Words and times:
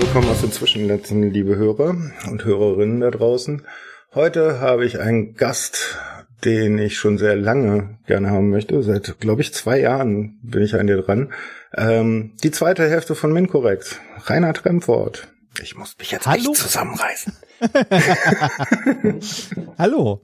Willkommen 0.00 0.30
aus 0.30 0.40
den 0.40 0.50
Zwischennetzen, 0.50 1.30
liebe 1.30 1.56
Hörer 1.56 1.94
und 2.30 2.44
Hörerinnen 2.44 3.00
da 3.00 3.10
draußen. 3.10 3.66
Heute 4.14 4.58
habe 4.58 4.86
ich 4.86 4.98
einen 4.98 5.34
Gast, 5.34 5.98
den 6.42 6.78
ich 6.78 6.96
schon 6.96 7.18
sehr 7.18 7.36
lange 7.36 7.98
gerne 8.06 8.30
haben 8.30 8.48
möchte. 8.48 8.82
Seit, 8.82 9.20
glaube 9.20 9.42
ich, 9.42 9.52
zwei 9.52 9.78
Jahren 9.78 10.40
bin 10.42 10.62
ich 10.62 10.74
an 10.74 10.86
dir 10.86 11.02
dran. 11.02 11.34
Ähm, 11.76 12.32
die 12.42 12.50
zweite 12.50 12.88
Hälfte 12.88 13.14
von 13.14 13.30
Minkorrekt, 13.30 14.00
Reinhard 14.24 14.64
Remford. 14.64 15.28
Ich 15.62 15.76
muss 15.76 15.96
mich 15.98 16.10
jetzt 16.10 16.26
Hallo? 16.26 16.50
echt 16.50 16.56
zusammenreißen. 16.56 17.34
Hallo. 19.78 20.22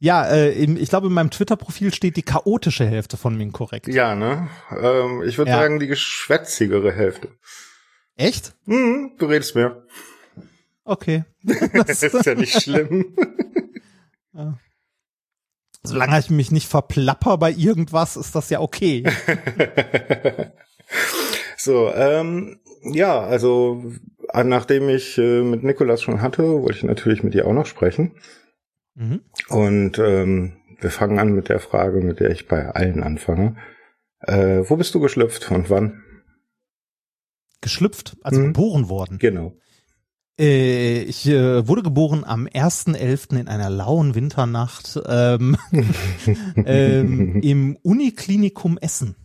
Ja, 0.00 0.26
äh, 0.26 0.50
ich 0.50 0.90
glaube, 0.90 1.06
in 1.06 1.14
meinem 1.14 1.30
Twitter-Profil 1.30 1.94
steht 1.94 2.18
die 2.18 2.22
chaotische 2.22 2.84
Hälfte 2.84 3.16
von 3.16 3.38
Minkorrekt. 3.38 3.88
Ja, 3.88 4.14
ne? 4.14 4.48
Ähm, 4.70 5.22
ich 5.26 5.38
würde 5.38 5.50
ja. 5.50 5.56
sagen, 5.56 5.80
die 5.80 5.86
geschwätzigere 5.86 6.92
Hälfte. 6.92 7.28
Echt? 8.16 8.54
Mhm, 8.66 9.12
du 9.18 9.26
redest 9.26 9.54
mehr. 9.54 9.82
Okay. 10.84 11.24
Das 11.86 12.02
ist 12.02 12.26
ja 12.26 12.34
nicht 12.34 12.62
schlimm. 12.62 13.16
ja. 14.32 14.58
Solange 15.82 16.18
ich 16.18 16.30
mich 16.30 16.50
nicht 16.50 16.68
verplapper 16.68 17.36
bei 17.36 17.50
irgendwas, 17.50 18.16
ist 18.16 18.34
das 18.34 18.48
ja 18.48 18.60
okay. 18.60 19.04
so, 21.58 21.92
ähm, 21.92 22.58
ja, 22.84 23.20
also 23.20 23.92
nachdem 24.32 24.88
ich 24.88 25.18
äh, 25.18 25.42
mit 25.42 25.62
Nikolas 25.62 26.00
schon 26.00 26.22
hatte, 26.22 26.42
wollte 26.42 26.78
ich 26.78 26.84
natürlich 26.84 27.22
mit 27.22 27.34
dir 27.34 27.46
auch 27.46 27.52
noch 27.52 27.66
sprechen. 27.66 28.16
Mhm. 28.94 29.20
Und 29.48 29.98
ähm, 29.98 30.56
wir 30.80 30.90
fangen 30.90 31.18
an 31.18 31.32
mit 31.32 31.50
der 31.50 31.60
Frage, 31.60 32.00
mit 32.00 32.20
der 32.20 32.30
ich 32.30 32.48
bei 32.48 32.66
allen 32.70 33.02
anfange. 33.02 33.56
Äh, 34.20 34.62
wo 34.68 34.76
bist 34.76 34.94
du 34.94 35.00
geschlüpft 35.00 35.50
und 35.50 35.68
wann? 35.68 36.02
Geschlüpft, 37.64 38.16
also 38.22 38.40
mhm. 38.40 38.46
geboren 38.48 38.88
worden. 38.88 39.18
Genau. 39.18 39.56
Äh, 40.38 41.02
ich 41.02 41.26
äh, 41.26 41.66
wurde 41.66 41.82
geboren 41.82 42.24
am 42.24 42.46
1.11. 42.46 43.38
in 43.38 43.48
einer 43.48 43.70
lauen 43.70 44.14
Winternacht 44.14 45.00
ähm, 45.06 45.56
ähm, 46.56 47.40
im 47.40 47.76
Uniklinikum 47.82 48.78
Essen. 48.78 49.16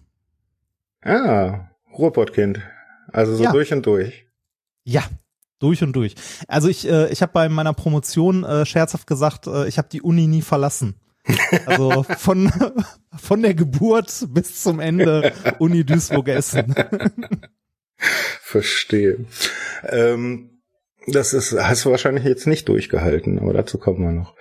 Ah, 1.02 1.70
Ruhrpottkind. 1.98 2.62
Also 3.12 3.36
so 3.36 3.44
ja. 3.44 3.52
durch 3.52 3.73
und 3.73 3.86
durch. 3.86 4.26
Ja, 4.84 5.03
durch 5.59 5.84
und 5.84 5.94
durch. 5.94 6.16
Also 6.48 6.68
ich, 6.68 6.88
äh, 6.88 7.09
ich 7.12 7.22
habe 7.22 7.34
bei 7.34 7.50
meiner 7.50 7.74
Promotion 7.74 8.44
äh, 8.44 8.66
scherzhaft 8.66 9.08
gesagt, 9.08 9.48
äh, 9.48 9.68
ich 9.68 9.78
habe 9.78 9.90
die 9.92 10.02
Uni 10.02 10.28
nie 10.28 10.42
verlassen. 10.42 10.96
Also 11.66 12.03
von, 12.18 12.52
von 13.18 13.42
der 13.42 13.56
Geburt 13.56 14.28
bis 14.30 14.62
zum 14.62 14.80
Ende 14.80 15.34
Uni 15.58 15.84
Duisburg-Essen. 15.84 16.76
Verstehe. 18.42 19.25
Ähm, 19.83 20.61
das 21.08 21.33
ist, 21.33 21.53
hast 21.53 21.86
du 21.86 21.92
wahrscheinlich 21.92 22.25
jetzt 22.25 22.47
nicht 22.47 22.67
durchgehalten, 22.67 23.39
aber 23.39 23.53
dazu 23.53 23.78
kommen 23.78 24.02
wir 24.02 24.11
noch. 24.11 24.36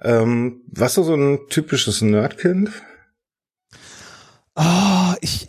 Ähm, 0.00 0.62
warst 0.68 0.96
du 0.96 1.02
so 1.02 1.14
ein 1.14 1.40
typisches 1.48 2.02
Nerdkind? 2.02 2.70
Oh, 4.54 5.14
ich, 5.20 5.46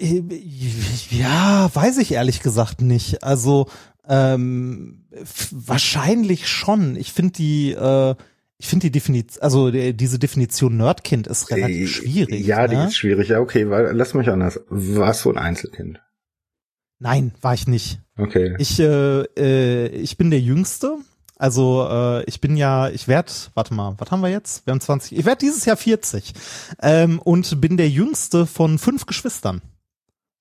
ja, 1.09 1.69
weiß 1.73 1.97
ich 1.97 2.11
ehrlich 2.11 2.41
gesagt 2.41 2.81
nicht. 2.81 3.23
Also 3.23 3.67
ähm, 4.07 5.05
wahrscheinlich 5.51 6.47
schon. 6.47 6.95
Ich 6.95 7.13
finde 7.13 7.33
die, 7.33 7.71
äh, 7.71 8.15
ich 8.57 8.67
finde 8.67 8.87
die 8.87 8.91
Definition, 8.91 9.41
also 9.41 9.71
die, 9.71 9.93
diese 9.93 10.19
Definition 10.19 10.77
Nerdkind 10.77 11.27
ist 11.27 11.49
relativ 11.49 11.83
äh, 11.83 11.87
schwierig. 11.87 12.45
Ja, 12.45 12.67
ne? 12.67 12.69
die 12.69 12.87
ist 12.87 12.97
schwierig. 12.97 13.29
Ja, 13.29 13.39
okay, 13.39 13.69
weil, 13.69 13.95
lass 13.95 14.13
mich 14.13 14.29
anders. 14.29 14.59
Warst 14.69 15.25
du 15.25 15.31
ein 15.31 15.37
Einzelkind? 15.37 16.01
Nein, 16.99 17.33
war 17.41 17.53
ich 17.53 17.67
nicht. 17.67 17.99
Okay. 18.17 18.55
Ich, 18.59 18.79
äh, 18.79 19.21
äh, 19.37 19.87
ich 19.87 20.17
bin 20.17 20.29
der 20.29 20.41
Jüngste. 20.41 20.97
Also 21.37 21.87
äh, 21.89 22.23
ich 22.25 22.41
bin 22.41 22.57
ja, 22.57 22.89
ich 22.89 23.07
werde, 23.07 23.31
warte 23.53 23.73
mal, 23.73 23.95
was 23.97 24.11
haben 24.11 24.19
wir 24.19 24.29
jetzt? 24.29 24.65
Wir 24.65 24.71
haben 24.71 24.81
20, 24.81 25.17
ich 25.17 25.25
werde 25.25 25.39
dieses 25.39 25.63
Jahr 25.63 25.77
40 25.77 26.33
ähm, 26.81 27.19
und 27.19 27.61
bin 27.61 27.77
der 27.77 27.87
Jüngste 27.87 28.45
von 28.45 28.77
fünf 28.77 29.05
Geschwistern. 29.05 29.61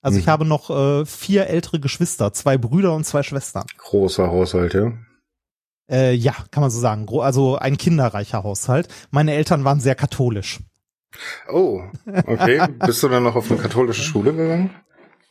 Also 0.03 0.17
mhm. 0.17 0.23
ich 0.23 0.29
habe 0.29 0.45
noch 0.45 0.71
äh, 0.71 1.07
vier 1.07 1.47
ältere 1.47 1.79
Geschwister, 1.79 2.33
zwei 2.33 2.59
Brüder 2.59 2.95
und 2.95 3.05
zwei 3.05 3.23
Schwestern. 3.23 3.65
Großer 3.77 4.29
Haushalt, 4.29 4.75
ja. 4.75 4.93
Äh, 5.89 6.15
ja, 6.15 6.35
kann 6.51 6.63
man 6.63 6.71
so 6.71 6.81
sagen. 6.81 7.07
Also 7.21 7.57
ein 7.57 7.79
kinderreicher 7.79 8.43
Haushalt. 8.43 8.89
Meine 9.11 9.35
Eltern 9.35 9.65
waren 9.65 9.81
sehr 9.81 9.95
katholisch. 9.95 10.59
Oh, 11.51 11.83
okay. 12.27 12.67
Bist 12.85 13.03
du 13.05 13.09
dann 13.09 13.23
noch 13.23 13.37
auf 13.37 13.51
eine 13.51 13.61
katholische 13.61 14.03
Schule 14.03 14.35
gegangen? 14.35 14.71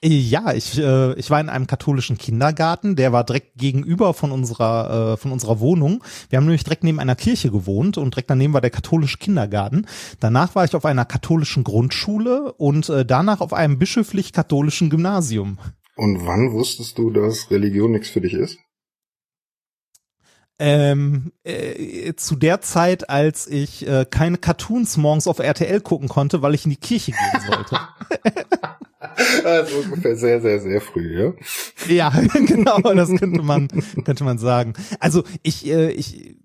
Ja, 0.04 0.54
ich, 0.54 0.78
äh, 0.78 1.14
ich 1.14 1.32
war 1.32 1.42
in 1.42 1.50
einem 1.50 1.66
katholischen 1.66 2.20
Kindergarten, 2.20 2.96
der 2.96 3.12
war 3.14 3.24
direkt 3.24 3.58
gegenüber 3.58 4.14
von 4.14 4.32
unserer, 4.32 5.14
äh, 5.14 5.18
von 5.18 5.32
unserer 5.32 5.60
Wohnung. 5.60 6.04
Wir 6.30 6.38
haben 6.38 6.46
nämlich 6.46 6.64
direkt 6.64 6.84
neben 6.84 7.00
einer 7.00 7.16
Kirche 7.16 7.50
gewohnt 7.50 7.98
und 7.98 8.14
direkt 8.14 8.30
daneben 8.30 8.54
war 8.54 8.62
der 8.62 8.70
katholische 8.70 9.18
Kindergarten. 9.18 9.88
Danach 10.20 10.54
war 10.54 10.66
ich 10.66 10.76
auf 10.76 10.86
einer 10.86 11.06
katholischen 11.06 11.64
Grundschule 11.64 12.54
und 12.54 12.90
äh, 12.90 13.06
danach 13.06 13.42
auf 13.42 13.54
einem 13.54 13.80
bischöflich-katholischen 13.80 14.92
Gymnasium. 14.92 15.58
Und 15.96 16.28
wann 16.28 16.52
wusstest 16.52 17.00
du, 17.00 17.10
dass 17.10 17.50
Religion 17.50 17.92
nichts 17.92 18.10
für 18.10 18.22
dich 18.22 18.34
ist? 18.34 18.60
Ähm, 20.60 21.32
äh, 21.44 22.14
zu 22.14 22.36
der 22.36 22.62
Zeit, 22.62 23.10
als 23.10 23.48
ich 23.48 23.88
äh, 23.88 24.06
keine 24.10 24.38
Cartoons 24.38 24.98
morgens 24.98 25.28
auf 25.28 25.40
RTL 25.40 25.82
gucken 25.82 26.08
konnte, 26.08 26.44
weil 26.44 26.54
ich 26.54 26.66
in 26.66 26.72
die 26.72 26.78
Kirche 26.78 27.14
gehen 27.14 27.42
sollte. 27.48 27.80
Also 29.44 29.78
ungefähr 29.78 30.16
sehr, 30.16 30.42
sehr, 30.42 30.60
sehr 30.60 30.82
früh, 30.82 31.20
ja? 31.20 31.34
Ja, 31.88 32.10
genau, 32.46 32.80
das 32.82 33.10
könnte 33.10 33.42
man, 33.42 33.68
könnte 34.06 34.24
man 34.24 34.38
sagen. 34.38 34.74
Also 35.00 35.24
ich, 35.44 35.68
äh, 35.68 35.92
ich, 35.92 36.36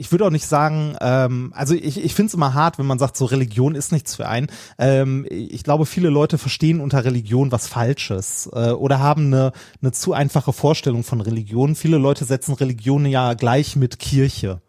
ich 0.00 0.10
würde 0.10 0.24
auch 0.24 0.30
nicht 0.30 0.46
sagen, 0.46 0.96
ähm, 1.02 1.52
also 1.54 1.74
ich, 1.74 2.02
ich 2.02 2.14
finde 2.14 2.28
es 2.28 2.34
immer 2.34 2.54
hart, 2.54 2.78
wenn 2.78 2.86
man 2.86 2.98
sagt, 2.98 3.18
so 3.18 3.26
Religion 3.26 3.74
ist 3.74 3.92
nichts 3.92 4.16
für 4.16 4.26
einen. 4.28 4.46
Ähm, 4.78 5.26
ich 5.28 5.62
glaube, 5.62 5.84
viele 5.84 6.08
Leute 6.08 6.38
verstehen 6.38 6.80
unter 6.80 7.04
Religion 7.04 7.52
was 7.52 7.66
Falsches 7.66 8.48
äh, 8.52 8.70
oder 8.70 9.00
haben 9.00 9.26
eine, 9.26 9.52
eine 9.82 9.92
zu 9.92 10.14
einfache 10.14 10.54
Vorstellung 10.54 11.04
von 11.04 11.20
Religion. 11.20 11.74
Viele 11.74 11.98
Leute 11.98 12.24
setzen 12.24 12.54
Religion 12.54 13.04
ja 13.04 13.34
gleich 13.34 13.76
mit 13.76 13.98
Kirche 13.98 14.62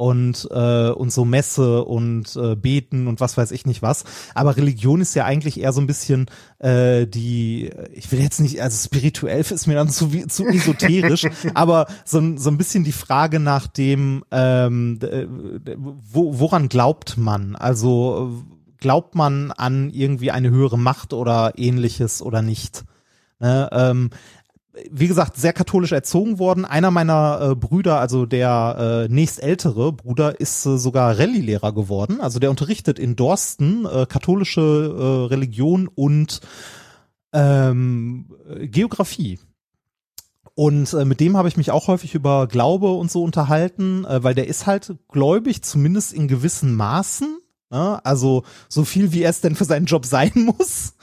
und 0.00 0.48
äh, 0.50 0.88
und 0.88 1.12
so 1.12 1.26
Messe 1.26 1.84
und 1.84 2.34
äh, 2.34 2.56
beten 2.56 3.06
und 3.06 3.20
was 3.20 3.36
weiß 3.36 3.50
ich 3.50 3.66
nicht 3.66 3.82
was. 3.82 4.04
Aber 4.34 4.56
Religion 4.56 5.02
ist 5.02 5.14
ja 5.14 5.26
eigentlich 5.26 5.60
eher 5.60 5.74
so 5.74 5.80
ein 5.82 5.86
bisschen 5.86 6.26
äh, 6.58 7.06
die, 7.06 7.70
ich 7.92 8.10
will 8.10 8.20
jetzt 8.20 8.40
nicht, 8.40 8.62
also 8.62 8.82
spirituell 8.82 9.40
ist 9.40 9.66
mir 9.66 9.74
dann 9.74 9.90
zu 9.90 10.08
zu 10.26 10.46
esoterisch, 10.46 11.26
aber 11.54 11.86
so, 12.06 12.36
so 12.38 12.48
ein 12.48 12.56
bisschen 12.56 12.82
die 12.82 12.92
Frage 12.92 13.40
nach 13.40 13.66
dem, 13.66 14.24
ähm, 14.30 14.98
wo, 15.76 16.38
woran 16.38 16.70
glaubt 16.70 17.18
man? 17.18 17.54
Also 17.54 18.42
glaubt 18.78 19.14
man 19.14 19.50
an 19.50 19.90
irgendwie 19.90 20.30
eine 20.30 20.48
höhere 20.48 20.78
Macht 20.78 21.12
oder 21.12 21.52
ähnliches 21.58 22.22
oder 22.22 22.40
nicht? 22.40 22.84
Ne, 23.38 23.68
ähm, 23.72 24.10
wie 24.90 25.08
gesagt, 25.08 25.36
sehr 25.36 25.52
katholisch 25.52 25.92
erzogen 25.92 26.38
worden. 26.38 26.64
Einer 26.64 26.90
meiner 26.90 27.40
äh, 27.40 27.54
Brüder, 27.54 28.00
also 28.00 28.26
der 28.26 29.06
äh, 29.08 29.12
nächstältere 29.12 29.92
Bruder, 29.92 30.40
ist 30.40 30.66
äh, 30.66 30.78
sogar 30.78 31.18
Rallye-Lehrer 31.18 31.72
geworden. 31.72 32.20
Also 32.20 32.38
der 32.38 32.50
unterrichtet 32.50 32.98
in 32.98 33.16
Dorsten 33.16 33.86
äh, 33.86 34.06
katholische 34.06 34.60
äh, 34.60 35.32
Religion 35.32 35.88
und 35.88 36.40
ähm, 37.32 38.26
Geografie. 38.60 39.38
Und 40.54 40.92
äh, 40.92 41.04
mit 41.04 41.20
dem 41.20 41.36
habe 41.36 41.48
ich 41.48 41.56
mich 41.56 41.70
auch 41.70 41.88
häufig 41.88 42.14
über 42.14 42.46
Glaube 42.46 42.92
und 42.92 43.10
so 43.10 43.22
unterhalten, 43.22 44.04
äh, 44.04 44.22
weil 44.22 44.34
der 44.34 44.46
ist 44.46 44.66
halt 44.66 44.94
gläubig, 45.08 45.62
zumindest 45.62 46.12
in 46.12 46.28
gewissen 46.28 46.74
Maßen. 46.74 47.38
Ne? 47.70 48.04
Also 48.04 48.42
so 48.68 48.84
viel, 48.84 49.12
wie 49.12 49.22
er 49.22 49.30
es 49.30 49.40
denn 49.40 49.56
für 49.56 49.64
seinen 49.64 49.86
Job 49.86 50.04
sein 50.04 50.32
muss. 50.34 50.94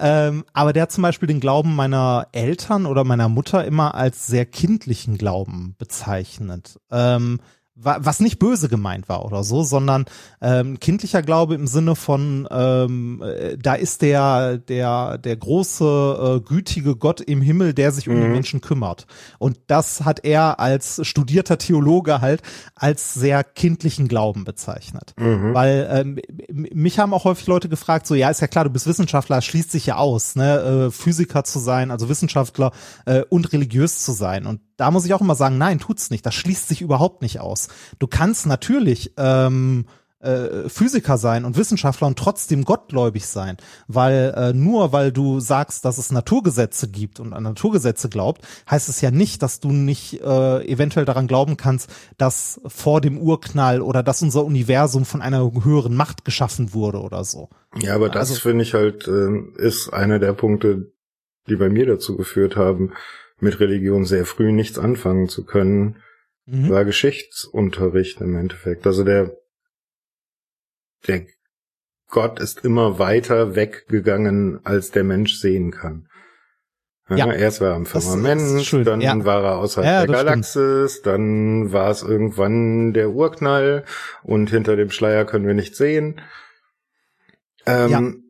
Ähm, 0.00 0.44
aber 0.54 0.72
der 0.72 0.84
hat 0.84 0.92
zum 0.92 1.02
Beispiel 1.02 1.28
den 1.28 1.40
Glauben 1.40 1.76
meiner 1.76 2.28
Eltern 2.32 2.86
oder 2.86 3.04
meiner 3.04 3.28
Mutter 3.28 3.64
immer 3.64 3.94
als 3.94 4.26
sehr 4.26 4.46
kindlichen 4.46 5.18
Glauben 5.18 5.74
bezeichnet. 5.78 6.80
Ähm, 6.90 7.38
was 7.82 8.20
nicht 8.20 8.38
böse 8.38 8.68
gemeint 8.68 9.08
war 9.08 9.24
oder 9.24 9.42
so, 9.42 9.62
sondern 9.62 10.04
ähm, 10.42 10.78
kindlicher 10.80 11.22
Glaube 11.22 11.54
im 11.54 11.66
Sinne 11.66 11.96
von 11.96 12.46
ähm, 12.50 13.22
äh, 13.22 13.56
da 13.56 13.74
ist 13.74 14.02
der 14.02 14.58
der 14.58 15.18
der 15.18 15.36
große 15.36 16.40
äh, 16.44 16.46
gütige 16.46 16.96
Gott 16.96 17.20
im 17.20 17.40
Himmel, 17.40 17.72
der 17.72 17.92
sich 17.92 18.08
um 18.08 18.16
mhm. 18.16 18.22
die 18.22 18.28
Menschen 18.28 18.60
kümmert. 18.60 19.06
Und 19.38 19.58
das 19.68 20.04
hat 20.04 20.24
er 20.24 20.60
als 20.60 21.00
studierter 21.06 21.58
Theologe 21.58 22.20
halt 22.20 22.42
als 22.74 23.14
sehr 23.14 23.44
kindlichen 23.44 24.08
Glauben 24.08 24.44
bezeichnet, 24.44 25.14
mhm. 25.16 25.54
weil 25.54 25.88
ähm, 25.90 26.18
mich 26.52 26.98
haben 26.98 27.14
auch 27.14 27.24
häufig 27.24 27.46
Leute 27.46 27.68
gefragt, 27.68 28.06
so 28.06 28.14
ja 28.14 28.28
ist 28.28 28.40
ja 28.40 28.46
klar, 28.46 28.64
du 28.64 28.70
bist 28.70 28.86
Wissenschaftler, 28.86 29.40
schließt 29.40 29.70
sich 29.70 29.86
ja 29.86 29.96
aus, 29.96 30.36
ne, 30.36 30.58
äh, 30.58 30.90
Physiker 30.90 31.44
zu 31.44 31.58
sein, 31.58 31.90
also 31.90 32.08
Wissenschaftler 32.08 32.72
äh, 33.06 33.22
und 33.30 33.52
religiös 33.52 34.04
zu 34.04 34.12
sein 34.12 34.46
und 34.46 34.60
da 34.80 34.90
muss 34.90 35.04
ich 35.04 35.12
auch 35.12 35.20
immer 35.20 35.34
sagen, 35.34 35.58
nein, 35.58 35.78
tut's 35.78 36.10
nicht. 36.10 36.24
Das 36.24 36.34
schließt 36.34 36.68
sich 36.68 36.80
überhaupt 36.80 37.20
nicht 37.20 37.38
aus. 37.38 37.68
Du 37.98 38.06
kannst 38.06 38.46
natürlich 38.46 39.12
ähm, 39.18 39.84
äh, 40.20 40.70
Physiker 40.70 41.18
sein 41.18 41.44
und 41.44 41.58
Wissenschaftler 41.58 42.06
und 42.06 42.18
trotzdem 42.18 42.64
gottgläubig 42.64 43.26
sein, 43.26 43.58
weil 43.88 44.34
äh, 44.34 44.52
nur 44.54 44.92
weil 44.92 45.12
du 45.12 45.38
sagst, 45.38 45.84
dass 45.84 45.98
es 45.98 46.12
Naturgesetze 46.12 46.88
gibt 46.88 47.20
und 47.20 47.34
an 47.34 47.42
Naturgesetze 47.42 48.08
glaubt, 48.08 48.42
heißt 48.70 48.88
es 48.88 49.02
ja 49.02 49.10
nicht, 49.10 49.42
dass 49.42 49.60
du 49.60 49.70
nicht 49.70 50.22
äh, 50.22 50.64
eventuell 50.66 51.04
daran 51.04 51.26
glauben 51.26 51.58
kannst, 51.58 51.90
dass 52.16 52.60
vor 52.66 53.02
dem 53.02 53.18
Urknall 53.18 53.82
oder 53.82 54.02
dass 54.02 54.22
unser 54.22 54.46
Universum 54.46 55.04
von 55.04 55.20
einer 55.20 55.50
höheren 55.62 55.94
Macht 55.94 56.24
geschaffen 56.24 56.72
wurde 56.72 57.00
oder 57.00 57.24
so. 57.24 57.50
Ja, 57.78 57.94
aber 57.94 58.08
das 58.08 58.30
also, 58.30 58.40
finde 58.40 58.64
ich 58.64 58.72
halt 58.72 59.06
äh, 59.08 59.40
ist 59.58 59.90
einer 59.92 60.18
der 60.18 60.32
Punkte, 60.32 60.92
die 61.48 61.56
bei 61.56 61.68
mir 61.68 61.84
dazu 61.84 62.16
geführt 62.16 62.56
haben, 62.56 62.92
mit 63.42 63.60
Religion 63.60 64.04
sehr 64.04 64.26
früh 64.26 64.52
nichts 64.52 64.78
anfangen 64.78 65.28
zu 65.28 65.44
können, 65.44 65.96
mhm. 66.46 66.68
war 66.68 66.84
Geschichtsunterricht 66.84 68.20
im 68.20 68.36
Endeffekt. 68.36 68.86
Also 68.86 69.04
der 69.04 69.36
der 71.06 71.26
Gott 72.08 72.40
ist 72.40 72.64
immer 72.64 72.98
weiter 72.98 73.54
weggegangen, 73.54 74.60
als 74.64 74.90
der 74.90 75.04
Mensch 75.04 75.34
sehen 75.34 75.70
kann. 75.70 76.08
Ja, 77.08 77.32
Erst 77.32 77.60
war 77.60 77.70
er 77.70 77.74
am 77.74 77.86
Firmament, 77.86 78.86
dann 78.86 79.00
ja. 79.00 79.24
war 79.24 79.42
er 79.42 79.58
außerhalb 79.58 79.86
ja, 79.86 80.06
der 80.06 80.24
Galaxis, 80.24 80.92
stimmt. 80.92 81.06
dann 81.06 81.72
war 81.72 81.90
es 81.90 82.02
irgendwann 82.02 82.92
der 82.92 83.10
Urknall 83.10 83.84
und 84.22 84.50
hinter 84.50 84.76
dem 84.76 84.90
Schleier 84.90 85.24
können 85.24 85.46
wir 85.46 85.54
nicht 85.54 85.74
sehen. 85.74 86.20
Ähm, 87.66 88.29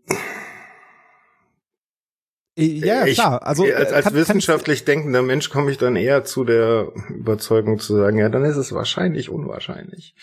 ja, 2.60 3.06
ich, 3.06 3.14
klar. 3.14 3.46
Also 3.46 3.64
als, 3.64 3.92
als 3.92 4.04
kann, 4.06 4.14
wissenschaftlich 4.14 4.84
kann 4.84 4.94
denkender 4.94 5.22
Mensch 5.22 5.50
komme 5.50 5.70
ich 5.70 5.78
dann 5.78 5.96
eher 5.96 6.24
zu 6.24 6.44
der 6.44 6.92
Überzeugung 7.08 7.78
zu 7.78 7.96
sagen, 7.96 8.18
ja, 8.18 8.28
dann 8.28 8.44
ist 8.44 8.56
es 8.56 8.72
wahrscheinlich 8.72 9.30
unwahrscheinlich. 9.30 10.14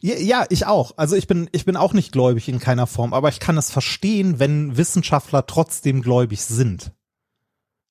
Ja, 0.00 0.14
ja, 0.16 0.46
ich 0.48 0.66
auch. 0.66 0.92
Also 0.96 1.16
ich 1.16 1.26
bin, 1.26 1.48
ich 1.52 1.64
bin 1.64 1.76
auch 1.76 1.92
nicht 1.92 2.12
gläubig 2.12 2.48
in 2.48 2.60
keiner 2.60 2.86
Form, 2.86 3.12
aber 3.12 3.28
ich 3.28 3.40
kann 3.40 3.58
es 3.58 3.70
verstehen, 3.70 4.38
wenn 4.38 4.76
Wissenschaftler 4.76 5.46
trotzdem 5.46 6.02
gläubig 6.02 6.42
sind. 6.42 6.92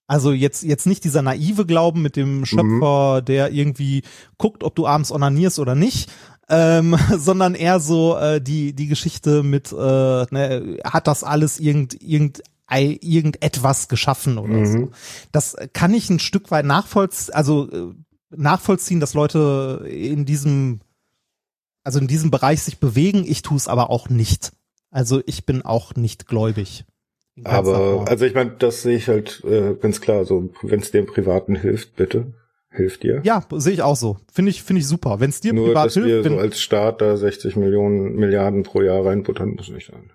Also 0.08 0.34
jetzt, 0.34 0.64
jetzt 0.64 0.88
nicht 0.88 1.04
dieser 1.06 1.22
naive 1.22 1.66
Glauben 1.66 2.02
mit 2.02 2.18
dem 2.18 2.46
Schöpfer, 2.46 3.22
mhm. 3.22 3.26
der 3.26 3.52
irgendwie 3.52 4.04
guckt, 4.38 4.64
ob 4.64 4.76
du 4.76 4.86
abends 4.86 5.12
onanierst 5.12 5.60
oder 5.60 5.76
nicht, 5.76 6.12
ähm, 6.50 6.98
sondern 7.18 7.56
eher 7.56 7.80
so 7.80 8.18
äh, 8.18 8.42
die, 8.42 8.74
die 8.74 8.88
Geschichte 8.88 9.42
mit, 9.42 9.72
äh, 9.72 9.76
ne, 9.76 10.78
hat 10.84 11.08
das 11.08 11.24
alles 11.24 11.60
irgend, 11.60 12.02
irgend, 12.02 12.42
irgendetwas 12.80 13.88
geschaffen 13.88 14.38
oder 14.38 14.54
mhm. 14.54 14.66
so. 14.66 14.92
Das 15.32 15.56
kann 15.74 15.94
ich 15.94 16.10
ein 16.10 16.20
Stück 16.20 16.52
weit 16.52 16.66
nachvollziehen, 16.66 17.34
also 17.34 17.70
äh, 17.72 17.94
nachvollziehen, 18.36 19.00
dass 19.00 19.14
Leute 19.14 19.86
in 19.90 20.26
diesem 20.26 20.82
also 21.84 22.00
in 22.00 22.08
diesem 22.08 22.32
Bereich 22.32 22.62
sich 22.62 22.80
bewegen. 22.80 23.24
Ich 23.26 23.42
tue 23.42 23.58
es 23.58 23.68
aber 23.68 23.90
auch 23.90 24.10
nicht. 24.10 24.52
Also 24.92 25.22
ich 25.26 25.46
bin 25.46 25.64
auch 25.64 25.96
nicht 25.96 26.28
gläubig. 26.28 26.86
Aber 27.44 28.06
also 28.08 28.26
ich 28.26 28.36
meine, 28.36 28.52
das 28.52 28.82
sehe 28.84 28.98
ich 28.98 29.08
halt 29.08 29.44
äh, 29.46 29.74
ganz 29.76 30.02
klar. 30.02 30.26
So, 30.26 30.52
wenn 30.62 30.82
es 30.82 30.92
dem 30.92 31.06
Privaten 31.06 31.56
hilft, 31.56 31.96
bitte 31.96 32.34
hilft 32.70 33.04
dir. 33.04 33.22
Ja, 33.24 33.44
sehe 33.52 33.74
ich 33.74 33.82
auch 33.82 33.96
so. 33.96 34.18
Finde 34.32 34.52
ich 34.52 34.64
finde 34.64 34.82
ich 34.82 34.88
super. 34.88 35.20
Wenn 35.20 35.30
es 35.30 35.42
dir 35.42 35.54
Nur, 35.54 35.68
privat 35.68 35.88
dass 35.88 35.94
hilft, 35.94 36.26
wir 36.26 36.32
so 36.32 36.38
als 36.38 36.62
Staat 36.62 37.02
da 37.02 37.18
60 37.18 37.56
Millionen 37.56 38.16
Milliarden 38.16 38.64
pro 38.64 38.82
Jahr 38.82 39.06
reinbuttern, 39.06 39.56
muss 39.56 39.70
nicht 39.70 39.88
sein. 39.88 40.12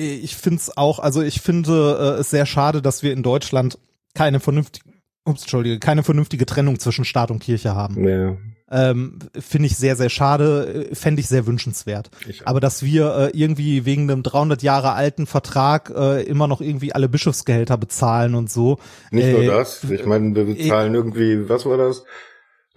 Ich 0.00 0.36
finde 0.36 0.58
es 0.58 0.76
auch. 0.76 0.98
Also 0.98 1.22
ich 1.22 1.40
finde 1.40 2.16
äh, 2.16 2.20
es 2.20 2.30
sehr 2.30 2.46
schade, 2.46 2.80
dass 2.80 3.02
wir 3.02 3.12
in 3.12 3.22
Deutschland 3.22 3.78
keine 4.14 4.40
vernünftige, 4.40 4.84
ups, 5.24 5.42
Entschuldige, 5.42 5.78
keine 5.78 6.02
vernünftige 6.02 6.46
Trennung 6.46 6.78
zwischen 6.78 7.04
Staat 7.04 7.30
und 7.30 7.40
Kirche 7.40 7.74
haben. 7.74 8.06
Ja. 8.06 8.36
Ähm, 8.72 9.18
Finde 9.36 9.66
ich 9.66 9.76
sehr, 9.76 9.96
sehr 9.96 10.10
schade, 10.10 10.88
äh, 10.90 10.94
fände 10.94 11.20
ich 11.20 11.28
sehr 11.28 11.46
wünschenswert. 11.46 12.10
Ich 12.28 12.46
Aber 12.46 12.60
dass 12.60 12.84
wir 12.84 13.32
äh, 13.34 13.38
irgendwie 13.38 13.84
wegen 13.84 14.08
einem 14.08 14.22
300 14.22 14.62
Jahre 14.62 14.92
alten 14.92 15.26
Vertrag 15.26 15.90
äh, 15.94 16.22
immer 16.22 16.46
noch 16.46 16.60
irgendwie 16.60 16.94
alle 16.94 17.08
Bischofsgehälter 17.08 17.76
bezahlen 17.76 18.36
und 18.36 18.48
so. 18.48 18.78
Nicht 19.10 19.26
äh, 19.26 19.32
nur 19.32 19.44
das, 19.44 19.82
ich 19.82 20.06
meine, 20.06 20.34
wir 20.36 20.44
bezahlen 20.44 20.94
äh, 20.94 20.96
irgendwie, 20.96 21.48
was 21.48 21.66
war 21.66 21.78
das? 21.78 22.04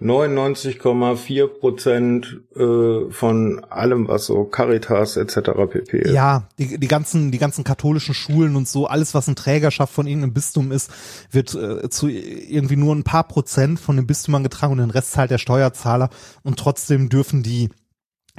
99,4 0.04 1.48
Prozent 1.48 2.42
äh, 2.56 3.10
von 3.12 3.64
allem, 3.70 4.08
was 4.08 4.26
so 4.26 4.44
Caritas 4.44 5.18
etc. 5.18 5.52
pp. 5.70 5.98
ist. 6.00 6.14
Ja, 6.14 6.48
die, 6.60 6.78
die 6.78 6.88
ganzen 6.88 7.32
die 7.32 7.38
ganzen 7.38 7.64
katholischen 7.64 8.14
Schulen 8.14 8.56
und 8.56 8.68
so, 8.68 8.88
alles 8.88 9.14
was 9.14 9.28
in 9.28 9.36
Trägerschaft 9.36 9.94
von 9.94 10.06
irgendeinem 10.06 10.34
Bistum 10.34 10.72
ist, 10.72 10.92
wird 11.32 11.56
äh, 11.56 11.90
zu 11.90 12.10
irgendwie 12.10 12.76
nur 12.76 12.94
ein 12.94 13.04
paar 13.04 13.24
Prozent 13.24 13.80
von 13.80 13.96
den 13.96 14.06
Bistümern 14.06 14.44
getragen 14.44 14.74
und 14.74 14.80
den 14.80 14.92
Rest 14.92 15.14
zahlt 15.14 15.32
der 15.32 15.38
Steuerzahler 15.38 16.10
und 16.44 16.60
trotzdem 16.60 17.10
dürfen 17.10 17.42
die 17.42 17.70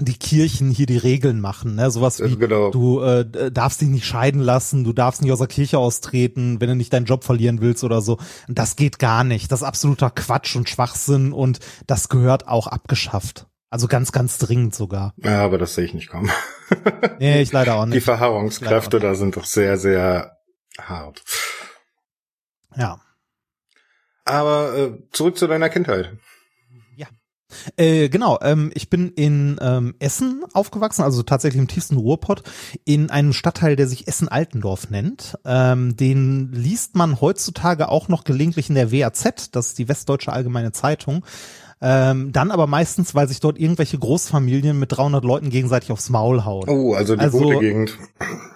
die 0.01 0.19
Kirchen 0.19 0.71
hier 0.71 0.87
die 0.87 0.97
Regeln 0.97 1.41
machen, 1.41 1.77
ne? 1.77 1.91
Sowas 1.91 2.21
wie 2.21 2.37
genau. 2.37 2.71
du 2.71 3.01
äh, 3.01 3.53
darfst 3.53 3.81
dich 3.81 3.89
nicht 3.89 4.05
scheiden 4.05 4.41
lassen, 4.41 4.83
du 4.83 4.93
darfst 4.93 5.23
nicht 5.23 5.31
aus 5.31 5.39
der 5.39 5.47
Kirche 5.47 5.79
austreten, 5.79 6.61
wenn 6.61 6.69
du 6.69 6.75
nicht 6.75 6.93
deinen 6.93 7.07
Job 7.07 7.23
verlieren 7.23 7.61
willst 7.61 7.85
oder 7.85 8.01
so. 8.01 8.19
Das 8.49 8.75
geht 8.75 8.99
gar 8.99 9.23
nicht. 9.23 9.53
Das 9.53 9.61
ist 9.61 9.67
absoluter 9.67 10.11
Quatsch 10.11 10.57
und 10.57 10.69
Schwachsinn 10.69 11.33
und 11.33 11.61
das 11.87 12.09
gehört 12.09 12.49
auch 12.49 12.67
abgeschafft. 12.67 13.47
Also 13.71 13.87
ganz, 13.87 14.11
ganz 14.11 14.39
dringend 14.39 14.75
sogar. 14.75 15.15
Ja, 15.17 15.45
aber 15.45 15.59
das 15.59 15.75
sehe 15.75 15.85
ich 15.85 15.95
nicht 15.95 16.09
kommen. 16.09 16.31
nee, 17.21 17.41
ich 17.41 17.53
leider 17.53 17.77
auch 17.77 17.87
nicht. 17.87 17.97
Die 17.97 18.01
Verharrungskräfte 18.01 18.99
da 18.99 19.15
sind 19.15 19.37
doch 19.37 19.45
sehr, 19.45 19.79
sehr 19.79 20.39
hart. 20.79 21.23
Ja. 22.77 23.01
Aber 24.25 24.77
äh, 24.77 24.93
zurück 25.13 25.37
zu 25.37 25.47
deiner 25.47 25.69
Kindheit. 25.69 26.17
Äh, 27.77 28.09
genau, 28.09 28.39
ähm, 28.43 28.71
ich 28.75 28.91
bin 28.91 29.11
in 29.11 29.59
ähm, 29.61 29.95
Essen 29.99 30.45
aufgewachsen, 30.53 31.03
also 31.03 31.23
tatsächlich 31.23 31.61
im 31.61 31.69
tiefsten 31.69 31.97
Ruhrpott, 31.97 32.43
in 32.85 33.11
einem 33.11 33.33
Stadtteil, 33.33 33.77
der 33.77 33.87
sich 33.87 34.09
Essen-Altendorf 34.09 34.91
nennt. 34.91 35.39
Ähm, 35.45 35.97
den 35.97 36.53
liest 36.53 36.97
man 36.97 37.21
heutzutage 37.21 37.89
auch 37.89 38.09
noch 38.09 38.25
gelegentlich 38.25 38.69
in 38.69 38.75
der 38.75 38.93
WAZ, 38.93 39.51
das 39.53 39.69
ist 39.69 39.79
die 39.79 39.89
Westdeutsche 39.89 40.33
Allgemeine 40.33 40.73
Zeitung. 40.73 41.25
Ähm, 41.81 42.33
dann 42.33 42.51
aber 42.51 42.67
meistens, 42.67 43.15
weil 43.15 43.29
sich 43.29 43.41
dort 43.41 43.59
irgendwelche 43.59 43.99
Großfamilien 43.99 44.79
mit 44.79 44.93
300 44.93 45.25
Leuten 45.25 45.51
gegenseitig 45.51 45.93
aufs 45.93 46.09
Maul 46.09 46.45
hauen. 46.45 46.69
Oh, 46.69 46.95
also 46.95 47.15
die 47.15 47.21
also, 47.21 47.39
gute 47.39 47.59
Gegend. 47.59 47.99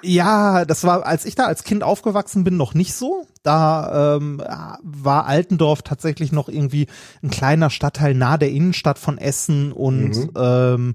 Ja, 0.02 0.64
das 0.64 0.84
war, 0.84 1.04
als 1.04 1.24
ich 1.24 1.34
da 1.34 1.44
als 1.44 1.64
Kind 1.64 1.82
aufgewachsen 1.82 2.44
bin, 2.44 2.56
noch 2.56 2.74
nicht 2.74 2.94
so. 2.94 3.26
Da 3.42 4.16
ähm, 4.16 4.42
war 4.82 5.26
Altendorf 5.26 5.82
tatsächlich 5.82 6.32
noch 6.32 6.48
irgendwie 6.48 6.86
ein 7.22 7.30
kleiner 7.30 7.70
Stadtteil 7.70 8.14
nah 8.14 8.38
der 8.38 8.50
Innenstadt 8.50 8.98
von 8.98 9.18
Essen 9.18 9.72
und 9.72 10.10
mhm. 10.10 10.30
ähm, 10.36 10.94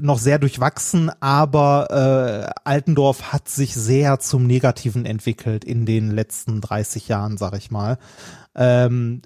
noch 0.00 0.18
sehr 0.18 0.38
durchwachsen, 0.38 1.10
aber 1.20 1.88
äh, 1.90 2.60
Altendorf 2.64 3.32
hat 3.32 3.48
sich 3.48 3.74
sehr 3.74 4.20
zum 4.20 4.46
Negativen 4.46 5.04
entwickelt 5.04 5.64
in 5.64 5.84
den 5.84 6.10
letzten 6.10 6.60
30 6.60 7.08
Jahren, 7.08 7.36
sag 7.36 7.56
ich 7.56 7.70
mal. 7.70 7.98
Ähm, 8.54 9.22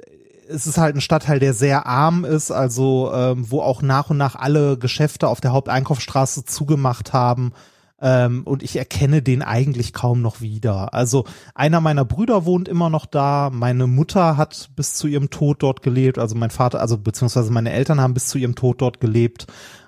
es 0.48 0.66
ist 0.66 0.78
halt 0.78 0.96
ein 0.96 1.00
Stadtteil, 1.00 1.38
der 1.38 1.54
sehr 1.54 1.86
arm 1.86 2.24
ist, 2.24 2.50
also 2.50 3.12
ähm, 3.12 3.50
wo 3.50 3.60
auch 3.60 3.82
nach 3.82 4.10
und 4.10 4.16
nach 4.16 4.34
alle 4.34 4.78
Geschäfte 4.78 5.28
auf 5.28 5.40
der 5.40 5.52
Haupteinkaufsstraße 5.52 6.44
zugemacht 6.44 7.12
haben. 7.12 7.52
Ähm, 8.00 8.42
und 8.44 8.62
ich 8.62 8.76
erkenne 8.76 9.22
den 9.22 9.42
eigentlich 9.42 9.92
kaum 9.92 10.22
noch 10.22 10.40
wieder. 10.40 10.94
Also 10.94 11.24
einer 11.54 11.80
meiner 11.80 12.04
Brüder 12.04 12.44
wohnt 12.44 12.68
immer 12.68 12.90
noch 12.90 13.06
da. 13.06 13.50
Meine 13.52 13.86
Mutter 13.88 14.36
hat 14.36 14.70
bis 14.76 14.94
zu 14.94 15.08
ihrem 15.08 15.30
Tod 15.30 15.62
dort 15.62 15.82
gelebt. 15.82 16.18
Also 16.18 16.36
mein 16.36 16.50
Vater, 16.50 16.80
also 16.80 16.96
beziehungsweise 16.96 17.50
meine 17.52 17.72
Eltern 17.72 18.00
haben 18.00 18.14
bis 18.14 18.26
zu 18.26 18.38
ihrem 18.38 18.54
Tod 18.54 18.80
dort 18.80 19.00
gelebt. 19.00 19.46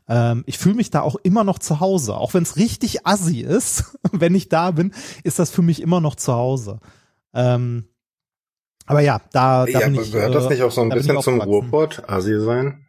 Ähm, 0.09 0.43
ich 0.47 0.59
fühle 0.59 0.75
mich 0.75 0.91
da 0.91 1.03
auch 1.03 1.17
immer 1.23 1.45
noch 1.45 1.61
zu 1.61 1.79
Hause. 1.79 2.17
Auch 2.17 2.35
wenn 2.35 2.43
es 2.43 2.57
richtig 2.57 3.07
assi 3.07 3.41
ist, 3.41 3.97
wenn 4.13 4.35
ich 4.35 4.49
da 4.49 4.73
bin, 4.73 4.93
ist 5.23 5.39
das 5.39 5.51
für 5.51 5.63
mich 5.63 5.81
immer 5.81 6.01
noch 6.01 6.17
zu 6.17 6.33
Hause. 6.33 6.81
Ähm, 7.33 7.85
aber 8.91 9.01
ja, 9.01 9.21
da, 9.33 9.65
da 9.65 9.71
ja, 9.71 9.87
bin 9.87 9.95
ich. 9.95 10.13
Gehört 10.13 10.35
das 10.35 10.49
nicht 10.49 10.63
auch 10.63 10.71
so 10.71 10.83
ein 10.83 10.89
bisschen 10.89 11.21
zum 11.23 11.41
Ruhrpott, 11.41 12.03
Asi 12.07 12.39
sein? 12.41 12.87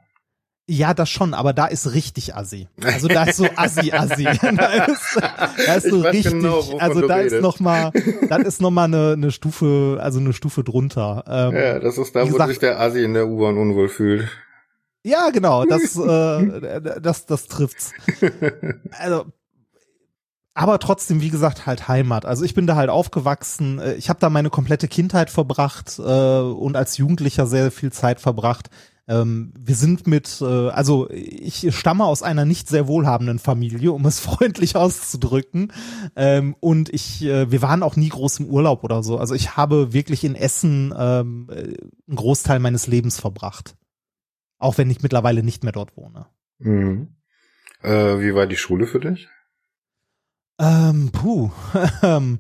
Ja, 0.68 0.94
das 0.94 1.10
schon, 1.10 1.34
aber 1.34 1.52
da 1.54 1.66
ist 1.66 1.94
richtig 1.94 2.36
assi. 2.36 2.68
Also 2.82 3.08
da 3.08 3.26
ist 3.26 3.38
so 3.38 3.48
assi 3.56 3.92
assi. 3.92 4.24
da 4.42 4.86
ist, 4.86 5.22
da 5.66 5.76
ist 5.76 5.90
so 5.90 6.00
richtig. 6.00 6.32
Genau, 6.32 6.64
also 6.78 7.08
da 7.08 7.20
ist 7.20 7.42
noch 7.42 7.60
mal, 7.60 7.92
das 8.30 8.44
ist 8.44 8.62
noch 8.62 8.72
mal 8.72 8.86
eine, 8.86 9.14
eine 9.14 9.32
Stufe, 9.32 10.00
also 10.02 10.20
eine 10.20 10.34
Stufe 10.34 10.64
drunter. 10.64 11.26
Ähm, 11.28 11.56
ja, 11.56 11.80
das 11.80 11.98
ist 11.98 12.16
da, 12.16 12.24
wo 12.24 12.32
gesagt, 12.32 12.50
sich 12.50 12.60
der 12.60 12.80
Assi 12.80 13.04
in 13.04 13.14
der 13.14 13.28
U-Bahn 13.28 13.58
unwohl 13.58 13.90
fühlt. 13.90 14.30
Ja, 15.04 15.30
genau, 15.32 15.66
das, 15.66 15.98
äh, 15.98 16.82
das, 17.02 17.26
das 17.26 17.48
trifft's. 17.48 17.92
Also 18.92 19.26
aber 20.54 20.80
trotzdem, 20.80 21.22
wie 21.22 21.30
gesagt, 21.30 21.66
halt 21.66 21.88
Heimat. 21.88 22.26
Also 22.26 22.44
ich 22.44 22.54
bin 22.54 22.68
da 22.68 22.76
halt 22.76 22.90
aufgewachsen. 22.90 23.80
Äh, 23.80 23.94
ich 23.96 24.10
habe 24.10 24.20
da 24.20 24.30
meine 24.30 24.50
komplette 24.50 24.88
Kindheit 24.88 25.30
verbracht 25.30 25.98
äh, 26.00 26.02
und 26.02 26.76
als 26.76 26.98
Jugendlicher 26.98 27.48
sehr 27.48 27.72
viel 27.72 27.92
Zeit 27.92 28.20
verbracht. 28.20 28.70
Ähm, 29.08 29.54
wir 29.58 29.76
sind 29.76 30.08
mit, 30.08 30.42
äh, 30.42 30.70
also 30.70 31.10
ich 31.10 31.76
stamme 31.76 32.06
aus 32.06 32.22
einer 32.22 32.46
nicht 32.46 32.68
sehr 32.68 32.88
wohlhabenden 32.88 33.40
Familie, 33.40 33.92
um 33.94 34.06
es 34.06 34.20
freundlich 34.22 34.76
auszudrücken. 34.76 35.72
Ähm, 36.16 36.56
und 36.60 36.90
ich, 36.94 37.24
äh, 37.24 37.50
wir 37.50 37.62
waren 37.62 37.84
auch 37.84 37.96
nie 37.96 38.10
groß 38.10 38.40
im 38.40 38.48
Urlaub 38.48 38.84
oder 38.84 39.04
so. 39.04 39.18
Also 39.18 39.34
ich 39.36 39.58
habe 39.58 39.94
wirklich 39.94 40.24
in 40.24 40.36
Essen 40.36 40.94
ähm, 40.98 41.48
äh, 41.50 41.76
einen 42.08 42.16
Großteil 42.16 42.60
meines 42.60 42.88
Lebens 42.88 43.20
verbracht. 43.20 43.76
Auch 44.60 44.78
wenn 44.78 44.92
ich 44.92 45.02
mittlerweile 45.02 45.44
nicht 45.44 45.64
mehr 45.64 45.74
dort 45.74 45.98
wohne. 45.98 46.28
Mhm. 46.60 47.16
Äh, 47.82 48.20
wie 48.20 48.36
war 48.36 48.48
die 48.48 48.58
Schule 48.58 48.86
für 48.86 49.00
dich? 49.00 49.28
Ähm, 50.60 51.10
puh, 51.12 51.50
ähm, 52.04 52.40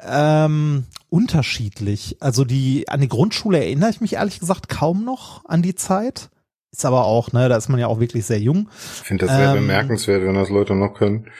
ähm, 0.00 0.84
unterschiedlich. 1.08 2.16
Also 2.20 2.44
die 2.44 2.88
an 2.88 3.00
die 3.00 3.08
Grundschule 3.08 3.58
erinnere 3.58 3.90
ich 3.90 4.00
mich 4.00 4.14
ehrlich 4.14 4.40
gesagt 4.40 4.68
kaum 4.68 5.04
noch 5.04 5.44
an 5.46 5.62
die 5.62 5.74
Zeit. 5.74 6.30
Ist 6.72 6.84
aber 6.84 7.04
auch, 7.06 7.32
ne, 7.32 7.48
da 7.48 7.56
ist 7.56 7.68
man 7.68 7.80
ja 7.80 7.86
auch 7.86 8.00
wirklich 8.00 8.26
sehr 8.26 8.38
jung. 8.38 8.68
Ich 9.00 9.06
finde 9.06 9.26
das 9.26 9.36
sehr 9.36 9.50
Ähm, 9.50 9.60
bemerkenswert, 9.62 10.22
wenn 10.22 10.34
das 10.34 10.50
Leute 10.50 10.74
noch 10.74 10.94
können. 10.94 11.30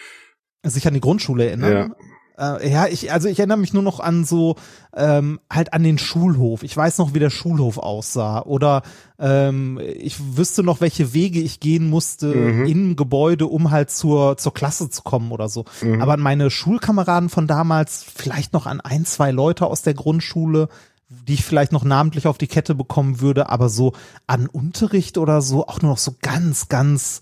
Sich 0.64 0.86
an 0.86 0.94
die 0.94 1.00
Grundschule 1.00 1.46
erinnern. 1.46 1.94
Äh, 2.38 2.70
ja, 2.70 2.86
ich, 2.86 3.12
also 3.12 3.28
ich 3.28 3.38
erinnere 3.38 3.58
mich 3.58 3.72
nur 3.72 3.82
noch 3.82 4.00
an 4.00 4.24
so, 4.24 4.56
ähm, 4.94 5.40
halt 5.50 5.72
an 5.72 5.82
den 5.82 5.98
Schulhof. 5.98 6.62
Ich 6.62 6.76
weiß 6.76 6.98
noch, 6.98 7.14
wie 7.14 7.18
der 7.18 7.30
Schulhof 7.30 7.78
aussah. 7.78 8.42
Oder 8.42 8.82
ähm, 9.18 9.80
ich 9.80 10.36
wüsste 10.36 10.62
noch, 10.62 10.80
welche 10.80 11.14
Wege 11.14 11.40
ich 11.40 11.60
gehen 11.60 11.88
musste 11.88 12.26
Mhm. 12.34 12.66
im 12.66 12.96
Gebäude, 12.96 13.46
um 13.46 13.70
halt 13.70 13.90
zur, 13.90 14.36
zur 14.36 14.52
Klasse 14.52 14.90
zu 14.90 15.02
kommen 15.02 15.32
oder 15.32 15.48
so. 15.48 15.64
Mhm. 15.82 16.02
Aber 16.02 16.14
an 16.14 16.20
meine 16.20 16.50
Schulkameraden 16.50 17.28
von 17.28 17.46
damals, 17.46 18.04
vielleicht 18.04 18.52
noch 18.52 18.66
an 18.66 18.80
ein, 18.80 19.04
zwei 19.04 19.30
Leute 19.30 19.66
aus 19.66 19.82
der 19.82 19.94
Grundschule, 19.94 20.68
die 21.08 21.34
ich 21.34 21.44
vielleicht 21.44 21.72
noch 21.72 21.84
namentlich 21.84 22.26
auf 22.26 22.36
die 22.36 22.48
Kette 22.48 22.74
bekommen 22.74 23.20
würde, 23.20 23.48
aber 23.48 23.68
so 23.68 23.92
an 24.26 24.46
Unterricht 24.48 25.18
oder 25.18 25.40
so 25.40 25.66
auch 25.66 25.80
nur 25.80 25.92
noch 25.92 25.98
so 25.98 26.14
ganz, 26.20 26.68
ganz 26.68 27.20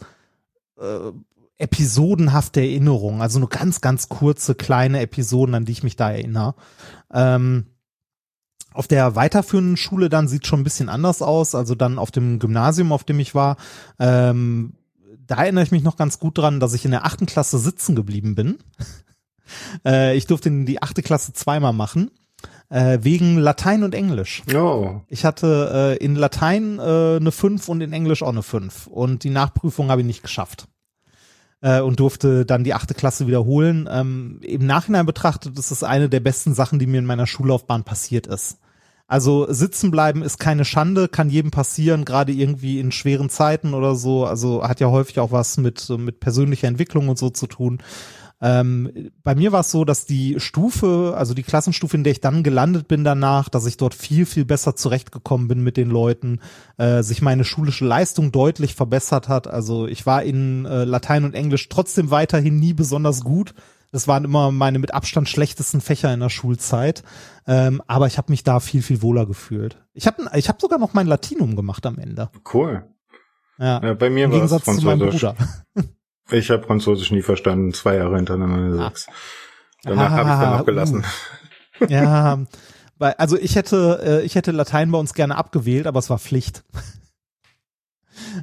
äh, 0.81 1.13
episodenhafte 1.59 2.61
Erinnerungen, 2.61 3.23
also 3.23 3.39
nur 3.39 3.49
ganz, 3.49 3.81
ganz 3.81 4.09
kurze, 4.09 4.55
kleine 4.55 5.01
Episoden, 5.01 5.55
an 5.55 5.65
die 5.65 5.73
ich 5.73 5.83
mich 5.83 5.97
da 5.97 6.11
erinnere. 6.11 6.55
Ähm, 7.13 7.67
auf 8.73 8.89
der 8.89 9.15
weiterführenden 9.15 9.77
Schule 9.77 10.09
dann 10.09 10.27
sieht 10.27 10.47
schon 10.47 10.61
ein 10.61 10.65
bisschen 10.65 10.89
anders 10.89 11.23
aus, 11.23 11.55
also 11.55 11.77
dann 11.77 11.99
auf 11.99 12.11
dem 12.11 12.41
Gymnasium, 12.41 12.93
auf 12.93 13.05
dem 13.05 13.21
ich 13.21 13.35
war, 13.35 13.57
ähm, 14.01 14.75
da 15.27 15.37
erinnere 15.37 15.65
ich 15.65 15.71
mich 15.71 15.83
noch 15.83 15.97
ganz 15.97 16.19
gut 16.19 16.39
dran, 16.39 16.61
dass 16.61 16.75
ich 16.75 16.85
in 16.85 16.91
der 16.91 17.07
achten 17.07 17.27
Klasse 17.27 17.59
sitzen 17.59 17.95
geblieben 17.95 18.35
bin. 18.35 18.59
äh, 19.87 20.17
ich 20.17 20.27
durfte 20.27 20.51
die 20.51 20.83
achte 20.83 21.03
Klasse 21.03 21.33
zweimal 21.33 21.73
machen, 21.73 22.11
äh, 22.69 22.99
wegen 23.03 23.39
Latein 23.39 23.85
und 23.85 23.95
Englisch. 23.95 24.43
Oh, 24.55 25.01
Ich 25.09 25.25
hatte 25.25 25.97
äh, 26.01 26.05
in 26.05 26.17
Latein 26.17 26.79
äh, 26.79 27.17
eine 27.17 27.33
5 27.33 27.69
und 27.69 27.81
in 27.81 27.93
Englisch 27.93 28.23
auch 28.23 28.31
eine 28.31 28.43
5. 28.43 28.89
Und 28.89 29.25
die 29.25 29.31
Nachprüfung 29.31 29.91
habe 29.91 30.01
ich 30.01 30.07
nicht 30.07 30.23
geschafft. 30.23 30.67
Äh, 31.65 31.81
und 31.81 31.99
durfte 31.99 32.45
dann 32.45 32.63
die 32.63 32.75
achte 32.75 32.93
Klasse 32.93 33.27
wiederholen. 33.27 33.89
Ähm, 33.91 34.39
Im 34.43 34.67
Nachhinein 34.67 35.07
betrachtet 35.07 35.59
ist 35.59 35.71
es 35.71 35.83
eine 35.83 36.11
der 36.11 36.21
besten 36.21 36.53
Sachen, 36.53 36.79
die 36.79 36.87
mir 36.87 36.99
in 36.99 37.07
meiner 37.07 37.27
Schullaufbahn 37.27 37.85
passiert 37.85 38.27
ist. 38.27 38.59
Also 39.07 39.51
sitzen 39.51 39.91
bleiben 39.91 40.23
ist 40.23 40.39
keine 40.39 40.67
Schande, 40.67 41.09
kann 41.09 41.31
jedem 41.31 41.51
passieren, 41.51 42.05
gerade 42.05 42.33
irgendwie 42.33 42.81
in 42.81 42.93
schweren 42.93 43.31
Zeiten 43.31 43.73
oder 43.73 43.95
so. 43.95 44.27
Also 44.27 44.63
hat 44.63 44.81
ja 44.81 44.89
häufig 44.89 45.21
auch 45.21 45.33
was 45.33 45.57
mit, 45.57 45.89
mit 45.89 46.21
persönlicher 46.21 46.69
Entwicklung 46.69 47.09
und 47.09 47.19
so 47.19 47.31
zu 47.31 47.47
tun. 47.47 47.79
Ähm, 48.45 49.11
bei 49.23 49.35
mir 49.35 49.53
war 49.53 49.61
es 49.61 49.71
so, 49.71 49.87
dass 49.87 50.05
die 50.05 50.39
Stufe, 50.39 51.15
also 51.17 51.33
die 51.33 51.43
Klassenstufe, 51.43 51.97
in 51.97 52.05
der 52.05 52.11
ich 52.11 52.21
dann 52.21 52.43
gelandet 52.43 52.89
bin 52.89 53.03
danach, 53.03 53.49
dass 53.49 53.65
ich 53.65 53.79
dort 53.79 53.95
viel, 53.95 54.27
viel 54.27 54.45
besser 54.45 54.77
zurechtgekommen 54.77 55.49
bin 55.49 55.63
mit 55.63 55.79
den 55.79 55.89
Leuten, 55.89 56.41
äh, 56.77 57.03
sich 57.03 57.23
meine 57.23 57.45
schulische 57.45 57.87
Leistung 57.87 58.33
deutlich 58.33 58.75
verbessert 58.75 59.31
hat. 59.31 59.47
Also 59.47 59.87
ich 59.87 60.05
war 60.05 60.23
in 60.23 60.67
äh, 60.67 60.85
Latein 60.85 61.25
und 61.25 61.35
Englisch 61.35 61.71
trotzdem 61.71 62.11
weiterhin 62.11 62.61
nie 62.61 62.75
besonders 62.75 63.25
gut. 63.25 63.55
Das 63.93 64.09
waren 64.09 64.27
immer 64.27 64.51
meine 64.51 64.79
mit 64.79 64.93
Abstand 64.93 65.27
schlechtesten 65.31 65.81
Fächer 65.81 66.13
in 66.13 66.21
der 66.21 66.29
Schulzeit. 66.29 67.03
Ähm, 67.47 67.81
aber 67.87 68.09
ich 68.09 68.19
habe 68.19 68.31
mich 68.31 68.45
da 68.45 68.61
viel, 68.61 68.83
viel 68.83 69.01
wohler 69.01 69.25
gefühlt. 69.25 69.79
Ich 69.95 70.07
habe 70.07 70.29
ich 70.35 70.51
hab 70.51 70.61
sogar 70.61 70.79
noch 70.79 70.93
mein 70.93 71.07
Latinum 71.07 71.57
gemacht 71.57 71.87
am 71.87 71.99
Ende. 71.99 72.29
cool. 72.53 72.85
Ja. 73.59 73.81
Ja, 73.83 73.95
bei 73.95 74.11
mir 74.11 74.29
war 74.29 74.35
es 74.35 74.51
Gegensatz 74.51 74.65
zu 74.65 74.85
meinem 74.85 74.99
Französisch. 74.99 75.23
Bruder. 75.23 75.37
Ich 76.31 76.51
habe 76.51 76.63
Französisch 76.67 77.11
nie 77.11 77.23
verstanden, 77.23 77.73
zwei 77.75 77.97
Jahre 77.97 78.17
hintereinander 78.17 78.81
Ah. 78.81 78.89
sechs. 78.89 79.07
Danach 79.83 80.11
habe 80.11 80.31
ich 80.31 80.35
dann 80.37 80.53
Ah, 80.55 80.59
noch 80.59 80.67
gelassen. 80.67 81.05
Ja, 81.89 82.39
weil, 82.99 83.13
also 83.19 83.37
ich 83.39 83.57
hätte, 83.57 84.01
äh, 84.23 84.25
ich 84.25 84.35
hätte 84.35 84.51
Latein 84.53 84.91
bei 84.91 84.99
uns 84.99 85.13
gerne 85.15 85.37
abgewählt, 85.37 85.87
aber 85.87 85.99
es 85.99 86.09
war 86.11 86.19
Pflicht. 86.19 86.65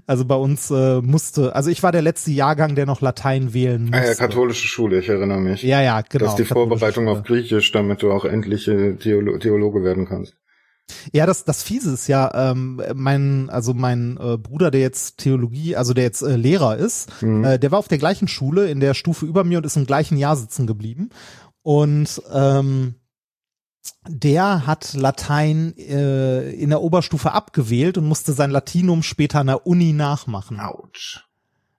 Also 0.05 0.25
bei 0.25 0.35
uns 0.35 0.69
äh, 0.69 1.01
musste, 1.01 1.55
also 1.55 1.69
ich 1.69 1.81
war 1.81 1.93
der 1.93 2.01
letzte 2.01 2.31
Jahrgang, 2.31 2.75
der 2.75 2.85
noch 2.85 2.99
Latein 2.99 3.53
wählen 3.53 3.89
Ah 3.93 3.97
musste. 3.99 4.11
ja, 4.11 4.15
katholische 4.27 4.67
Schule, 4.67 4.99
ich 4.99 5.07
erinnere 5.07 5.39
mich. 5.39 5.63
Ja, 5.63 5.81
ja, 5.81 6.01
genau. 6.01 6.25
das 6.25 6.33
ist 6.33 6.39
die 6.39 6.53
Vorbereitung 6.53 7.05
Schule. 7.05 7.17
auf 7.17 7.23
Griechisch, 7.23 7.71
damit 7.71 8.01
du 8.01 8.11
auch 8.11 8.25
endlich 8.25 8.67
äh, 8.67 8.95
Theolo 8.95 9.37
Theologe 9.37 9.81
werden 9.83 10.07
kannst. 10.09 10.35
Ja, 11.13 11.25
das, 11.25 11.45
das 11.45 11.63
Fiese 11.63 11.93
ist 11.93 12.07
ja, 12.07 12.51
ähm, 12.51 12.81
mein, 12.93 13.49
also 13.49 13.73
mein 13.73 14.17
äh, 14.17 14.37
Bruder, 14.37 14.71
der 14.71 14.81
jetzt 14.81 15.17
Theologie, 15.17 15.75
also 15.75 15.93
der 15.93 16.03
jetzt 16.03 16.21
äh, 16.21 16.35
Lehrer 16.35 16.77
ist, 16.77 17.09
Mhm. 17.21 17.43
äh, 17.43 17.59
der 17.59 17.71
war 17.71 17.79
auf 17.79 17.87
der 17.87 17.97
gleichen 17.97 18.27
Schule 18.27 18.69
in 18.69 18.79
der 18.79 18.93
Stufe 18.93 19.25
über 19.25 19.43
mir 19.43 19.57
und 19.57 19.65
ist 19.65 19.77
im 19.77 19.85
gleichen 19.85 20.17
Jahr 20.17 20.35
sitzen 20.35 20.67
geblieben. 20.67 21.09
Und 21.63 22.21
ähm, 22.33 22.95
der 24.07 24.67
hat 24.67 24.93
Latein 24.93 25.75
äh, 25.77 26.51
in 26.51 26.69
der 26.69 26.81
Oberstufe 26.81 27.31
abgewählt 27.31 27.97
und 27.97 28.07
musste 28.07 28.33
sein 28.33 28.51
Latinum 28.51 29.03
später 29.03 29.39
an 29.39 29.47
der 29.47 29.65
Uni 29.67 29.93
nachmachen. 29.93 30.59
Autsch. 30.59 31.25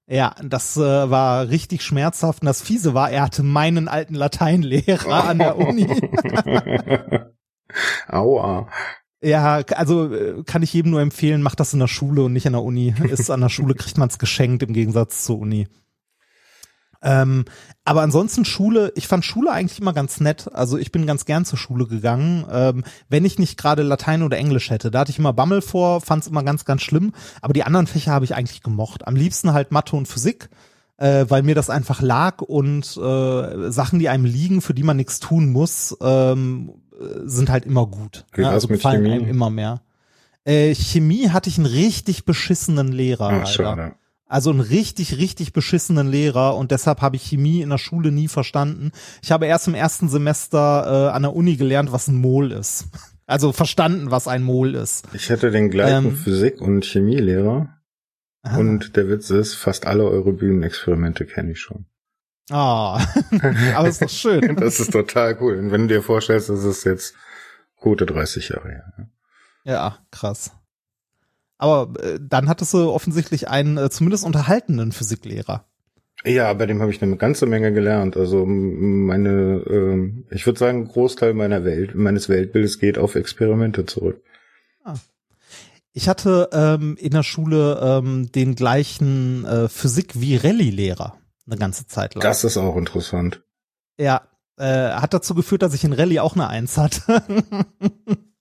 Ja, 0.08 0.34
das 0.42 0.76
äh, 0.76 0.80
war 1.10 1.48
richtig 1.48 1.82
schmerzhaft. 1.82 2.42
Und 2.42 2.46
das 2.46 2.60
Fiese 2.60 2.92
war, 2.92 3.10
er 3.10 3.22
hatte 3.22 3.42
meinen 3.44 3.86
alten 3.88 4.14
Lateinlehrer 4.14 5.24
an 5.28 5.38
der 5.38 5.56
Uni. 5.56 5.86
Aua. 8.08 8.68
Ja, 9.22 9.62
also 9.76 10.12
äh, 10.12 10.42
kann 10.44 10.62
ich 10.62 10.72
jedem 10.72 10.90
nur 10.90 11.00
empfehlen, 11.00 11.42
macht 11.42 11.60
das 11.60 11.72
in 11.72 11.78
der 11.78 11.86
Schule 11.86 12.24
und 12.24 12.32
nicht 12.32 12.46
an 12.46 12.54
der 12.54 12.62
Uni. 12.62 12.94
Ist 13.08 13.30
an 13.30 13.40
der 13.40 13.48
Schule 13.48 13.74
kriegt 13.74 13.96
man 13.96 14.08
es 14.08 14.18
geschenkt 14.18 14.62
im 14.62 14.72
Gegensatz 14.72 15.24
zur 15.24 15.38
Uni. 15.38 15.68
Ähm, 17.04 17.44
aber 17.84 18.02
ansonsten 18.02 18.44
Schule, 18.44 18.92
ich 18.94 19.08
fand 19.08 19.24
Schule 19.24 19.50
eigentlich 19.50 19.80
immer 19.80 19.92
ganz 19.92 20.20
nett. 20.20 20.48
Also 20.52 20.78
ich 20.78 20.92
bin 20.92 21.06
ganz 21.06 21.24
gern 21.24 21.44
zur 21.44 21.58
Schule 21.58 21.86
gegangen, 21.86 22.46
ähm, 22.50 22.84
wenn 23.08 23.24
ich 23.24 23.38
nicht 23.38 23.58
gerade 23.58 23.82
Latein 23.82 24.22
oder 24.22 24.38
Englisch 24.38 24.70
hätte. 24.70 24.90
Da 24.90 25.00
hatte 25.00 25.10
ich 25.10 25.18
immer 25.18 25.32
Bammel 25.32 25.62
vor, 25.62 26.00
fand 26.00 26.22
es 26.22 26.28
immer 26.28 26.44
ganz, 26.44 26.64
ganz 26.64 26.82
schlimm. 26.82 27.12
Aber 27.40 27.52
die 27.52 27.64
anderen 27.64 27.88
Fächer 27.88 28.12
habe 28.12 28.24
ich 28.24 28.34
eigentlich 28.34 28.62
gemocht. 28.62 29.06
Am 29.06 29.16
liebsten 29.16 29.52
halt 29.52 29.72
Mathe 29.72 29.96
und 29.96 30.06
Physik, 30.06 30.48
äh, 30.96 31.26
weil 31.28 31.42
mir 31.42 31.56
das 31.56 31.70
einfach 31.70 32.02
lag 32.02 32.40
und 32.40 32.96
äh, 32.96 33.70
Sachen, 33.70 33.98
die 33.98 34.08
einem 34.08 34.24
liegen, 34.24 34.62
für 34.62 34.74
die 34.74 34.84
man 34.84 34.96
nichts 34.96 35.18
tun 35.18 35.50
muss, 35.50 35.96
ähm, 36.00 36.70
äh, 36.70 36.81
sind 37.24 37.50
halt 37.50 37.64
immer 37.66 37.86
gut. 37.86 38.24
Wie 38.34 38.42
war's 38.42 38.52
also 38.54 38.68
mit 38.68 38.78
gefallen 38.78 39.02
Chemie? 39.04 39.14
einem 39.14 39.28
immer 39.28 39.50
mehr. 39.50 39.82
Äh, 40.44 40.74
Chemie 40.74 41.28
hatte 41.30 41.48
ich 41.48 41.58
einen 41.58 41.66
richtig 41.66 42.24
beschissenen 42.24 42.88
Lehrer. 42.92 43.26
Ach, 43.28 43.32
leider. 43.32 43.46
schade. 43.46 43.92
Also 44.26 44.50
einen 44.50 44.60
richtig, 44.60 45.18
richtig 45.18 45.52
beschissenen 45.52 46.08
Lehrer 46.08 46.56
und 46.56 46.70
deshalb 46.70 47.02
habe 47.02 47.16
ich 47.16 47.22
Chemie 47.22 47.60
in 47.60 47.68
der 47.68 47.76
Schule 47.78 48.10
nie 48.10 48.28
verstanden. 48.28 48.90
Ich 49.22 49.30
habe 49.30 49.44
erst 49.46 49.68
im 49.68 49.74
ersten 49.74 50.08
Semester 50.08 51.08
äh, 51.10 51.14
an 51.14 51.22
der 51.22 51.36
Uni 51.36 51.56
gelernt, 51.56 51.92
was 51.92 52.08
ein 52.08 52.16
Mol 52.16 52.52
ist. 52.52 52.86
Also 53.24 53.52
verstanden, 53.52 54.10
was 54.10 54.26
ein 54.28 54.42
Mol 54.42 54.74
ist. 54.74 55.06
Ich 55.14 55.30
hatte 55.30 55.50
den 55.52 55.70
gleichen 55.70 56.06
Ähm. 56.08 56.16
Physik- 56.16 56.60
und 56.60 56.84
Chemielehrer. 56.84 57.68
Ah. 58.42 58.58
Und 58.58 58.96
der 58.96 59.08
Witz 59.08 59.30
ist, 59.30 59.54
fast 59.54 59.86
alle 59.86 60.04
eure 60.04 60.32
Bühnenexperimente 60.32 61.24
kenne 61.24 61.52
ich 61.52 61.60
schon. 61.60 61.86
Ah, 62.50 63.04
aber 63.74 63.88
ist 63.88 64.02
doch 64.02 64.08
schön. 64.08 64.56
Das 64.56 64.80
ist 64.80 64.92
total 64.92 65.36
cool. 65.40 65.58
Und 65.58 65.70
wenn 65.70 65.82
du 65.82 65.94
dir 65.94 66.02
vorstellst, 66.02 66.48
das 66.48 66.64
ist 66.64 66.84
jetzt 66.84 67.14
gute 67.76 68.06
30 68.06 68.48
Jahre 68.48 68.68
her. 68.68 68.92
Ja, 69.64 69.98
krass. 70.10 70.52
Aber 71.58 72.00
äh, 72.02 72.18
dann 72.20 72.48
hattest 72.48 72.74
du 72.74 72.90
offensichtlich 72.90 73.48
einen 73.48 73.78
äh, 73.78 73.90
zumindest 73.90 74.24
unterhaltenden 74.24 74.90
Physiklehrer. 74.90 75.64
Ja, 76.24 76.52
bei 76.52 76.66
dem 76.66 76.80
habe 76.80 76.90
ich 76.90 77.02
eine 77.02 77.16
ganze 77.16 77.46
Menge 77.46 77.72
gelernt. 77.72 78.16
Also 78.16 78.44
meine, 78.46 79.62
ähm, 79.68 80.26
ich 80.30 80.46
würde 80.46 80.58
sagen, 80.58 80.88
Großteil 80.88 81.34
meiner 81.34 81.64
Welt, 81.64 81.94
meines 81.94 82.28
Weltbildes 82.28 82.78
geht 82.78 82.98
auf 82.98 83.14
Experimente 83.14 83.86
zurück. 83.86 84.22
Ich 85.92 86.08
hatte 86.08 86.48
ähm, 86.52 86.96
in 86.98 87.10
der 87.10 87.22
Schule 87.22 87.78
ähm, 87.82 88.32
den 88.32 88.54
gleichen 88.54 89.44
äh, 89.44 89.68
Physik 89.68 90.20
wie 90.20 90.36
Rallye-Lehrer 90.36 91.18
eine 91.52 91.60
ganze 91.60 91.86
Zeit 91.86 92.14
lang. 92.14 92.22
Das 92.22 92.44
ist 92.44 92.56
auch 92.56 92.76
interessant. 92.76 93.42
Ja, 93.98 94.22
äh, 94.56 94.92
hat 94.92 95.14
dazu 95.14 95.34
geführt, 95.34 95.62
dass 95.62 95.74
ich 95.74 95.84
in 95.84 95.92
Rallye 95.92 96.20
auch 96.20 96.34
eine 96.34 96.48
Eins 96.48 96.76
hatte. 96.76 97.22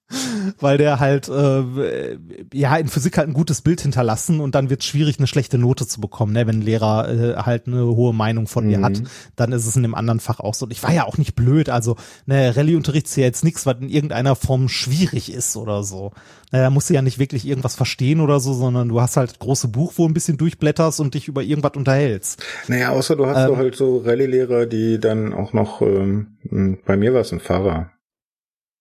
Weil 0.59 0.77
der 0.77 0.99
halt, 0.99 1.29
äh, 1.29 2.17
ja, 2.53 2.75
in 2.77 2.87
Physik 2.87 3.17
halt 3.17 3.27
ein 3.27 3.33
gutes 3.33 3.61
Bild 3.61 3.81
hinterlassen 3.81 4.39
und 4.39 4.55
dann 4.55 4.69
wird 4.69 4.81
es 4.81 4.85
schwierig, 4.87 5.17
eine 5.19 5.27
schlechte 5.27 5.57
Note 5.57 5.87
zu 5.87 6.01
bekommen, 6.01 6.33
ne? 6.33 6.47
Wenn 6.47 6.59
ein 6.59 6.61
Lehrer 6.61 7.09
äh, 7.09 7.35
halt 7.37 7.67
eine 7.67 7.85
hohe 7.85 8.13
Meinung 8.13 8.47
von 8.47 8.67
dir 8.67 8.79
Mhm. 8.79 8.83
hat, 8.85 9.03
dann 9.35 9.51
ist 9.51 9.65
es 9.65 9.75
in 9.75 9.83
dem 9.83 9.95
anderen 9.95 10.19
Fach 10.19 10.39
auch 10.39 10.53
so. 10.53 10.65
Und 10.65 10.71
ich 10.71 10.83
war 10.83 10.93
ja 10.93 11.05
auch 11.05 11.17
nicht 11.17 11.35
blöd, 11.35 11.69
also, 11.69 11.95
ne, 12.25 12.55
Rallye-Unterricht 12.55 13.07
ist 13.07 13.15
ja 13.15 13.23
jetzt 13.23 13.43
nichts, 13.43 13.65
was 13.65 13.77
in 13.79 13.89
irgendeiner 13.89 14.35
Form 14.35 14.67
schwierig 14.69 15.31
ist 15.33 15.55
oder 15.55 15.83
so. 15.83 16.11
Na, 16.51 16.59
da 16.61 16.69
musst 16.69 16.89
du 16.89 16.93
ja 16.93 17.01
nicht 17.01 17.17
wirklich 17.19 17.47
irgendwas 17.47 17.75
verstehen 17.75 18.19
oder 18.19 18.39
so, 18.41 18.53
sondern 18.53 18.89
du 18.89 18.99
hast 18.99 19.15
halt 19.17 19.39
große 19.39 19.69
Buch, 19.69 19.93
wo 19.95 20.05
ein 20.07 20.13
bisschen 20.13 20.37
durchblätterst 20.37 20.99
und 20.99 21.13
dich 21.13 21.27
über 21.29 21.43
irgendwas 21.43 21.73
unterhältst. 21.75 22.43
Naja, 22.67 22.89
außer 22.89 23.15
du 23.15 23.25
hast 23.25 23.37
Ähm. 23.43 23.47
so 23.47 23.57
halt 23.57 23.75
so 23.75 23.97
Rallye-Lehrer, 23.99 24.65
die 24.65 24.99
dann 24.99 25.33
auch 25.33 25.53
noch, 25.53 25.81
ähm, 25.81 26.37
bei 26.85 26.97
mir 26.97 27.13
war 27.13 27.21
es 27.21 27.31
ein 27.31 27.39
Pfarrer. 27.39 27.91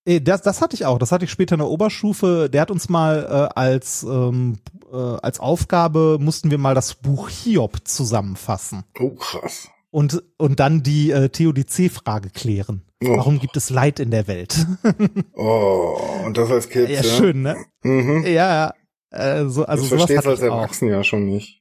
Äh, 0.04 0.21
das, 0.21 0.42
das 0.42 0.61
hatte 0.61 0.75
ich 0.75 0.87
auch. 0.87 0.99
Das 0.99 1.12
hatte 1.12 1.25
ich 1.25 1.30
später 1.30 1.54
in 1.54 1.61
der 1.61 1.69
Oberstufe. 1.69 2.49
Der 2.50 2.62
hat 2.62 2.71
uns 2.71 2.88
mal 2.88 3.25
äh, 3.25 3.59
als 3.59 4.02
ähm, 4.02 4.59
äh, 4.92 4.97
als 4.97 5.40
Aufgabe 5.40 6.19
mussten 6.21 6.50
wir 6.50 6.59
mal 6.59 6.75
das 6.75 6.95
Buch 6.95 7.28
Hiob 7.28 7.87
zusammenfassen. 7.87 8.85
Oh 8.99 9.11
krass. 9.11 9.69
Und 9.90 10.23
und 10.37 10.61
dann 10.61 10.83
die 10.83 11.11
äh, 11.11 11.28
Theodizee-Frage 11.28 12.30
klären. 12.30 12.83
Oh. 13.02 13.16
Warum 13.16 13.40
gibt 13.40 13.57
es 13.57 13.71
Leid 13.71 13.99
in 13.99 14.11
der 14.11 14.26
Welt? 14.26 14.66
Oh, 15.35 15.99
und 16.26 16.37
das 16.37 16.50
als 16.50 16.69
Kind. 16.69 16.90
ja, 16.90 16.97
ja, 16.97 17.02
schön, 17.02 17.42
ne? 17.42 17.57
Mhm. 17.83 18.26
Ja, 18.26 18.75
äh, 19.11 19.47
so, 19.47 19.64
also 19.64 19.83
das 19.83 19.88
sowas 19.88 19.88
verstehst 19.88 20.19
hatte 20.19 20.26
du 20.26 20.30
als. 20.33 20.40
Erwachsener 20.42 20.92
ja 20.92 21.04
schon 21.04 21.25
nicht. 21.26 21.60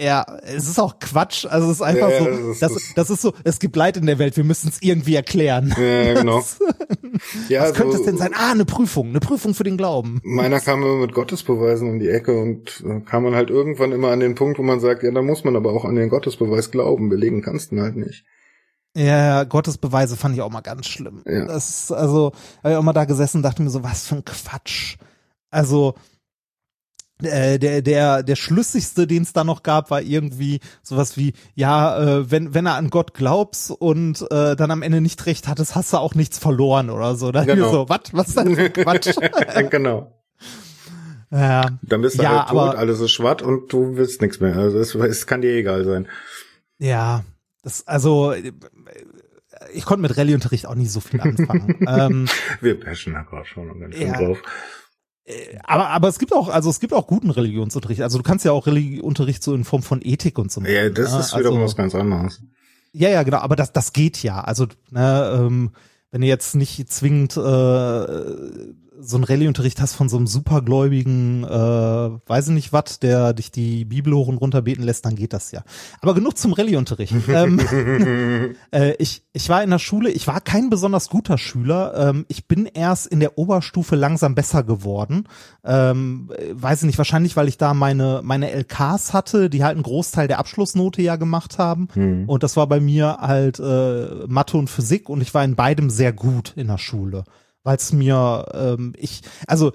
Ja, 0.00 0.24
es 0.42 0.66
ist 0.66 0.78
auch 0.78 0.98
Quatsch. 0.98 1.44
Also 1.44 1.66
es 1.66 1.74
ist 1.76 1.82
einfach 1.82 2.08
Ja, 2.10 2.18
so, 2.18 2.24
das 2.24 2.38
ist- 2.48 2.62
das, 2.62 2.94
das- 2.94 3.10
ist 3.10 3.22
so, 3.22 3.32
es 3.44 3.58
gibt 3.58 3.76
Leid 3.76 3.96
in 3.98 4.06
der 4.06 4.18
Welt, 4.18 4.36
wir 4.36 4.44
müssen 4.44 4.68
es 4.70 4.78
irgendwie 4.80 5.14
erklären. 5.14 5.74
Ja, 5.78 6.14
genau. 6.14 6.42
Ja, 7.48 7.62
Was 7.64 7.74
könnte 7.74 7.94
so- 7.94 7.98
es 8.00 8.06
denn 8.06 8.16
sein? 8.16 8.32
Ah, 8.34 8.52
eine 8.52 8.64
Prüfung, 8.64 9.08
eine 9.10 9.20
Prüfung 9.20 9.52
für 9.54 9.64
den 9.64 9.76
Glauben. 9.76 10.20
Meiner 10.24 10.60
kam 10.60 10.82
immer 10.82 10.96
mit 10.96 11.12
Gottesbeweisen 11.12 11.88
um 11.90 11.98
die 11.98 12.08
Ecke 12.08 12.38
und 12.40 12.82
äh, 12.86 13.00
kam 13.00 13.24
man 13.24 13.34
halt 13.34 13.50
irgendwann 13.50 13.92
immer 13.92 14.10
an 14.10 14.20
den 14.20 14.34
Punkt, 14.36 14.58
wo 14.58 14.62
man 14.62 14.80
sagt, 14.80 15.02
ja, 15.02 15.10
da 15.10 15.20
muss 15.20 15.44
man 15.44 15.54
aber 15.56 15.72
auch 15.72 15.84
an 15.84 15.96
den 15.96 16.08
Gottesbeweis 16.08 16.70
glauben. 16.70 17.08
Belegen 17.10 17.42
kannst 17.42 17.70
du 17.70 17.76
ihn 17.76 17.82
halt 17.82 17.96
nicht. 17.96 18.24
Ja, 18.96 19.44
Gottesbeweise 19.44 20.16
fand 20.16 20.34
ich 20.34 20.40
auch 20.40 20.50
mal 20.50 20.62
ganz 20.62 20.86
schlimm. 20.86 21.22
Ja. 21.26 21.44
Das 21.44 21.68
ist, 21.68 21.92
also, 21.92 22.32
habe 22.62 22.72
ich 22.72 22.76
auch 22.78 22.82
mal 22.82 22.92
da 22.92 23.04
gesessen 23.04 23.38
und 23.38 23.42
dachte 23.42 23.62
mir 23.62 23.70
so, 23.70 23.82
was 23.82 24.06
für 24.06 24.16
ein 24.16 24.24
Quatsch. 24.24 24.96
Also, 25.50 25.94
äh, 27.22 27.58
der, 27.58 27.82
der, 27.82 28.22
der 28.22 28.36
schlüssigste, 28.36 29.06
den 29.06 29.22
es 29.22 29.32
da 29.32 29.44
noch 29.44 29.62
gab, 29.62 29.90
war 29.90 30.02
irgendwie 30.02 30.60
sowas 30.82 31.16
wie, 31.16 31.32
ja, 31.54 32.18
äh, 32.18 32.30
wenn, 32.30 32.54
wenn 32.54 32.66
er 32.66 32.74
an 32.74 32.90
Gott 32.90 33.14
glaubst 33.14 33.70
und 33.70 34.22
äh, 34.30 34.56
dann 34.56 34.70
am 34.70 34.82
Ende 34.82 35.00
nicht 35.00 35.24
recht 35.26 35.48
hattest, 35.48 35.74
hast 35.74 35.92
du 35.92 35.98
auch 35.98 36.14
nichts 36.14 36.38
verloren 36.38 36.90
oder 36.90 37.14
so. 37.16 37.32
Da 37.32 37.44
Genau. 37.44 37.54
genau. 37.54 37.70
so, 37.72 37.88
was, 37.88 38.00
was 38.12 38.34
das 38.34 38.48
für 38.48 38.70
Quatsch? 38.70 39.10
genau. 39.70 40.12
ja, 41.30 41.66
Dann 41.82 42.02
bist 42.02 42.18
du 42.18 42.22
Ja, 42.22 42.40
halt 42.40 42.48
tot, 42.48 42.58
aber- 42.58 42.78
alles 42.78 43.00
ist 43.00 43.10
schwatt 43.12 43.42
und 43.42 43.72
du 43.72 43.96
willst 43.96 44.20
nichts 44.20 44.40
mehr. 44.40 44.56
Also 44.56 44.78
es, 44.78 44.94
es 44.94 45.26
kann 45.26 45.40
dir 45.42 45.52
egal 45.54 45.84
sein. 45.84 46.08
ja, 46.78 47.24
das, 47.62 47.86
also, 47.86 48.32
ich 49.74 49.84
konnte 49.84 50.00
mit 50.00 50.16
Rallye-Unterricht 50.16 50.66
auch 50.66 50.74
nicht 50.74 50.90
so 50.90 51.00
viel 51.00 51.20
anfangen. 51.20 51.76
ähm, 51.86 52.26
Wir 52.62 52.80
bashen 52.80 53.12
da 53.12 53.20
gerade 53.22 53.44
schon 53.44 53.78
ganz 53.78 53.94
schön 53.94 54.06
Ja. 54.06 54.16
drauf. 54.18 54.38
Aber, 55.64 55.88
aber 55.88 56.08
es 56.08 56.18
gibt 56.18 56.32
auch, 56.32 56.48
also 56.48 56.70
es 56.70 56.80
gibt 56.80 56.92
auch 56.92 57.06
guten 57.06 57.30
Religionsunterricht. 57.30 58.02
Also 58.02 58.18
du 58.18 58.24
kannst 58.24 58.44
ja 58.44 58.52
auch 58.52 58.66
Religionsunterricht 58.66 59.42
so 59.42 59.54
in 59.54 59.64
Form 59.64 59.82
von 59.82 60.00
Ethik 60.02 60.38
und 60.38 60.50
so. 60.50 60.60
Ja, 60.62 60.84
machen, 60.84 60.94
das 60.94 61.12
ne? 61.12 61.20
ist 61.20 61.36
wiederum 61.36 61.58
also, 61.58 61.66
was 61.66 61.76
ganz 61.76 61.94
anderes. 61.94 62.42
Ja, 62.92 63.08
ja, 63.08 63.22
genau, 63.22 63.38
aber 63.38 63.56
das, 63.56 63.72
das 63.72 63.92
geht 63.92 64.22
ja. 64.22 64.40
Also, 64.40 64.66
ne, 64.90 65.32
ähm, 65.34 65.70
wenn 66.10 66.22
du 66.22 66.26
jetzt 66.26 66.54
nicht 66.54 66.92
zwingend 66.92 67.36
äh, 67.36 67.40
so 69.02 69.16
einen 69.16 69.24
Rallye-Unterricht 69.24 69.80
hast 69.80 69.94
von 69.94 70.08
so 70.08 70.16
einem 70.16 70.26
supergläubigen, 70.26 71.44
äh, 71.44 71.48
weiß 71.48 72.48
ich 72.48 72.54
nicht 72.54 72.72
was, 72.72 73.00
der 73.00 73.32
dich 73.32 73.50
die 73.50 73.84
Bibel 73.84 74.14
hoch 74.14 74.28
und 74.28 74.38
runter 74.38 74.62
beten 74.62 74.82
lässt, 74.82 75.04
dann 75.04 75.16
geht 75.16 75.32
das 75.32 75.52
ja. 75.52 75.62
Aber 76.00 76.14
genug 76.14 76.36
zum 76.36 76.52
Rallye-Unterricht. 76.52 77.14
ähm, 77.28 77.60
äh, 78.72 78.92
ich, 78.98 79.22
ich 79.32 79.48
war 79.48 79.62
in 79.62 79.70
der 79.70 79.78
Schule, 79.78 80.10
ich 80.10 80.26
war 80.26 80.40
kein 80.40 80.70
besonders 80.70 81.08
guter 81.08 81.38
Schüler. 81.38 81.94
Ähm, 81.96 82.26
ich 82.28 82.46
bin 82.46 82.66
erst 82.66 83.06
in 83.06 83.20
der 83.20 83.38
Oberstufe 83.38 83.96
langsam 83.96 84.34
besser 84.34 84.62
geworden. 84.62 85.24
Ähm, 85.64 86.30
äh, 86.36 86.50
weiß 86.52 86.82
ich 86.82 86.86
nicht, 86.86 86.98
wahrscheinlich, 86.98 87.36
weil 87.36 87.48
ich 87.48 87.58
da 87.58 87.74
meine, 87.74 88.20
meine 88.22 88.50
LKs 88.50 89.12
hatte, 89.12 89.50
die 89.50 89.64
halt 89.64 89.74
einen 89.74 89.82
Großteil 89.82 90.28
der 90.28 90.38
Abschlussnote 90.38 91.02
ja 91.02 91.16
gemacht 91.16 91.58
haben. 91.58 91.88
Hm. 91.94 92.28
Und 92.28 92.42
das 92.42 92.56
war 92.56 92.66
bei 92.66 92.80
mir 92.80 93.18
halt 93.20 93.58
äh, 93.58 94.26
Mathe 94.26 94.56
und 94.56 94.68
Physik 94.68 95.08
und 95.08 95.20
ich 95.20 95.34
war 95.34 95.44
in 95.44 95.56
beidem 95.56 95.90
sehr 95.90 96.12
gut 96.12 96.52
in 96.56 96.68
der 96.68 96.78
Schule. 96.78 97.24
Weil 97.62 97.76
es 97.76 97.92
mir, 97.92 98.46
ähm, 98.54 98.94
ich, 98.96 99.22
also 99.46 99.72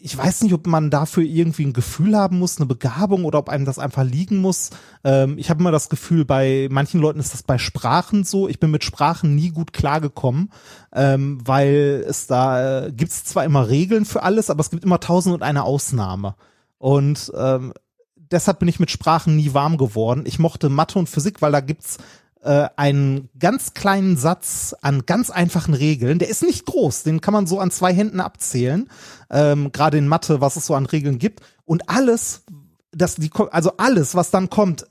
ich 0.00 0.16
weiß 0.16 0.42
nicht, 0.42 0.52
ob 0.52 0.66
man 0.66 0.90
dafür 0.90 1.22
irgendwie 1.22 1.64
ein 1.64 1.72
Gefühl 1.72 2.16
haben 2.16 2.38
muss, 2.38 2.58
eine 2.58 2.66
Begabung 2.66 3.24
oder 3.24 3.38
ob 3.38 3.48
einem 3.48 3.64
das 3.64 3.78
einfach 3.78 4.04
liegen 4.04 4.38
muss. 4.38 4.70
Ähm, 5.04 5.38
ich 5.38 5.50
habe 5.50 5.60
immer 5.60 5.70
das 5.70 5.88
Gefühl, 5.88 6.24
bei 6.24 6.68
manchen 6.70 7.00
Leuten 7.00 7.20
ist 7.20 7.34
das 7.34 7.42
bei 7.42 7.58
Sprachen 7.58 8.24
so. 8.24 8.48
Ich 8.48 8.60
bin 8.60 8.70
mit 8.70 8.84
Sprachen 8.84 9.34
nie 9.34 9.50
gut 9.50 9.72
klargekommen, 9.72 10.52
ähm, 10.92 11.40
weil 11.44 12.04
es 12.08 12.26
da 12.26 12.86
äh, 12.86 12.92
gibt's 12.92 13.24
zwar 13.24 13.44
immer 13.44 13.68
Regeln 13.68 14.04
für 14.04 14.22
alles, 14.22 14.50
aber 14.50 14.60
es 14.60 14.70
gibt 14.70 14.84
immer 14.84 15.00
tausend 15.00 15.34
und 15.34 15.42
eine 15.42 15.64
Ausnahme. 15.64 16.36
Und 16.78 17.32
ähm, 17.36 17.72
deshalb 18.16 18.60
bin 18.60 18.68
ich 18.68 18.80
mit 18.80 18.90
Sprachen 18.90 19.36
nie 19.36 19.54
warm 19.54 19.78
geworden. 19.78 20.24
Ich 20.26 20.38
mochte 20.38 20.68
Mathe 20.68 20.98
und 20.98 21.08
Physik, 21.08 21.42
weil 21.42 21.52
da 21.52 21.60
gibt's 21.60 21.98
äh, 22.42 22.68
einen 22.76 23.28
ganz 23.38 23.74
kleinen 23.74 24.16
Satz 24.16 24.74
an 24.80 25.06
ganz 25.06 25.30
einfachen 25.30 25.74
Regeln. 25.74 26.18
Der 26.18 26.28
ist 26.28 26.42
nicht 26.42 26.66
groß, 26.66 27.02
den 27.02 27.20
kann 27.20 27.34
man 27.34 27.46
so 27.46 27.60
an 27.60 27.70
zwei 27.70 27.92
Händen 27.92 28.20
abzählen. 28.20 28.88
Ähm, 29.30 29.72
Gerade 29.72 29.98
in 29.98 30.08
Mathe, 30.08 30.40
was 30.40 30.56
es 30.56 30.66
so 30.66 30.74
an 30.74 30.86
Regeln 30.86 31.18
gibt. 31.18 31.40
Und 31.64 31.88
alles, 31.88 32.44
das 32.92 33.16
die, 33.16 33.30
also 33.50 33.72
alles, 33.76 34.14
was 34.14 34.30
dann 34.30 34.50
kommt, 34.50 34.86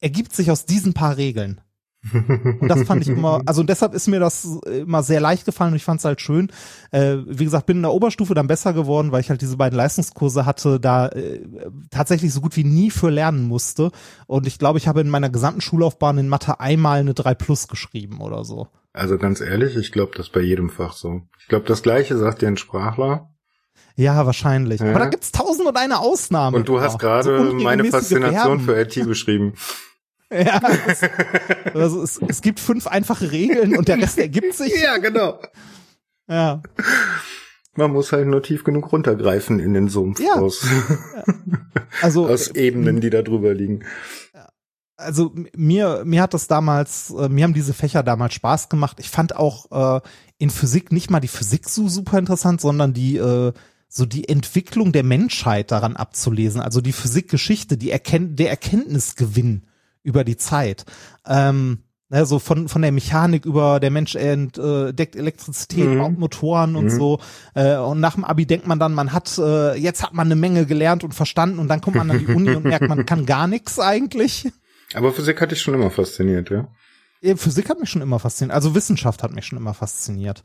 ergibt 0.00 0.34
sich 0.34 0.50
aus 0.50 0.64
diesen 0.64 0.94
paar 0.94 1.16
Regeln. 1.16 1.60
Und 2.12 2.68
das 2.68 2.84
fand 2.84 3.02
ich 3.02 3.08
immer, 3.08 3.42
also 3.44 3.62
deshalb 3.62 3.94
ist 3.94 4.08
mir 4.08 4.20
das 4.20 4.46
immer 4.64 5.02
sehr 5.02 5.20
leicht 5.20 5.44
gefallen 5.44 5.72
und 5.72 5.76
ich 5.76 5.84
fand 5.84 5.98
es 5.98 6.04
halt 6.04 6.20
schön. 6.20 6.50
Äh, 6.92 7.18
wie 7.26 7.44
gesagt, 7.44 7.66
bin 7.66 7.78
in 7.78 7.82
der 7.82 7.92
Oberstufe 7.92 8.34
dann 8.34 8.46
besser 8.46 8.72
geworden, 8.72 9.12
weil 9.12 9.20
ich 9.20 9.28
halt 9.28 9.42
diese 9.42 9.58
beiden 9.58 9.76
Leistungskurse 9.76 10.46
hatte, 10.46 10.80
da 10.80 11.08
äh, 11.08 11.40
tatsächlich 11.90 12.32
so 12.32 12.40
gut 12.40 12.56
wie 12.56 12.64
nie 12.64 12.90
für 12.90 13.10
lernen 13.10 13.46
musste. 13.46 13.90
Und 14.26 14.46
ich 14.46 14.58
glaube, 14.58 14.78
ich 14.78 14.88
habe 14.88 15.02
in 15.02 15.10
meiner 15.10 15.28
gesamten 15.28 15.60
Schullaufbahn 15.60 16.16
in 16.18 16.28
Mathe 16.28 16.58
einmal 16.58 17.00
eine 17.00 17.14
3 17.14 17.34
plus 17.34 17.68
geschrieben 17.68 18.20
oder 18.20 18.44
so. 18.44 18.68
Also 18.92 19.18
ganz 19.18 19.40
ehrlich, 19.40 19.76
ich 19.76 19.92
glaube, 19.92 20.12
das 20.16 20.30
bei 20.30 20.40
jedem 20.40 20.70
Fach 20.70 20.94
so. 20.94 21.22
Ich 21.38 21.48
glaube, 21.48 21.66
das 21.66 21.82
gleiche 21.82 22.16
sagt 22.16 22.42
dir 22.42 22.48
ein 22.48 22.56
Sprachler. 22.56 23.30
Ja, 23.94 24.24
wahrscheinlich. 24.24 24.80
Ja. 24.80 24.90
Aber 24.90 25.00
da 25.00 25.06
gibt's 25.06 25.32
tausend 25.32 25.68
und 25.68 25.76
eine 25.76 25.98
Ausnahme. 25.98 26.56
Und 26.56 26.68
du 26.68 26.80
hast 26.80 26.98
gerade 26.98 27.50
so 27.50 27.54
meine 27.54 27.84
Faszination 27.84 28.60
Verben. 28.60 28.88
für 28.88 29.00
IT 29.00 29.06
beschrieben. 29.06 29.52
Ja, 30.46 30.60
das, 30.60 31.00
also 31.74 32.02
es, 32.02 32.20
es 32.28 32.40
gibt 32.40 32.60
fünf 32.60 32.86
einfache 32.86 33.32
Regeln 33.32 33.76
und 33.76 33.88
der 33.88 33.98
Rest 33.98 34.16
ergibt 34.18 34.54
sich. 34.54 34.72
ja, 34.80 34.96
genau. 34.98 35.40
Ja. 36.28 36.62
Man 37.74 37.92
muss 37.92 38.12
halt 38.12 38.28
nur 38.28 38.42
tief 38.42 38.62
genug 38.62 38.92
runtergreifen 38.92 39.58
in 39.58 39.74
den 39.74 39.88
Sumpf 39.88 40.20
Ja. 40.20 40.34
aus, 40.34 40.64
Also 42.00 42.28
aus 42.28 42.48
Ebenen, 42.48 43.00
die 43.00 43.10
da 43.10 43.22
drüber 43.22 43.54
liegen. 43.54 43.84
also 44.96 45.34
mir 45.56 46.02
mir 46.04 46.22
hat 46.22 46.34
das 46.34 46.46
damals 46.46 47.10
äh, 47.10 47.28
mir 47.28 47.44
haben 47.44 47.54
diese 47.54 47.74
Fächer 47.74 48.02
damals 48.02 48.34
Spaß 48.34 48.68
gemacht. 48.68 48.98
Ich 49.00 49.10
fand 49.10 49.34
auch 49.36 49.98
äh, 49.98 50.00
in 50.38 50.50
Physik 50.50 50.92
nicht 50.92 51.10
mal 51.10 51.20
die 51.20 51.28
Physik 51.28 51.68
so 51.68 51.88
super 51.88 52.18
interessant, 52.18 52.60
sondern 52.60 52.92
die 52.92 53.16
äh, 53.16 53.52
so 53.88 54.06
die 54.06 54.28
Entwicklung 54.28 54.92
der 54.92 55.02
Menschheit 55.02 55.72
daran 55.72 55.96
abzulesen, 55.96 56.60
also 56.60 56.80
die 56.80 56.92
Physikgeschichte, 56.92 57.76
die 57.76 57.90
Erkenn 57.90 58.36
der 58.36 58.50
Erkenntnisgewinn 58.50 59.62
über 60.02 60.24
die 60.24 60.36
Zeit. 60.36 60.84
Ähm, 61.26 61.84
ne, 62.08 62.26
so 62.26 62.38
von 62.38 62.68
von 62.68 62.82
der 62.82 62.92
Mechanik 62.92 63.44
über 63.44 63.80
der 63.80 63.90
Mensch 63.90 64.14
entdeckt 64.16 65.14
Elektrizität, 65.16 65.86
Mhm. 65.88 65.98
baut 65.98 66.18
Motoren 66.18 66.76
und 66.76 66.84
Mhm. 66.86 66.90
so. 66.90 67.20
Äh, 67.54 67.76
und 67.76 68.00
nach 68.00 68.14
dem 68.14 68.24
Abi 68.24 68.46
denkt 68.46 68.66
man 68.66 68.78
dann, 68.78 68.94
man 68.94 69.12
hat 69.12 69.36
äh, 69.38 69.74
jetzt 69.76 70.02
hat 70.02 70.14
man 70.14 70.26
eine 70.26 70.36
Menge 70.36 70.66
gelernt 70.66 71.04
und 71.04 71.14
verstanden 71.14 71.58
und 71.58 71.68
dann 71.68 71.80
kommt 71.80 71.96
man 71.96 72.10
an 72.10 72.18
die 72.18 72.26
Uni 72.32 72.50
und 72.54 72.64
merkt, 72.64 72.88
man 72.88 73.06
kann 73.06 73.26
gar 73.26 73.46
nichts 73.46 73.78
eigentlich. 73.78 74.50
Aber 74.94 75.12
Physik 75.12 75.40
hatte 75.40 75.54
ich 75.54 75.60
schon 75.60 75.74
immer 75.74 75.90
fasziniert, 75.90 76.50
ja. 76.50 76.66
Physik 77.36 77.68
hat 77.68 77.78
mich 77.78 77.90
schon 77.90 78.00
immer 78.00 78.18
fasziniert, 78.18 78.54
also 78.54 78.74
Wissenschaft 78.74 79.22
hat 79.22 79.32
mich 79.32 79.44
schon 79.44 79.58
immer 79.58 79.74
fasziniert. 79.74 80.42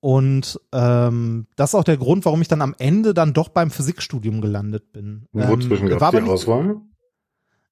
Und 0.00 0.60
ähm, 0.72 1.46
das 1.56 1.70
ist 1.70 1.74
auch 1.74 1.84
der 1.84 1.96
Grund, 1.96 2.24
warum 2.26 2.40
ich 2.42 2.48
dann 2.48 2.60
am 2.62 2.74
Ende 2.78 3.14
dann 3.14 3.32
doch 3.32 3.48
beim 3.48 3.70
Physikstudium 3.70 4.40
gelandet 4.42 4.92
bin. 4.92 5.26
Wozu 5.32 5.74
Ähm, 5.74 5.88
gab 5.88 6.00
war 6.02 6.08
es 6.12 6.16
die 6.16 6.22
nicht- 6.22 6.30
Auswahl? 6.30 6.76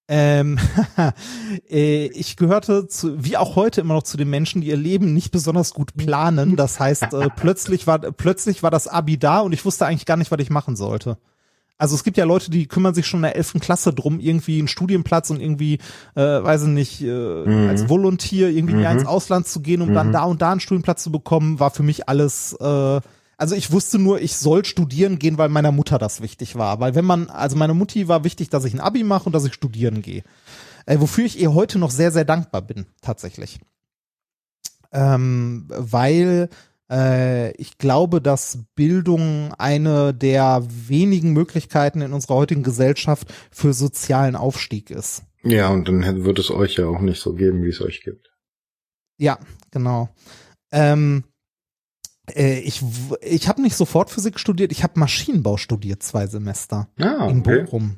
Ähm, 0.09 0.59
äh, 1.71 2.07
ich 2.07 2.37
gehörte 2.37 2.87
zu, 2.87 3.25
wie 3.25 3.37
auch 3.37 3.57
heute 3.57 3.81
immer 3.81 3.95
noch 3.95 4.05
zu 4.05 4.17
den 4.17 4.31
Menschen, 4.31 4.61
die 4.61 4.69
ihr 4.69 4.77
Leben 4.77 5.13
nicht 5.15 5.31
besonders 5.33 5.75
gut 5.75 5.95
planen. 5.97 6.57
Das 6.57 6.79
heißt, 6.79 7.13
äh, 7.13 7.29
plötzlich 7.37 7.87
war 7.87 7.99
plötzlich 7.99 8.63
war 8.63 8.71
das 8.71 8.87
Abi 8.89 9.19
da 9.19 9.41
und 9.41 9.53
ich 9.53 9.65
wusste 9.65 9.87
eigentlich 9.87 10.07
gar 10.07 10.17
nicht, 10.17 10.31
was 10.31 10.41
ich 10.41 10.51
machen 10.51 10.77
sollte. 10.77 11.19
Also 11.79 11.95
es 11.95 12.05
gibt 12.05 12.17
ja 12.17 12.25
Leute, 12.25 12.51
die 12.51 12.69
kümmern 12.69 12.95
sich 12.95 13.07
schon 13.07 13.19
in 13.19 13.25
der 13.25 13.37
elften 13.37 13.61
Klasse 13.61 13.93
drum, 13.93 14.19
irgendwie 14.19 14.59
einen 14.61 14.69
Studienplatz 14.69 15.29
und 15.29 15.41
irgendwie, 15.43 15.75
äh, 16.15 16.23
weiß 16.23 16.63
ich 16.63 16.69
nicht, 16.69 17.03
äh, 17.03 17.07
Mhm. 17.45 17.69
als 17.69 17.89
Volontier 17.91 18.49
irgendwie 18.49 18.77
Mhm. 18.77 18.93
ins 18.93 19.05
Ausland 19.07 19.47
zu 19.47 19.61
gehen, 19.61 19.83
um 19.83 19.93
dann 19.93 20.09
Mhm. 20.09 20.13
da 20.13 20.23
und 20.25 20.41
da 20.41 20.53
einen 20.53 20.61
Studienplatz 20.61 21.03
zu 21.03 21.13
bekommen, 21.13 21.61
war 21.61 21.71
für 21.71 21.83
mich 21.83 22.09
alles. 22.09 22.55
Äh, 22.55 23.01
also 23.37 23.55
ich 23.55 23.71
wusste 23.71 23.99
nur, 23.99 24.21
ich 24.21 24.37
soll 24.37 24.65
studieren 24.65 25.19
gehen, 25.19 25.37
weil 25.39 25.49
meiner 25.49 25.73
Mutter 25.73 25.99
das 25.99 26.21
wichtig 26.21 26.57
war. 26.57 26.81
Weil 26.81 26.95
wenn 26.95 27.05
man, 27.05 27.29
also 27.29 27.57
meine 27.57 27.75
Mutti 27.75 28.09
war 28.09 28.25
wichtig, 28.25 28.49
dass 28.49 28.65
ich 28.65 28.73
ein 28.73 28.81
Abi 28.81 29.05
mache 29.05 29.27
und 29.27 29.33
dass 29.33 29.45
ich 29.45 29.55
studieren 29.55 30.03
gehe. 30.03 30.23
Äh, 30.87 31.01
wofür 31.01 31.25
ich 31.25 31.39
ihr 31.39 31.53
heute 31.53 31.79
noch 31.79 31.91
sehr, 31.91 32.13
sehr 32.13 32.25
dankbar 32.25 32.63
bin, 32.63 32.87
tatsächlich. 33.03 33.61
Ähm, 34.93 35.67
weil 35.69 36.49
äh, 36.91 37.51
ich 37.57 37.77
glaube, 37.77 38.23
dass 38.23 38.61
Bildung 38.75 39.53
eine 39.59 40.15
der 40.15 40.63
wenigen 40.67 41.33
Möglichkeiten 41.33 42.01
in 42.01 42.13
unserer 42.13 42.37
heutigen 42.37 42.63
Gesellschaft 42.63 43.33
für 43.51 43.75
sozialen 43.75 44.37
Aufstieg 44.37 44.91
ist. 44.91 45.25
Ja, 45.43 45.69
und 45.69 45.89
dann 45.89 46.25
wird 46.25 46.39
es 46.39 46.51
euch 46.51 46.77
ja 46.77 46.87
auch 46.87 47.01
nicht 47.01 47.21
so 47.21 47.35
geben, 47.35 47.63
wie 47.63 47.69
es 47.69 47.81
euch 47.81 48.03
gibt. 48.03 48.33
Ja, 49.19 49.39
genau. 49.71 50.09
Ähm, 50.73 51.25
Äh, 51.25 51.36
ich 52.35 52.83
ich 53.23 53.49
habe 53.49 53.63
nicht 53.63 53.77
sofort 53.77 54.11
Physik 54.11 54.39
studiert, 54.41 54.73
ich 54.73 54.83
habe 54.83 54.99
Maschinenbau 54.99 55.57
studiert, 55.57 56.03
zwei 56.03 56.27
Semester 56.27 56.89
Ah, 56.99 57.29
in 57.29 57.41
okay. 57.41 57.63
Bochum. 57.63 57.97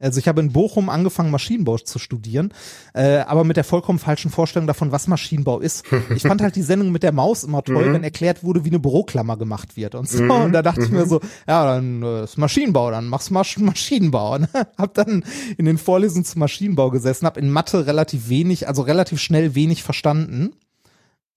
Also 0.00 0.20
ich 0.20 0.28
habe 0.28 0.40
in 0.40 0.52
Bochum 0.52 0.90
angefangen, 0.90 1.32
Maschinenbau 1.32 1.76
zu 1.78 1.98
studieren, 1.98 2.54
äh, 2.94 3.16
aber 3.18 3.42
mit 3.42 3.56
der 3.56 3.64
vollkommen 3.64 3.98
falschen 3.98 4.30
Vorstellung 4.30 4.68
davon, 4.68 4.92
was 4.92 5.08
Maschinenbau 5.08 5.58
ist. 5.58 5.84
Ich 6.14 6.22
fand 6.22 6.40
halt 6.40 6.54
die 6.54 6.62
Sendung 6.62 6.92
mit 6.92 7.02
der 7.02 7.10
Maus 7.10 7.42
immer 7.42 7.64
toll, 7.64 7.88
Mhm. 7.88 7.92
wenn 7.94 8.04
erklärt 8.04 8.44
wurde, 8.44 8.64
wie 8.64 8.68
eine 8.68 8.78
Büroklammer 8.78 9.36
gemacht 9.36 9.76
wird 9.76 9.96
und 9.96 10.08
so. 10.08 10.22
Mhm, 10.22 10.30
Und 10.30 10.52
da 10.52 10.62
dachte 10.62 10.82
ich 10.84 10.90
mir 10.92 11.04
mhm. 11.04 11.08
so, 11.08 11.20
ja, 11.48 11.64
dann 11.66 12.04
äh, 12.04 12.22
ist 12.22 12.38
Maschinenbau, 12.38 12.92
dann 12.92 13.06
machst 13.08 13.30
du 13.30 13.34
Masch 13.34 13.58
Maschinenbau. 13.58 14.34
Und 14.36 14.48
hab 14.54 14.94
dann 14.94 15.24
in 15.56 15.64
den 15.64 15.78
Vorlesungen 15.78 16.24
zu 16.24 16.38
Maschinenbau 16.38 16.90
gesessen, 16.90 17.26
hab 17.26 17.36
in 17.36 17.50
Mathe 17.50 17.84
relativ 17.88 18.28
wenig, 18.28 18.68
also 18.68 18.82
relativ 18.82 19.20
schnell 19.20 19.56
wenig 19.56 19.82
verstanden. 19.82 20.52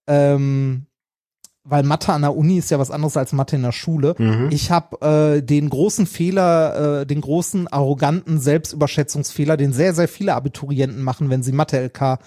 Ähm, 0.05 0.85
weil 1.63 1.83
Mathe 1.83 2.11
an 2.11 2.21
der 2.21 2.35
Uni 2.35 2.57
ist 2.57 2.71
ja 2.71 2.79
was 2.79 2.91
anderes 2.91 3.17
als 3.17 3.33
Mathe 3.33 3.55
in 3.55 3.61
der 3.61 3.71
Schule. 3.71 4.15
Mhm. 4.17 4.49
Ich 4.51 4.71
habe 4.71 5.37
äh, 5.37 5.41
den 5.41 5.69
großen 5.69 6.07
Fehler, 6.07 7.01
äh, 7.01 7.05
den 7.05 7.21
großen 7.21 7.67
arroganten 7.67 8.39
Selbstüberschätzungsfehler, 8.39 9.57
den 9.57 9.73
sehr, 9.73 9.93
sehr 9.93 10.07
viele 10.07 10.33
Abiturienten 10.33 11.03
machen, 11.03 11.29
wenn 11.29 11.43
sie 11.43 11.51
Mathe-LK 11.51 12.19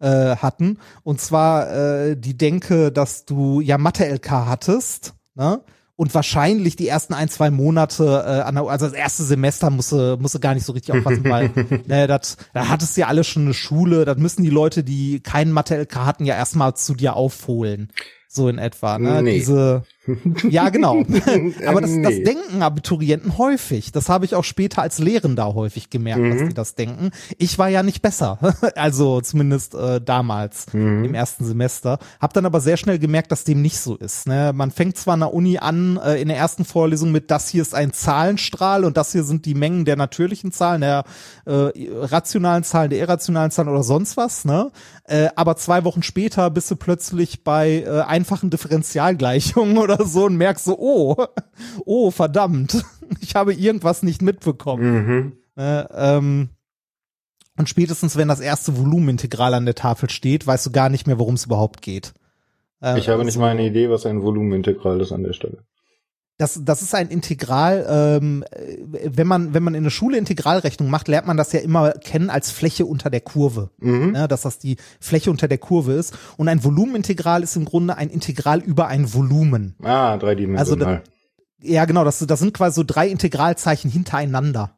äh, 0.00 0.36
hatten. 0.36 0.78
Und 1.04 1.20
zwar 1.20 1.70
äh, 1.72 2.16
die 2.16 2.36
Denke, 2.36 2.92
dass 2.92 3.24
du 3.24 3.60
ja 3.60 3.78
Mathe-LK 3.78 4.30
hattest, 4.30 5.14
ne? 5.34 5.60
Und 5.94 6.14
wahrscheinlich 6.14 6.74
die 6.74 6.88
ersten 6.88 7.14
ein, 7.14 7.28
zwei 7.28 7.50
Monate, 7.50 8.24
äh, 8.26 8.40
an 8.40 8.56
der, 8.56 8.64
also 8.64 8.86
das 8.86 8.94
erste 8.94 9.22
Semester 9.22 9.70
musste, 9.70 10.16
musste 10.18 10.40
gar 10.40 10.54
nicht 10.54 10.64
so 10.64 10.72
richtig 10.72 10.96
aufpassen, 10.96 11.22
weil 11.24 11.50
ne, 11.86 12.06
das, 12.08 12.38
da 12.54 12.68
hattest 12.68 12.96
du 12.96 13.02
ja 13.02 13.06
alle 13.06 13.22
schon 13.22 13.44
eine 13.44 13.54
Schule, 13.54 14.04
das 14.04 14.16
müssen 14.16 14.42
die 14.42 14.50
Leute, 14.50 14.82
die 14.82 15.20
keinen 15.20 15.52
Mathe-LK 15.52 15.94
hatten, 15.96 16.24
ja 16.24 16.34
erstmal 16.34 16.74
zu 16.74 16.94
dir 16.94 17.14
aufholen. 17.14 17.92
So 18.34 18.48
in 18.48 18.56
etwa, 18.58 18.98
ne? 18.98 19.22
Nee. 19.22 19.34
Diese, 19.34 19.82
ja, 20.48 20.68
genau. 20.70 21.02
Aber 21.66 21.80
das, 21.80 21.90
das 22.02 22.14
denken 22.22 22.62
Abiturienten 22.62 23.38
häufig. 23.38 23.92
Das 23.92 24.08
habe 24.08 24.24
ich 24.24 24.34
auch 24.34 24.44
später 24.44 24.82
als 24.82 24.98
Lehrender 24.98 25.54
häufig 25.54 25.90
gemerkt, 25.90 26.22
dass 26.32 26.40
Mhm. 26.42 26.48
die 26.48 26.54
das 26.54 26.74
denken. 26.74 27.10
Ich 27.38 27.58
war 27.58 27.68
ja 27.68 27.82
nicht 27.82 28.02
besser. 28.02 28.38
Also 28.74 29.20
zumindest 29.20 29.74
äh, 29.74 30.00
damals 30.00 30.66
Mhm. 30.72 31.04
im 31.04 31.14
ersten 31.14 31.44
Semester. 31.44 31.98
Hab 32.20 32.32
dann 32.32 32.46
aber 32.46 32.60
sehr 32.60 32.76
schnell 32.76 32.98
gemerkt, 32.98 33.30
dass 33.32 33.44
dem 33.44 33.62
nicht 33.62 33.78
so 33.78 33.96
ist. 33.96 34.26
Ne? 34.26 34.52
Man 34.54 34.70
fängt 34.70 34.96
zwar 34.96 35.14
an 35.14 35.20
der 35.20 35.34
Uni 35.34 35.58
an, 35.58 35.98
äh, 36.02 36.20
in 36.20 36.28
der 36.28 36.36
ersten 36.36 36.64
Vorlesung 36.64 37.12
mit, 37.12 37.30
das 37.30 37.48
hier 37.48 37.62
ist 37.62 37.74
ein 37.74 37.92
Zahlenstrahl 37.92 38.84
und 38.84 38.96
das 38.96 39.12
hier 39.12 39.24
sind 39.24 39.46
die 39.46 39.54
Mengen 39.54 39.84
der 39.84 39.96
natürlichen 39.96 40.52
Zahlen, 40.52 40.80
der 40.80 41.04
äh, 41.46 41.70
rationalen 42.00 42.64
Zahlen, 42.64 42.90
der 42.90 42.98
irrationalen 42.98 43.50
Zahlen 43.50 43.68
oder 43.68 43.82
sonst 43.82 44.16
was. 44.16 44.44
Ne? 44.44 44.70
Äh, 45.04 45.28
aber 45.36 45.56
zwei 45.56 45.84
Wochen 45.84 46.02
später 46.02 46.50
bist 46.50 46.70
du 46.70 46.76
plötzlich 46.76 47.44
bei 47.44 47.82
äh, 47.86 48.00
einfachen 48.02 48.50
Differentialgleichungen 48.50 49.78
oder 49.82 49.91
so 50.00 50.26
und 50.26 50.36
merkst 50.36 50.64
so, 50.64 50.78
oh, 50.78 51.16
oh, 51.84 52.10
verdammt, 52.10 52.84
ich 53.20 53.34
habe 53.34 53.54
irgendwas 53.54 54.02
nicht 54.02 54.22
mitbekommen. 54.22 55.06
Mhm. 55.06 55.32
Äh, 55.56 55.84
ähm, 55.92 56.48
und 57.58 57.68
spätestens, 57.68 58.16
wenn 58.16 58.28
das 58.28 58.40
erste 58.40 58.78
Volumenintegral 58.78 59.54
an 59.54 59.66
der 59.66 59.74
Tafel 59.74 60.08
steht, 60.08 60.46
weißt 60.46 60.66
du 60.66 60.70
gar 60.70 60.88
nicht 60.88 61.06
mehr, 61.06 61.18
worum 61.18 61.34
es 61.34 61.44
überhaupt 61.44 61.82
geht. 61.82 62.14
Äh, 62.82 62.98
Ich 62.98 63.08
habe 63.08 63.24
nicht 63.24 63.34
also, 63.34 63.40
mal 63.40 63.50
eine 63.50 63.66
Idee, 63.66 63.90
was 63.90 64.06
ein 64.06 64.22
Volumenintegral 64.22 65.00
ist 65.00 65.12
an 65.12 65.22
der 65.22 65.34
Stelle. 65.34 65.58
Das, 66.38 66.60
das 66.64 66.82
ist 66.82 66.94
ein 66.94 67.08
Integral, 67.08 67.86
ähm, 67.88 68.44
äh, 68.50 68.78
wenn 69.04 69.26
man, 69.26 69.54
wenn 69.54 69.62
man 69.62 69.74
in 69.74 69.84
der 69.84 69.90
Schule 69.90 70.16
Integralrechnung 70.16 70.90
macht, 70.90 71.06
lernt 71.06 71.26
man 71.26 71.36
das 71.36 71.52
ja 71.52 71.60
immer 71.60 71.92
kennen 71.92 72.30
als 72.30 72.50
Fläche 72.50 72.86
unter 72.86 73.10
der 73.10 73.20
Kurve. 73.20 73.70
Mhm. 73.78 74.12
Ne, 74.12 74.28
dass 74.28 74.42
das 74.42 74.58
die 74.58 74.76
Fläche 74.98 75.30
unter 75.30 75.46
der 75.46 75.58
Kurve 75.58 75.92
ist. 75.92 76.14
Und 76.36 76.48
ein 76.48 76.64
Volumenintegral 76.64 77.42
ist 77.42 77.56
im 77.56 77.64
Grunde 77.64 77.96
ein 77.96 78.08
Integral 78.08 78.60
über 78.60 78.88
ein 78.88 79.12
Volumen. 79.12 79.76
Ah, 79.82 80.16
dreidimensional. 80.16 81.02
Ja, 81.60 81.84
genau, 81.84 82.02
das, 82.02 82.18
das 82.18 82.40
sind 82.40 82.54
quasi 82.54 82.74
so 82.76 82.84
drei 82.84 83.08
Integralzeichen 83.08 83.90
hintereinander. 83.90 84.76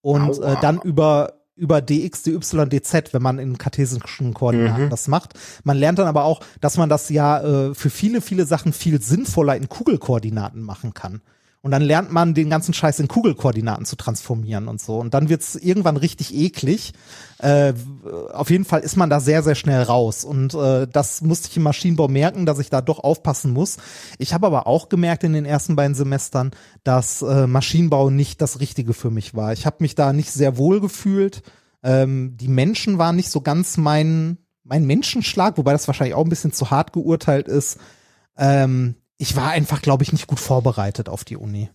Und 0.00 0.40
Aua. 0.40 0.54
äh, 0.54 0.56
dann 0.60 0.80
über 0.80 1.41
über 1.54 1.80
dx, 1.80 2.22
dy, 2.22 2.38
dz, 2.38 3.12
wenn 3.12 3.22
man 3.22 3.38
in 3.38 3.58
kartesischen 3.58 4.34
Koordinaten 4.34 4.86
Mhm. 4.86 4.90
das 4.90 5.08
macht. 5.08 5.34
Man 5.64 5.76
lernt 5.76 5.98
dann 5.98 6.06
aber 6.06 6.24
auch, 6.24 6.40
dass 6.60 6.76
man 6.78 6.88
das 6.88 7.08
ja 7.10 7.42
äh, 7.42 7.74
für 7.74 7.90
viele, 7.90 8.20
viele 8.20 8.46
Sachen 8.46 8.72
viel 8.72 9.00
sinnvoller 9.02 9.56
in 9.56 9.68
Kugelkoordinaten 9.68 10.62
machen 10.62 10.94
kann. 10.94 11.20
Und 11.64 11.70
dann 11.70 11.82
lernt 11.82 12.10
man 12.10 12.34
den 12.34 12.50
ganzen 12.50 12.74
Scheiß 12.74 12.98
in 12.98 13.06
Kugelkoordinaten 13.06 13.86
zu 13.86 13.94
transformieren 13.94 14.66
und 14.66 14.80
so. 14.80 14.98
Und 14.98 15.14
dann 15.14 15.28
wird's 15.28 15.54
irgendwann 15.54 15.96
richtig 15.96 16.34
eklig. 16.34 16.92
Äh, 17.38 17.74
auf 18.32 18.50
jeden 18.50 18.64
Fall 18.64 18.80
ist 18.80 18.96
man 18.96 19.08
da 19.08 19.20
sehr, 19.20 19.44
sehr 19.44 19.54
schnell 19.54 19.80
raus. 19.84 20.24
Und 20.24 20.54
äh, 20.54 20.88
das 20.88 21.22
musste 21.22 21.48
ich 21.48 21.56
im 21.56 21.62
Maschinenbau 21.62 22.08
merken, 22.08 22.46
dass 22.46 22.58
ich 22.58 22.68
da 22.68 22.80
doch 22.80 22.98
aufpassen 22.98 23.52
muss. 23.52 23.76
Ich 24.18 24.34
habe 24.34 24.48
aber 24.48 24.66
auch 24.66 24.88
gemerkt 24.88 25.22
in 25.22 25.34
den 25.34 25.44
ersten 25.44 25.76
beiden 25.76 25.94
Semestern, 25.94 26.50
dass 26.82 27.22
äh, 27.22 27.46
Maschinenbau 27.46 28.10
nicht 28.10 28.40
das 28.40 28.58
Richtige 28.58 28.92
für 28.92 29.10
mich 29.10 29.36
war. 29.36 29.52
Ich 29.52 29.64
habe 29.64 29.76
mich 29.78 29.94
da 29.94 30.12
nicht 30.12 30.32
sehr 30.32 30.56
wohl 30.56 30.80
gefühlt. 30.80 31.42
Ähm, 31.84 32.36
die 32.36 32.48
Menschen 32.48 32.98
waren 32.98 33.14
nicht 33.14 33.30
so 33.30 33.40
ganz 33.40 33.76
mein, 33.76 34.38
mein 34.64 34.84
Menschenschlag, 34.84 35.58
wobei 35.58 35.70
das 35.70 35.86
wahrscheinlich 35.86 36.16
auch 36.16 36.24
ein 36.24 36.30
bisschen 36.30 36.52
zu 36.52 36.72
hart 36.72 36.92
geurteilt 36.92 37.46
ist. 37.46 37.78
Ähm, 38.36 38.96
ich 39.22 39.36
war 39.36 39.50
einfach, 39.50 39.80
glaube 39.82 40.02
ich, 40.02 40.12
nicht 40.12 40.26
gut 40.26 40.40
vorbereitet 40.40 41.08
auf 41.08 41.22
die 41.22 41.36
Uni. 41.36 41.70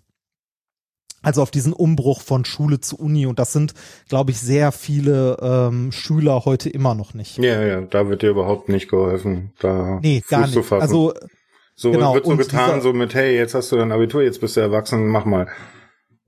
Also 1.21 1.41
auf 1.41 1.49
diesen 1.49 1.71
Umbruch 1.71 2.21
von 2.21 2.43
Schule 2.43 2.81
zu 2.81 2.97
Uni 2.97 3.25
und 3.25 3.39
das 3.39 3.53
sind, 3.53 3.73
glaube 4.10 4.31
ich, 4.31 4.39
sehr 4.39 4.73
viele 4.73 5.38
ähm, 5.41 5.93
Schüler 5.93 6.43
heute 6.43 6.69
immer 6.69 6.93
noch 6.93 7.13
nicht. 7.13 7.38
Ja, 7.38 7.63
ja, 7.63 7.81
da 7.81 8.10
wird 8.10 8.21
dir 8.21 8.31
überhaupt 8.31 8.67
nicht 8.67 8.89
geholfen, 8.89 9.53
da 9.60 9.99
Nee, 10.01 10.21
gar 10.27 10.43
Fuß 10.43 10.51
zu 10.51 10.60
nicht. 10.60 10.67
fassen. 10.67 10.81
Also 10.81 11.13
so 11.75 11.91
genau, 11.91 12.15
wird 12.15 12.25
so 12.25 12.36
getan, 12.36 12.81
so 12.81 12.91
mit, 12.91 13.13
hey, 13.13 13.38
jetzt 13.38 13.55
hast 13.55 13.71
du 13.71 13.77
dein 13.77 13.93
Abitur, 13.93 14.21
jetzt 14.23 14.41
bist 14.41 14.57
du 14.57 14.62
erwachsen, 14.62 15.07
mach 15.07 15.23
mal. 15.23 15.47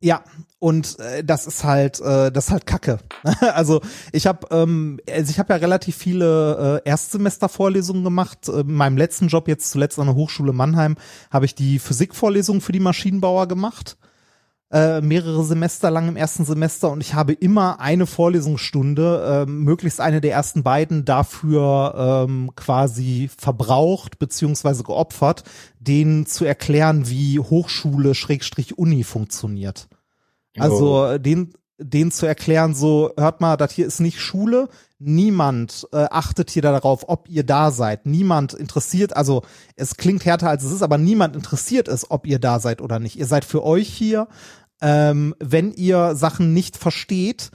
Ja, 0.02 0.24
und 0.60 0.98
äh, 1.00 1.24
das 1.24 1.46
ist 1.46 1.64
halt, 1.64 2.00
äh, 2.00 2.32
das 2.32 2.48
ist 2.48 2.52
halt 2.52 2.66
Kacke. 2.66 3.00
also 3.54 3.82
ich 4.14 4.28
habe, 4.28 4.48
ähm, 4.52 5.00
also 5.10 5.30
ich 5.30 5.40
habe 5.40 5.54
ja 5.54 5.60
relativ 5.60 5.96
viele 5.98 6.82
äh, 6.86 6.90
Erstsemestervorlesungen 6.90 8.04
gemacht. 8.04 8.48
Äh, 8.48 8.62
In 8.62 8.74
meinem 8.74 8.98
letzten 8.98 9.28
Job 9.28 9.48
jetzt 9.48 9.72
zuletzt 9.72 10.00
an 10.00 10.08
der 10.08 10.16
Hochschule 10.16 10.54
Mannheim 10.54 10.96
habe 11.32 11.46
ich 11.46 11.56
die 11.56 11.80
Physikvorlesung 11.80 12.62
für 12.62 12.72
die 12.72 12.80
Maschinenbauer 12.80 13.48
gemacht. 13.48 13.98
Äh, 14.72 15.02
mehrere 15.02 15.44
Semester 15.44 15.90
lang 15.90 16.08
im 16.10 16.16
ersten 16.16 16.46
Semester 16.46 16.92
und 16.92 17.02
ich 17.02 17.16
habe 17.16 17.34
immer 17.34 17.80
eine 17.80 18.06
Vorlesungsstunde, 18.06 19.46
ähm, 19.48 19.64
möglichst 19.64 20.00
eine 20.00 20.22
der 20.22 20.34
ersten 20.34 20.62
beiden, 20.62 21.06
dafür 21.06 22.28
ähm, 22.28 22.52
quasi 22.56 23.32
verbraucht 23.36 24.20
beziehungsweise 24.20 24.84
geopfert, 24.84 25.44
denen 25.80 26.28
zu 26.28 26.46
erklären, 26.46 27.10
wie 27.10 27.40
Hochschule 27.40 28.14
Schrägstrich 28.14 28.78
Uni 28.78 29.04
funktioniert. 29.04 29.88
Also 30.56 31.06
äh, 31.06 31.20
den, 31.20 31.54
den 31.80 32.12
zu 32.12 32.26
erklären, 32.26 32.76
so, 32.76 33.12
hört 33.18 33.42
mal, 33.42 33.58
das 33.58 33.72
hier 33.72 33.88
ist 33.88 34.00
nicht 34.00 34.20
Schule, 34.20 34.68
niemand 35.00 35.88
äh, 35.94 36.08
achtet 36.12 36.50
hier 36.50 36.62
darauf, 36.62 37.08
ob 37.08 37.30
ihr 37.30 37.44
da 37.44 37.72
seid. 37.72 38.06
Niemand 38.06 38.54
interessiert, 38.54 39.16
also 39.16 39.44
es 39.76 39.96
klingt 39.96 40.26
härter 40.26 40.50
als 40.50 40.64
es 40.64 40.74
ist, 40.74 40.82
aber 40.84 40.98
niemand 40.98 41.36
interessiert 41.36 41.88
es, 41.88 42.12
ob 42.12 42.28
ihr 42.28 42.40
da 42.40 42.60
seid 42.60 42.82
oder 42.82 43.00
nicht. 43.00 43.18
Ihr 43.18 43.26
seid 43.26 43.46
für 43.46 43.64
euch 43.64 43.88
hier. 43.88 44.28
Ähm, 44.82 45.36
wenn 45.40 45.72
ihr 45.72 46.16
Sachen 46.16 46.54
nicht 46.54 46.78
versteht, 46.78 47.52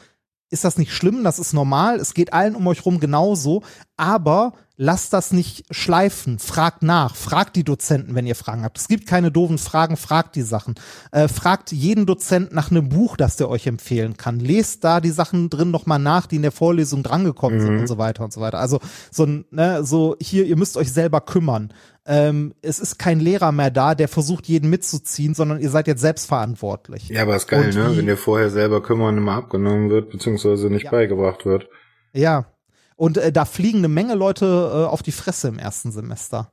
ist 0.50 0.64
das 0.64 0.78
nicht 0.78 0.92
schlimm, 0.92 1.24
das 1.24 1.38
ist 1.38 1.52
normal, 1.52 1.98
es 1.98 2.14
geht 2.14 2.32
allen 2.32 2.54
um 2.54 2.66
euch 2.66 2.84
rum 2.84 3.00
genauso, 3.00 3.62
aber 3.96 4.52
lasst 4.76 5.12
das 5.12 5.32
nicht 5.32 5.64
schleifen, 5.70 6.38
fragt 6.40 6.82
nach, 6.82 7.14
fragt 7.14 7.54
die 7.54 7.62
Dozenten, 7.62 8.14
wenn 8.16 8.26
ihr 8.26 8.34
Fragen 8.34 8.64
habt. 8.64 8.76
Es 8.78 8.88
gibt 8.88 9.06
keine 9.06 9.30
doofen 9.30 9.58
Fragen, 9.58 9.96
fragt 9.96 10.34
die 10.34 10.42
Sachen. 10.42 10.74
Äh, 11.12 11.28
fragt 11.28 11.70
jeden 11.70 12.06
Dozent 12.06 12.52
nach 12.52 12.70
einem 12.72 12.88
Buch, 12.88 13.16
das 13.16 13.36
der 13.36 13.48
euch 13.48 13.66
empfehlen 13.68 14.16
kann. 14.16 14.40
Lest 14.40 14.82
da 14.82 15.00
die 15.00 15.10
Sachen 15.10 15.48
drin 15.48 15.70
nochmal 15.70 16.00
nach, 16.00 16.26
die 16.26 16.36
in 16.36 16.42
der 16.42 16.50
Vorlesung 16.52 17.02
drangekommen 17.04 17.60
sind 17.60 17.74
Mhm. 17.74 17.80
und 17.82 17.86
so 17.86 17.98
weiter 17.98 18.24
und 18.24 18.32
so 18.32 18.40
weiter. 18.40 18.58
Also 18.58 18.80
so, 19.12 19.24
ein, 19.24 19.44
ne, 19.50 19.84
so 19.84 20.16
hier, 20.20 20.44
ihr 20.44 20.56
müsst 20.56 20.76
euch 20.76 20.92
selber 20.92 21.20
kümmern. 21.20 21.72
Ähm, 22.06 22.52
es 22.60 22.80
ist 22.80 22.98
kein 22.98 23.20
Lehrer 23.20 23.52
mehr 23.52 23.70
da, 23.70 23.94
der 23.94 24.08
versucht, 24.08 24.46
jeden 24.46 24.68
mitzuziehen, 24.70 25.34
sondern 25.34 25.60
ihr 25.60 25.70
seid 25.70 25.86
jetzt 25.86 26.02
selbstverantwortlich. 26.02 27.08
Ja, 27.08 27.22
aber 27.22 27.36
ist 27.36 27.46
geil, 27.48 27.66
Und 27.68 27.74
ne? 27.76 27.92
wie- 27.92 27.98
Wenn 27.98 28.06
dir 28.06 28.16
vorher 28.16 28.50
selber 28.50 28.82
kümmern 28.82 29.16
immer 29.16 29.32
abgenommen 29.32 29.88
wird, 29.88 30.10
beziehungsweise 30.10 30.68
nicht 30.68 30.84
Ja. 30.86 30.90
beigebracht 30.90 31.46
wird. 31.46 31.68
Ja. 32.12 32.46
Und 32.96 33.16
äh, 33.18 33.32
da 33.32 33.44
fliegen 33.44 33.78
eine 33.78 33.88
Menge 33.88 34.14
Leute 34.14 34.44
äh, 34.46 34.86
auf 34.90 35.02
die 35.02 35.12
Fresse 35.12 35.48
im 35.48 35.58
ersten 35.58 35.90
Semester. 35.92 36.52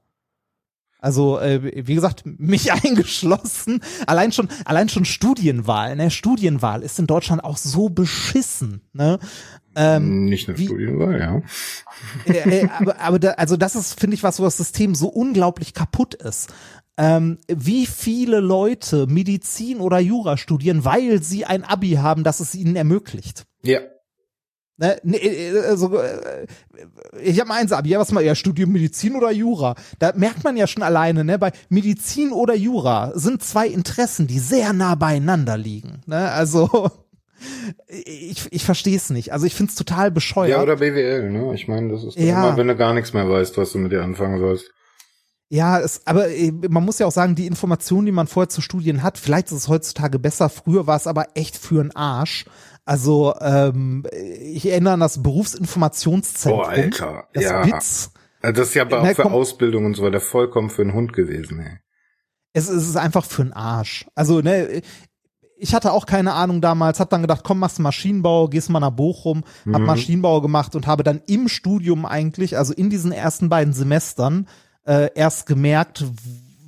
Also, 0.99 1.39
äh, 1.39 1.87
wie 1.87 1.95
gesagt, 1.95 2.23
mich 2.25 2.71
eingeschlossen. 2.85 3.81
Allein 4.05 4.31
schon, 4.31 4.49
allein 4.65 4.87
schon 4.89 5.05
Studienwahl, 5.05 5.95
ne? 5.95 6.11
Studienwahl 6.11 6.83
ist 6.83 6.99
in 6.99 7.07
Deutschland 7.07 7.43
auch 7.43 7.57
so 7.57 7.89
beschissen, 7.89 8.81
ne? 8.93 9.17
Ähm, 9.75 10.25
nicht 10.25 10.47
eine 10.49 10.57
wie- 10.57 10.67
Studienwahl, 10.67 11.19
ja. 11.19 11.41
äh, 12.31 12.59
äh, 12.63 12.69
aber, 12.77 12.99
aber 12.99 13.19
da, 13.19 13.31
also 13.31 13.57
das 13.57 13.75
ist, 13.75 13.99
finde 13.99 14.15
ich, 14.15 14.21
was, 14.23 14.39
wo 14.39 14.43
das 14.43 14.57
System 14.57 14.93
so 14.95 15.07
unglaublich 15.07 15.73
kaputt 15.73 16.13
ist. 16.13 16.53
Ähm, 16.97 17.39
wie 17.47 17.85
viele 17.87 18.41
Leute 18.41 19.07
Medizin 19.07 19.79
oder 19.79 19.97
Jura 19.99 20.35
studieren, 20.37 20.83
weil 20.85 21.23
sie 21.23 21.45
ein 21.45 21.63
Abi 21.63 21.91
haben, 21.93 22.23
das 22.23 22.41
es 22.41 22.53
ihnen 22.53 22.75
ermöglicht. 22.75 23.45
Ja. 23.63 23.79
Ne, 24.81 24.97
ne, 25.03 25.63
also, 25.69 25.95
äh, 25.95 26.47
ich 27.21 27.39
habe 27.39 27.53
eins 27.53 27.71
ab, 27.71 27.85
ja, 27.85 27.99
was 27.99 28.11
mal, 28.11 28.23
ja, 28.23 28.33
Studium 28.33 28.71
Medizin 28.71 29.15
oder 29.15 29.31
Jura. 29.31 29.75
Da 29.99 30.11
merkt 30.15 30.43
man 30.43 30.57
ja 30.57 30.65
schon 30.65 30.81
alleine, 30.81 31.23
ne, 31.23 31.37
bei 31.37 31.51
Medizin 31.69 32.31
oder 32.31 32.55
Jura 32.55 33.11
sind 33.13 33.43
zwei 33.43 33.67
Interessen, 33.67 34.25
die 34.25 34.39
sehr 34.39 34.73
nah 34.73 34.95
beieinander 34.95 35.55
liegen. 35.55 36.01
Ne? 36.07 36.31
Also 36.31 36.89
ich, 37.87 38.51
ich 38.51 38.65
verstehe 38.65 38.97
es 38.97 39.11
nicht. 39.11 39.33
Also 39.33 39.45
ich 39.45 39.53
finde 39.53 39.69
es 39.69 39.75
total 39.75 40.09
bescheuert. 40.09 40.49
Ja, 40.49 40.63
oder 40.63 40.77
BWL, 40.77 41.29
ne? 41.29 41.53
Ich 41.53 41.67
meine, 41.67 41.91
das 41.91 42.03
ist 42.03 42.17
ja. 42.17 42.47
immer, 42.47 42.57
wenn 42.57 42.67
du 42.67 42.75
gar 42.75 42.95
nichts 42.95 43.13
mehr 43.13 43.29
weißt, 43.29 43.59
was 43.59 43.73
du 43.73 43.77
mit 43.77 43.91
dir 43.91 44.01
anfangen 44.01 44.39
sollst. 44.39 44.71
Ja, 45.53 45.79
es, 45.79 46.01
aber 46.05 46.27
man 46.69 46.85
muss 46.85 46.97
ja 46.97 47.05
auch 47.05 47.11
sagen, 47.11 47.35
die 47.35 47.45
Informationen, 47.45 48.05
die 48.05 48.13
man 48.13 48.27
vorher 48.27 48.49
zu 48.49 48.61
Studien 48.61 49.03
hat, 49.03 49.17
vielleicht 49.17 49.47
ist 49.47 49.57
es 49.57 49.67
heutzutage 49.67 50.17
besser. 50.17 50.47
Früher 50.49 50.87
war 50.87 50.95
es 50.95 51.07
aber 51.07 51.27
echt 51.35 51.57
für 51.57 51.81
einen 51.81 51.91
Arsch. 51.91 52.45
Also 52.85 53.33
ähm, 53.39 54.03
ich 54.11 54.67
erinnere 54.67 54.93
an 54.93 54.99
das 54.99 55.21
Berufsinformationszentrum. 55.21 56.61
Oh, 56.61 56.63
Alter. 56.63 57.27
Das 57.33 57.43
ja. 57.43 57.65
Witz. 57.65 58.11
Das 58.41 58.69
ist 58.69 58.73
ja 58.73 58.83
aber 58.83 59.01
auch 59.01 59.07
für 59.07 59.31
Ausbildung 59.31 59.85
und 59.85 59.95
so 59.95 60.03
weiter 60.03 60.19
vollkommen 60.19 60.69
für 60.69 60.81
einen 60.81 60.93
Hund 60.93 61.13
gewesen, 61.13 61.59
ey. 61.59 61.77
Es, 62.53 62.67
es 62.67 62.87
ist 62.87 62.97
einfach 62.97 63.23
für 63.23 63.43
einen 63.43 63.53
Arsch. 63.53 64.05
Also, 64.15 64.41
ne, 64.41 64.81
ich 65.57 65.75
hatte 65.75 65.93
auch 65.93 66.07
keine 66.07 66.33
Ahnung 66.33 66.59
damals, 66.59 66.99
hab 66.99 67.11
dann 67.11 67.21
gedacht, 67.21 67.43
komm, 67.43 67.59
machst 67.59 67.77
du 67.77 67.83
Maschinenbau, 67.83 68.47
gehst 68.47 68.71
mal 68.71 68.79
nach 68.79 68.89
Bochum, 68.89 69.43
mhm. 69.63 69.75
hab 69.75 69.81
Maschinenbau 69.83 70.41
gemacht 70.41 70.75
und 70.75 70.87
habe 70.87 71.03
dann 71.03 71.21
im 71.27 71.47
Studium 71.47 72.05
eigentlich, 72.05 72.57
also 72.57 72.73
in 72.73 72.89
diesen 72.89 73.11
ersten 73.11 73.47
beiden 73.47 73.71
Semestern, 73.71 74.47
äh, 74.85 75.09
erst 75.13 75.45
gemerkt, 75.45 76.03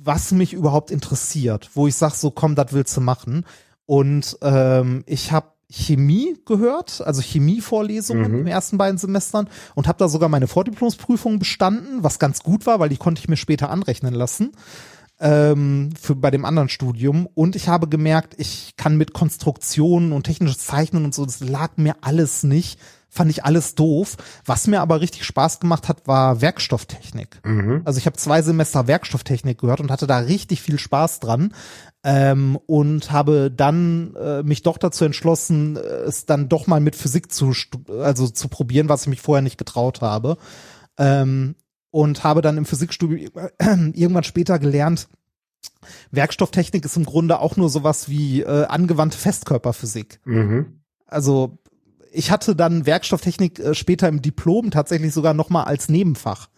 was 0.00 0.30
mich 0.30 0.52
überhaupt 0.52 0.92
interessiert, 0.92 1.70
wo 1.74 1.88
ich 1.88 1.96
sag 1.96 2.14
so, 2.14 2.30
komm, 2.30 2.54
das 2.54 2.72
willst 2.72 2.96
du 2.96 3.00
machen. 3.00 3.44
Und 3.84 4.38
ähm, 4.42 5.02
ich 5.06 5.32
habe 5.32 5.48
Chemie 5.70 6.36
gehört, 6.46 7.02
also 7.04 7.22
Chemievorlesungen 7.22 8.32
mhm. 8.32 8.38
im 8.40 8.46
ersten 8.46 8.78
beiden 8.78 8.98
Semestern 8.98 9.48
und 9.74 9.88
habe 9.88 9.98
da 9.98 10.08
sogar 10.08 10.28
meine 10.28 10.46
Vordiplomsprüfung 10.46 11.38
bestanden, 11.38 12.02
was 12.02 12.18
ganz 12.18 12.42
gut 12.42 12.66
war, 12.66 12.80
weil 12.80 12.88
die 12.88 12.96
konnte 12.96 13.20
ich 13.20 13.28
mir 13.28 13.36
später 13.36 13.70
anrechnen 13.70 14.14
lassen 14.14 14.52
ähm, 15.20 15.90
für 16.00 16.14
bei 16.14 16.30
dem 16.30 16.44
anderen 16.44 16.68
Studium 16.68 17.26
und 17.34 17.56
ich 17.56 17.68
habe 17.68 17.88
gemerkt, 17.88 18.34
ich 18.38 18.74
kann 18.76 18.96
mit 18.96 19.12
Konstruktionen 19.12 20.12
und 20.12 20.24
technisches 20.24 20.58
Zeichnen 20.58 21.04
und 21.04 21.14
so, 21.14 21.24
das 21.24 21.40
lag 21.40 21.76
mir 21.76 21.96
alles 22.00 22.42
nicht, 22.42 22.80
fand 23.08 23.30
ich 23.30 23.44
alles 23.44 23.76
doof. 23.76 24.16
Was 24.44 24.66
mir 24.66 24.80
aber 24.80 25.00
richtig 25.00 25.24
Spaß 25.24 25.60
gemacht 25.60 25.88
hat, 25.88 26.08
war 26.08 26.40
Werkstofftechnik. 26.40 27.40
Mhm. 27.44 27.82
Also 27.84 27.98
ich 27.98 28.06
habe 28.06 28.16
zwei 28.16 28.42
Semester 28.42 28.88
Werkstofftechnik 28.88 29.58
gehört 29.58 29.80
und 29.80 29.90
hatte 29.90 30.08
da 30.08 30.18
richtig 30.18 30.62
viel 30.62 30.78
Spaß 30.78 31.20
dran. 31.20 31.54
Ähm, 32.06 32.58
und 32.66 33.10
habe 33.10 33.50
dann 33.50 34.14
äh, 34.14 34.42
mich 34.42 34.62
doch 34.62 34.76
dazu 34.76 35.06
entschlossen, 35.06 35.76
es 35.76 36.26
dann 36.26 36.50
doch 36.50 36.66
mal 36.66 36.80
mit 36.80 36.96
Physik 36.96 37.32
zu, 37.32 37.54
also 37.88 38.28
zu 38.28 38.48
probieren, 38.48 38.90
was 38.90 39.02
ich 39.02 39.08
mich 39.08 39.22
vorher 39.22 39.40
nicht 39.42 39.56
getraut 39.56 40.02
habe. 40.02 40.36
Ähm, 40.98 41.54
und 41.90 42.22
habe 42.24 42.42
dann 42.42 42.58
im 42.58 42.66
Physikstudium 42.66 43.30
irgendwann 43.94 44.24
später 44.24 44.58
gelernt, 44.58 45.08
Werkstofftechnik 46.10 46.84
ist 46.84 46.96
im 46.96 47.04
Grunde 47.04 47.38
auch 47.38 47.56
nur 47.56 47.68
sowas 47.68 48.08
wie 48.08 48.42
äh, 48.42 48.64
angewandte 48.66 49.18
Festkörperphysik. 49.18 50.20
Mhm. 50.24 50.80
Also 51.06 51.58
ich 52.12 52.30
hatte 52.30 52.54
dann 52.56 52.86
Werkstofftechnik 52.86 53.58
äh, 53.58 53.74
später 53.74 54.08
im 54.08 54.22
Diplom 54.22 54.70
tatsächlich 54.70 55.12
sogar 55.12 55.34
noch 55.34 55.50
mal 55.50 55.64
als 55.64 55.88
Nebenfach. 55.88 56.48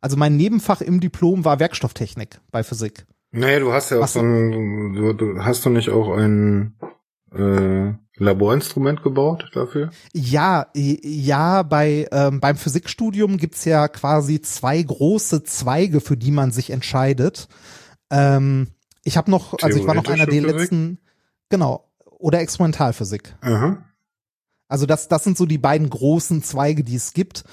Also 0.00 0.16
mein 0.16 0.36
Nebenfach 0.36 0.80
im 0.80 1.00
Diplom 1.00 1.44
war 1.44 1.58
Werkstofftechnik 1.58 2.40
bei 2.50 2.62
Physik. 2.62 3.06
Naja, 3.32 3.60
du 3.60 3.72
hast 3.72 3.90
ja 3.90 4.00
auch 4.00 4.08
so 4.08 4.20
ein, 4.20 4.94
du, 4.94 5.12
du, 5.12 5.44
hast 5.44 5.64
du 5.64 5.70
nicht 5.70 5.90
auch 5.90 6.16
ein 6.16 6.76
äh, 7.32 7.92
Laborinstrument 8.16 9.02
gebaut 9.02 9.50
dafür? 9.52 9.90
Ja, 10.12 10.68
ja, 10.74 11.62
bei 11.62 12.08
ähm, 12.12 12.40
beim 12.40 12.56
Physikstudium 12.56 13.36
gibt's 13.36 13.64
ja 13.64 13.88
quasi 13.88 14.40
zwei 14.40 14.80
große 14.82 15.42
Zweige, 15.42 16.00
für 16.00 16.16
die 16.16 16.30
man 16.30 16.50
sich 16.50 16.70
entscheidet. 16.70 17.48
Ähm, 18.10 18.68
ich 19.04 19.16
habe 19.16 19.30
noch, 19.30 19.54
also 19.62 19.78
ich 19.78 19.86
war 19.86 19.94
noch 19.94 20.06
einer 20.06 20.26
der 20.26 20.42
Physik? 20.42 20.58
letzten, 20.58 20.98
genau, 21.48 21.88
oder 22.18 22.40
Experimentalphysik. 22.40 23.36
Aha. 23.40 23.82
Also 24.68 24.86
das, 24.86 25.08
das 25.08 25.22
sind 25.22 25.36
so 25.36 25.46
die 25.46 25.58
beiden 25.58 25.88
großen 25.88 26.42
Zweige, 26.42 26.82
die 26.82 26.96
es 26.96 27.12
gibt. 27.12 27.44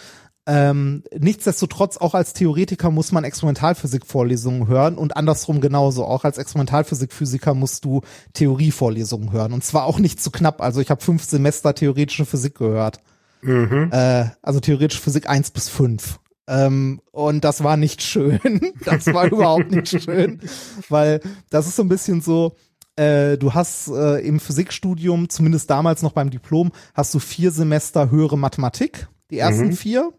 Ähm, 0.45 1.03
nichtsdestotrotz, 1.17 1.97
auch 1.97 2.13
als 2.13 2.33
Theoretiker 2.33 2.91
muss 2.91 3.11
man 3.11 3.23
Experimentalphysik-Vorlesungen 3.23 4.67
hören 4.67 4.97
und 4.97 5.15
andersrum 5.15 5.61
genauso. 5.61 6.05
Auch 6.05 6.25
als 6.25 6.37
Experimentalphysik-Physiker 6.37 7.53
musst 7.53 7.85
du 7.85 8.01
Theorievorlesungen 8.33 9.31
hören. 9.31 9.53
Und 9.53 9.63
zwar 9.63 9.85
auch 9.85 9.99
nicht 9.99 10.21
zu 10.21 10.31
knapp. 10.31 10.61
Also 10.61 10.81
ich 10.81 10.89
habe 10.89 11.01
fünf 11.01 11.23
Semester 11.23 11.73
theoretische 11.73 12.25
Physik 12.25 12.55
gehört. 12.55 12.99
Mhm. 13.41 13.89
Äh, 13.91 14.25
also 14.41 14.59
theoretische 14.59 15.01
Physik 15.01 15.29
eins 15.29 15.51
bis 15.51 15.69
fünf. 15.69 16.19
Ähm, 16.47 17.01
und 17.11 17.45
das 17.45 17.63
war 17.63 17.77
nicht 17.77 18.01
schön. 18.01 18.39
das 18.85 19.07
war 19.07 19.27
überhaupt 19.31 19.71
nicht 19.71 20.03
schön. 20.03 20.41
Weil 20.89 21.21
das 21.49 21.67
ist 21.67 21.77
so 21.77 21.83
ein 21.83 21.89
bisschen 21.89 22.19
so, 22.19 22.55
äh, 22.97 23.37
du 23.37 23.53
hast 23.53 23.87
äh, 23.87 24.19
im 24.19 24.39
Physikstudium, 24.39 25.29
zumindest 25.29 25.69
damals 25.69 26.01
noch 26.01 26.11
beim 26.11 26.29
Diplom, 26.29 26.71
hast 26.93 27.13
du 27.13 27.19
vier 27.19 27.51
Semester 27.51 28.11
höhere 28.11 28.37
Mathematik, 28.37 29.07
die 29.31 29.39
ersten 29.39 29.67
mhm. 29.67 29.73
vier 29.73 30.11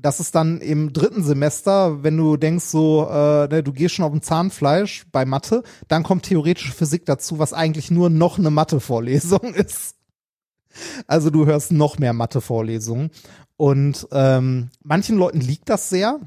das 0.00 0.20
ist 0.20 0.34
dann 0.34 0.60
im 0.60 0.92
dritten 0.92 1.22
Semester, 1.22 2.02
wenn 2.02 2.16
du 2.16 2.36
denkst 2.36 2.64
so, 2.64 3.08
äh, 3.10 3.48
ne, 3.48 3.62
du 3.62 3.72
gehst 3.72 3.94
schon 3.94 4.04
auf 4.04 4.12
dem 4.12 4.22
Zahnfleisch 4.22 5.06
bei 5.10 5.24
Mathe, 5.24 5.62
dann 5.88 6.02
kommt 6.02 6.24
theoretische 6.24 6.72
Physik 6.72 7.04
dazu, 7.06 7.38
was 7.38 7.52
eigentlich 7.52 7.90
nur 7.90 8.10
noch 8.10 8.38
eine 8.38 8.50
Mathe-Vorlesung 8.50 9.40
ist. 9.54 9.96
Also 11.06 11.30
du 11.30 11.46
hörst 11.46 11.72
noch 11.72 11.98
mehr 11.98 12.12
Mathe-Vorlesungen. 12.12 13.10
Und 13.56 14.06
ähm, 14.12 14.70
manchen 14.82 15.16
Leuten 15.16 15.40
liegt 15.40 15.68
das 15.68 15.88
sehr. 15.88 16.20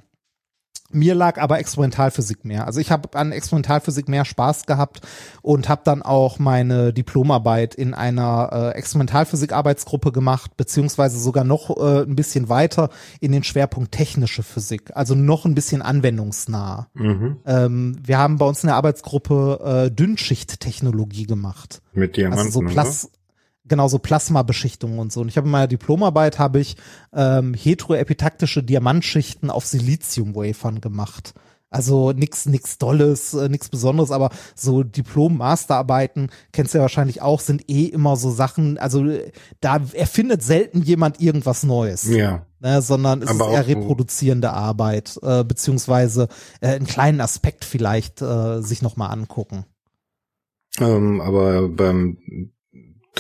Mir 0.94 1.16
lag 1.16 1.40
aber 1.40 1.60
Experimentalphysik 1.60 2.46
mehr. 2.46 2.68
Also 2.68 2.80
ich 2.80 2.92
habe 2.92 3.18
an 3.18 3.32
Experimentalphysik 3.32 4.08
mehr 4.08 4.26
Spaß 4.26 4.66
gehabt 4.66 5.02
und 5.42 5.70
habe 5.70 5.82
dann 5.84 6.02
auch 6.02 6.40
meine 6.40 6.94
Diplomarbeit 6.94 7.76
in 7.76 7.94
einer 7.94 8.50
äh, 8.52 8.78
Experimentalphysik-Arbeitsgruppe 8.78 10.12
gemacht, 10.12 10.58
beziehungsweise 10.58 11.20
sogar 11.20 11.44
noch 11.44 11.70
äh, 11.78 12.04
ein 12.04 12.16
bisschen 12.16 12.50
weiter 12.50 12.90
in 13.20 13.32
den 13.32 13.44
Schwerpunkt 13.44 13.92
technische 13.92 14.44
Physik, 14.44 14.92
also 14.96 15.16
noch 15.16 15.46
ein 15.46 15.56
bisschen 15.56 15.82
anwendungsnah. 15.82 16.88
Mhm. 16.94 17.38
Ähm, 17.46 17.98
wir 18.04 18.18
haben 18.18 18.38
bei 18.38 18.46
uns 18.46 18.64
in 18.64 18.68
der 18.68 18.76
Arbeitsgruppe 18.76 19.86
äh, 19.88 19.92
Dünnschichttechnologie 19.92 21.26
gemacht. 21.26 21.82
Mit 21.94 22.18
Diamanten, 22.18 22.46
also 22.46 22.62
so 22.62 22.66
Plas 22.66 23.10
genauso 23.72 24.00
Plasmabeschichtungen 24.00 25.00
und 25.00 25.14
so. 25.14 25.22
Und 25.22 25.30
ich 25.30 25.38
habe 25.38 25.48
in 25.48 25.52
meiner 25.52 25.68
Diplomarbeit 25.68 26.38
habe 26.38 26.60
ich 26.60 26.76
ähm, 27.14 27.54
heteroepitaktische 27.54 28.62
Diamantschichten 28.62 29.50
auf 29.50 29.66
Silizium-Wafern 29.66 30.82
gemacht. 30.82 31.34
Also 31.70 32.12
nix, 32.12 32.48
nix 32.48 32.78
Dolles, 32.78 33.34
äh, 33.34 33.48
nix 33.48 33.70
Besonderes, 33.70 34.12
aber 34.12 34.30
so 34.56 34.84
Diplom-Masterarbeiten, 34.84 36.30
kennst 36.52 36.74
du 36.74 36.80
ja 36.80 36.82
wahrscheinlich 36.82 37.22
auch, 37.22 37.40
sind 37.40 37.70
eh 37.70 37.86
immer 37.86 38.18
so 38.18 38.30
Sachen, 38.30 38.78
also 38.78 39.06
da 39.62 39.80
erfindet 39.94 40.44
selten 40.44 40.82
jemand 40.82 41.22
irgendwas 41.22 41.64
Neues. 41.64 42.10
Ja. 42.10 42.46
Ne, 42.60 42.82
sondern 42.82 43.24
es 43.24 43.30
aber 43.30 43.48
ist 43.48 43.54
eher 43.54 43.68
reproduzierende 43.68 44.52
Arbeit, 44.52 45.18
äh, 45.24 45.46
beziehungsweise 45.46 46.28
äh, 46.60 46.68
einen 46.68 46.86
kleinen 46.86 47.22
Aspekt 47.22 47.64
vielleicht 47.64 48.22
äh, 48.22 48.62
sich 48.62 48.82
nochmal 48.82 49.12
angucken. 49.12 49.66
Ähm, 50.80 51.22
aber 51.22 51.70
beim 51.70 52.18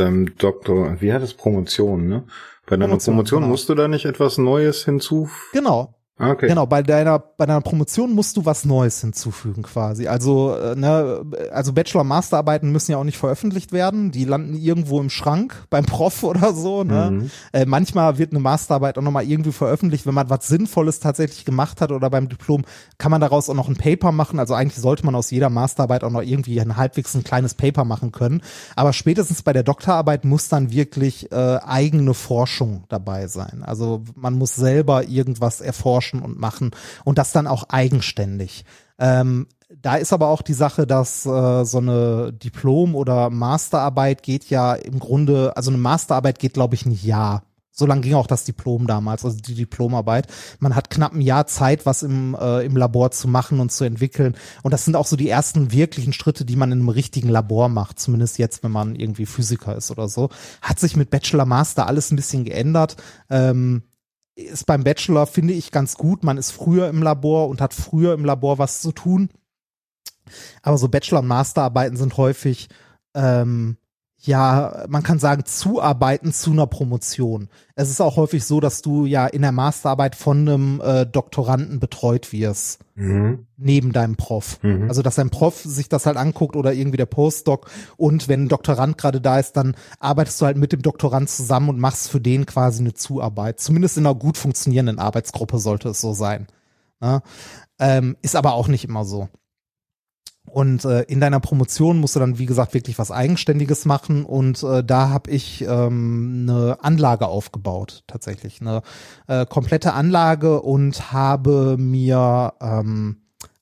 deinem 0.01 0.37
Doktor, 0.37 0.97
wie 0.99 1.13
hat 1.13 1.21
es 1.21 1.33
Promotion, 1.33 2.07
ne? 2.07 2.23
Bei 2.65 2.75
deiner 2.75 2.87
Promotion, 2.87 3.15
Promotion 3.15 3.41
genau. 3.41 3.51
musst 3.51 3.69
du 3.69 3.75
da 3.75 3.87
nicht 3.87 4.05
etwas 4.05 4.37
Neues 4.37 4.85
hinzufügen? 4.85 5.49
Genau, 5.53 5.95
okay. 6.29 6.47
Genau, 6.47 6.65
bei 6.65 6.83
deiner, 6.83 7.19
bei 7.19 7.45
deiner 7.45 7.61
Promotion 7.61 8.13
musst 8.13 8.37
du 8.37 8.45
was 8.45 8.65
Neues 8.65 9.01
hinzufügen 9.01 9.63
quasi. 9.63 10.07
Also, 10.07 10.55
äh, 10.55 10.75
ne, 10.75 11.23
also 11.51 11.73
Bachelor-Masterarbeiten 11.73 12.71
müssen 12.71 12.91
ja 12.91 12.97
auch 12.97 13.03
nicht 13.03 13.17
veröffentlicht 13.17 13.71
werden. 13.71 14.11
Die 14.11 14.25
landen 14.25 14.55
irgendwo 14.55 14.99
im 14.99 15.09
Schrank 15.09 15.55
beim 15.69 15.85
Prof 15.85 16.23
oder 16.23 16.53
so. 16.53 16.83
Ne? 16.83 17.11
Mhm. 17.11 17.31
Äh, 17.53 17.65
manchmal 17.65 18.17
wird 18.17 18.31
eine 18.31 18.39
Masterarbeit 18.39 18.97
auch 18.97 19.01
nochmal 19.01 19.23
irgendwie 19.23 19.51
veröffentlicht, 19.51 20.05
wenn 20.05 20.13
man 20.13 20.29
was 20.29 20.47
Sinnvolles 20.47 20.99
tatsächlich 20.99 21.45
gemacht 21.45 21.81
hat 21.81 21.91
oder 21.91 22.09
beim 22.09 22.29
Diplom 22.29 22.63
kann 22.97 23.11
man 23.11 23.21
daraus 23.21 23.49
auch 23.49 23.55
noch 23.55 23.69
ein 23.69 23.75
Paper 23.75 24.11
machen. 24.11 24.39
Also 24.39 24.53
eigentlich 24.53 24.81
sollte 24.81 25.05
man 25.05 25.15
aus 25.15 25.31
jeder 25.31 25.49
Masterarbeit 25.49 26.03
auch 26.03 26.11
noch 26.11 26.21
irgendwie 26.21 26.59
ein 26.61 26.77
halbwegs 26.77 27.15
ein 27.15 27.23
kleines 27.23 27.53
Paper 27.53 27.85
machen 27.85 28.11
können. 28.11 28.41
Aber 28.75 28.93
spätestens 28.93 29.41
bei 29.41 29.53
der 29.53 29.63
Doktorarbeit 29.63 30.25
muss 30.25 30.49
dann 30.49 30.71
wirklich 30.71 31.31
äh, 31.31 31.57
eigene 31.63 32.13
Forschung 32.13 32.83
dabei 32.89 33.27
sein. 33.27 33.63
Also 33.63 34.03
man 34.15 34.33
muss 34.33 34.55
selber 34.55 35.07
irgendwas 35.07 35.61
erforschen 35.61 36.10
forschen 36.11 36.21
und 36.21 36.39
machen 36.39 36.71
und 37.03 37.17
das 37.17 37.31
dann 37.31 37.47
auch 37.47 37.63
eigenständig. 37.69 38.65
Ähm, 38.99 39.47
da 39.81 39.95
ist 39.95 40.11
aber 40.11 40.27
auch 40.27 40.41
die 40.41 40.53
Sache, 40.53 40.85
dass 40.85 41.25
äh, 41.25 41.63
so 41.63 41.77
eine 41.77 42.33
Diplom- 42.33 42.95
oder 42.95 43.29
Masterarbeit 43.29 44.21
geht 44.21 44.49
ja 44.49 44.73
im 44.73 44.99
Grunde, 44.99 45.55
also 45.55 45.71
eine 45.71 45.77
Masterarbeit 45.77 46.39
geht, 46.39 46.53
glaube 46.53 46.75
ich, 46.75 46.85
ein 46.85 46.91
Jahr 46.91 47.43
So 47.73 47.85
lang 47.85 48.01
ging 48.01 48.15
auch 48.15 48.27
das 48.27 48.43
Diplom 48.43 48.85
damals, 48.85 49.23
also 49.23 49.37
die 49.37 49.55
Diplomarbeit. 49.55 50.27
Man 50.59 50.75
hat 50.75 50.89
knapp 50.89 51.13
ein 51.13 51.21
Jahr 51.21 51.47
Zeit, 51.47 51.85
was 51.85 52.03
im, 52.03 52.35
äh, 52.39 52.65
im 52.65 52.75
Labor 52.75 53.11
zu 53.11 53.29
machen 53.29 53.61
und 53.61 53.71
zu 53.71 53.85
entwickeln. 53.85 54.35
Und 54.61 54.71
das 54.71 54.83
sind 54.83 54.97
auch 54.97 55.07
so 55.07 55.15
die 55.15 55.29
ersten 55.29 55.71
wirklichen 55.71 56.11
Schritte, 56.11 56.43
die 56.43 56.57
man 56.57 56.71
in 56.73 56.79
einem 56.79 56.89
richtigen 56.89 57.29
Labor 57.29 57.69
macht. 57.69 57.97
Zumindest 57.97 58.37
jetzt, 58.39 58.61
wenn 58.63 58.71
man 58.71 58.95
irgendwie 58.95 59.25
Physiker 59.25 59.75
ist 59.75 59.89
oder 59.89 60.09
so. 60.09 60.29
Hat 60.61 60.79
sich 60.79 60.97
mit 60.97 61.11
Bachelor 61.11 61.45
Master 61.45 61.87
alles 61.87 62.11
ein 62.11 62.17
bisschen 62.17 62.43
geändert. 62.43 62.97
Ähm, 63.29 63.83
ist 64.35 64.65
beim 64.65 64.83
Bachelor, 64.83 65.27
finde 65.27 65.53
ich, 65.53 65.71
ganz 65.71 65.95
gut. 65.95 66.23
Man 66.23 66.37
ist 66.37 66.51
früher 66.51 66.87
im 66.89 67.03
Labor 67.03 67.49
und 67.49 67.61
hat 67.61 67.73
früher 67.73 68.13
im 68.13 68.25
Labor 68.25 68.57
was 68.57 68.81
zu 68.81 68.91
tun. 68.91 69.29
Aber 70.61 70.77
so 70.77 70.87
Bachelor- 70.87 71.19
und 71.19 71.27
Masterarbeiten 71.27 71.97
sind 71.97 72.17
häufig 72.17 72.69
ähm, 73.13 73.77
ja, 74.23 74.85
man 74.87 75.01
kann 75.01 75.17
sagen, 75.17 75.45
zuarbeiten 75.45 76.31
zu 76.31 76.51
einer 76.51 76.67
Promotion. 76.67 77.49
Es 77.73 77.89
ist 77.89 78.01
auch 78.01 78.17
häufig 78.17 78.45
so, 78.45 78.59
dass 78.59 78.83
du 78.83 79.05
ja 79.07 79.25
in 79.25 79.41
der 79.41 79.51
Masterarbeit 79.51 80.15
von 80.15 80.47
einem 80.47 80.79
äh, 80.79 81.07
Doktoranden 81.07 81.79
betreut 81.79 82.31
wirst. 82.31 82.81
Mhm. 82.93 83.47
Neben 83.57 83.93
deinem 83.93 84.17
Prof. 84.17 84.59
Mhm. 84.61 84.89
Also, 84.89 85.01
dass 85.01 85.15
dein 85.15 85.31
Prof 85.31 85.61
sich 85.61 85.89
das 85.89 86.05
halt 86.05 86.17
anguckt 86.17 86.55
oder 86.55 86.71
irgendwie 86.71 86.97
der 86.97 87.07
Postdoc. 87.07 87.71
Und 87.97 88.27
wenn 88.27 88.43
ein 88.43 88.49
Doktorand 88.49 88.99
gerade 88.99 89.21
da 89.21 89.39
ist, 89.39 89.53
dann 89.53 89.75
arbeitest 89.99 90.39
du 90.39 90.45
halt 90.45 90.57
mit 90.57 90.71
dem 90.71 90.83
Doktorand 90.83 91.27
zusammen 91.27 91.69
und 91.69 91.79
machst 91.79 92.09
für 92.09 92.21
den 92.21 92.45
quasi 92.45 92.81
eine 92.81 92.93
Zuarbeit. 92.93 93.59
Zumindest 93.59 93.97
in 93.97 94.05
einer 94.05 94.15
gut 94.15 94.37
funktionierenden 94.37 94.99
Arbeitsgruppe 94.99 95.57
sollte 95.57 95.89
es 95.89 95.99
so 95.99 96.13
sein. 96.13 96.45
Ja? 97.01 97.21
Ähm, 97.79 98.17
ist 98.21 98.35
aber 98.35 98.53
auch 98.53 98.67
nicht 98.67 98.85
immer 98.85 99.03
so. 99.03 99.29
Und 100.49 100.83
äh, 100.85 101.03
in 101.03 101.21
deiner 101.21 101.39
Promotion 101.39 101.99
musst 101.99 102.15
du 102.15 102.19
dann, 102.19 102.37
wie 102.37 102.45
gesagt, 102.45 102.73
wirklich 102.73 102.99
was 102.99 103.11
Eigenständiges 103.11 103.85
machen. 103.85 104.25
Und 104.25 104.63
äh, 104.63 104.83
da 104.83 105.09
habe 105.09 105.31
ich 105.31 105.61
ähm, 105.61 106.47
eine 106.49 106.77
Anlage 106.81 107.27
aufgebaut, 107.27 108.03
tatsächlich. 108.07 108.59
Eine 108.59 108.81
äh, 109.27 109.45
komplette 109.45 109.93
Anlage 109.93 110.61
und 110.61 111.13
habe 111.13 111.77
mir 111.77 112.53
ähm, 112.59 113.17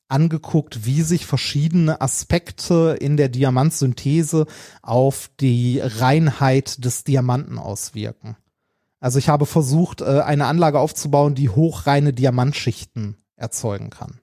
angeguckt, 0.08 0.86
wie 0.86 1.04
sich 1.04 1.26
verschiedene 1.26 2.02
Aspekte 2.02 2.98
in 3.00 3.18
der 3.18 3.30
Diamantsynthese 3.30 4.48
auf 4.82 5.30
die 5.40 5.80
Reinheit 5.84 6.84
des 6.84 7.04
Diamanten 7.04 7.60
auswirken. 7.60 8.36
Also 9.00 9.20
ich 9.20 9.30
habe 9.30 9.46
versucht, 9.46 10.02
äh, 10.02 10.22
eine 10.22 10.46
Anlage 10.46 10.80
aufzubauen, 10.80 11.36
die 11.36 11.50
hochreine 11.50 12.14
Diamantschichten 12.14 13.18
erzeugen 13.36 13.92
kann. 13.92 14.20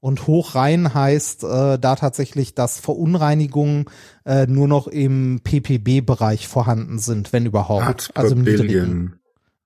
Und 0.00 0.26
hochrein 0.26 0.94
heißt 0.94 1.44
äh, 1.44 1.78
da 1.78 1.94
tatsächlich, 1.94 2.54
dass 2.54 2.80
Verunreinigungen 2.80 3.84
äh, 4.24 4.46
nur 4.46 4.66
noch 4.66 4.86
im 4.86 5.40
PPB-Bereich 5.44 6.48
vorhanden 6.48 6.98
sind, 6.98 7.34
wenn 7.34 7.44
überhaupt. 7.44 7.84
Parts 7.84 8.08
per 8.08 8.24
also 8.24 8.34
Billion. 8.34 9.16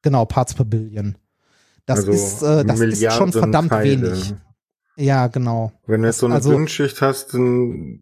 Genau, 0.02 0.24
Parts 0.24 0.54
per 0.54 0.64
Billion. 0.64 1.16
Das 1.86 2.00
also 2.00 2.12
ist 2.12 2.42
äh, 2.42 2.64
das 2.64 2.80
ist 2.80 3.12
schon 3.12 3.32
verdammt 3.32 3.70
Teile. 3.70 4.02
wenig. 4.02 4.34
Ja, 4.96 5.28
genau. 5.28 5.72
Wenn 5.86 6.02
du 6.02 6.08
jetzt 6.08 6.18
so 6.18 6.26
eine 6.26 6.36
also, 6.36 6.50
Dünnschicht 6.50 7.00
hast, 7.00 7.34
dann 7.34 8.00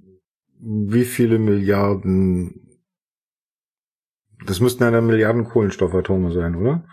wie 0.59 1.05
viele 1.05 1.39
Milliarden 1.39 2.63
das 4.47 4.61
müssten 4.61 4.83
ja 4.83 4.91
dann 4.91 5.07
Milliarden 5.07 5.45
Kohlenstoffatome 5.45 6.33
sein, 6.33 6.57
oder? 6.57 6.85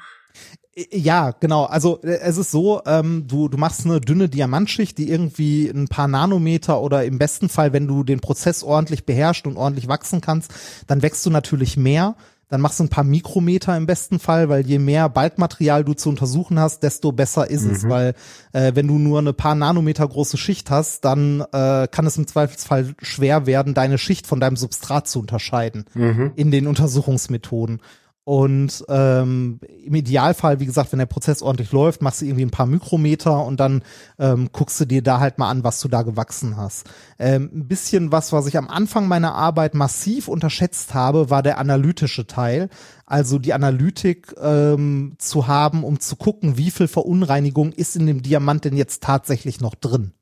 Ja, 0.92 1.32
genau. 1.32 1.66
Also 1.66 2.02
äh, 2.04 2.20
es 2.20 2.38
ist 2.38 2.52
so, 2.52 2.82
ähm, 2.86 3.26
du, 3.28 3.48
du 3.50 3.58
machst 3.58 3.86
eine 3.86 4.00
dünne 4.00 4.30
Diamantschicht, 4.30 4.98
die 4.98 5.10
irgendwie 5.10 5.68
ein 5.68 5.88
paar 5.88 6.08
Nanometer 6.08 6.82
oder 6.82 7.04
im 7.04 7.18
besten 7.18 7.50
Fall, 7.50 7.74
wenn 7.74 7.88
du 7.88 8.04
den 8.04 8.20
Prozess 8.20 8.64
ordentlich 8.64 9.06
beherrscht 9.06 9.48
und 9.48 9.58
ordentlich 9.58 9.88
wachsen 9.88 10.22
kannst, 10.22 10.54
dann 10.88 11.02
wächst 11.02 11.26
du 11.26 11.30
natürlich 11.30 11.76
mehr. 11.76 12.16
Dann 12.50 12.62
machst 12.62 12.80
du 12.80 12.84
ein 12.84 12.90
paar 12.90 13.04
Mikrometer 13.04 13.78
im 13.78 13.86
besten 13.86 14.18
Fall, 14.18 14.50
weil 14.50 14.66
je 14.66 14.80
mehr 14.80 15.08
Balkmaterial 15.08 15.84
du 15.84 15.94
zu 15.94 16.10
untersuchen 16.10 16.60
hast, 16.60 16.82
desto 16.82 17.12
besser 17.12 17.48
ist 17.48 17.66
mhm. 17.66 17.72
es. 17.72 17.88
Weil 17.88 18.16
äh, 18.54 18.72
wenn 18.74 18.88
du 18.88 18.98
nur 18.98 19.20
eine 19.20 19.34
paar 19.34 19.54
Nanometer 19.54 20.08
große 20.08 20.38
Schicht 20.38 20.72
hast, 20.72 21.06
dann 21.06 21.42
äh, 21.52 21.88
kann 21.88 22.08
es 22.08 22.18
im 22.18 22.26
Zweifelsfall 22.26 22.96
schwer 23.04 23.46
werden, 23.46 23.76
deine 23.76 24.00
Schicht 24.00 24.26
von 24.26 24.40
deinem 24.40 24.56
Substrat 24.56 25.08
zu 25.08 25.20
unterscheiden 25.20 25.86
mhm. 25.94 26.32
in 26.36 26.50
den 26.50 26.66
Untersuchungsmethoden. 26.66 27.82
Und 28.30 28.86
ähm, 28.90 29.60
im 29.84 29.96
Idealfall, 29.96 30.60
wie 30.60 30.68
gesagt, 30.68 30.92
wenn 30.92 31.00
der 31.00 31.08
Prozess 31.08 31.42
ordentlich 31.42 31.72
läuft, 31.72 32.04
machst 32.04 32.22
du 32.22 32.26
irgendwie 32.26 32.46
ein 32.46 32.52
paar 32.52 32.68
Mikrometer 32.68 33.44
und 33.44 33.60
dann 33.60 33.82
ähm, 34.20 34.50
guckst 34.52 34.80
du 34.80 34.86
dir 34.86 35.02
da 35.02 35.20
halt 35.20 35.40
mal 35.40 35.50
an, 35.50 35.64
was 35.64 35.82
du 35.82 35.88
da 35.88 36.04
gewachsen 36.04 36.56
hast. 36.56 36.88
Ähm, 37.18 37.50
ein 37.52 37.68
bisschen 37.68 38.12
was, 38.12 38.32
was 38.32 38.46
ich 38.46 38.56
am 38.56 38.68
Anfang 38.68 39.08
meiner 39.08 39.34
Arbeit 39.34 39.74
massiv 39.74 40.28
unterschätzt 40.28 40.94
habe, 40.94 41.32
war 41.32 41.42
der 41.42 41.58
analytische 41.58 42.28
Teil. 42.28 42.70
Also 43.08 43.40
die 43.40 43.52
Analytik 43.52 44.36
ähm, 44.40 45.16
zu 45.18 45.48
haben, 45.48 45.84
um 45.84 46.00
zu 46.00 46.16
gucken, 46.16 46.56
wie 46.56 46.70
viel 46.70 46.88
Verunreinigung 46.88 47.72
ist 47.72 47.96
in 47.96 48.06
dem 48.06 48.22
Diamant 48.22 48.64
denn 48.64 48.78
jetzt 48.78 49.02
tatsächlich 49.02 49.60
noch 49.60 49.74
drin. 49.74 50.14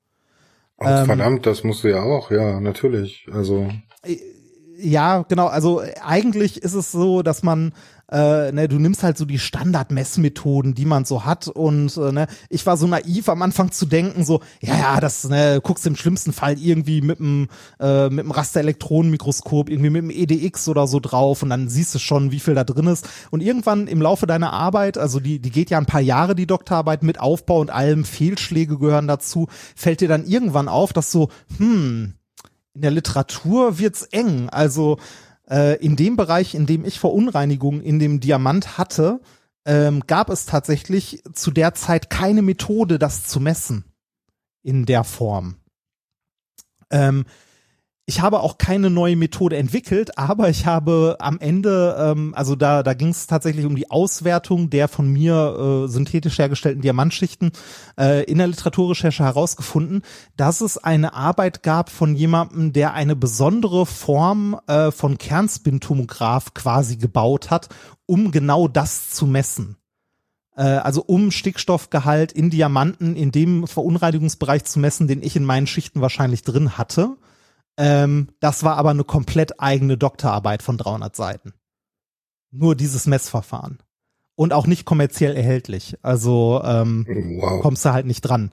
Ach, 0.78 1.02
ähm, 1.02 1.08
verdammt, 1.08 1.46
das 1.46 1.66
musst 1.66 1.84
du 1.84 1.90
ja 1.90 2.04
auch, 2.04 2.32
ja, 2.32 2.62
natürlich. 2.62 3.28
Also 3.34 3.68
äh, 4.04 4.16
ja, 4.80 5.24
genau. 5.28 5.48
Also 5.48 5.82
eigentlich 6.04 6.62
ist 6.62 6.74
es 6.74 6.92
so, 6.92 7.24
dass 7.24 7.44
man 7.44 7.74
äh, 8.12 8.52
ne, 8.52 8.68
du 8.68 8.80
nimmst 8.80 9.04
halt 9.04 9.18
so 9.18 9.26
die 9.26 9.40
Standardmessmethoden, 9.40 10.74
die 10.74 10.86
man 10.86 11.04
so 11.04 11.26
hat 11.26 11.48
und 11.48 11.98
äh, 11.98 12.12
ne, 12.12 12.28
ich 12.50 12.66
war 12.66 12.78
so 12.78 12.88
naiv 12.88 13.28
am 13.28 13.42
Anfang 13.42 13.72
zu 13.72 13.86
denken 13.86 14.24
so, 14.24 14.42
ja, 14.62 14.78
ja, 14.78 15.00
das 15.02 15.28
ne, 15.28 15.60
guckst 15.62 15.86
im 15.86 15.96
schlimmsten 15.96 16.32
Fall 16.32 16.58
irgendwie 16.58 17.02
mit 17.02 17.20
dem 17.20 17.50
äh, 17.80 18.10
mit 18.10 18.24
dem 18.24 18.32
Rasterelektronenmikroskop 18.32 19.70
irgendwie 19.70 19.90
mit 19.90 20.04
dem 20.04 20.10
EDX 20.10 20.70
oder 20.70 20.88
so 20.88 21.00
drauf 21.00 21.44
und 21.44 21.50
dann 21.50 21.68
siehst 21.68 21.94
du 21.96 22.00
schon, 22.00 22.32
wie 22.32 22.40
viel 22.40 22.56
da 22.56 22.64
drin 22.64 22.88
ist 22.88 23.08
und 23.30 23.42
irgendwann 23.42 23.88
im 23.88 24.02
Laufe 24.02 24.26
deiner 24.26 24.54
Arbeit, 24.54 24.98
also 24.98 25.20
die 25.20 25.40
die 25.40 25.52
geht 25.52 25.70
ja 25.70 25.78
ein 25.78 25.86
paar 25.86 26.02
Jahre 26.02 26.36
die 26.36 26.48
Doktorarbeit 26.48 27.04
mit 27.04 27.20
Aufbau 27.20 27.60
und 27.60 27.72
allem 27.72 28.06
Fehlschläge 28.06 28.78
gehören 28.78 29.08
dazu, 29.08 29.48
fällt 29.76 30.00
dir 30.00 30.08
dann 30.08 30.26
irgendwann 30.26 30.70
auf, 30.70 30.94
dass 30.94 31.12
so 31.12 31.30
hm 31.58 32.14
in 32.78 32.82
der 32.82 32.92
Literatur 32.92 33.80
wird's 33.80 34.04
eng. 34.04 34.50
Also 34.50 35.00
äh, 35.50 35.84
in 35.84 35.96
dem 35.96 36.16
Bereich, 36.16 36.54
in 36.54 36.68
dem 36.68 36.86
ich 36.86 37.00
Verunreinigungen 37.00 37.82
in 37.82 37.98
dem 37.98 38.20
Diamant 38.20 38.78
hatte, 38.78 39.20
ähm, 39.66 40.04
gab 40.06 40.30
es 40.30 40.46
tatsächlich 40.46 41.24
zu 41.34 41.50
der 41.50 41.74
Zeit 41.74 42.12
keine 42.12 42.44
Methode, 42.44 43.00
das 43.00 43.24
zu 43.24 43.40
messen 43.40 43.84
in 44.62 44.86
der 44.86 45.04
Form. 45.04 45.56
Ähm, 46.92 47.26
ich 48.10 48.22
habe 48.22 48.40
auch 48.40 48.58
keine 48.58 48.90
neue 48.90 49.18
Methode 49.18 49.58
entwickelt, 49.58 50.18
aber 50.18 50.48
ich 50.48 50.66
habe 50.66 51.18
am 51.20 51.40
Ende, 51.40 51.94
ähm, 52.00 52.34
also 52.36 52.56
da, 52.56 52.82
da 52.82 52.94
ging 52.94 53.10
es 53.10 53.28
tatsächlich 53.28 53.66
um 53.66 53.76
die 53.76 53.92
Auswertung 53.92 54.70
der 54.70 54.88
von 54.88 55.12
mir 55.12 55.84
äh, 55.86 55.88
synthetisch 55.90 56.40
hergestellten 56.40 56.82
Diamantschichten 56.82 57.52
äh, 58.00 58.24
in 58.24 58.38
der 58.38 58.48
Literaturrecherche 58.48 59.26
herausgefunden, 59.26 60.04
dass 60.38 60.62
es 60.62 60.78
eine 60.78 61.16
Arbeit 61.16 61.64
gab 61.64 61.90
von 61.90 62.16
jemandem, 62.16 62.72
der 62.72 62.94
eine 62.94 63.18
besondere 63.18 63.86
Form 63.86 64.58
äh, 64.68 64.90
von 64.92 65.18
Kernspintomograph 65.18 66.54
quasi 66.54 66.96
gebaut 66.96 67.52
hat, 67.52 67.68
um 68.06 68.32
genau 68.32 68.70
das 68.70 69.10
zu 69.10 69.28
messen 69.28 69.76
äh, 70.56 70.62
also 70.62 71.04
um 71.06 71.30
Stickstoffgehalt 71.32 72.32
in 72.32 72.52
Diamanten 72.52 73.18
in 73.18 73.34
dem 73.34 73.68
Verunreinigungsbereich 73.68 74.64
zu 74.64 74.80
messen, 74.80 75.10
den 75.10 75.22
ich 75.22 75.36
in 75.36 75.44
meinen 75.44 75.68
Schichten 75.68 76.00
wahrscheinlich 76.00 76.44
drin 76.44 76.78
hatte. 76.78 77.18
Ähm, 77.78 78.30
das 78.40 78.64
war 78.64 78.78
aber 78.78 78.90
eine 78.90 79.04
komplett 79.04 79.60
eigene 79.60 79.98
Doktorarbeit 79.98 80.64
von 80.64 80.78
300 80.78 81.16
Seiten. 81.16 81.54
Nur 82.52 82.76
dieses 82.76 83.08
Messverfahren. 83.08 83.80
Und 84.36 84.54
auch 84.54 84.68
nicht 84.68 84.86
kommerziell 84.86 85.36
erhältlich. 85.36 85.98
Also 86.02 86.62
ähm, 86.64 87.06
wow. 87.40 87.62
kommst 87.62 87.86
du 87.86 87.92
halt 87.92 88.06
nicht 88.06 88.22
dran. 88.22 88.52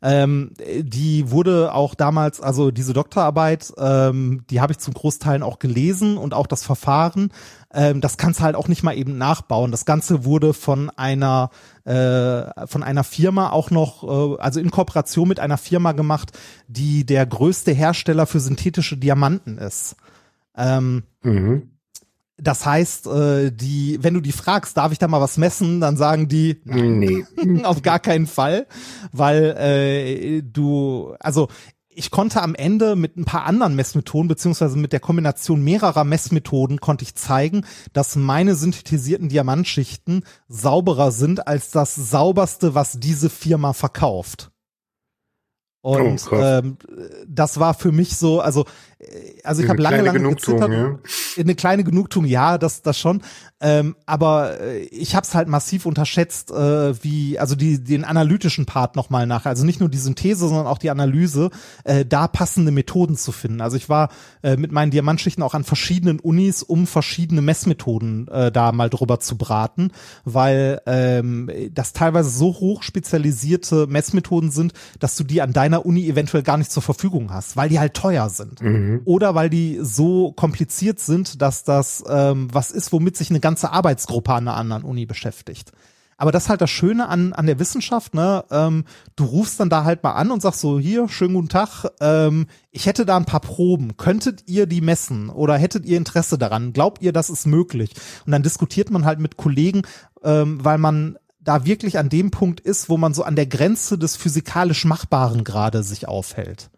Ähm, 0.00 0.52
die 0.80 1.30
wurde 1.30 1.74
auch 1.74 1.94
damals, 1.94 2.40
also 2.40 2.70
diese 2.70 2.92
Doktorarbeit, 2.92 3.72
ähm, 3.78 4.44
die 4.48 4.60
habe 4.60 4.72
ich 4.72 4.78
zum 4.78 4.94
Großteil 4.94 5.42
auch 5.42 5.58
gelesen 5.58 6.16
und 6.16 6.34
auch 6.34 6.46
das 6.46 6.62
Verfahren. 6.62 7.32
Ähm, 7.72 8.00
das 8.00 8.16
kannst 8.16 8.40
du 8.40 8.44
halt 8.44 8.54
auch 8.54 8.68
nicht 8.68 8.82
mal 8.82 8.96
eben 8.96 9.18
nachbauen. 9.18 9.70
Das 9.70 9.84
Ganze 9.84 10.24
wurde 10.24 10.54
von 10.54 10.90
einer 10.90 11.50
äh, 11.84 12.66
von 12.66 12.82
einer 12.82 13.02
Firma 13.02 13.50
auch 13.50 13.70
noch, 13.70 14.04
äh, 14.04 14.40
also 14.40 14.60
in 14.60 14.70
Kooperation 14.70 15.26
mit 15.26 15.40
einer 15.40 15.58
Firma 15.58 15.92
gemacht, 15.92 16.32
die 16.68 17.04
der 17.04 17.26
größte 17.26 17.72
Hersteller 17.72 18.26
für 18.26 18.40
synthetische 18.40 18.96
Diamanten 18.96 19.58
ist. 19.58 19.96
Ähm, 20.56 21.04
mhm. 21.22 21.70
Das 22.40 22.64
heißt, 22.64 23.08
äh, 23.08 23.50
die, 23.50 23.98
wenn 24.00 24.14
du 24.14 24.20
die 24.20 24.32
fragst, 24.32 24.76
darf 24.76 24.92
ich 24.92 24.98
da 24.98 25.08
mal 25.08 25.20
was 25.20 25.38
messen, 25.38 25.80
dann 25.80 25.96
sagen 25.96 26.28
die, 26.28 26.60
nee, 26.64 27.24
auf 27.64 27.82
gar 27.82 27.98
keinen 27.98 28.28
Fall, 28.28 28.66
weil 29.12 29.56
äh, 29.58 30.42
du, 30.42 31.14
also 31.18 31.48
ich 31.98 32.12
konnte 32.12 32.40
am 32.40 32.54
Ende 32.54 32.94
mit 32.94 33.16
ein 33.16 33.24
paar 33.24 33.44
anderen 33.44 33.74
Messmethoden 33.74 34.28
beziehungsweise 34.28 34.78
mit 34.78 34.92
der 34.92 35.00
Kombination 35.00 35.64
mehrerer 35.64 36.04
Messmethoden 36.04 36.80
konnte 36.80 37.02
ich 37.02 37.16
zeigen, 37.16 37.66
dass 37.92 38.14
meine 38.14 38.54
synthetisierten 38.54 39.28
Diamantschichten 39.28 40.24
sauberer 40.46 41.10
sind 41.10 41.48
als 41.48 41.72
das 41.72 41.96
sauberste, 41.96 42.76
was 42.76 43.00
diese 43.00 43.28
Firma 43.28 43.72
verkauft. 43.72 44.52
Und 45.80 46.20
oh, 46.30 46.34
ähm, 46.34 46.76
das 47.26 47.60
war 47.60 47.74
für 47.74 47.92
mich 47.92 48.16
so, 48.16 48.40
also 48.40 48.64
also 49.44 49.62
ich 49.62 49.68
habe 49.68 49.80
lange, 49.80 50.02
lange 50.02 50.20
gezittert. 50.20 50.72
Ja. 50.72 50.98
Eine 51.38 51.54
kleine 51.54 51.84
Genugtuung, 51.84 52.24
ja, 52.24 52.58
das, 52.58 52.82
das 52.82 52.98
schon. 52.98 53.22
Ähm, 53.60 53.94
aber 54.06 54.60
äh, 54.60 54.80
ich 54.86 55.14
habe 55.14 55.24
es 55.24 55.36
halt 55.36 55.46
massiv 55.46 55.86
unterschätzt, 55.86 56.50
äh, 56.50 57.02
wie, 57.04 57.38
also 57.38 57.54
die, 57.54 57.82
den 57.82 58.04
analytischen 58.04 58.66
Part 58.66 58.96
nochmal 58.96 59.26
nach, 59.26 59.46
also 59.46 59.64
nicht 59.64 59.78
nur 59.78 59.88
die 59.88 59.98
Synthese, 59.98 60.48
sondern 60.48 60.66
auch 60.66 60.78
die 60.78 60.90
Analyse, 60.90 61.50
äh, 61.84 62.04
da 62.04 62.26
passende 62.26 62.72
Methoden 62.72 63.16
zu 63.16 63.30
finden. 63.30 63.60
Also 63.60 63.76
ich 63.76 63.88
war 63.88 64.10
äh, 64.42 64.56
mit 64.56 64.72
meinen 64.72 64.90
Diamantschichten 64.90 65.44
auch 65.44 65.54
an 65.54 65.62
verschiedenen 65.62 66.18
Unis, 66.18 66.64
um 66.64 66.88
verschiedene 66.88 67.40
Messmethoden 67.40 68.26
äh, 68.28 68.50
da 68.50 68.72
mal 68.72 68.90
drüber 68.90 69.20
zu 69.20 69.38
braten, 69.38 69.92
weil 70.24 70.80
ähm, 70.86 71.50
das 71.72 71.92
teilweise 71.92 72.30
so 72.30 72.46
hoch 72.48 72.82
spezialisierte 72.82 73.86
Messmethoden 73.86 74.50
sind, 74.50 74.72
dass 74.98 75.14
du 75.14 75.22
die 75.22 75.40
an 75.40 75.52
deiner 75.68 75.86
Uni 75.86 76.08
eventuell 76.08 76.42
gar 76.42 76.56
nicht 76.56 76.70
zur 76.70 76.82
Verfügung 76.82 77.32
hast, 77.32 77.56
weil 77.56 77.68
die 77.68 77.78
halt 77.78 77.94
teuer 77.94 78.28
sind. 78.30 78.60
Mhm. 78.62 79.02
Oder 79.04 79.34
weil 79.34 79.50
die 79.50 79.78
so 79.82 80.32
kompliziert 80.32 80.98
sind, 80.98 81.42
dass 81.42 81.64
das 81.64 82.02
ähm, 82.08 82.48
was 82.52 82.70
ist, 82.70 82.92
womit 82.92 83.16
sich 83.16 83.30
eine 83.30 83.40
ganze 83.40 83.70
Arbeitsgruppe 83.70 84.32
an 84.32 84.48
einer 84.48 84.56
anderen 84.56 84.84
Uni 84.84 85.06
beschäftigt. 85.06 85.72
Aber 86.20 86.32
das 86.32 86.44
ist 86.44 86.48
halt 86.48 86.60
das 86.60 86.70
Schöne 86.70 87.08
an, 87.08 87.32
an 87.32 87.46
der 87.46 87.60
Wissenschaft, 87.60 88.12
ne? 88.12 88.44
Ähm, 88.50 88.84
du 89.14 89.24
rufst 89.24 89.60
dann 89.60 89.70
da 89.70 89.84
halt 89.84 90.02
mal 90.02 90.14
an 90.14 90.32
und 90.32 90.42
sagst 90.42 90.60
so, 90.60 90.80
hier, 90.80 91.08
schönen 91.08 91.34
guten 91.34 91.48
Tag, 91.48 91.84
ähm, 92.00 92.48
ich 92.72 92.86
hätte 92.86 93.06
da 93.06 93.16
ein 93.16 93.24
paar 93.24 93.40
Proben, 93.40 93.96
könntet 93.96 94.42
ihr 94.48 94.66
die 94.66 94.80
messen 94.80 95.30
oder 95.30 95.56
hättet 95.56 95.86
ihr 95.86 95.96
Interesse 95.96 96.36
daran? 96.36 96.72
Glaubt 96.72 97.02
ihr, 97.02 97.12
das 97.12 97.30
ist 97.30 97.46
möglich? 97.46 97.92
Und 98.26 98.32
dann 98.32 98.42
diskutiert 98.42 98.90
man 98.90 99.04
halt 99.04 99.20
mit 99.20 99.36
Kollegen, 99.36 99.82
ähm, 100.24 100.58
weil 100.64 100.78
man 100.78 101.18
da 101.48 101.64
wirklich 101.64 101.96
an 101.98 102.10
dem 102.10 102.30
Punkt 102.30 102.60
ist, 102.60 102.90
wo 102.90 102.98
man 102.98 103.14
so 103.14 103.22
an 103.22 103.34
der 103.34 103.46
Grenze 103.46 103.96
des 103.96 104.16
physikalisch 104.16 104.84
Machbaren 104.84 105.44
gerade 105.44 105.82
sich 105.82 106.06
aufhält 106.06 106.70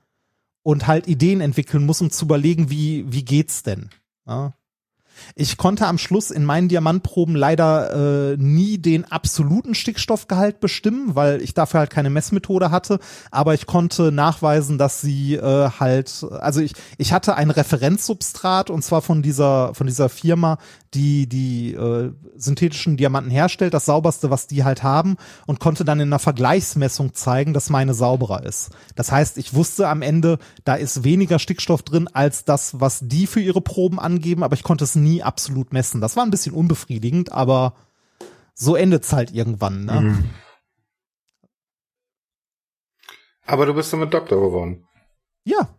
und 0.62 0.87
halt 0.87 1.09
Ideen 1.09 1.41
entwickeln 1.41 1.85
muss, 1.85 2.01
um 2.01 2.11
zu 2.12 2.25
überlegen, 2.25 2.71
wie, 2.71 3.05
wie 3.12 3.25
geht's 3.25 3.64
denn? 3.64 3.91
Ja. 4.29 4.55
Ich 5.35 5.57
konnte 5.57 5.87
am 5.87 5.99
Schluss 5.99 6.31
in 6.31 6.45
meinen 6.45 6.68
Diamantproben 6.68 7.35
leider 7.35 8.33
äh, 8.33 8.37
nie 8.37 8.79
den 8.79 9.11
absoluten 9.11 9.75
Stickstoffgehalt 9.75 10.61
bestimmen, 10.61 11.14
weil 11.14 11.43
ich 11.43 11.55
dafür 11.55 11.81
halt 11.81 11.91
keine 11.91 12.11
Messmethode 12.11 12.71
hatte. 12.71 12.99
Aber 13.31 13.55
ich 13.55 13.66
konnte 13.66 14.12
nachweisen, 14.12 14.79
dass 14.79 15.01
sie 15.01 15.35
äh, 15.35 15.71
halt, 15.79 16.27
also 16.41 16.61
ich, 16.61 16.73
ich 16.99 17.12
hatte 17.12 17.37
ein 17.37 17.51
Referenzsubstrat 17.51 18.71
und 18.71 18.83
zwar 18.83 19.03
von 19.03 19.23
dieser 19.23 19.75
von 19.75 19.87
dieser 19.87 20.09
Firma, 20.09 20.59
die 20.95 21.29
die 21.29 21.73
äh, 21.73 22.12
synthetischen 22.37 22.97
Diamanten 22.97 23.31
herstellt, 23.31 23.75
das 23.75 23.85
sauberste, 23.85 24.31
was 24.31 24.47
die 24.47 24.64
halt 24.64 24.83
haben 24.83 25.16
und 25.47 25.61
konnte 25.61 25.85
dann 25.85 26.01
in 26.01 26.09
einer 26.09 26.18
Vergleichsmessung 26.18 27.14
zeigen, 27.14 27.53
dass 27.53 27.71
meine 27.71 27.95
sauberer 27.95 28.45
ist. 28.45 28.71
Das 28.97 29.12
heißt, 29.12 29.39
ich 29.39 29.55
wusste 29.55 29.89
am 29.89 30.03
Ende, 30.03 30.39
da 30.64 30.75
ist 30.75 31.05
weniger 31.05 31.39
Stickstoff 31.39 31.83
drin 31.83 32.09
als 32.12 32.45
das, 32.45 32.81
was 32.81 33.01
die 33.03 33.27
für 33.27 33.41
ihre 33.41 33.61
Proben 33.61 33.99
angeben, 33.99 34.43
aber 34.43 34.55
ich 34.55 34.62
konnte 34.62 34.85
es 34.85 34.97
nie 34.97 35.09
absolut 35.18 35.72
messen. 35.72 36.00
Das 36.00 36.16
war 36.16 36.24
ein 36.24 36.30
bisschen 36.30 36.54
unbefriedigend, 36.54 37.32
aber 37.32 37.74
so 38.54 38.76
endet 38.76 39.04
es 39.04 39.12
halt 39.12 39.32
irgendwann. 39.32 39.84
Ne? 39.84 40.00
Mhm. 40.00 40.30
Aber 43.44 43.66
du 43.66 43.74
bist 43.74 43.92
damit 43.92 44.14
Doktor 44.14 44.40
geworden. 44.40 44.86
Ja. 45.44 45.74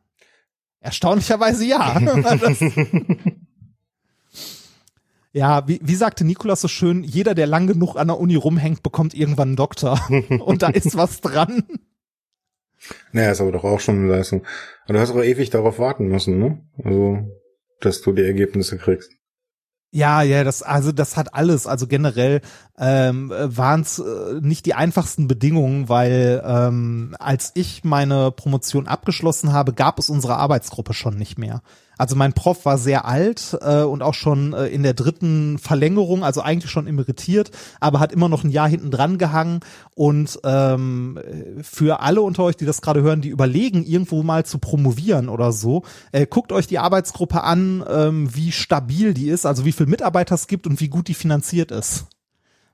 Erstaunlicherweise 0.82 1.66
ja. 1.66 2.00
Ja, 5.34 5.66
wie, 5.68 5.80
wie 5.82 5.96
sagte 5.96 6.26
Nikolas 6.26 6.62
so 6.62 6.68
schön, 6.68 7.04
jeder, 7.04 7.34
der 7.36 7.48
lang 7.48 7.68
genug 7.68 7.96
an 7.96 8.08
der 8.08 8.20
Uni 8.20 8.36
rumhängt, 8.36 8.84
bekommt 8.84 9.14
irgendwann 9.14 9.50
einen 9.50 9.56
Doktor. 9.56 10.00
Und 10.46 10.62
da 10.62 10.70
ist 10.70 10.98
was 10.98 11.22
dran. 11.22 11.64
Naja, 13.12 13.32
ist 13.32 13.42
aber 13.42 13.52
doch 13.52 13.64
auch 13.64 13.80
schon 13.80 14.00
eine 14.00 14.08
Leistung. 14.10 14.44
Aber 14.84 14.94
du 14.94 15.00
hast 15.00 15.12
auch 15.12 15.24
ewig 15.24 15.50
darauf 15.50 15.80
warten 15.80 16.08
müssen, 16.08 16.40
ne? 16.40 16.62
Also, 16.84 17.20
dass 17.80 18.02
du 18.02 18.12
die 18.12 18.24
Ergebnisse 18.24 18.78
kriegst. 18.78 19.12
Ja, 19.94 20.22
ja, 20.22 20.46
das 20.46 20.64
also 20.64 20.94
das 20.94 21.18
hat 21.18 21.34
alles. 21.34 21.68
Also 21.68 21.86
generell 21.86 22.42
ähm, 22.80 23.30
waren 23.30 23.82
es 23.82 24.00
äh, 24.00 24.40
nicht 24.40 24.66
die 24.66 24.74
einfachsten 24.74 25.28
Bedingungen, 25.28 25.90
weil 25.90 26.42
ähm, 26.46 27.14
als 27.20 27.52
ich 27.56 27.84
meine 27.84 28.32
Promotion 28.32 28.88
abgeschlossen 28.88 29.52
habe, 29.52 29.74
gab 29.74 30.00
es 30.00 30.10
unsere 30.10 30.38
Arbeitsgruppe 30.38 30.94
schon 30.94 31.18
nicht 31.18 31.38
mehr. 31.38 31.62
Also 32.02 32.16
mein 32.16 32.34
Prof 32.34 32.66
war 32.66 32.80
sehr 32.80 33.06
alt 33.06 33.56
äh, 33.62 33.84
und 33.84 34.02
auch 34.02 34.16
schon 34.16 34.54
äh, 34.54 34.66
in 34.70 34.82
der 34.82 34.96
dritten 34.96 35.60
Verlängerung, 35.60 36.24
also 36.24 36.42
eigentlich 36.42 36.72
schon 36.72 36.88
emeritiert, 36.88 37.52
aber 37.80 38.00
hat 38.00 38.12
immer 38.12 38.28
noch 38.28 38.44
ein 38.44 38.50
Jahr 38.50 38.68
hinten 38.68 38.90
dran 38.90 39.20
gehangen. 39.20 39.60
Und 39.94 40.40
ähm, 40.44 41.20
für 41.62 42.00
alle 42.00 42.24
unter 42.24 42.42
euch, 42.42 42.58
die 42.58 42.66
das 42.66 42.82
gerade 42.82 43.04
hören, 43.04 43.22
die 43.22 43.30
überlegen, 43.30 43.84
irgendwo 43.84 44.24
mal 44.24 44.44
zu 44.48 44.58
promovieren 44.58 45.30
oder 45.30 45.52
so, 45.52 45.84
äh, 46.12 46.26
guckt 46.26 46.52
euch 46.52 46.66
die 46.66 46.80
Arbeitsgruppe 46.80 47.44
an, 47.44 47.86
ähm, 47.88 48.36
wie 48.36 48.52
stabil 48.52 49.14
die 49.14 49.30
ist, 49.30 49.46
also 49.46 49.64
wie 49.66 49.72
viel 49.72 49.86
Mitarbeiter 49.86 50.34
es 50.34 50.48
gibt 50.48 50.66
und 50.66 50.82
wie 50.82 50.90
gut 50.90 51.08
die 51.08 51.14
finanziert 51.14 51.70
ist. 51.70 52.08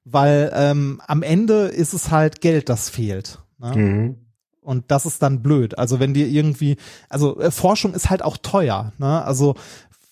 Weil 0.06 0.54
ähm, 0.56 1.02
am 1.06 1.22
Ende 1.22 1.66
ist 1.66 1.94
es 1.94 2.12
halt 2.12 2.40
Geld, 2.40 2.70
das 2.70 2.90
fehlt. 2.90 3.40
Ne? 3.60 3.76
Mhm. 3.76 4.27
Und 4.68 4.92
das 4.92 5.06
ist 5.06 5.24
dann 5.24 5.42
blöd. 5.42 5.78
Also 5.78 6.02
wenn 6.02 6.14
dir 6.14 6.28
irgendwie, 6.28 6.76
also 7.08 7.40
äh, 7.40 7.52
Forschung 7.52 7.94
ist 7.94 8.10
halt 8.10 8.22
auch 8.22 8.36
teuer. 8.36 8.92
Ne? 8.98 9.24
Also 9.24 9.56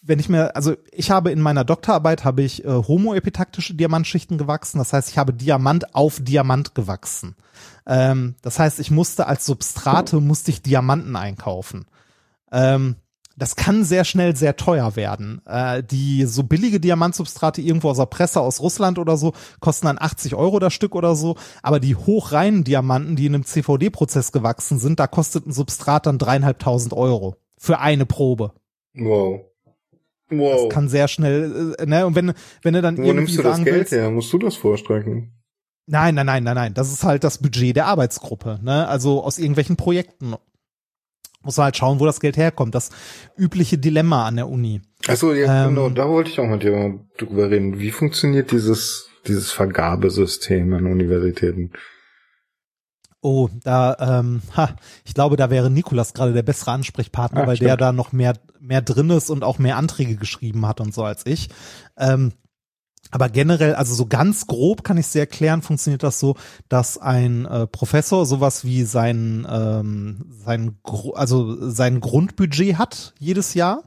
wenn 0.02 0.18
ich 0.18 0.30
mir, 0.30 0.56
also 0.56 0.76
ich 0.94 1.12
habe 1.12 1.30
in 1.32 1.42
meiner 1.42 1.66
Doktorarbeit 1.66 2.24
habe 2.24 2.42
ich 2.42 2.64
äh, 2.64 2.70
homoepitaktische 2.70 3.74
Diamantschichten 3.74 4.38
gewachsen. 4.38 4.78
Das 4.78 4.94
heißt, 4.94 5.10
ich 5.10 5.18
habe 5.18 5.34
Diamant 5.34 5.94
auf 5.94 6.22
Diamant 6.22 6.74
gewachsen. 6.74 7.36
Ähm, 7.86 8.36
das 8.44 8.58
heißt, 8.58 8.80
ich 8.80 8.92
musste 8.92 9.28
als 9.28 9.46
Substrate 9.46 10.22
musste 10.22 10.52
ich 10.52 10.62
Diamanten 10.62 11.18
einkaufen. 11.18 11.86
Ähm, 12.50 12.96
das 13.38 13.56
kann 13.56 13.84
sehr 13.84 14.06
schnell 14.06 14.36
sehr 14.36 14.56
teuer 14.56 14.96
werden. 14.96 15.42
Äh, 15.46 15.84
die 15.84 16.26
so 16.26 16.44
billige 16.44 16.80
Diamantsubstrate 16.80 17.62
irgendwo 17.62 17.90
aus 17.90 17.98
der 17.98 18.06
Presse 18.06 18.42
aus 18.42 18.62
Russland 18.62 18.98
oder 19.00 19.18
so 19.18 19.34
kosten 19.60 19.88
dann 19.88 19.98
80 20.00 20.36
Euro 20.36 20.60
das 20.60 20.74
Stück 20.74 20.96
oder 20.96 21.16
so, 21.16 21.36
aber 21.62 21.80
die 21.80 21.96
hochreinen 21.96 22.64
Diamanten, 22.64 23.16
die 23.16 23.26
in 23.26 23.36
einem 23.36 23.46
CVD-Prozess 23.46 24.32
gewachsen 24.32 24.80
sind, 24.80 25.00
da 25.00 25.08
kostet 25.08 25.46
ein 25.46 25.52
Substrat 25.52 26.06
dann 26.06 26.18
dreieinhalbtausend 26.18 26.94
Euro 26.94 27.36
für 27.58 27.80
eine 27.80 28.06
Probe. 28.06 28.54
Wow. 28.94 29.42
Wow. 30.30 30.64
Das 30.64 30.74
kann 30.74 30.90
sehr 30.90 31.08
schnell, 31.08 31.76
äh, 31.78 31.86
ne, 31.86 32.06
und 32.06 32.16
wenn, 32.16 32.34
wenn 32.64 32.74
du 32.74 32.82
dann 32.82 32.98
Wo 32.98 33.04
irgendwie 33.04 33.20
nimmst 33.22 33.38
du 33.38 33.44
das 33.44 33.58
Geld 33.58 33.76
willst, 33.76 33.92
her? 33.92 34.10
Musst 34.10 34.34
du 34.34 34.40
das 34.40 34.56
vorstrecken? 34.56 35.32
Nein, 35.88 36.16
nein, 36.16 36.26
nein, 36.26 36.44
nein, 36.44 36.56
nein. 36.56 36.74
Das 36.74 36.92
ist 36.92 37.04
halt 37.04 37.24
das 37.24 37.38
Budget 37.38 37.76
der 37.76 37.86
Arbeitsgruppe, 37.86 38.60
ne? 38.64 38.88
Also 38.88 39.24
aus 39.24 39.38
irgendwelchen 39.38 39.76
Projekten 39.76 40.34
muss 41.46 41.58
man 41.58 41.66
halt 41.66 41.78
schauen, 41.78 42.00
wo 42.00 42.06
das 42.06 42.20
Geld 42.20 42.38
herkommt. 42.38 42.76
Das 42.76 42.90
übliche 43.38 43.78
Dilemma 43.78 44.28
an 44.28 44.36
der 44.36 44.50
Uni. 44.50 44.82
Achso, 45.08 45.34
ja, 45.34 45.68
ähm, 45.68 45.76
genau, 45.76 45.90
da 45.90 46.10
wollte 46.10 46.32
ich 46.32 46.40
auch 46.40 46.48
mit 46.48 46.64
dir 46.64 47.00
drüber 47.18 47.50
reden. 47.50 47.80
Wie 47.80 47.92
funktioniert 47.92 48.52
dieses, 48.52 49.10
dieses 49.28 49.52
Vergabesystem 49.52 50.74
an 50.74 50.88
Universitäten? 50.88 51.72
Oh, 53.22 53.50
da, 53.64 54.20
ähm, 54.20 54.42
ha, 54.56 54.76
ich 55.04 55.14
glaube, 55.14 55.36
da 55.36 55.50
wäre 55.50 55.72
Nikolas 55.72 56.14
gerade 56.14 56.34
der 56.34 56.44
bessere 56.44 56.72
Ansprechpartner, 56.72 57.42
Ach, 57.44 57.48
weil 57.48 57.56
stimmt. 57.56 57.70
der 57.70 57.78
da 57.78 57.92
noch 57.92 58.12
mehr, 58.12 58.36
mehr 58.60 58.82
drin 58.82 59.10
ist 59.10 59.30
und 59.30 59.44
auch 59.44 59.58
mehr 59.58 59.78
Anträge 59.78 60.16
geschrieben 60.16 60.68
hat 60.68 60.80
und 60.80 60.94
so 60.94 61.04
als 61.04 61.26
ich. 61.26 61.50
Ähm, 61.98 62.34
aber 63.12 63.30
generell, 63.30 63.76
also 63.76 63.94
so 63.94 64.06
ganz 64.08 64.48
grob 64.48 64.84
kann 64.84 64.98
ich 64.98 65.06
es 65.06 65.16
erklären, 65.16 65.62
funktioniert 65.62 66.04
das 66.04 66.20
so, 66.20 66.36
dass 66.70 66.98
ein 66.98 67.46
äh, 67.46 67.68
Professor 67.68 68.26
sowas 68.26 68.66
wie 68.66 68.84
sein, 68.84 69.48
ähm, 69.50 70.26
sein, 70.44 70.78
also 71.14 71.70
sein 71.70 72.00
Grundbudget 72.00 72.78
hat 72.78 73.14
jedes 73.20 73.54
Jahr, 73.54 73.84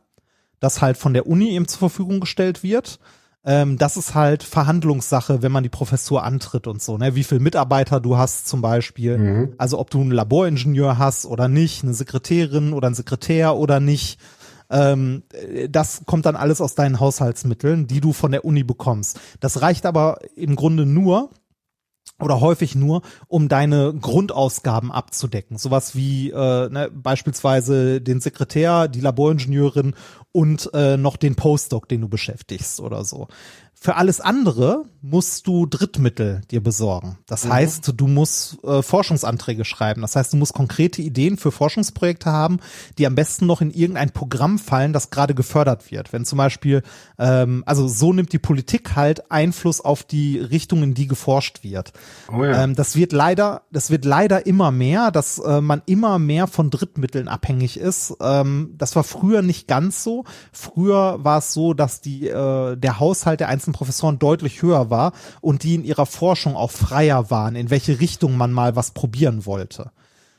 das 0.61 0.81
halt 0.81 0.97
von 0.97 1.15
der 1.15 1.27
Uni 1.27 1.51
ihm 1.51 1.69
zur 1.69 1.79
Verfügung 1.79 2.21
gestellt 2.21 2.63
wird. 2.63 3.01
Ähm, 3.45 3.79
das 3.79 3.97
ist 3.97 4.15
halt 4.15 4.43
Verhandlungssache, 4.43 5.43
wenn 5.43 5.53
man 5.53 5.63
die 5.63 5.69
Professur 5.69 6.25
antritt 6.25 6.67
und 6.67 6.83
so, 6.83 6.99
ne? 6.99 7.15
Wie 7.15 7.25
viel 7.25 7.39
Mitarbeiter 7.39 8.01
du 8.01 8.17
hast 8.17 8.49
zum 8.49 8.61
Beispiel. 8.61 9.19
Mhm. 9.19 9.55
Also 9.59 9.79
ob 9.79 9.91
du 9.91 10.01
einen 10.01 10.11
Laboringenieur 10.11 10.99
hast 10.99 11.25
oder 11.25 11.49
nicht, 11.49 11.85
eine 11.85 11.95
Sekretärin 11.95 12.73
oder 12.73 12.89
ein 12.89 12.95
Sekretär 12.95 13.57
oder 13.57 13.81
nicht 13.81 14.19
ähm, 14.71 15.23
das 15.69 16.03
kommt 16.07 16.27
dann 16.27 16.37
alles 16.37 16.61
aus 16.61 16.75
deinen 16.75 17.01
Haushaltsmitteln, 17.01 17.87
die 17.87 18.01
du 18.01 18.13
von 18.13 18.33
der 18.33 18.45
Uni 18.45 18.65
bekommst. 18.65 19.21
Das 19.41 19.63
reicht 19.63 19.87
aber 19.87 20.19
im 20.37 20.57
Grunde 20.57 20.87
nur, 20.87 21.31
oder 22.21 22.41
häufig 22.41 22.75
nur, 22.75 23.03
um 23.29 23.49
deine 23.49 23.95
Grundausgaben 23.95 24.91
abzudecken. 24.91 25.57
Sowas 25.57 25.95
wie 25.95 26.31
äh, 26.31 26.69
ne, 26.69 26.91
beispielsweise 26.93 28.01
den 28.01 28.21
Sekretär, 28.21 28.89
die 28.89 29.01
Laboringenieurin 29.01 29.95
und 30.33 30.71
äh, 30.75 30.97
noch 30.97 31.17
den 31.17 31.37
Postdoc, 31.37 31.89
den 31.89 32.01
du 32.01 32.09
beschäftigst 32.09 32.81
oder 32.81 33.05
so. 33.05 33.29
Für 33.81 33.95
alles 33.95 34.21
andere 34.21 34.85
musst 35.03 35.47
du 35.47 35.67
Drittmittel 35.67 36.43
dir 36.51 36.61
besorgen. 36.61 37.19
Das 37.27 37.45
mhm. 37.45 37.53
heißt, 37.53 37.93
du 37.97 38.07
musst 38.09 38.63
äh, 38.65 38.83
Forschungsanträge 38.83 39.65
schreiben. 39.65 40.03
Das 40.03 40.17
heißt, 40.17 40.33
du 40.33 40.37
musst 40.37 40.53
konkrete 40.53 41.01
Ideen 41.01 41.37
für 41.37 41.53
Forschungsprojekte 41.53 42.33
haben, 42.33 42.59
die 42.99 43.07
am 43.07 43.15
besten 43.15 43.47
noch 43.47 43.61
in 43.61 43.71
irgendein 43.71 44.11
Programm 44.11 44.59
fallen, 44.59 44.93
das 44.93 45.11
gerade 45.11 45.35
gefördert 45.35 45.93
wird. 45.93 46.13
Wenn 46.13 46.25
zum 46.25 46.39
Beispiel, 46.39 46.83
ähm, 47.19 47.63
also 47.67 47.87
so 47.87 48.13
nimmt 48.13 48.33
die 48.33 48.41
Politik 48.41 48.97
halt 48.97 49.31
Einfluss 49.31 49.81
auf 49.81 50.03
die 50.03 50.41
Richtung, 50.41 50.83
in 50.83 50.95
die 50.95 51.07
geforscht 51.07 51.63
wird. 51.63 51.93
Oh 52.33 52.43
ja. 52.45 52.65
ähm, 52.65 52.75
das 52.75 52.97
wird 52.97 53.13
leider, 53.13 53.63
das 53.71 53.91
wird 53.91 54.05
leider 54.05 54.45
immer 54.47 54.73
mehr, 54.73 55.13
dass 55.13 55.39
äh, 55.39 55.61
man 55.61 55.83
immer 55.87 56.19
mehr 56.19 56.49
von 56.49 56.71
Drittmitteln 56.71 57.29
abhängig 57.29 57.79
ist. 57.79 58.17
Ähm, 58.21 58.75
das 58.77 58.97
war 58.97 59.05
früher 59.05 59.43
nicht 59.43 59.69
ganz 59.69 60.03
so. 60.03 60.25
Früher 60.51 61.23
war 61.23 61.39
es 61.39 61.53
so, 61.53 61.75
dass 61.75 62.01
die 62.01 62.27
äh, 62.27 62.77
der 62.77 62.99
Haushalt 62.99 63.39
der 63.39 63.49
einzelnen 63.49 63.68
Professoren 63.73 64.19
deutlich 64.19 64.63
höher 64.63 64.91
war 64.91 65.13
und 65.41 65.63
die 65.63 65.75
in 65.75 65.85
ihrer 65.85 66.07
Forschung 66.07 66.57
auch 66.57 66.71
freier 66.71 67.31
waren, 67.31 67.57
in 67.57 67.71
welche 67.71 68.01
Richtung 68.01 68.37
man 68.37 68.53
mal 68.53 68.77
was 68.77 68.93
probieren 68.93 69.47
wollte. 69.47 69.91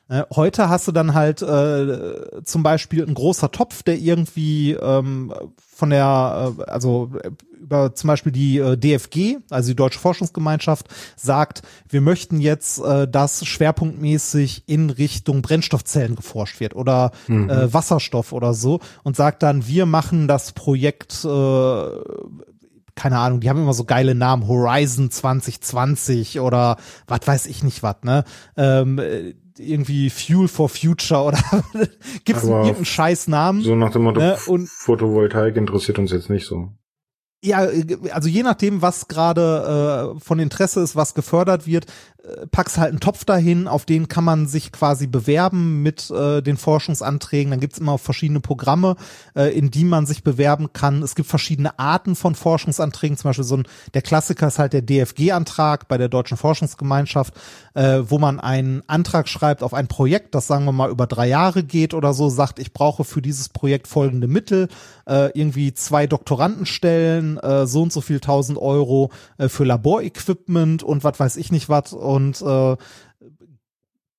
Äh, 0.10 0.24
heute 0.36 0.70
hast 0.70 0.88
du 0.88 0.92
dann 0.92 1.14
halt 1.14 1.42
äh, 1.44 2.44
zum 2.44 2.64
Beispiel 2.64 3.06
ein 3.06 3.14
großer 3.14 3.52
Topf, 3.52 3.84
der 3.84 3.98
irgendwie 3.98 4.72
ähm, 4.72 5.32
von 5.58 5.92
der, 5.92 6.56
äh, 6.58 6.64
also 6.64 7.12
äh, 7.24 7.30
über 7.62 7.94
zum 7.94 8.08
Beispiel 8.08 8.32
die 8.32 8.58
äh, 8.58 8.76
DFG, 8.76 9.38
also 9.52 9.70
die 9.70 9.76
Deutsche 9.76 10.00
Forschungsgemeinschaft, 10.00 10.88
sagt, 11.16 11.62
wir 11.88 12.02
möchten 12.02 12.42
jetzt, 12.42 12.84
äh, 12.84 13.08
dass 13.08 13.46
schwerpunktmäßig 13.46 14.64
in 14.66 14.90
Richtung 14.90 15.44
Brennstoffzellen 15.44 16.16
geforscht 16.16 16.60
wird 16.60 16.76
oder 16.76 17.12
mhm. 17.28 17.48
äh, 17.48 17.72
Wasserstoff 17.72 18.34
oder 18.34 18.56
so 18.56 18.80
und 19.04 19.16
sagt 19.16 19.44
dann, 19.44 19.68
wir 19.68 19.86
machen 19.86 20.28
das 20.28 20.54
Projekt 20.54 21.24
äh, 21.24 21.28
keine 23.00 23.18
Ahnung, 23.18 23.40
die 23.40 23.50
haben 23.50 23.62
immer 23.62 23.74
so 23.74 23.86
geile 23.86 24.14
Namen, 24.14 24.48
Horizon 24.48 25.10
2020 25.10 26.42
oder 26.42 26.76
was 27.08 27.22
weiß 27.26 27.46
ich 27.46 27.64
nicht 27.64 27.82
was, 27.82 27.96
ne? 28.04 28.26
Ähm, 28.58 29.00
irgendwie 29.58 30.10
Fuel 30.10 30.48
for 30.48 30.68
Future 30.68 31.22
oder 31.24 31.40
gibt 32.26 32.40
es 32.40 32.46
irgendeinen 32.46 32.86
scheiß 32.86 33.30
Namen? 33.30 33.62
So 33.62 33.76
nach 33.76 33.92
dem 33.92 34.04
Motto, 34.04 34.20
ne? 34.20 34.38
Und, 34.48 34.70
Photovoltaik 34.70 35.56
interessiert 35.56 35.98
uns 35.98 36.12
jetzt 36.12 36.30
nicht 36.30 36.46
so. 36.46 36.74
Ja, 37.42 37.66
also 38.12 38.28
je 38.28 38.44
nachdem, 38.44 38.82
was 38.82 39.08
gerade 39.08 40.16
äh, 40.18 40.20
von 40.20 40.40
Interesse 40.40 40.82
ist, 40.82 40.98
was 40.98 41.14
gefördert 41.14 41.66
wird, 41.66 41.86
äh, 42.22 42.48
packst 42.48 42.78
halt 42.78 42.90
einen 42.90 43.00
Topf 43.00 43.24
dahin, 43.24 43.70
auf 43.70 43.86
den 43.86 44.10
kann 44.10 44.26
man 44.26 44.46
sich 44.46 44.74
quasi 44.74 45.08
bewerben 45.08 45.82
mit 45.82 46.12
äh, 46.12 46.42
den 46.42 46.58
Forschungsanträgen. 46.58 47.52
Dann 47.52 47.62
gibt's 47.62 47.78
immer 47.78 47.98
verschiedene 47.98 48.42
Programme, 48.42 48.98
äh, 49.36 49.58
in 49.58 49.72
die 49.72 49.86
man 49.86 50.06
sich 50.06 50.22
bewerben 50.22 50.74
kann. 50.74 51.02
Es 51.02 51.16
gibt 51.16 51.30
verschiedene 51.30 51.80
Arten 51.80 52.18
von 52.18 52.36
Forschungsanträgen. 52.36 53.16
Zum 53.16 53.30
Beispiel 53.30 53.46
so 53.46 53.56
ein, 53.56 53.68
der 53.94 54.02
Klassiker 54.02 54.48
ist 54.48 54.60
halt 54.60 54.74
der 54.74 54.82
DFG-Antrag 54.82 55.88
bei 55.88 55.98
der 55.98 56.10
Deutschen 56.10 56.36
Forschungsgemeinschaft, 56.36 57.34
äh, 57.80 58.12
wo 58.12 58.20
man 58.20 58.42
einen 58.42 58.84
Antrag 58.88 59.30
schreibt 59.30 59.64
auf 59.64 59.74
ein 59.74 59.88
Projekt, 59.88 60.36
das 60.36 60.48
sagen 60.48 60.66
wir 60.66 60.74
mal 60.74 60.90
über 60.90 61.08
drei 61.08 61.30
Jahre 61.30 61.64
geht 61.64 61.94
oder 61.94 62.14
so, 62.14 62.28
sagt, 62.28 62.60
ich 62.60 62.74
brauche 62.74 63.06
für 63.06 63.22
dieses 63.22 63.48
Projekt 63.48 63.88
folgende 63.88 64.28
Mittel, 64.28 64.68
äh, 65.08 65.32
irgendwie 65.34 65.74
zwei 65.74 66.06
Doktorandenstellen, 66.06 67.38
äh, 67.38 67.66
so 67.68 67.84
und 67.84 67.94
so 67.94 68.02
viel 68.02 68.20
tausend 68.20 68.58
Euro 68.58 69.12
äh, 69.38 69.48
für 69.48 69.64
Laborequipment 69.64 70.84
und 70.84 71.06
was 71.06 71.22
weiß 71.22 71.38
ich 71.38 71.54
nicht 71.54 71.70
was 71.70 71.94
und 71.94 72.42
äh, 72.42 72.76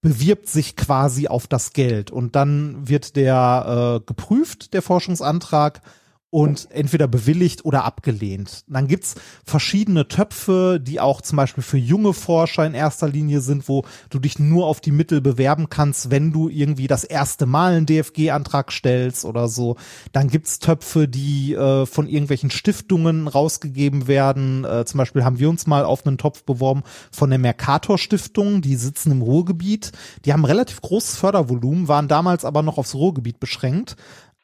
bewirbt 0.01 0.49
sich 0.49 0.75
quasi 0.75 1.29
auf 1.29 1.47
das 1.47 1.75
Geld. 1.75 2.11
Und 2.11 2.37
dann 2.37 2.89
wird 2.89 3.15
der 3.15 4.01
äh, 4.01 4.07
geprüft, 4.07 4.73
der 4.73 4.81
Forschungsantrag 4.81 5.83
und 6.31 6.69
entweder 6.71 7.09
bewilligt 7.09 7.65
oder 7.65 7.85
abgelehnt. 7.85 8.65
Dann 8.69 8.87
gibt's 8.87 9.17
verschiedene 9.45 10.07
Töpfe, 10.07 10.81
die 10.81 11.01
auch 11.01 11.21
zum 11.21 11.37
Beispiel 11.37 11.65
für 11.65 11.77
junge 11.77 12.13
Forscher 12.13 12.65
in 12.65 12.75
erster 12.75 13.09
Linie 13.09 13.41
sind, 13.41 13.69
wo 13.69 13.85
du 14.11 14.21
dich 14.21 14.39
nur 14.39 14.67
auf 14.67 14.81
die 14.81 14.93
Mittel 14.93 15.21
bewerben 15.21 15.69
kannst, 15.69 16.11
wenn 16.11 16.33
du 16.33 16.49
irgendwie 16.49 16.87
das 16.87 17.03
erste 17.03 17.47
Mal 17.47 17.73
einen 17.73 17.87
DFG-Antrag 17.87 18.71
stellst 18.71 19.25
oder 19.25 19.49
so. 19.49 19.77
Dann 20.13 20.29
gibt's 20.29 20.61
Töpfe, 20.61 21.09
die 21.09 21.55
äh, 21.55 21.85
von 21.85 22.07
irgendwelchen 22.07 22.51
Stiftungen 22.51 23.27
rausgegeben 23.27 24.07
werden. 24.07 24.65
Äh, 24.65 24.85
zum 24.85 24.99
Beispiel 24.99 25.25
haben 25.25 25.41
wir 25.41 25.51
uns 25.51 25.67
mal 25.67 25.85
auf 25.85 26.07
einen 26.07 26.19
Topf 26.19 26.45
beworben 26.45 26.85
von 27.11 27.31
der 27.31 27.41
Mercator 27.41 27.99
Stiftung, 27.99 28.63
die 28.63 28.77
sitzen 28.77 29.11
im 29.11 29.23
Ruhrgebiet. 29.23 29.91
Die 30.25 30.33
haben 30.33 30.45
relativ 30.45 30.81
großes 30.81 31.17
Fördervolumen, 31.17 31.89
waren 31.89 32.07
damals 32.07 32.45
aber 32.45 32.63
noch 32.63 32.79
aufs 32.79 32.95
Ruhrgebiet 32.95 33.41
beschränkt 33.41 33.97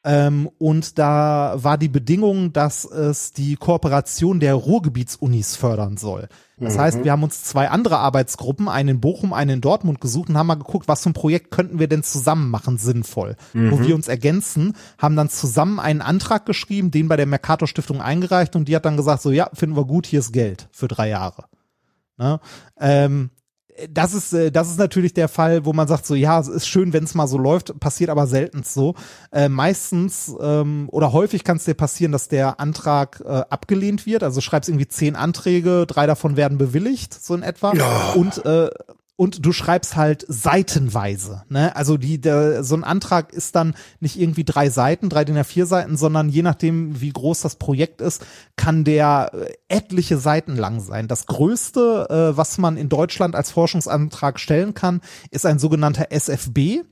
ähm, 0.06 0.48
und 0.58 1.00
da 1.00 1.56
war 1.56 1.78
die 1.78 1.88
Bedingung, 1.88 2.52
dass 2.52 2.84
es 2.84 3.32
die 3.32 3.56
Kooperation 3.56 4.38
der 4.38 4.54
Ruhrgebietsunis 4.54 5.56
fördern 5.56 5.96
soll. 5.96 6.28
Das 6.58 6.74
mhm. 6.74 6.78
heißt, 6.78 7.04
wir 7.04 7.10
haben 7.10 7.24
uns 7.24 7.42
zwei 7.42 7.68
andere 7.68 7.98
Arbeitsgruppen, 7.98 8.68
eine 8.68 8.92
in 8.92 9.00
Bochum, 9.00 9.32
eine 9.32 9.54
in 9.54 9.60
Dortmund 9.60 10.00
gesucht 10.00 10.28
und 10.28 10.38
haben 10.38 10.46
mal 10.46 10.54
geguckt, 10.54 10.86
was 10.86 11.02
für 11.02 11.10
ein 11.10 11.14
Projekt 11.14 11.50
könnten 11.50 11.80
wir 11.80 11.88
denn 11.88 12.04
zusammen 12.04 12.50
machen, 12.50 12.78
sinnvoll. 12.78 13.34
Mhm. 13.52 13.72
Wo 13.72 13.80
wir 13.80 13.96
uns 13.96 14.06
ergänzen, 14.06 14.74
haben 14.96 15.16
dann 15.16 15.28
zusammen 15.28 15.80
einen 15.80 16.02
Antrag 16.02 16.46
geschrieben, 16.46 16.92
den 16.92 17.08
bei 17.08 17.16
der 17.16 17.26
Mercator 17.26 17.66
Stiftung 17.66 18.00
eingereicht 18.00 18.54
und 18.54 18.68
die 18.68 18.76
hat 18.76 18.84
dann 18.84 18.96
gesagt, 18.96 19.22
so 19.22 19.32
ja, 19.32 19.50
finden 19.54 19.76
wir 19.76 19.86
gut, 19.86 20.06
hier 20.06 20.20
ist 20.20 20.32
Geld 20.32 20.68
für 20.70 20.86
drei 20.86 21.08
Jahre. 21.08 21.46
Ne? 22.16 22.38
Ähm, 22.78 23.30
das 23.90 24.14
ist, 24.14 24.32
äh, 24.32 24.50
das 24.50 24.70
ist 24.70 24.78
natürlich 24.78 25.14
der 25.14 25.28
Fall, 25.28 25.64
wo 25.64 25.72
man 25.72 25.88
sagt, 25.88 26.06
so 26.06 26.14
ja, 26.14 26.38
es 26.38 26.48
ist 26.48 26.66
schön, 26.66 26.92
wenn 26.92 27.04
es 27.04 27.14
mal 27.14 27.26
so 27.26 27.38
läuft, 27.38 27.78
passiert 27.80 28.10
aber 28.10 28.26
selten 28.26 28.62
so. 28.62 28.94
Äh, 29.32 29.48
meistens 29.48 30.34
ähm, 30.40 30.88
oder 30.90 31.12
häufig 31.12 31.44
kann 31.44 31.56
es 31.56 31.64
dir 31.64 31.74
passieren, 31.74 32.12
dass 32.12 32.28
der 32.28 32.60
Antrag 32.60 33.22
äh, 33.24 33.42
abgelehnt 33.50 34.06
wird. 34.06 34.22
Also 34.22 34.40
schreibst 34.40 34.68
irgendwie 34.68 34.88
zehn 34.88 35.16
Anträge, 35.16 35.86
drei 35.86 36.06
davon 36.06 36.36
werden 36.36 36.58
bewilligt, 36.58 37.14
so 37.14 37.34
in 37.34 37.42
etwa. 37.42 37.74
Ja. 37.74 38.12
Und 38.12 38.44
äh, 38.44 38.70
und 39.16 39.44
du 39.44 39.52
schreibst 39.52 39.96
halt 39.96 40.24
seitenweise. 40.28 41.42
Ne? 41.48 41.74
Also 41.74 41.96
die, 41.96 42.20
der, 42.20 42.62
so 42.62 42.76
ein 42.76 42.84
Antrag 42.84 43.32
ist 43.32 43.56
dann 43.56 43.74
nicht 43.98 44.20
irgendwie 44.20 44.44
drei 44.44 44.68
Seiten, 44.68 45.08
drei 45.08 45.24
DIN 45.24 45.38
A4 45.38 45.64
Seiten, 45.64 45.96
sondern 45.96 46.28
je 46.28 46.42
nachdem, 46.42 47.00
wie 47.00 47.10
groß 47.10 47.40
das 47.40 47.56
Projekt 47.56 48.02
ist, 48.02 48.24
kann 48.56 48.84
der 48.84 49.30
äh, 49.32 49.52
etliche 49.68 50.18
Seiten 50.18 50.56
lang 50.56 50.80
sein. 50.80 51.08
Das 51.08 51.26
größte, 51.26 52.08
äh, 52.10 52.36
was 52.36 52.58
man 52.58 52.76
in 52.76 52.90
Deutschland 52.90 53.34
als 53.34 53.50
Forschungsantrag 53.50 54.38
stellen 54.38 54.74
kann, 54.74 55.00
ist 55.30 55.46
ein 55.46 55.58
sogenannter 55.58 56.08
SFB. 56.10 56.82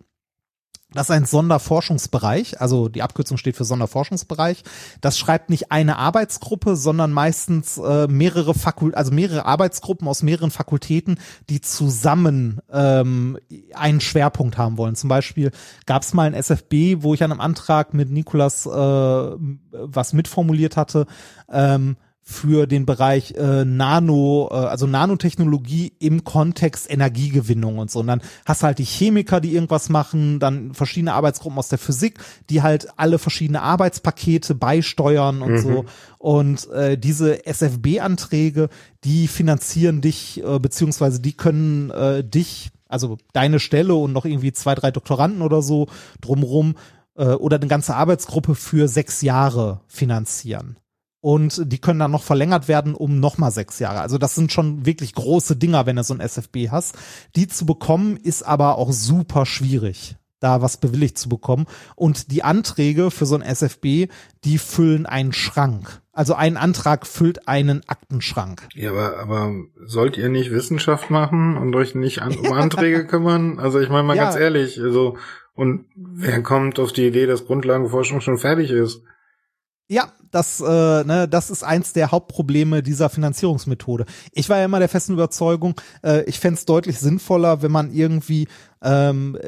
Das 0.94 1.08
ist 1.08 1.10
ein 1.10 1.26
Sonderforschungsbereich, 1.26 2.60
also 2.60 2.88
die 2.88 3.02
Abkürzung 3.02 3.36
steht 3.36 3.56
für 3.56 3.64
Sonderforschungsbereich. 3.64 4.62
Das 5.00 5.18
schreibt 5.18 5.50
nicht 5.50 5.72
eine 5.72 5.98
Arbeitsgruppe, 5.98 6.76
sondern 6.76 7.12
meistens 7.12 7.78
äh, 7.78 8.06
mehrere 8.06 8.54
Fakul 8.54 8.94
also 8.94 9.12
mehrere 9.12 9.44
Arbeitsgruppen 9.44 10.06
aus 10.06 10.22
mehreren 10.22 10.52
Fakultäten, 10.52 11.18
die 11.50 11.60
zusammen 11.60 12.60
ähm, 12.72 13.38
einen 13.74 14.00
Schwerpunkt 14.00 14.56
haben 14.56 14.78
wollen. 14.78 14.94
Zum 14.94 15.08
Beispiel 15.08 15.50
gab 15.86 16.02
es 16.02 16.14
mal 16.14 16.26
ein 16.26 16.34
SFB, 16.34 17.02
wo 17.02 17.14
ich 17.14 17.24
an 17.24 17.32
einem 17.32 17.40
Antrag 17.40 17.92
mit 17.92 18.10
Nikolas 18.10 18.66
äh, 18.66 18.70
was 18.70 20.12
mitformuliert 20.12 20.76
hatte. 20.76 21.06
Ähm, 21.50 21.96
für 22.26 22.66
den 22.66 22.86
Bereich 22.86 23.32
äh, 23.32 23.66
Nano, 23.66 24.48
äh, 24.50 24.54
also 24.54 24.86
Nanotechnologie 24.86 25.92
im 25.98 26.24
Kontext 26.24 26.90
Energiegewinnung 26.90 27.76
und 27.76 27.90
so. 27.90 28.00
Und 28.00 28.06
dann 28.06 28.22
hast 28.46 28.62
du 28.62 28.66
halt 28.66 28.78
die 28.78 28.84
Chemiker, 28.84 29.42
die 29.42 29.52
irgendwas 29.52 29.90
machen, 29.90 30.40
dann 30.40 30.72
verschiedene 30.72 31.12
Arbeitsgruppen 31.12 31.58
aus 31.58 31.68
der 31.68 31.78
Physik, 31.78 32.18
die 32.48 32.62
halt 32.62 32.88
alle 32.96 33.18
verschiedene 33.18 33.60
Arbeitspakete 33.60 34.54
beisteuern 34.54 35.42
und 35.42 35.52
mhm. 35.52 35.58
so. 35.58 35.84
Und 36.16 36.70
äh, 36.70 36.96
diese 36.96 37.44
SFB-Anträge, 37.44 38.70
die 39.04 39.28
finanzieren 39.28 40.00
dich, 40.00 40.42
äh, 40.42 40.58
beziehungsweise 40.58 41.20
die 41.20 41.36
können 41.36 41.90
äh, 41.90 42.24
dich, 42.24 42.70
also 42.88 43.18
deine 43.34 43.60
Stelle 43.60 43.94
und 43.96 44.14
noch 44.14 44.24
irgendwie 44.24 44.54
zwei, 44.54 44.74
drei 44.74 44.90
Doktoranden 44.90 45.42
oder 45.42 45.60
so 45.60 45.88
drumrum 46.22 46.76
äh, 47.16 47.26
oder 47.26 47.56
eine 47.56 47.66
ganze 47.66 47.94
Arbeitsgruppe 47.94 48.54
für 48.54 48.88
sechs 48.88 49.20
Jahre 49.20 49.82
finanzieren 49.88 50.78
und 51.24 51.72
die 51.72 51.78
können 51.78 52.00
dann 52.00 52.10
noch 52.10 52.22
verlängert 52.22 52.68
werden 52.68 52.94
um 52.94 53.18
nochmal 53.18 53.50
sechs 53.50 53.78
Jahre. 53.78 54.02
Also 54.02 54.18
das 54.18 54.34
sind 54.34 54.52
schon 54.52 54.84
wirklich 54.84 55.14
große 55.14 55.56
Dinger, 55.56 55.86
wenn 55.86 55.96
du 55.96 56.04
so 56.04 56.12
ein 56.12 56.20
SFB 56.20 56.68
hast. 56.70 56.96
Die 57.34 57.48
zu 57.48 57.64
bekommen 57.64 58.18
ist 58.18 58.42
aber 58.42 58.76
auch 58.76 58.92
super 58.92 59.46
schwierig 59.46 60.16
da 60.40 60.60
was 60.60 60.76
bewilligt 60.76 61.16
zu 61.16 61.30
bekommen. 61.30 61.64
Und 61.96 62.30
die 62.30 62.42
Anträge 62.42 63.10
für 63.10 63.24
so 63.24 63.34
ein 63.34 63.40
SFB, 63.40 64.08
die 64.44 64.58
füllen 64.58 65.06
einen 65.06 65.32
Schrank. 65.32 66.02
Also 66.12 66.34
ein 66.34 66.58
Antrag 66.58 67.06
füllt 67.06 67.48
einen 67.48 67.80
Aktenschrank. 67.86 68.68
Ja, 68.74 68.90
aber, 68.90 69.18
aber 69.18 69.52
sollt 69.86 70.18
ihr 70.18 70.28
nicht 70.28 70.50
Wissenschaft 70.50 71.08
machen 71.08 71.56
und 71.56 71.74
euch 71.74 71.94
nicht 71.94 72.20
an, 72.20 72.36
um 72.36 72.52
Anträge 72.52 73.06
kümmern? 73.06 73.58
Also 73.58 73.80
ich 73.80 73.88
meine 73.88 74.02
mal 74.02 74.16
ja. 74.16 74.24
ganz 74.24 74.36
ehrlich, 74.36 74.78
also 74.78 75.16
und 75.54 75.86
wer 75.96 76.42
kommt 76.42 76.78
auf 76.78 76.92
die 76.92 77.06
Idee, 77.06 77.24
dass 77.24 77.46
Grundlagenforschung 77.46 78.20
schon 78.20 78.36
fertig 78.36 78.70
ist? 78.70 79.00
Ja, 79.88 80.12
das, 80.30 80.60
äh, 80.60 80.64
ne, 81.04 81.28
das 81.28 81.50
ist 81.50 81.62
eins 81.62 81.92
der 81.92 82.10
Hauptprobleme 82.10 82.82
dieser 82.82 83.10
Finanzierungsmethode. 83.10 84.06
Ich 84.32 84.48
war 84.48 84.58
ja 84.58 84.64
immer 84.64 84.78
der 84.78 84.88
festen 84.88 85.12
Überzeugung, 85.12 85.74
äh, 86.02 86.24
ich 86.24 86.40
fände 86.40 86.58
es 86.58 86.64
deutlich 86.64 86.98
sinnvoller, 86.98 87.60
wenn 87.62 87.70
man 87.70 87.92
irgendwie 87.92 88.48
ähm, 88.82 89.38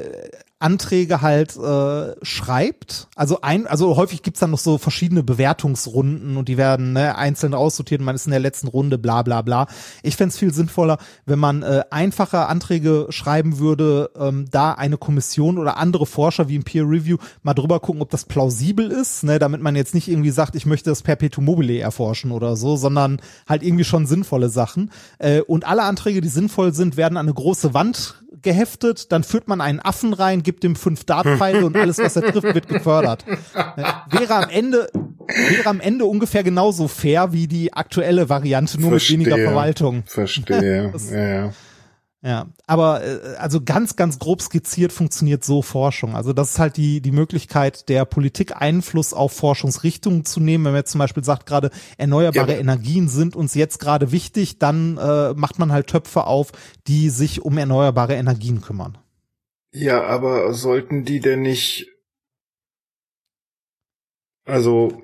Anträge 0.59 1.21
halt 1.21 1.55
äh, 1.57 2.15
schreibt. 2.25 3.09
Also 3.15 3.43
ein, 3.43 3.67
also 3.67 3.97
häufig 3.97 4.23
gibt's 4.23 4.41
dann 4.41 4.53
noch 4.53 4.59
so 4.59 4.79
verschiedene 4.79 5.23
Bewertungsrunden 5.23 6.39
und 6.39 6.49
die 6.49 6.57
werden 6.57 6.95
ne, 6.95 7.17
einzeln 7.17 7.53
aussortiert. 7.53 8.01
Man 8.01 8.15
ist 8.15 8.27
in 8.27 8.31
der 8.31 8.41
letzten 8.41 8.69
Runde, 8.69 8.97
bla 8.97 9.21
bla 9.23 9.43
bla. 9.43 9.67
Ich 10.03 10.17
fände 10.17 10.35
viel 10.35 10.55
sinnvoller, 10.55 10.97
wenn 11.27 11.39
man 11.39 11.63
äh, 11.63 11.83
einfache 11.91 12.47
Anträge 12.47 13.07
schreiben 13.11 13.59
würde, 13.59 14.11
ähm, 14.19 14.47
da 14.51 14.73
eine 14.73 14.97
Kommission 14.97 15.59
oder 15.59 15.77
andere 15.77 16.07
Forscher 16.07 16.49
wie 16.49 16.57
im 16.57 16.65
Peer 16.65 16.85
Review 16.85 17.19
mal 17.43 17.53
drüber 17.53 17.79
gucken, 17.81 18.01
ob 18.01 18.09
das 18.11 18.25
plausibel 18.25 18.91
ist, 18.91 19.25
ne, 19.25 19.39
damit 19.39 19.61
man 19.61 19.77
jetzt 19.77 19.95
nicht 19.95 20.09
irgendwie 20.09 20.31
sagt, 20.31 20.57
ich 20.57 20.65
möchte 20.65 20.89
das 20.89 21.03
Perpetuum 21.03 21.45
mobile 21.45 21.79
erforschen 21.79 22.33
oder 22.33 22.57
so, 22.57 22.77
sondern 22.77 23.21
halt 23.47 23.63
irgendwie 23.63 23.85
schon 23.85 24.07
sinnvolle 24.07 24.49
Sachen. 24.49 24.91
Äh, 25.19 25.43
und 25.43 25.67
alle 25.67 25.83
Anträge, 25.83 26.23
die 26.23 26.29
sinnvoll 26.29 26.73
sind, 26.73 26.97
werden 26.97 27.19
an 27.19 27.27
eine 27.27 27.35
große 27.35 27.75
Wand 27.75 28.23
geheftet, 28.43 29.13
dann 29.13 29.25
führt 29.25 29.49
man 29.49 29.61
einen 29.61 29.81
Affen 29.81 30.13
rein, 30.13 30.43
gibt 30.47 30.65
ihm 30.65 30.77
fünf 30.77 31.05
Dartpfeile 31.05 31.67
und 31.67 31.77
alles, 31.77 31.99
was 31.99 32.17
er 32.17 32.23
trifft, 32.23 32.55
wird 32.55 32.69
gefördert. 32.69 33.27
Wäre 34.11 34.35
am 34.35 34.49
Ende, 34.49 34.89
wäre 34.95 35.69
am 35.69 35.81
Ende 35.81 36.07
ungefähr 36.07 36.43
genauso 36.43 36.89
fair 36.89 37.35
wie 37.35 37.49
die 37.49 37.75
aktuelle 37.75 38.31
Variante, 38.31 38.81
nur 38.81 38.91
Verstehe. 38.91 39.19
mit 39.19 39.27
weniger 39.27 39.43
Verwaltung. 39.43 40.05
Verstehe. 40.07 40.93
ja, 41.11 41.29
ja. 41.29 41.53
Ja, 42.23 42.47
aber 42.67 43.05
äh, 43.05 43.37
also 43.39 43.61
ganz, 43.61 43.95
ganz 43.95 44.19
grob 44.19 44.43
skizziert 44.43 44.93
funktioniert 44.93 45.45
so 45.45 45.63
Forschung. 45.63 46.17
Also 46.17 46.33
das 46.33 46.51
ist 46.53 46.59
halt 46.59 46.77
die, 46.77 47.01
die 47.01 47.13
Möglichkeit 47.13 47.89
der 47.89 48.05
Politik 48.05 48.61
Einfluss 48.61 49.13
auf 49.13 49.33
Forschungsrichtungen 49.33 50.25
zu 50.25 50.41
nehmen. 50.41 50.65
Wenn 50.65 50.73
man 50.73 50.81
jetzt 50.81 50.91
zum 50.91 50.99
Beispiel 50.99 51.23
sagt, 51.23 51.47
gerade 51.47 51.71
erneuerbare 51.99 52.55
ja. 52.55 52.59
Energien 52.59 53.09
sind 53.09 53.37
uns 53.37 53.55
jetzt 53.55 53.79
gerade 53.79 54.11
wichtig, 54.11 54.59
dann 54.59 54.97
äh, 54.97 55.35
macht 55.35 55.61
man 55.61 55.71
halt 55.71 55.87
Töpfe 55.89 56.25
auf, 56.25 56.51
die 56.89 57.11
sich 57.11 57.43
um 57.43 57.59
erneuerbare 57.59 58.15
Energien 58.15 58.61
kümmern. 58.61 58.99
Ja, 59.73 60.05
aber 60.05 60.55
sollten 60.55 61.05
die 61.05 61.21
denn 61.21 61.43
nicht, 61.43 61.87
also 64.45 65.03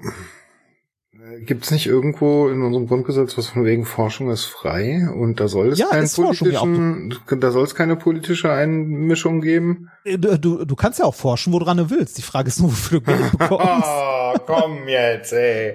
Gibt 1.41 1.65
es 1.65 1.71
nicht 1.71 1.87
irgendwo 1.87 2.49
in 2.49 2.63
unserem 2.63 2.87
Grundgesetz 2.87 3.37
was 3.39 3.49
von 3.49 3.65
wegen 3.65 3.85
Forschung 3.85 4.31
ist 4.31 4.45
frei 4.45 5.09
und 5.09 5.41
da 5.41 5.49
soll 5.49 5.69
es 5.69 5.79
ja, 5.79 5.89
keinen 5.89 6.09
politischen, 6.09 7.15
da 7.39 7.51
soll 7.51 7.65
es 7.65 7.75
keine 7.75 7.97
politische 7.97 8.53
Einmischung 8.53 9.41
geben? 9.41 9.91
Äh, 10.05 10.19
du, 10.19 10.39
du, 10.39 10.65
du 10.65 10.77
kannst 10.77 10.99
ja 10.99 11.05
auch 11.05 11.15
forschen, 11.15 11.53
woran 11.53 11.77
du 11.77 11.91
willst. 11.91 12.19
Die 12.19 12.23
Frage 12.23 12.49
ist 12.49 12.61
nur, 12.61 12.71
wofür 12.71 13.01
du 13.01 13.07
Geld 13.07 13.33
bekommst. 13.39 13.87
oh, 13.87 14.35
komm 14.47 14.89
jetzt, 14.89 15.33
ey. 15.33 15.75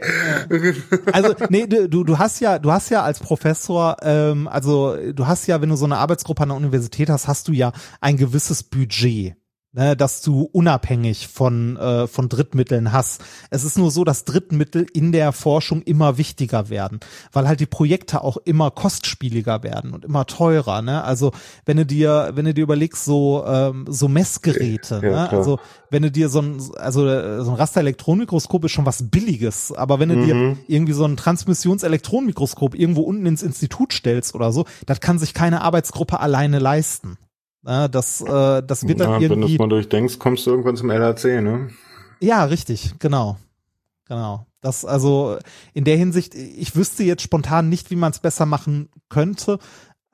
also, 1.12 1.34
nee, 1.49 1.68
du, 1.68 2.03
du 2.03 2.18
hast 2.18 2.39
ja, 2.39 2.60
du 2.60 2.72
hast 2.72 2.89
ja 2.89 3.03
als 3.03 3.20
Professor, 3.20 3.97
ähm, 4.01 4.47
also 4.47 4.95
du 5.14 5.28
hast 5.28 5.47
ja, 5.47 5.62
wenn 5.62 5.70
du 5.70 5.76
so 5.76 5.86
eine 5.86 5.97
Arbeitsgruppe 5.97 6.43
an 6.43 6.49
der 6.49 6.58
Universität 6.58 7.10
hast, 7.10 7.28
hast 7.28 7.47
du 7.47 7.51
ja 7.51 7.72
ein 8.01 8.18
gewisses 8.18 8.64
Budget 8.64 9.36
ne, 9.78 9.95
dass 9.95 10.21
du 10.21 10.49
unabhängig 10.51 11.28
von, 11.28 11.78
äh, 11.78 12.07
von 12.07 12.28
Drittmitteln 12.28 12.91
hast. 12.91 13.23
Es 13.49 13.63
ist 13.63 13.78
nur 13.78 13.91
so, 13.91 14.03
dass 14.03 14.25
Drittmittel 14.25 14.88
in 14.93 15.11
der 15.11 15.32
Forschung 15.32 15.84
immer 15.84 16.17
wichtiger 16.17 16.69
werden, 16.69 16.99
weil 17.32 17.47
halt 17.47 17.59
die 17.59 17.67
Projekte 17.67 18.23
auch 18.23 18.38
immer 18.38 18.71
kostspieliger 18.71 19.63
werden 19.63 19.93
und 19.93 20.03
immer 20.03 20.25
teurer. 20.25 20.82
Ne? 20.82 21.03
Also 21.03 21.32
wenn 21.65 21.78
du 21.78 21.86
dir, 21.86 22.32
wenn 22.34 22.45
du 22.45 22.53
dir 22.53 22.63
überlegst, 22.63 23.05
so, 23.05 23.45
ähm, 23.47 23.86
so 23.88 24.07
Messgeräte, 24.07 24.99
ja, 25.03 25.09
ne? 25.09 25.30
also 25.30 25.59
wenn 25.91 26.01
du 26.03 26.11
dir 26.11 26.30
so 26.30 26.41
ein, 26.41 26.61
also 26.78 27.07
äh, 27.07 27.43
so 27.43 27.51
ein 27.51 27.57
Rasterelektronenmikroskop 27.57 28.65
ist 28.65 28.71
schon 28.71 28.86
was 28.86 29.09
Billiges, 29.09 29.71
aber 29.71 29.99
wenn 29.99 30.09
du 30.09 30.15
mhm. 30.15 30.25
dir 30.25 30.57
irgendwie 30.67 30.93
so 30.93 31.05
ein 31.05 31.15
Transmissionselektronenmikroskop 31.15 32.73
irgendwo 32.75 33.01
unten 33.01 33.25
ins 33.28 33.43
Institut 33.43 33.93
stellst 33.93 34.34
oder 34.34 34.51
so, 34.51 34.65
das 34.88 34.99
kann 34.99 35.19
sich 35.19 35.36
keine 35.36 35.61
Arbeitsgruppe 35.61 36.19
alleine 36.19 36.57
leisten. 36.59 37.17
Ja, 37.68 37.89
das, 37.89 38.22
äh, 38.22 38.63
das 38.63 38.88
wird 38.88 39.01
dann 39.01 39.09
ja, 39.09 39.20
irgendwie. 39.20 39.30
Wenn 39.30 39.41
du 39.41 39.47
es 39.47 39.59
mal 39.59 39.68
durchdenkst, 39.70 40.20
kommst 40.20 40.47
du 40.47 40.51
irgendwann 40.51 40.78
zum 40.78 40.89
LHC, 40.89 41.41
ne? 41.41 41.70
Ja, 42.22 42.45
richtig, 42.45 42.95
genau. 42.99 43.38
Genau. 44.07 44.47
Das 44.61 44.86
also 44.86 45.38
in 45.74 45.84
der 45.84 45.97
Hinsicht, 45.97 46.34
ich 46.34 46.76
wüsste 46.76 47.03
jetzt 47.03 47.22
spontan 47.22 47.68
nicht, 47.68 47.91
wie 47.91 47.97
man 47.97 48.11
es 48.11 48.20
besser 48.20 48.45
machen 48.45 48.89
könnte. 49.09 49.59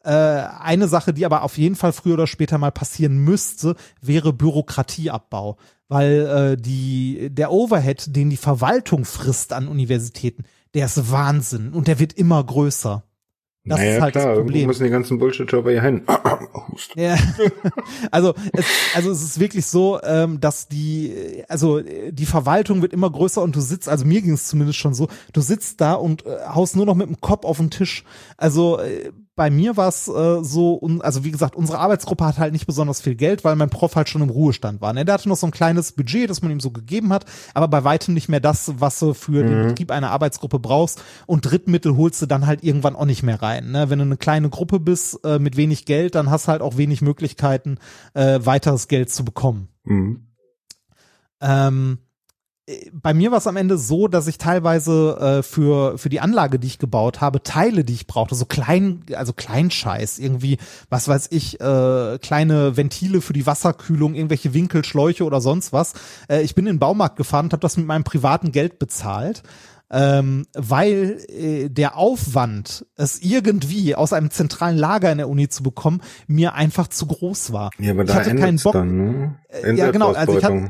Äh, 0.04 0.10
eine 0.10 0.88
Sache, 0.88 1.14
die 1.14 1.26
aber 1.26 1.44
auf 1.44 1.58
jeden 1.60 1.76
Fall 1.76 1.94
früher 1.94 2.16
oder 2.16 2.28
später 2.28 2.58
mal 2.58 2.72
passieren 2.72 3.20
müsste, 3.20 3.76
wäre 4.02 4.34
Bürokratieabbau, 4.34 5.58
weil 5.88 6.56
äh, 6.58 6.62
die 6.62 7.30
der 7.32 7.52
Overhead, 7.52 8.16
den 8.16 8.32
die 8.32 8.38
Verwaltung 8.38 9.06
frisst 9.06 9.54
an 9.54 9.68
Universitäten, 9.68 10.44
der 10.74 10.88
ist 10.88 11.12
Wahnsinn 11.12 11.72
und 11.72 11.88
der 11.88 12.00
wird 12.00 12.14
immer 12.14 12.44
größer. 12.44 13.04
Das 13.66 13.80
naja, 13.80 13.96
ist 13.96 14.02
halt 14.02 14.12
klar, 14.14 14.28
das 14.28 14.38
Problem. 14.40 14.68
Müssen 14.68 14.84
die 14.84 14.90
ganzen 14.90 15.20
Bullshit-Jobber 15.20 15.72
hier 15.72 15.82
hin. 15.82 16.02
ja. 16.96 17.16
also, 18.12 18.34
es, 18.52 18.66
also 18.94 19.12
es 19.12 19.24
ist 19.24 19.40
wirklich 19.40 19.66
so, 19.66 20.02
ähm, 20.04 20.42
dass 20.42 20.68
die, 20.68 21.44
also 21.48 21.80
die 21.82 22.26
Verwaltung 22.26 22.82
wird 22.82 22.92
immer 22.92 23.10
größer 23.10 23.42
und 23.42 23.56
du 23.56 23.62
sitzt, 23.62 23.88
also 23.88 24.06
mir 24.06 24.22
ging 24.22 24.34
es 24.34 24.48
zumindest 24.48 24.80
schon 24.80 24.94
so, 24.94 25.08
du 25.32 25.40
sitzt 25.40 25.80
da 25.80 25.94
und 25.94 26.26
äh, 26.26 26.40
haust 26.48 26.76
nur 26.76 26.86
noch 26.86 26.96
mit 26.96 27.08
dem 27.08 27.22
Kopf 27.22 27.46
auf 27.46 27.58
den 27.58 27.70
Tisch. 27.70 28.04
Also 28.36 28.80
äh, 28.80 29.12
bei 29.36 29.50
mir 29.50 29.78
war 29.78 29.88
es 29.88 30.08
äh, 30.08 30.44
so, 30.44 30.80
also 31.00 31.24
wie 31.24 31.32
gesagt, 31.32 31.56
unsere 31.56 31.80
Arbeitsgruppe 31.80 32.24
hat 32.26 32.38
halt 32.38 32.54
nicht 32.54 32.68
besonders 32.68 33.02
viel 33.02 33.16
Geld, 33.16 33.44
weil 33.44 33.56
mein 33.56 33.70
Prof 33.70 33.96
halt 33.96 34.08
schon 34.08 34.22
im 34.22 34.30
Ruhestand 34.30 34.80
war. 34.80 34.94
Ne? 34.94 35.06
Der 35.06 35.16
hatte 35.16 35.28
noch 35.28 35.38
so 35.38 35.48
ein 35.48 35.52
kleines 35.52 35.94
Budget, 35.94 36.30
das 36.30 36.44
man 36.44 36.52
ihm 36.52 36.60
so 36.60 36.70
gegeben 36.70 37.12
hat, 37.12 37.26
aber 37.56 37.68
bei 37.68 37.84
weitem 37.84 38.14
nicht 38.14 38.30
mehr 38.30 38.40
das, 38.40 38.74
was 38.78 39.00
du 39.00 39.14
für 39.14 39.44
mhm. 39.44 39.50
den 39.50 39.68
Betrieb 39.70 39.92
einer 39.92 40.12
Arbeitsgruppe 40.12 40.60
brauchst. 40.60 41.02
Und 41.26 41.50
Drittmittel 41.50 41.98
holst 41.98 42.22
du 42.22 42.28
dann 42.28 42.46
halt 42.46 42.64
irgendwann 42.64 42.96
auch 42.96 43.06
nicht 43.06 43.24
mehr 43.24 43.42
rein. 43.42 43.72
Ne? 43.72 43.90
Wenn 43.90 44.00
du 44.00 44.06
eine 44.06 44.18
kleine 44.18 44.50
Gruppe 44.50 44.80
bist 44.80 45.20
äh, 45.26 45.40
mit 45.40 45.58
wenig 45.58 45.86
Geld, 45.86 46.14
dann 46.14 46.30
hast 46.30 46.48
du 46.48 46.52
halt 46.52 46.62
auch 46.62 46.78
wenig 46.78 47.02
Möglichkeiten, 47.02 47.80
äh, 48.14 48.40
weiteres 48.44 48.88
Geld 48.88 49.10
zu 49.10 49.26
bekommen. 49.26 49.70
Mhm. 49.84 50.28
Ähm, 51.42 51.98
bei 52.94 53.14
mir 53.14 53.32
war 53.32 53.40
es 53.40 53.48
am 53.48 53.58
Ende 53.58 53.78
so, 53.78 54.08
dass 54.08 54.28
ich 54.28 54.38
teilweise 54.38 55.18
äh, 55.20 55.44
für 55.44 55.98
für 55.98 56.08
die 56.08 56.22
Anlage, 56.22 56.60
die 56.60 56.68
ich 56.68 56.80
gebaut 56.80 57.20
habe, 57.20 57.44
Teile, 57.44 57.84
die 57.84 57.94
ich 57.94 58.08
brauchte, 58.08 58.36
so 58.36 58.46
klein, 58.46 59.02
also 59.16 59.34
Kleinscheiß, 59.34 60.20
irgendwie, 60.20 60.58
was 60.90 61.10
weiß 61.10 61.28
ich, 61.32 61.60
äh, 61.60 62.18
kleine 62.20 62.78
Ventile 62.78 63.20
für 63.20 63.34
die 63.34 63.46
Wasserkühlung, 63.46 64.16
irgendwelche 64.16 64.54
Winkelschläuche 64.54 65.26
oder 65.26 65.42
sonst 65.42 65.74
was. 65.74 65.94
Äh, 66.30 66.42
ich 66.44 66.56
bin 66.56 66.66
in 66.66 66.76
den 66.76 66.80
Baumarkt 66.80 67.18
gefahren 67.18 67.48
und 67.48 67.54
habe 67.54 67.62
das 67.62 67.76
mit 67.76 67.86
meinem 67.86 68.06
privaten 68.06 68.52
Geld 68.54 68.80
bezahlt. 68.80 69.44
Ähm, 69.96 70.48
weil 70.56 71.20
äh, 71.28 71.70
der 71.70 71.98
Aufwand, 71.98 72.88
es 72.96 73.22
irgendwie 73.22 73.94
aus 73.94 74.12
einem 74.12 74.32
zentralen 74.32 74.76
Lager 74.76 75.12
in 75.12 75.20
der 75.20 75.30
Uni 75.30 75.50
zu 75.50 75.62
bekommen, 75.62 76.02
mir 76.26 76.56
einfach 76.56 76.88
zu 76.88 77.06
groß 77.06 77.54
war. 77.54 77.70
Ja, 77.78 77.92
aber 77.92 78.04
da 78.04 78.14
ich 78.14 78.20
hatte 78.28 78.36
keinen 78.36 78.58
Bock. 78.58 78.74
Dann, 78.74 78.98
ne? 78.98 79.36
Äh, 79.50 79.76
ja, 79.76 79.92
genau. 79.92 80.14
Also 80.14 80.40
ich 80.40 80.44
hatte, 80.44 80.70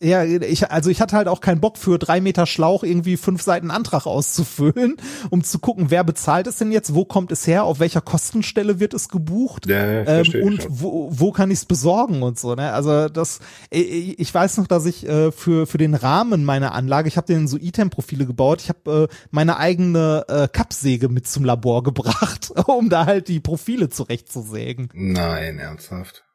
ja, 0.00 0.22
ich, 0.22 0.70
also 0.70 0.90
ich 0.90 1.00
hatte 1.00 1.16
halt 1.16 1.26
auch 1.26 1.40
keinen 1.40 1.60
Bock 1.60 1.76
für 1.76 1.98
drei 1.98 2.20
Meter 2.20 2.46
Schlauch 2.46 2.84
irgendwie 2.84 3.16
fünf 3.16 3.42
Seiten 3.42 3.72
Antrag 3.72 4.06
auszufüllen, 4.06 4.96
um 5.30 5.42
zu 5.42 5.58
gucken, 5.58 5.90
wer 5.90 6.04
bezahlt 6.04 6.46
es 6.46 6.58
denn 6.58 6.70
jetzt, 6.70 6.94
wo 6.94 7.04
kommt 7.04 7.32
es 7.32 7.46
her, 7.48 7.64
auf 7.64 7.80
welcher 7.80 8.00
Kostenstelle 8.00 8.78
wird 8.78 8.94
es 8.94 9.08
gebucht 9.08 9.66
ja, 9.66 10.04
ähm, 10.04 10.26
und 10.42 10.66
wo, 10.68 11.08
wo 11.10 11.32
kann 11.32 11.50
ich 11.50 11.58
es 11.58 11.64
besorgen 11.64 12.22
und 12.22 12.38
so. 12.38 12.54
Ne? 12.54 12.72
Also 12.72 13.08
das, 13.08 13.40
ich 13.70 14.32
weiß 14.32 14.58
noch, 14.58 14.68
dass 14.68 14.86
ich 14.86 15.04
äh, 15.08 15.32
für 15.32 15.66
für 15.66 15.78
den 15.78 15.94
Rahmen 15.94 16.44
meiner 16.44 16.74
Anlage, 16.74 17.08
ich 17.08 17.16
habe 17.16 17.26
den 17.26 17.48
so 17.48 17.56
Item-Profile 17.56 18.24
gebaut, 18.26 18.62
ich 18.62 18.68
habe 18.68 19.08
äh, 19.10 19.14
meine 19.32 19.56
eigene 19.56 20.24
äh, 20.28 20.46
Kappsäge 20.46 21.08
mit 21.08 21.26
zum 21.26 21.44
Labor 21.44 21.82
gebracht, 21.88 22.52
um 22.66 22.88
da 22.88 23.06
halt 23.06 23.26
die 23.26 23.40
Profile 23.40 23.88
zurechtzusägen. 23.88 24.90
Nein, 24.94 25.58
ernsthaft. 25.58 26.27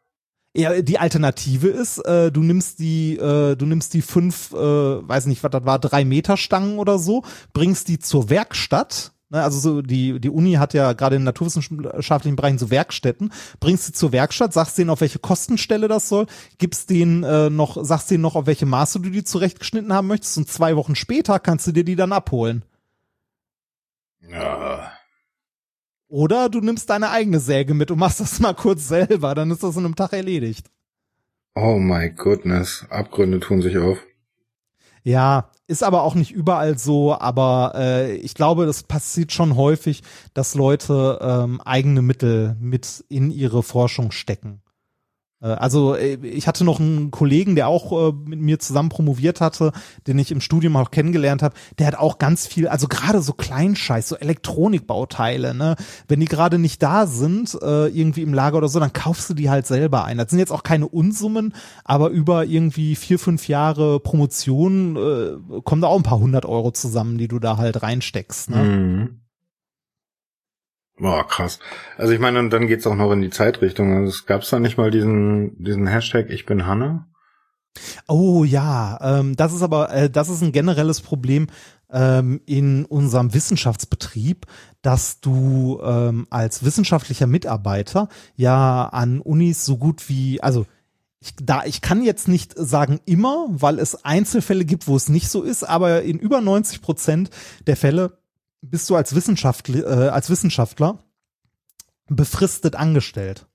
Ja, 0.56 0.82
die 0.84 1.00
Alternative 1.00 1.68
ist, 1.70 1.98
äh, 2.00 2.32
du 2.32 2.42
nimmst 2.42 2.78
die, 2.78 3.18
äh, 3.18 3.56
du 3.56 3.66
nimmst 3.66 3.94
die 3.96 4.04
fünf, 4.04 4.52
äh, 4.54 4.56
weiß 4.56 5.26
nicht, 5.26 5.44
was 5.44 5.50
das 5.50 5.66
war, 5.66 5.80
drei 5.80 6.06
Meter 6.06 6.38
Stangen 6.38 6.78
oder 6.78 7.00
so, 7.00 7.24
bringst 7.54 7.88
die 7.88 7.98
zur 7.98 8.30
Werkstatt. 8.30 9.14
Ne, 9.32 9.42
also 9.42 9.60
so 9.60 9.82
die 9.82 10.20
die 10.20 10.30
Uni 10.30 10.54
hat 10.54 10.76
ja 10.76 10.94
gerade 10.94 11.16
in 11.16 11.24
naturwissenschaftlichen 11.24 12.36
Bereichen 12.36 12.60
so 12.60 12.70
Werkstätten. 12.70 13.34
Bringst 13.60 13.86
sie 13.86 13.94
zur 13.94 14.12
Werkstatt, 14.12 14.54
sagst 14.54 14.78
denen 14.78 14.92
auf 14.92 15.02
welche 15.02 15.18
Kostenstelle 15.18 15.88
das 15.88 16.08
soll, 16.08 16.28
gibst 16.60 16.92
denen 16.92 17.24
äh, 17.24 17.50
noch, 17.50 17.84
sagst 17.84 18.12
denen 18.12 18.22
noch 18.22 18.36
auf 18.36 18.46
welche 18.46 18.68
Maße 18.68 19.00
du 19.00 19.10
die 19.10 19.24
zurechtgeschnitten 19.24 19.92
haben 19.92 20.08
möchtest 20.08 20.38
und 20.38 20.50
zwei 20.50 20.76
Wochen 20.76 20.94
später 20.94 21.40
kannst 21.40 21.66
du 21.66 21.72
dir 21.72 21.84
die 21.84 21.96
dann 21.96 22.14
abholen. 22.14 22.64
Ja. 24.30 24.93
Oder 26.14 26.48
du 26.48 26.62
nimmst 26.62 26.92
deine 26.92 27.10
eigene 27.10 27.40
Säge 27.40 27.74
mit 27.74 27.90
und 27.90 27.98
machst 27.98 28.20
das 28.20 28.40
mal 28.40 28.54
kurz 28.54 28.88
selber, 28.88 29.34
dann 29.34 29.50
ist 29.50 29.64
das 29.64 29.78
in 29.78 29.84
einem 29.84 29.96
Tag 29.96 30.14
erledigt. 30.14 30.70
Oh 31.56 31.80
my 31.80 32.12
goodness, 32.12 32.86
Abgründe 32.92 33.40
tun 33.40 33.64
sich 33.64 33.80
auf. 33.80 33.98
Ja, 35.02 35.50
ist 35.66 35.82
aber 35.82 36.04
auch 36.04 36.14
nicht 36.14 36.30
überall 36.30 36.78
so, 36.78 37.18
aber 37.18 37.74
äh, 37.76 38.16
ich 38.18 38.36
glaube, 38.36 38.68
das 38.68 38.84
passiert 38.84 39.32
schon 39.32 39.56
häufig, 39.56 40.04
dass 40.36 40.54
Leute 40.54 41.18
ähm, 41.20 41.60
eigene 41.62 42.04
Mittel 42.04 42.58
mit 42.60 43.04
in 43.10 43.32
ihre 43.32 43.64
Forschung 43.64 44.12
stecken. 44.12 44.62
Äh, 45.44 45.48
also 45.48 45.96
äh, 45.96 46.16
ich 46.26 46.48
hatte 46.48 46.64
noch 46.64 46.80
einen 46.80 47.12
Kollegen, 47.12 47.56
der 47.56 47.68
auch 47.68 48.10
äh, 48.10 48.14
mit 48.26 48.40
mir 48.40 48.60
zusammen 48.60 48.90
promoviert 48.90 49.42
hatte, 49.42 49.72
den 50.08 50.18
ich 50.18 50.32
im 50.32 50.42
Studium 50.42 50.76
auch 50.78 50.92
kennengelernt 50.92 51.44
habe. 51.44 51.56
Der 51.78 51.88
hat 51.88 51.96
auch 51.96 52.18
ganz 52.18 52.48
viel, 52.48 52.68
also 52.68 52.88
gerade 52.88 53.22
so 53.22 53.34
Kleinscheiß, 53.34 54.10
so 54.10 54.16
Elektronikbauteile. 54.16 55.54
Ne, 55.54 55.76
wenn 56.08 56.20
die 56.20 56.26
gerade 56.26 56.58
nicht 56.58 56.82
da 56.82 57.06
sind, 57.06 57.54
irgendwie 57.54 58.22
im 58.22 58.34
Lager 58.34 58.58
oder 58.58 58.68
so, 58.68 58.80
dann 58.80 58.94
kaufst 58.94 59.30
du 59.30 59.34
die 59.34 59.50
halt 59.50 59.68
selber 59.68 60.06
ein. 60.06 60.18
Das 60.18 60.30
sind 60.30 60.40
jetzt 60.40 60.52
auch 60.52 60.64
keine 60.64 60.88
Unsummen, 60.88 61.54
aber 61.84 62.10
über 62.10 62.46
irgendwie 62.46 62.96
vier 62.96 63.20
fünf 63.20 63.48
Jahre 63.48 64.00
Promotion 64.00 64.96
äh, 64.96 65.62
kommen 65.62 65.82
da 65.82 65.88
auch 65.88 65.98
ein 65.98 66.04
paar 66.04 66.20
hundert 66.20 66.46
Euro 66.46 66.72
zusammen, 66.72 67.18
die 67.18 67.28
du 67.28 67.40
da 67.40 67.58
halt 67.58 67.84
reinsteckst. 67.84 68.50
Ne? 68.50 68.64
Mhm. 68.64 69.23
Boah, 70.98 71.28
krass. 71.28 71.60
Also 71.98 72.14
ich 72.14 72.20
meine, 72.20 72.48
dann 72.50 72.68
geht's 72.68 72.86
auch 72.86 72.96
noch 72.96 73.12
in 73.12 73.22
die 73.22 73.32
Zeitrichtung. 73.32 73.96
Also 73.96 74.10
es 74.10 74.26
gab's 74.26 74.50
da 74.50 74.60
nicht 74.60 74.78
mal 74.78 74.92
diesen, 74.92 75.64
diesen 75.64 75.88
Hashtag 75.88 76.30
Ich 76.30 76.46
bin 76.46 76.68
Hanne? 76.68 77.06
Oh 78.08 78.44
ja, 78.44 79.00
ähm, 79.02 79.36
das 79.36 79.54
ist 79.54 79.64
aber, 79.64 79.92
äh, 79.92 80.10
das 80.10 80.30
ist 80.30 80.44
ein 80.44 80.52
generelles 80.52 81.02
Problem 81.02 81.48
ähm, 81.92 82.42
in 82.46 82.86
unserem 82.86 83.34
Wissenschaftsbetrieb, 83.34 84.46
dass 84.84 85.22
du 85.22 85.80
ähm, 85.84 86.28
als 86.30 86.64
wissenschaftlicher 86.64 87.26
Mitarbeiter 87.26 88.10
ja 88.36 88.86
an 88.86 89.20
Unis 89.22 89.66
so 89.66 89.78
gut 89.78 90.08
wie, 90.10 90.42
also 90.42 90.68
ich, 91.20 91.34
da, 91.42 91.64
ich 91.66 91.82
kann 91.82 92.04
jetzt 92.04 92.28
nicht 92.28 92.54
sagen 92.56 93.00
immer, 93.06 93.48
weil 93.50 93.80
es 93.80 94.04
Einzelfälle 94.04 94.66
gibt, 94.66 94.88
wo 94.88 94.96
es 94.96 95.08
nicht 95.08 95.30
so 95.30 95.42
ist, 95.42 95.64
aber 95.64 96.04
in 96.04 96.20
über 96.20 96.42
90 96.42 96.82
Prozent 96.82 97.30
der 97.66 97.78
Fälle 97.78 98.18
bist 98.64 98.90
du 98.90 98.96
als 98.96 99.14
Wissenschaftler, 99.14 100.08
äh, 100.08 100.10
als 100.10 100.30
Wissenschaftler 100.30 101.04
befristet 102.08 102.76
angestellt. 102.76 103.48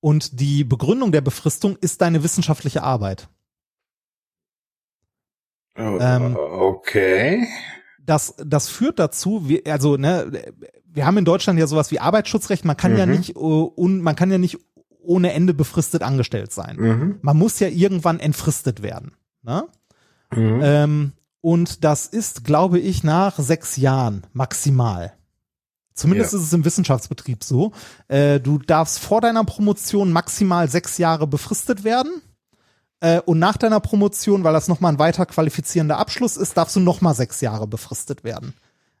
Und 0.00 0.40
die 0.40 0.64
Begründung 0.64 1.12
der 1.12 1.20
Befristung 1.20 1.76
ist 1.80 2.00
deine 2.00 2.22
wissenschaftliche 2.22 2.82
Arbeit. 2.82 3.28
Oh, 5.76 5.98
ähm, 6.00 6.36
okay. 6.36 7.46
Das, 7.98 8.34
das 8.44 8.68
führt 8.68 8.98
dazu, 8.98 9.48
wie, 9.48 9.64
also 9.66 9.96
ne, 9.96 10.52
wir 10.84 11.06
haben 11.06 11.18
in 11.18 11.24
Deutschland 11.24 11.58
ja 11.58 11.66
sowas 11.66 11.90
wie 11.90 12.00
Arbeitsschutzrecht. 12.00 12.64
Man 12.64 12.76
kann 12.76 12.92
mhm. 12.92 12.98
ja 12.98 13.06
nicht 13.06 13.36
uh, 13.36 13.72
un, 13.76 14.00
man 14.00 14.16
kann 14.16 14.30
ja 14.30 14.38
nicht 14.38 14.58
ohne 15.02 15.32
Ende 15.32 15.54
befristet 15.54 16.02
angestellt 16.02 16.52
sein. 16.52 16.76
Mhm. 16.76 17.18
Man 17.22 17.36
muss 17.36 17.60
ja 17.60 17.68
irgendwann 17.68 18.20
entfristet 18.20 18.82
werden. 18.82 19.12
Ne? 19.42 19.64
Mhm. 20.32 20.60
Ähm, 20.62 21.12
und 21.40 21.84
das 21.84 22.06
ist, 22.06 22.44
glaube 22.44 22.78
ich, 22.78 23.02
nach 23.04 23.38
sechs 23.38 23.76
Jahren 23.76 24.26
maximal. 24.32 25.14
Zumindest 25.94 26.32
ja. 26.32 26.38
ist 26.38 26.46
es 26.46 26.52
im 26.52 26.64
Wissenschaftsbetrieb 26.64 27.44
so. 27.44 27.72
Äh, 28.08 28.40
du 28.40 28.58
darfst 28.58 28.98
vor 28.98 29.20
deiner 29.20 29.44
Promotion 29.44 30.12
maximal 30.12 30.68
sechs 30.68 30.98
Jahre 30.98 31.26
befristet 31.26 31.84
werden. 31.84 32.22
Äh, 33.00 33.20
und 33.20 33.38
nach 33.38 33.56
deiner 33.56 33.80
Promotion, 33.80 34.44
weil 34.44 34.52
das 34.52 34.68
nochmal 34.68 34.92
ein 34.92 34.98
weiter 34.98 35.26
qualifizierender 35.26 35.98
Abschluss 35.98 36.36
ist, 36.36 36.56
darfst 36.56 36.76
du 36.76 36.80
nochmal 36.80 37.14
sechs 37.14 37.40
Jahre 37.40 37.66
befristet 37.66 38.24
werden. 38.24 38.54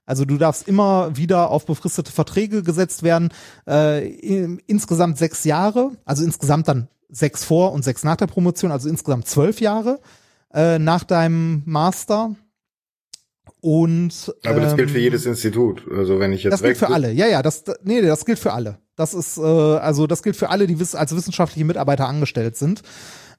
Also 0.04 0.24
du 0.24 0.38
darfst 0.38 0.66
immer 0.66 1.16
wieder 1.16 1.50
auf 1.50 1.66
befristete 1.66 2.10
Verträge 2.10 2.62
gesetzt 2.62 3.02
werden. 3.02 3.30
Äh, 3.66 4.08
in, 4.08 4.60
insgesamt 4.66 5.18
sechs 5.18 5.44
Jahre, 5.44 5.92
also 6.04 6.24
insgesamt 6.24 6.68
dann 6.68 6.88
sechs 7.08 7.44
vor 7.44 7.72
und 7.72 7.84
sechs 7.84 8.02
nach 8.02 8.16
der 8.16 8.26
Promotion, 8.26 8.72
also 8.72 8.88
insgesamt 8.88 9.28
zwölf 9.28 9.60
Jahre 9.60 10.00
äh, 10.52 10.78
nach 10.78 11.04
deinem 11.04 11.62
Master. 11.66 12.34
Und 13.60 14.34
aber 14.44 14.60
das 14.60 14.72
ähm, 14.72 14.78
gilt 14.78 14.90
für 14.90 14.98
ähm, 14.98 15.04
jedes 15.04 15.26
Institut. 15.26 15.84
Also 15.94 16.18
wenn 16.18 16.32
ich 16.32 16.44
jetzt 16.44 16.52
das 16.52 16.62
gilt 16.62 16.78
für 16.78 16.88
alle. 16.88 17.12
Ja, 17.12 17.26
ja, 17.26 17.42
das 17.42 17.64
nee, 17.82 18.00
das 18.00 18.24
gilt 18.24 18.38
für 18.38 18.52
alle. 18.52 18.78
Das 18.96 19.12
ist 19.12 19.36
äh, 19.38 19.42
also 19.42 20.06
das 20.06 20.22
gilt 20.22 20.36
für 20.36 20.48
alle, 20.50 20.66
die 20.66 20.76
als 20.94 21.14
wissenschaftliche 21.14 21.64
Mitarbeiter 21.64 22.08
angestellt 22.08 22.56
sind. 22.56 22.82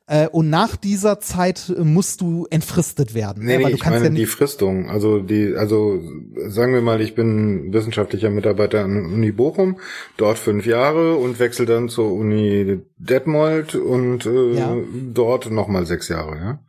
Äh, 0.08 0.28
und 0.28 0.50
nach 0.50 0.76
dieser 0.76 1.20
Zeit 1.20 1.74
musst 1.78 2.22
du 2.22 2.46
entfristet 2.50 3.14
werden. 3.14 3.46
Nee, 3.46 3.58
ne? 3.58 3.66
nee, 3.68 3.74
ich 3.74 3.86
meine 3.86 4.06
ja 4.06 4.10
die 4.10 4.26
Fristung. 4.26 4.90
Also 4.90 5.20
die, 5.20 5.56
also 5.56 6.02
sagen 6.48 6.74
wir 6.74 6.82
mal, 6.82 7.02
ich 7.02 7.16
bin 7.16 7.72
wissenschaftlicher 7.72 8.30
Mitarbeiter 8.30 8.84
an 8.84 8.94
der 8.94 9.04
Uni 9.06 9.32
Bochum, 9.32 9.80
dort 10.18 10.38
fünf 10.38 10.66
Jahre 10.66 11.16
und 11.16 11.40
wechsle 11.40 11.66
dann 11.66 11.88
zur 11.88 12.12
Uni 12.12 12.82
Detmold 12.98 13.76
und 13.76 14.26
äh, 14.26 14.54
ja. 14.54 14.76
dort 15.14 15.50
nochmal 15.50 15.86
sechs 15.86 16.10
Jahre, 16.10 16.36
ja. 16.36 16.60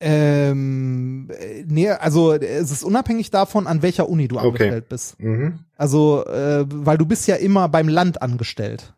Ähm, 0.00 1.28
nee, 1.66 1.90
also 1.90 2.32
es 2.34 2.70
ist 2.70 2.84
unabhängig 2.84 3.30
davon, 3.30 3.66
an 3.66 3.82
welcher 3.82 4.08
Uni 4.08 4.28
du 4.28 4.38
angestellt 4.38 4.84
okay. 4.84 4.86
bist. 4.88 5.20
Mhm. 5.20 5.60
Also, 5.76 6.24
äh, 6.26 6.64
weil 6.68 6.98
du 6.98 7.06
bist 7.06 7.26
ja 7.26 7.34
immer 7.36 7.68
beim 7.68 7.88
Land 7.88 8.22
angestellt. 8.22 8.94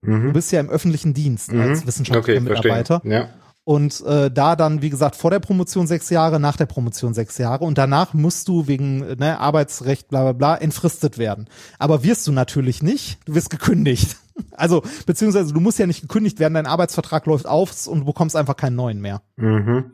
Mhm. 0.00 0.28
Du 0.28 0.32
bist 0.32 0.50
ja 0.50 0.60
im 0.60 0.70
öffentlichen 0.70 1.14
Dienst 1.14 1.52
mhm. 1.52 1.60
als 1.60 1.86
wissenschaftlicher 1.86 2.40
okay, 2.40 2.48
Mitarbeiter. 2.48 3.02
Ja. 3.04 3.28
Und 3.64 4.00
äh, 4.04 4.28
da 4.28 4.56
dann, 4.56 4.82
wie 4.82 4.90
gesagt, 4.90 5.14
vor 5.14 5.30
der 5.30 5.38
Promotion 5.38 5.86
sechs 5.86 6.10
Jahre, 6.10 6.40
nach 6.40 6.56
der 6.56 6.66
Promotion 6.66 7.14
sechs 7.14 7.38
Jahre 7.38 7.64
und 7.64 7.78
danach 7.78 8.12
musst 8.12 8.48
du 8.48 8.66
wegen 8.66 8.98
ne, 9.18 9.38
Arbeitsrecht, 9.38 10.08
bla 10.08 10.22
bla 10.22 10.32
bla, 10.32 10.56
entfristet 10.56 11.16
werden. 11.16 11.48
Aber 11.78 12.02
wirst 12.02 12.26
du 12.26 12.32
natürlich 12.32 12.82
nicht, 12.82 13.18
du 13.26 13.34
wirst 13.34 13.50
gekündigt. 13.50 14.16
Also, 14.52 14.82
beziehungsweise 15.06 15.52
du 15.52 15.60
musst 15.60 15.78
ja 15.78 15.86
nicht 15.86 16.02
gekündigt 16.02 16.38
werden, 16.40 16.54
dein 16.54 16.66
Arbeitsvertrag 16.66 17.26
läuft 17.26 17.46
auf 17.46 17.86
und 17.86 18.00
du 18.00 18.04
bekommst 18.06 18.36
einfach 18.36 18.56
keinen 18.56 18.76
neuen 18.76 19.00
mehr. 19.00 19.22
Mhm. 19.36 19.92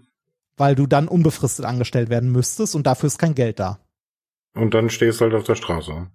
Weil 0.57 0.75
du 0.75 0.87
dann 0.87 1.09
unbefristet 1.09 1.65
angestellt 1.65 2.11
werden 2.11 2.33
müsstest 2.33 2.75
und 2.75 2.87
dafür 2.87 3.07
ist 3.07 3.19
kein 3.19 3.35
Geld 3.35 3.61
da. 3.61 3.79
Und 4.55 4.75
dann 4.75 4.91
stehst 4.91 5.21
du 5.21 5.25
halt 5.25 5.35
auf 5.35 5.45
der 5.45 5.55
Straße. 5.55 6.09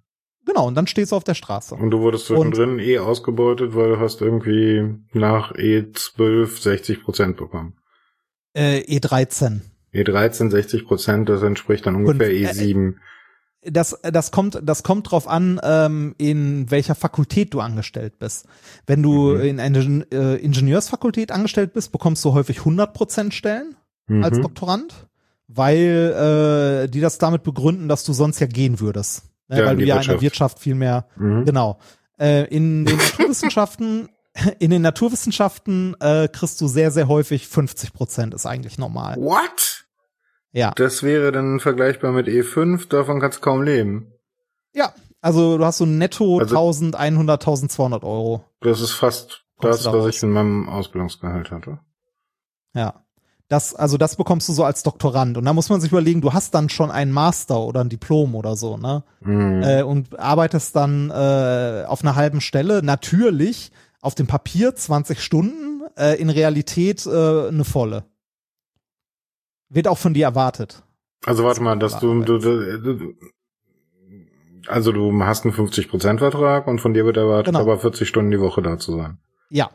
Genau, 0.45 0.67
und 0.67 0.75
dann 0.75 0.87
stehst 0.87 1.11
du 1.11 1.15
auf 1.15 1.23
der 1.23 1.35
Straße. 1.35 1.75
Und 1.75 1.91
du 1.91 1.99
wurdest 1.99 2.25
zwischendrin 2.25 2.71
und, 2.71 2.79
eh 2.79 2.99
ausgebeutet, 2.99 3.75
weil 3.75 3.91
du 3.91 3.99
hast 3.99 4.21
irgendwie 4.21 4.95
nach 5.13 5.53
E12 5.53 6.61
60 6.61 7.03
Prozent 7.03 7.37
bekommen. 7.37 7.77
Äh, 8.53 8.79
E13. 8.81 9.61
E13 9.93 10.51
60 10.51 10.85
Prozent, 10.85 11.29
das 11.29 11.41
entspricht 11.43 11.85
dann 11.85 11.95
ungefähr 11.95 12.29
E7. 12.29 12.89
Äh, 12.89 12.95
das, 13.65 13.99
das 14.01 14.31
kommt, 14.31 14.59
das 14.63 14.83
kommt 14.83 15.11
drauf 15.11 15.27
an, 15.27 15.59
ähm, 15.63 16.15
in 16.17 16.69
welcher 16.71 16.95
Fakultät 16.95 17.53
du 17.53 17.59
angestellt 17.59 18.19
bist. 18.19 18.45
Wenn 18.87 19.03
du 19.03 19.35
mhm. 19.35 19.41
in 19.41 19.59
einer 19.59 19.79
äh, 20.11 20.35
Ingenieursfakultät 20.35 21.31
angestellt 21.31 21.73
bist, 21.73 21.91
bekommst 21.91 22.23
du 22.25 22.33
häufig 22.33 22.59
100 22.59 22.93
Prozent 22.93 23.33
Stellen 23.33 23.75
mhm. 24.07 24.23
als 24.23 24.39
Doktorand, 24.39 25.07
weil 25.47 26.85
äh, 26.85 26.89
die 26.89 27.01
das 27.01 27.17
damit 27.17 27.43
begründen, 27.43 27.87
dass 27.87 28.03
du 28.03 28.13
sonst 28.13 28.39
ja 28.39 28.47
gehen 28.47 28.79
würdest 28.79 29.23
ne, 29.47 29.59
ja, 29.59 29.65
weil 29.65 29.77
du 29.77 29.85
ja 29.85 29.99
in 29.99 30.07
der 30.07 30.21
Wirtschaft 30.21 30.59
viel 30.59 30.75
mehr, 30.75 31.05
mhm. 31.15 31.45
genau. 31.45 31.79
Äh, 32.19 32.45
in 32.45 32.85
den 32.85 32.97
Naturwissenschaften, 32.97 34.09
in 34.59 34.71
den 34.71 34.81
Naturwissenschaften 34.81 35.95
äh, 35.99 36.27
kriegst 36.27 36.59
du 36.61 36.67
sehr, 36.67 36.91
sehr 36.91 37.07
häufig 37.07 37.47
50 37.47 37.93
Prozent, 37.93 38.33
ist 38.33 38.45
eigentlich 38.45 38.77
normal. 38.77 39.17
What? 39.17 39.82
Ja. 40.53 40.71
Das 40.75 41.03
wäre 41.03 41.31
dann 41.31 41.59
vergleichbar 41.59 42.11
mit 42.11 42.27
E5, 42.27 42.87
davon 42.87 43.19
kannst 43.19 43.39
du 43.39 43.41
kaum 43.41 43.63
leben. 43.63 44.13
Ja, 44.73 44.93
also 45.19 45.57
du 45.57 45.65
hast 45.65 45.79
so 45.79 45.85
netto 45.85 46.39
also, 46.39 46.55
1100, 46.55 47.41
1200 47.41 48.03
Euro. 48.03 48.45
Das 48.61 48.79
ist 48.79 48.91
fast 48.91 49.43
das, 49.59 49.85
was 49.85 50.15
ich 50.15 50.23
in 50.23 50.31
meinem 50.31 50.69
Ausbildungsgehalt 50.69 51.51
hatte. 51.51 51.79
Ja. 52.73 53.03
Das, 53.49 53.75
also 53.75 53.97
das 53.97 54.15
bekommst 54.15 54.49
du 54.49 54.53
so 54.53 54.63
als 54.63 54.83
Doktorand. 54.83 55.37
Und 55.37 55.45
da 55.45 55.53
muss 55.53 55.69
man 55.69 55.81
sich 55.81 55.91
überlegen, 55.91 56.21
du 56.21 56.33
hast 56.33 56.55
dann 56.55 56.69
schon 56.69 56.89
einen 56.89 57.11
Master 57.11 57.59
oder 57.59 57.81
ein 57.81 57.89
Diplom 57.89 58.35
oder 58.35 58.55
so, 58.55 58.77
ne? 58.77 59.03
Mhm. 59.21 59.61
Äh, 59.61 59.83
und 59.83 60.17
arbeitest 60.17 60.75
dann 60.75 61.11
äh, 61.11 61.83
auf 61.85 62.01
einer 62.01 62.15
halben 62.15 62.41
Stelle. 62.41 62.81
Natürlich 62.81 63.71
auf 64.01 64.15
dem 64.15 64.27
Papier 64.27 64.73
20 64.75 65.21
Stunden, 65.21 65.81
äh, 65.97 66.19
in 66.19 66.29
Realität 66.29 67.05
äh, 67.05 67.47
eine 67.47 67.63
volle. 67.63 68.05
Wird 69.73 69.87
auch 69.87 69.97
von 69.97 70.13
dir 70.13 70.25
erwartet. 70.25 70.83
Also 71.25 71.43
warte 71.43 71.61
mal, 71.61 71.77
dass 71.77 71.99
du, 71.99 72.21
du, 72.21 72.37
du, 72.37 73.13
also 74.67 74.91
du 74.91 75.23
hast 75.23 75.45
einen 75.45 75.53
50% 75.53 76.19
Vertrag 76.19 76.67
und 76.67 76.79
von 76.79 76.93
dir 76.93 77.05
wird 77.05 77.17
erwartet, 77.17 77.53
genau. 77.53 77.61
aber 77.61 77.79
40 77.79 78.07
Stunden 78.07 78.31
die 78.31 78.39
Woche 78.39 78.61
da 78.61 78.77
zu 78.77 78.97
sein. 78.97 79.17
Ja, 79.49 79.69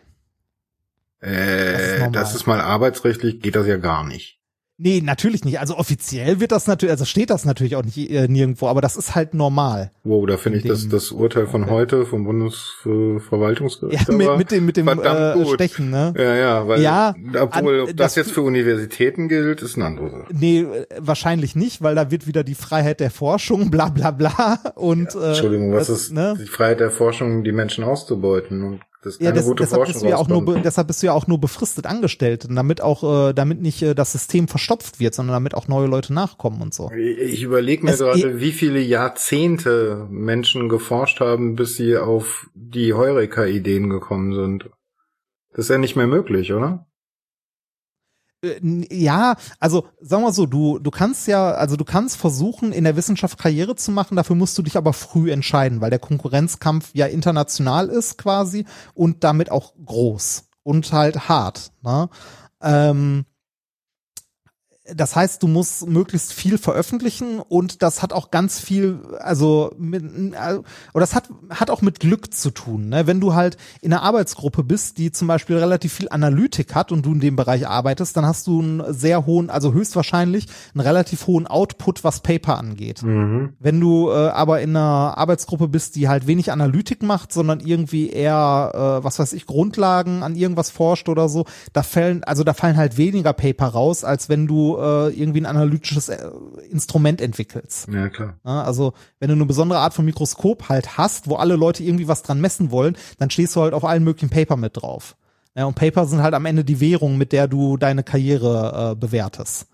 äh, 1.20 1.72
das 1.72 1.82
ist, 1.82 2.14
das 2.14 2.34
ist 2.34 2.46
mal 2.46 2.60
arbeitsrechtlich, 2.60 3.40
geht 3.40 3.56
das 3.56 3.66
ja 3.66 3.76
gar 3.76 4.04
nicht. 4.04 4.37
Nee, 4.80 5.00
natürlich 5.04 5.44
nicht. 5.44 5.58
Also 5.58 5.76
offiziell 5.76 6.38
wird 6.38 6.52
das 6.52 6.68
natürlich, 6.68 6.92
also 6.92 7.04
steht 7.04 7.30
das 7.30 7.44
natürlich 7.44 7.74
auch 7.74 7.84
nicht 7.84 7.98
äh, 7.98 8.28
nirgendwo, 8.28 8.68
aber 8.68 8.80
das 8.80 8.96
ist 8.96 9.16
halt 9.16 9.34
normal. 9.34 9.90
Wow, 10.04 10.24
da 10.24 10.36
finde 10.36 10.58
ich 10.58 10.64
das, 10.64 10.88
das 10.88 11.10
Urteil 11.10 11.48
von 11.48 11.64
okay. 11.64 11.72
heute 11.72 12.06
vom 12.06 12.24
Bundesverwaltungsgericht. 12.24 14.08
Ja, 14.08 14.14
mit, 14.14 14.38
mit 14.38 14.50
dem, 14.52 14.66
mit 14.66 14.76
dem 14.76 14.86
äh, 14.86 15.46
Stechen, 15.54 15.90
ne? 15.90 16.14
Ja, 16.16 16.36
ja, 16.36 16.68
weil, 16.68 16.80
ja, 16.80 17.12
obwohl, 17.40 17.80
ob 17.80 17.86
das, 17.88 17.96
das 17.96 18.14
jetzt 18.14 18.30
für 18.30 18.42
Universitäten 18.42 19.28
gilt, 19.28 19.62
ist 19.62 19.74
eine 19.74 19.86
andere 19.86 20.10
Sache. 20.10 20.26
Nee, 20.30 20.64
wahrscheinlich 20.96 21.56
nicht, 21.56 21.82
weil 21.82 21.96
da 21.96 22.12
wird 22.12 22.28
wieder 22.28 22.44
die 22.44 22.54
Freiheit 22.54 23.00
der 23.00 23.10
Forschung, 23.10 23.72
bla, 23.72 23.88
bla, 23.88 24.12
bla, 24.12 24.60
und, 24.76 25.12
ja, 25.12 25.28
Entschuldigung, 25.30 25.72
was 25.72 25.88
das, 25.88 26.02
ist 26.02 26.12
ne? 26.12 26.38
die 26.40 26.46
Freiheit 26.46 26.78
der 26.78 26.92
Forschung, 26.92 27.42
die 27.42 27.52
Menschen 27.52 27.82
auszubeuten 27.82 28.62
und 28.62 28.80
das 29.02 29.14
ist 29.14 29.22
ja, 29.22 29.30
das, 29.30 29.48
deshalb, 29.54 29.86
bist 29.86 30.02
du 30.02 30.08
ja 30.08 30.16
auch 30.16 30.26
nur, 30.26 30.60
deshalb 30.60 30.88
bist 30.88 31.02
du 31.02 31.06
ja 31.06 31.12
auch 31.12 31.28
nur 31.28 31.40
befristet 31.40 31.86
angestellt, 31.86 32.48
damit 32.50 32.80
auch, 32.80 33.28
äh, 33.28 33.32
damit 33.32 33.60
nicht 33.60 33.80
äh, 33.82 33.94
das 33.94 34.10
System 34.10 34.48
verstopft 34.48 34.98
wird, 34.98 35.14
sondern 35.14 35.34
damit 35.34 35.54
auch 35.54 35.68
neue 35.68 35.86
Leute 35.86 36.12
nachkommen 36.12 36.60
und 36.60 36.74
so. 36.74 36.90
Ich 36.90 37.44
überlege 37.44 37.84
mir 37.84 37.92
es 37.92 37.98
gerade, 37.98 38.40
wie 38.40 38.50
viele 38.50 38.80
Jahrzehnte 38.80 40.08
Menschen 40.10 40.68
geforscht 40.68 41.20
haben, 41.20 41.54
bis 41.54 41.76
sie 41.76 41.96
auf 41.96 42.48
die 42.54 42.92
Heureka-Ideen 42.92 43.88
gekommen 43.88 44.34
sind. 44.34 44.68
Das 45.52 45.66
ist 45.66 45.70
ja 45.70 45.78
nicht 45.78 45.94
mehr 45.94 46.08
möglich, 46.08 46.52
oder? 46.52 46.87
Äh, 48.42 48.60
ja, 48.90 49.36
also 49.58 49.86
sagen 50.00 50.22
wir 50.22 50.32
so, 50.32 50.46
du 50.46 50.78
du 50.78 50.90
kannst 50.90 51.26
ja, 51.26 51.52
also 51.52 51.76
du 51.76 51.84
kannst 51.84 52.16
versuchen 52.16 52.72
in 52.72 52.84
der 52.84 52.96
Wissenschaft 52.96 53.38
Karriere 53.38 53.76
zu 53.76 53.90
machen, 53.90 54.16
dafür 54.16 54.36
musst 54.36 54.56
du 54.58 54.62
dich 54.62 54.76
aber 54.76 54.92
früh 54.92 55.30
entscheiden, 55.30 55.80
weil 55.80 55.90
der 55.90 55.98
Konkurrenzkampf 55.98 56.90
ja 56.94 57.06
international 57.06 57.88
ist 57.88 58.18
quasi 58.18 58.64
und 58.94 59.24
damit 59.24 59.50
auch 59.50 59.74
groß 59.84 60.48
und 60.62 60.92
halt 60.92 61.28
hart. 61.28 61.72
Ne? 61.82 62.08
Ähm, 62.62 63.24
das 64.94 65.16
heißt, 65.16 65.42
du 65.42 65.48
musst 65.48 65.86
möglichst 65.86 66.32
viel 66.32 66.58
veröffentlichen 66.58 67.40
und 67.40 67.82
das 67.82 68.02
hat 68.02 68.12
auch 68.12 68.30
ganz 68.30 68.58
viel, 68.60 69.00
also 69.18 69.72
mit, 69.78 70.04
oder 70.04 71.00
das 71.00 71.14
hat 71.14 71.28
hat 71.50 71.70
auch 71.70 71.82
mit 71.82 72.00
Glück 72.00 72.34
zu 72.34 72.50
tun. 72.50 72.88
Ne? 72.88 73.06
Wenn 73.06 73.20
du 73.20 73.34
halt 73.34 73.56
in 73.80 73.92
einer 73.92 74.02
Arbeitsgruppe 74.02 74.62
bist, 74.62 74.98
die 74.98 75.12
zum 75.12 75.28
Beispiel 75.28 75.56
relativ 75.56 75.92
viel 75.92 76.08
Analytik 76.08 76.74
hat 76.74 76.92
und 76.92 77.04
du 77.04 77.12
in 77.12 77.20
dem 77.20 77.36
Bereich 77.36 77.66
arbeitest, 77.66 78.16
dann 78.16 78.26
hast 78.26 78.46
du 78.46 78.60
einen 78.60 78.92
sehr 78.92 79.26
hohen, 79.26 79.50
also 79.50 79.72
höchstwahrscheinlich 79.72 80.46
einen 80.74 80.80
relativ 80.80 81.26
hohen 81.26 81.46
Output, 81.46 82.04
was 82.04 82.20
Paper 82.20 82.58
angeht. 82.58 83.02
Mhm. 83.02 83.54
Wenn 83.58 83.80
du 83.80 84.10
äh, 84.10 84.28
aber 84.28 84.60
in 84.60 84.70
einer 84.70 85.16
Arbeitsgruppe 85.16 85.68
bist, 85.68 85.96
die 85.96 86.08
halt 86.08 86.26
wenig 86.26 86.52
Analytik 86.52 87.02
macht, 87.02 87.32
sondern 87.32 87.60
irgendwie 87.60 88.10
eher, 88.10 88.72
äh, 89.00 89.04
was 89.04 89.18
weiß 89.18 89.32
ich, 89.32 89.46
Grundlagen 89.46 90.22
an 90.22 90.36
irgendwas 90.36 90.70
forscht 90.70 91.08
oder 91.08 91.28
so, 91.28 91.44
da 91.72 91.82
fallen, 91.82 92.24
also 92.24 92.44
da 92.44 92.54
fallen 92.54 92.76
halt 92.76 92.96
weniger 92.96 93.32
Paper 93.32 93.68
raus, 93.68 94.04
als 94.04 94.28
wenn 94.28 94.46
du 94.46 94.77
äh, 94.80 95.08
irgendwie 95.10 95.40
ein 95.40 95.46
analytisches 95.46 96.08
äh, 96.08 96.30
Instrument 96.70 97.20
entwickelst. 97.20 97.88
Ja, 97.88 98.08
klar. 98.08 98.34
Ja, 98.44 98.62
also 98.62 98.92
wenn 99.18 99.28
du 99.28 99.34
eine 99.34 99.46
besondere 99.46 99.80
Art 99.80 99.94
von 99.94 100.04
Mikroskop 100.04 100.68
halt 100.68 100.96
hast, 100.98 101.28
wo 101.28 101.36
alle 101.36 101.56
Leute 101.56 101.82
irgendwie 101.82 102.08
was 102.08 102.22
dran 102.22 102.40
messen 102.40 102.70
wollen, 102.70 102.96
dann 103.18 103.30
stehst 103.30 103.54
du 103.56 103.62
halt 103.62 103.74
auf 103.74 103.84
allen 103.84 104.04
möglichen 104.04 104.30
Paper 104.30 104.56
mit 104.56 104.76
drauf. 104.76 105.16
Ja, 105.54 105.64
und 105.64 105.74
Paper 105.74 106.06
sind 106.06 106.22
halt 106.22 106.34
am 106.34 106.46
Ende 106.46 106.64
die 106.64 106.80
Währung, 106.80 107.18
mit 107.18 107.32
der 107.32 107.48
du 107.48 107.76
deine 107.76 108.04
Karriere 108.04 108.92
äh, 108.92 108.94
bewertest. 108.94 109.66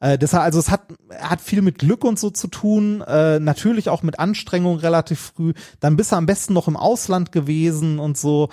Äh, 0.00 0.16
deshalb, 0.16 0.44
also 0.44 0.58
es 0.58 0.70
hat, 0.70 0.82
hat 1.18 1.40
viel 1.40 1.60
mit 1.60 1.78
Glück 1.78 2.04
und 2.04 2.18
so 2.18 2.30
zu 2.30 2.46
tun, 2.48 3.02
äh, 3.02 3.40
natürlich 3.40 3.88
auch 3.88 4.02
mit 4.02 4.18
Anstrengung 4.18 4.78
relativ 4.78 5.32
früh. 5.34 5.52
Dann 5.80 5.96
bist 5.96 6.12
du 6.12 6.16
am 6.16 6.26
besten 6.26 6.54
noch 6.54 6.68
im 6.68 6.76
Ausland 6.76 7.32
gewesen 7.32 7.98
und 7.98 8.16
so 8.16 8.48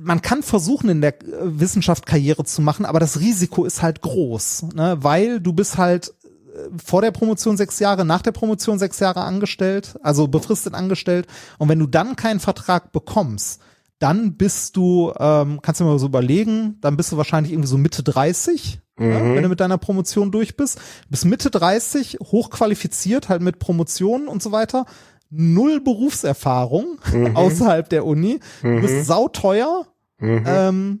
man 0.00 0.22
kann 0.22 0.42
versuchen, 0.42 0.88
in 0.90 1.00
der 1.00 1.22
äh, 1.22 1.60
Wissenschaft 1.60 2.06
Karriere 2.06 2.44
zu 2.44 2.62
machen, 2.62 2.84
aber 2.84 3.00
das 3.00 3.20
Risiko 3.20 3.64
ist 3.64 3.82
halt 3.82 4.00
groß, 4.00 4.66
ne? 4.74 4.98
weil 5.00 5.40
du 5.40 5.52
bist 5.52 5.78
halt 5.78 6.08
äh, 6.08 6.68
vor 6.84 7.02
der 7.02 7.10
Promotion 7.10 7.56
sechs 7.56 7.78
Jahre, 7.78 8.04
nach 8.04 8.22
der 8.22 8.32
Promotion 8.32 8.78
sechs 8.78 9.00
Jahre 9.00 9.22
angestellt, 9.22 9.98
also 10.02 10.28
befristet 10.28 10.74
angestellt. 10.74 11.26
Und 11.58 11.68
wenn 11.68 11.78
du 11.78 11.86
dann 11.86 12.16
keinen 12.16 12.40
Vertrag 12.40 12.92
bekommst, 12.92 13.60
dann 13.98 14.36
bist 14.36 14.76
du, 14.76 15.12
ähm, 15.18 15.60
kannst 15.62 15.80
du 15.80 15.84
mal 15.84 15.98
so 15.98 16.06
überlegen, 16.06 16.76
dann 16.82 16.96
bist 16.96 17.12
du 17.12 17.16
wahrscheinlich 17.16 17.52
irgendwie 17.52 17.68
so 17.68 17.78
Mitte 17.78 18.02
30, 18.02 18.80
mhm. 18.98 19.10
ja, 19.10 19.34
wenn 19.34 19.42
du 19.42 19.48
mit 19.48 19.60
deiner 19.60 19.78
Promotion 19.78 20.30
durch 20.30 20.56
bist. 20.56 20.78
Bis 21.08 21.24
Mitte 21.24 21.50
30, 21.50 22.18
hochqualifiziert, 22.20 23.30
halt 23.30 23.40
mit 23.40 23.58
Promotionen 23.58 24.28
und 24.28 24.42
so 24.42 24.52
weiter 24.52 24.84
null 25.30 25.80
Berufserfahrung 25.80 26.98
mhm. 27.12 27.36
außerhalb 27.36 27.88
der 27.88 28.04
Uni, 28.06 28.40
mhm. 28.62 28.76
du 28.76 28.82
bist 28.82 29.06
sauteuer, 29.06 29.86
mhm. 30.18 30.44
ähm, 30.46 31.00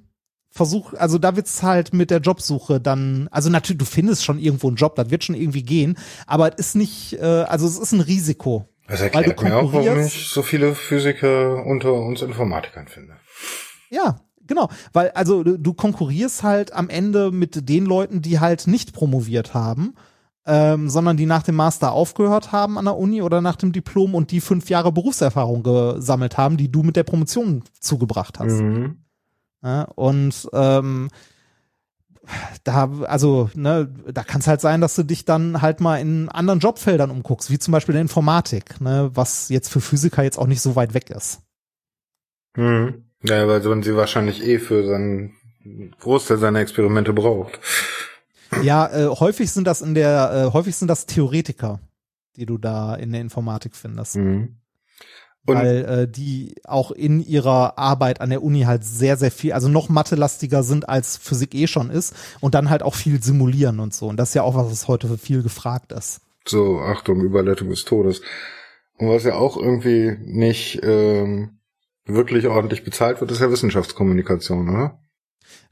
versuch, 0.50 0.94
also 0.94 1.18
da 1.18 1.36
wird's 1.36 1.62
halt 1.62 1.92
mit 1.92 2.10
der 2.10 2.18
Jobsuche 2.18 2.80
dann, 2.80 3.28
also 3.30 3.50
natürlich, 3.50 3.78
du 3.78 3.84
findest 3.84 4.24
schon 4.24 4.38
irgendwo 4.38 4.68
einen 4.68 4.76
Job, 4.76 4.96
das 4.96 5.10
wird 5.10 5.24
schon 5.24 5.36
irgendwie 5.36 5.62
gehen, 5.62 5.98
aber 6.26 6.52
es 6.58 6.68
ist 6.68 6.74
nicht, 6.76 7.12
äh, 7.20 7.24
also 7.24 7.66
es 7.66 7.78
ist 7.78 7.92
ein 7.92 8.00
Risiko. 8.00 8.68
Das 8.88 9.00
erklärt 9.00 9.42
mir 9.42 9.56
auch, 9.56 9.72
warum 9.72 10.00
ich 10.00 10.28
so 10.28 10.42
viele 10.42 10.74
Physiker 10.74 11.64
unter 11.66 11.92
uns 11.92 12.22
Informatikern 12.22 12.86
finde. 12.86 13.14
Ja, 13.90 14.20
genau, 14.46 14.68
weil 14.92 15.10
also 15.10 15.42
du 15.42 15.74
konkurrierst 15.74 16.44
halt 16.44 16.72
am 16.72 16.88
Ende 16.88 17.32
mit 17.32 17.68
den 17.68 17.84
Leuten, 17.84 18.22
die 18.22 18.38
halt 18.38 18.68
nicht 18.68 18.92
promoviert 18.92 19.54
haben 19.54 19.94
ähm, 20.46 20.88
sondern 20.88 21.16
die 21.16 21.26
nach 21.26 21.42
dem 21.42 21.56
Master 21.56 21.92
aufgehört 21.92 22.52
haben 22.52 22.78
an 22.78 22.84
der 22.84 22.96
Uni 22.96 23.20
oder 23.20 23.40
nach 23.40 23.56
dem 23.56 23.72
Diplom 23.72 24.14
und 24.14 24.30
die 24.30 24.40
fünf 24.40 24.70
Jahre 24.70 24.92
Berufserfahrung 24.92 25.62
gesammelt 25.62 26.38
haben, 26.38 26.56
die 26.56 26.70
du 26.70 26.82
mit 26.82 26.96
der 26.96 27.02
Promotion 27.02 27.64
zugebracht 27.80 28.38
hast. 28.38 28.60
Mhm. 28.60 28.98
Ja, 29.62 29.82
und 29.96 30.48
ähm, 30.52 31.08
da, 32.64 32.90
also, 33.06 33.50
ne, 33.54 33.92
da 34.12 34.22
kann 34.22 34.40
es 34.40 34.46
halt 34.46 34.60
sein, 34.60 34.80
dass 34.80 34.94
du 34.94 35.02
dich 35.02 35.24
dann 35.24 35.62
halt 35.62 35.80
mal 35.80 36.00
in 36.00 36.28
anderen 36.28 36.60
Jobfeldern 36.60 37.10
umguckst, 37.10 37.50
wie 37.50 37.58
zum 37.58 37.72
Beispiel 37.72 37.94
in 37.94 37.96
der 37.96 38.02
Informatik, 38.02 38.80
ne, 38.80 39.10
was 39.14 39.48
jetzt 39.48 39.68
für 39.68 39.80
Physiker 39.80 40.22
jetzt 40.22 40.38
auch 40.38 40.46
nicht 40.46 40.60
so 40.60 40.76
weit 40.76 40.94
weg 40.94 41.10
ist. 41.10 41.40
Mhm. 42.56 43.04
Ja, 43.22 43.48
weil 43.48 43.60
man 43.60 43.82
sie 43.82 43.96
wahrscheinlich 43.96 44.44
eh 44.44 44.58
für 44.58 44.86
seinen 44.86 45.34
Großteil 46.00 46.38
seiner 46.38 46.60
Experimente 46.60 47.12
braucht. 47.12 47.58
Ja, 48.62 48.86
äh, 48.88 49.08
häufig 49.08 49.50
sind 49.50 49.66
das 49.66 49.82
in 49.82 49.94
der, 49.94 50.46
äh, 50.48 50.52
häufig 50.52 50.76
sind 50.76 50.88
das 50.88 51.06
Theoretiker, 51.06 51.80
die 52.36 52.46
du 52.46 52.58
da 52.58 52.94
in 52.94 53.12
der 53.12 53.20
Informatik 53.20 53.76
findest. 53.76 54.16
Mhm. 54.16 54.56
Weil 55.48 55.84
äh, 55.84 56.08
die 56.08 56.56
auch 56.64 56.90
in 56.90 57.20
ihrer 57.20 57.78
Arbeit 57.78 58.20
an 58.20 58.30
der 58.30 58.42
Uni 58.42 58.62
halt 58.62 58.82
sehr, 58.84 59.16
sehr 59.16 59.30
viel, 59.30 59.52
also 59.52 59.68
noch 59.68 59.88
mathelastiger 59.88 60.64
sind, 60.64 60.88
als 60.88 61.16
Physik 61.16 61.54
eh 61.54 61.68
schon 61.68 61.88
ist 61.88 62.14
und 62.40 62.56
dann 62.56 62.68
halt 62.68 62.82
auch 62.82 62.94
viel 62.94 63.22
simulieren 63.22 63.78
und 63.78 63.94
so. 63.94 64.08
Und 64.08 64.16
das 64.16 64.30
ist 64.30 64.34
ja 64.34 64.42
auch 64.42 64.56
was, 64.56 64.70
was 64.72 64.88
heute 64.88 65.16
viel 65.18 65.44
gefragt 65.44 65.92
ist. 65.92 66.20
So, 66.48 66.80
Achtung, 66.80 67.20
Überleitung 67.20 67.70
des 67.70 67.84
Todes. 67.84 68.22
Und 68.98 69.08
was 69.08 69.22
ja 69.22 69.34
auch 69.34 69.56
irgendwie 69.56 70.16
nicht 70.24 70.80
ähm, 70.82 71.58
wirklich 72.06 72.46
ordentlich 72.46 72.84
bezahlt 72.84 73.20
wird, 73.20 73.30
ist 73.30 73.40
ja 73.40 73.50
Wissenschaftskommunikation, 73.50 74.68
oder? 74.68 74.98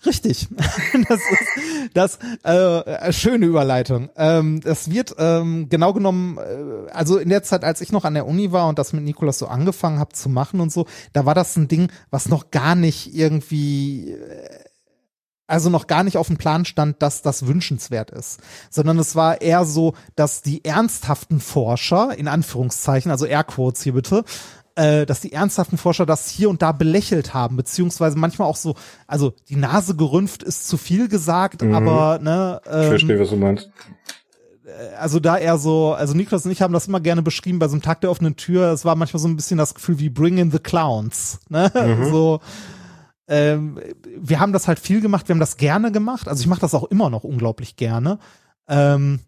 Richtig. 0.05 0.49
das 1.09 1.21
ist 1.21 1.95
das 1.95 2.19
äh, 2.43 3.13
schöne 3.13 3.47
Überleitung. 3.47 4.11
Ähm, 4.17 4.61
das 4.61 4.91
wird 4.91 5.15
ähm, 5.19 5.69
genau 5.69 5.93
genommen, 5.93 6.39
äh, 6.39 6.91
also 6.93 7.19
in 7.19 7.29
der 7.29 7.43
Zeit, 7.43 7.65
als 7.65 7.81
ich 7.81 7.93
noch 7.93 8.05
an 8.05 8.15
der 8.15 8.27
Uni 8.27 8.53
war 8.53 8.69
und 8.69 8.79
das 8.79 8.93
mit 8.93 9.05
Nikolas 9.05 9.39
so 9.39 9.47
angefangen 9.47 9.99
habe 9.99 10.13
zu 10.13 10.29
machen 10.29 10.61
und 10.61 10.73
so, 10.73 10.87
da 11.13 11.27
war 11.27 11.35
das 11.35 11.57
ein 11.57 11.69
Ding, 11.69 11.91
was 12.11 12.29
noch 12.29 12.51
gar 12.51 12.75
nicht 12.75 13.15
irgendwie 13.15 14.13
äh, 14.13 14.65
also 15.47 15.69
noch 15.69 15.87
gar 15.87 16.05
nicht 16.05 16.17
auf 16.17 16.29
dem 16.29 16.39
Plan 16.39 16.65
stand, 16.65 17.03
dass 17.03 17.23
das 17.23 17.47
wünschenswert 17.47 18.11
ist, 18.11 18.41
sondern 18.71 18.99
es 18.99 19.15
war 19.15 19.43
eher 19.43 19.65
so, 19.65 19.95
dass 20.17 20.41
die 20.43 20.65
ernsthaften 20.65 21.39
Forscher, 21.39 22.17
in 22.17 22.29
Anführungszeichen, 22.29 23.11
also 23.11 23.27
Airquotes 23.27 23.83
hier 23.83 23.93
bitte, 23.93 24.25
äh, 24.77 25.07
dass 25.07 25.21
die 25.21 25.33
ernsthaften 25.33 25.79
Forscher 25.79 26.07
das 26.07 26.29
hier 26.29 26.51
und 26.51 26.63
da 26.63 26.73
belächelt 26.73 27.35
haben, 27.35 27.57
beziehungsweise 27.57 28.19
manchmal 28.19 28.49
auch 28.49 28.57
so, 28.57 28.75
also 29.07 29.33
die 29.49 29.57
Nase 29.57 29.97
gerümpft 29.97 30.43
ist 30.43 30.69
zu 30.69 30.77
viel 30.77 31.09
gesagt, 31.09 31.63
mhm. 31.63 31.75
aber 31.75 32.19
ne. 32.21 32.61
Ähm, 32.67 32.83
ich 32.83 32.89
verstehe, 32.89 33.21
was 33.21 33.31
du 33.31 33.37
meinst 33.37 33.71
äh, 34.67 34.95
also 34.99 35.21
da 35.21 35.37
eher 35.37 35.59
so, 35.59 35.93
also 35.93 36.15
Niklas 36.15 36.45
und 36.45 36.53
ich 36.53 36.63
haben 36.63 36.73
das 36.73 36.89
immer 36.89 37.01
gerne 37.01 37.23
beschrieben 37.23 37.59
bei 37.59 37.69
so 37.69 37.75
einem 37.75 37.83
Tag 37.83 38.01
der 38.01 38.11
offenen 38.11 38.37
Tür. 38.37 38.73
Es 38.73 38.85
war 38.85 38.97
manchmal 38.97 39.21
so 39.21 39.29
ein 39.29 39.37
bisschen 39.37 39.59
das 39.59 39.75
Gefühl 39.75 39.99
wie 39.99 40.09
Bring 40.09 40.39
in 40.39 40.51
the 40.51 40.59
Clowns. 40.59 41.41
Ne? 41.49 41.71
Mhm. 41.75 42.05
So, 42.11 42.41
ähm, 43.27 43.81
wir 44.19 44.41
haben 44.41 44.53
das 44.53 44.69
halt 44.69 44.79
viel 44.79 45.01
gemacht, 45.01 45.29
wir 45.29 45.35
haben 45.35 45.41
das 45.41 45.57
gerne 45.57 45.91
gemacht. 45.93 46.29
Also 46.29 46.41
ich 46.41 46.47
mache 46.47 46.61
das 46.61 46.75
auch 46.75 46.85
immer 46.85 47.11
noch 47.11 47.25
unglaublich 47.25 47.77
gerne. 47.77 48.19
Ähm, 48.69 49.21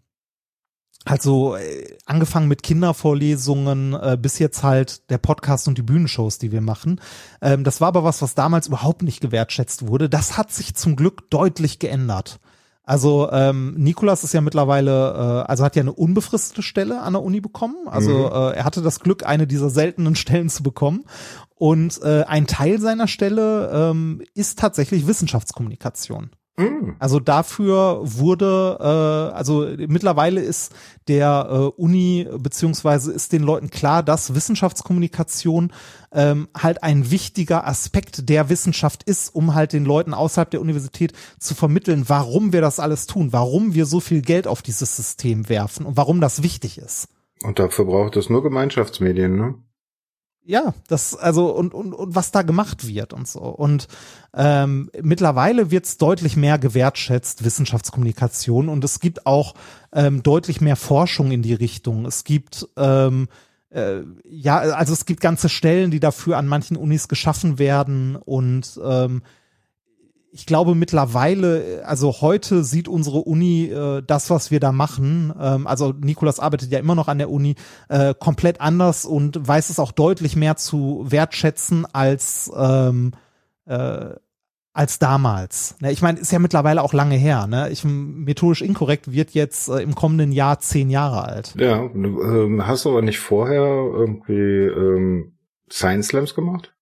halt 1.09 1.21
so 1.21 1.55
äh, 1.55 1.97
angefangen 2.05 2.47
mit 2.47 2.63
Kindervorlesungen 2.63 3.93
äh, 3.93 4.17
bis 4.19 4.39
jetzt 4.39 4.63
halt 4.63 5.09
der 5.09 5.17
Podcast 5.17 5.67
und 5.67 5.77
die 5.77 5.83
Bühnenshows, 5.83 6.37
die 6.37 6.51
wir 6.51 6.61
machen. 6.61 7.01
Ähm, 7.41 7.63
das 7.63 7.81
war 7.81 7.89
aber 7.89 8.03
was, 8.03 8.21
was 8.21 8.35
damals 8.35 8.67
überhaupt 8.67 9.03
nicht 9.03 9.21
gewertschätzt 9.21 9.87
wurde. 9.87 10.09
Das 10.09 10.37
hat 10.37 10.51
sich 10.51 10.75
zum 10.75 10.95
Glück 10.95 11.29
deutlich 11.29 11.79
geändert. 11.79 12.39
Also 12.87 13.29
ähm, 13.33 13.73
Nikolas 13.77 14.23
ist 14.23 14.33
ja 14.33 14.39
mittlerweile, 14.39 15.43
äh, 15.45 15.51
also 15.51 15.65
hat 15.65 15.75
ja 15.75 15.81
eine 15.81 15.91
unbefristete 15.91 16.61
Stelle 16.61 17.01
an 17.01 17.13
der 17.13 17.21
Uni 17.21 17.41
bekommen. 17.41 17.75
Also 17.85 18.11
mhm. 18.11 18.31
äh, 18.31 18.51
er 18.51 18.63
hatte 18.63 18.81
das 18.81 19.01
Glück, 19.01 19.25
eine 19.25 19.45
dieser 19.45 19.69
seltenen 19.69 20.15
Stellen 20.17 20.47
zu 20.49 20.63
bekommen. 20.63 21.03
Und 21.55 22.01
äh, 22.01 22.23
ein 22.23 22.47
Teil 22.47 22.79
seiner 22.79 23.09
Stelle 23.09 23.69
ähm, 23.73 24.21
ist 24.35 24.59
tatsächlich 24.59 25.05
Wissenschaftskommunikation. 25.05 26.29
Mm. 26.57 26.95
Also 26.97 27.19
dafür 27.19 27.99
wurde, 28.03 28.77
äh, 28.79 29.35
also 29.35 29.67
mittlerweile 29.87 30.41
ist 30.41 30.73
der 31.07 31.47
äh, 31.49 31.81
Uni 31.81 32.27
beziehungsweise 32.39 33.11
ist 33.11 33.31
den 33.31 33.43
Leuten 33.43 33.69
klar, 33.69 34.01
dass 34.01 34.33
Wissenschaftskommunikation 34.33 35.71
ähm, 36.11 36.47
halt 36.57 36.81
ein 36.81 37.11
wichtiger 37.11 37.67
Aspekt 37.67 38.27
der 38.29 38.49
Wissenschaft 38.49 39.03
ist, 39.03 39.35
um 39.35 39.53
halt 39.53 39.71
den 39.71 39.85
Leuten 39.85 40.15
außerhalb 40.15 40.49
der 40.49 40.61
Universität 40.61 41.13
zu 41.39 41.53
vermitteln, 41.53 42.05
warum 42.07 42.53
wir 42.53 42.61
das 42.61 42.79
alles 42.79 43.05
tun, 43.05 43.33
warum 43.33 43.75
wir 43.75 43.85
so 43.85 43.99
viel 43.99 44.23
Geld 44.23 44.47
auf 44.47 44.63
dieses 44.63 44.95
System 44.95 45.49
werfen 45.49 45.85
und 45.85 45.95
warum 45.95 46.21
das 46.21 46.41
wichtig 46.41 46.79
ist. 46.79 47.09
Und 47.43 47.59
dafür 47.59 47.85
braucht 47.85 48.17
es 48.17 48.31
nur 48.31 48.41
Gemeinschaftsmedien, 48.41 49.35
ne? 49.35 49.55
Ja, 50.47 50.73
das, 50.87 51.13
also, 51.13 51.51
und, 51.51 51.73
und, 51.73 51.93
und 51.93 52.15
was 52.15 52.31
da 52.31 52.41
gemacht 52.41 52.87
wird 52.87 53.11
und 53.11 53.27
so. 53.27 53.41
Und 53.41 53.89
ähm, 54.33 54.89
mittlerweile 55.01 55.71
wird 55.71 55.85
es 55.85 55.97
deutlich 55.97 56.37
mehr 56.37 56.57
gewertschätzt, 56.57 57.43
Wissenschaftskommunikation, 57.43 58.69
und 58.69 58.81
es 58.83 59.01
gibt 59.01 59.25
auch 59.25 59.55
ähm, 59.91 60.23
deutlich 60.23 60.61
mehr 60.61 60.77
Forschung 60.77 61.31
in 61.31 61.41
die 61.41 61.53
Richtung. 61.53 62.05
Es 62.05 62.23
gibt 62.23 62.65
ähm, 62.77 63.27
äh, 63.71 64.03
ja, 64.23 64.59
also 64.59 64.93
es 64.93 65.05
gibt 65.05 65.19
ganze 65.19 65.49
Stellen, 65.49 65.91
die 65.91 65.99
dafür 65.99 66.37
an 66.37 66.47
manchen 66.47 66.77
Unis 66.77 67.09
geschaffen 67.09 67.59
werden 67.59 68.15
und 68.15 68.79
ähm, 68.81 69.23
ich 70.37 70.45
glaube 70.45 70.75
mittlerweile, 70.75 71.81
also 71.83 72.21
heute 72.21 72.63
sieht 72.63 72.87
unsere 72.87 73.19
Uni 73.19 73.65
äh, 73.65 74.03
das, 74.05 74.29
was 74.29 74.51
wir 74.51 74.59
da 74.59 74.71
machen, 74.71 75.33
ähm, 75.39 75.65
also 75.65 75.93
Nikolas 75.93 76.39
arbeitet 76.39 76.71
ja 76.71 76.77
immer 76.77 76.93
noch 76.93 77.07
an 77.07 77.17
der 77.17 77.31
Uni, 77.31 77.55
äh, 77.89 78.13
komplett 78.13 78.61
anders 78.61 79.05
und 79.05 79.47
weiß 79.47 79.71
es 79.71 79.79
auch 79.79 79.91
deutlich 79.91 80.35
mehr 80.35 80.55
zu 80.55 81.03
wertschätzen 81.07 81.87
als 81.91 82.51
ähm, 82.55 83.13
äh, 83.65 84.11
als 84.73 84.99
damals. 84.99 85.75
Ne, 85.79 85.91
ich 85.91 86.03
meine, 86.03 86.19
ist 86.19 86.31
ja 86.31 86.37
mittlerweile 86.37 86.83
auch 86.83 86.93
lange 86.93 87.15
her. 87.15 87.47
Ne? 87.47 87.71
Ich, 87.71 87.83
methodisch 87.83 88.61
inkorrekt 88.61 89.11
wird 89.11 89.31
jetzt 89.31 89.69
äh, 89.69 89.79
im 89.79 89.95
kommenden 89.95 90.31
Jahr 90.31 90.59
zehn 90.59 90.91
Jahre 90.91 91.23
alt. 91.23 91.55
Ja, 91.57 91.81
ähm, 91.81 92.61
hast 92.67 92.85
du 92.85 92.91
aber 92.91 93.01
nicht 93.01 93.17
vorher 93.17 93.63
irgendwie 93.63 94.33
ähm, 94.33 95.33
Science 95.71 96.09
Slams 96.09 96.35
gemacht? 96.35 96.76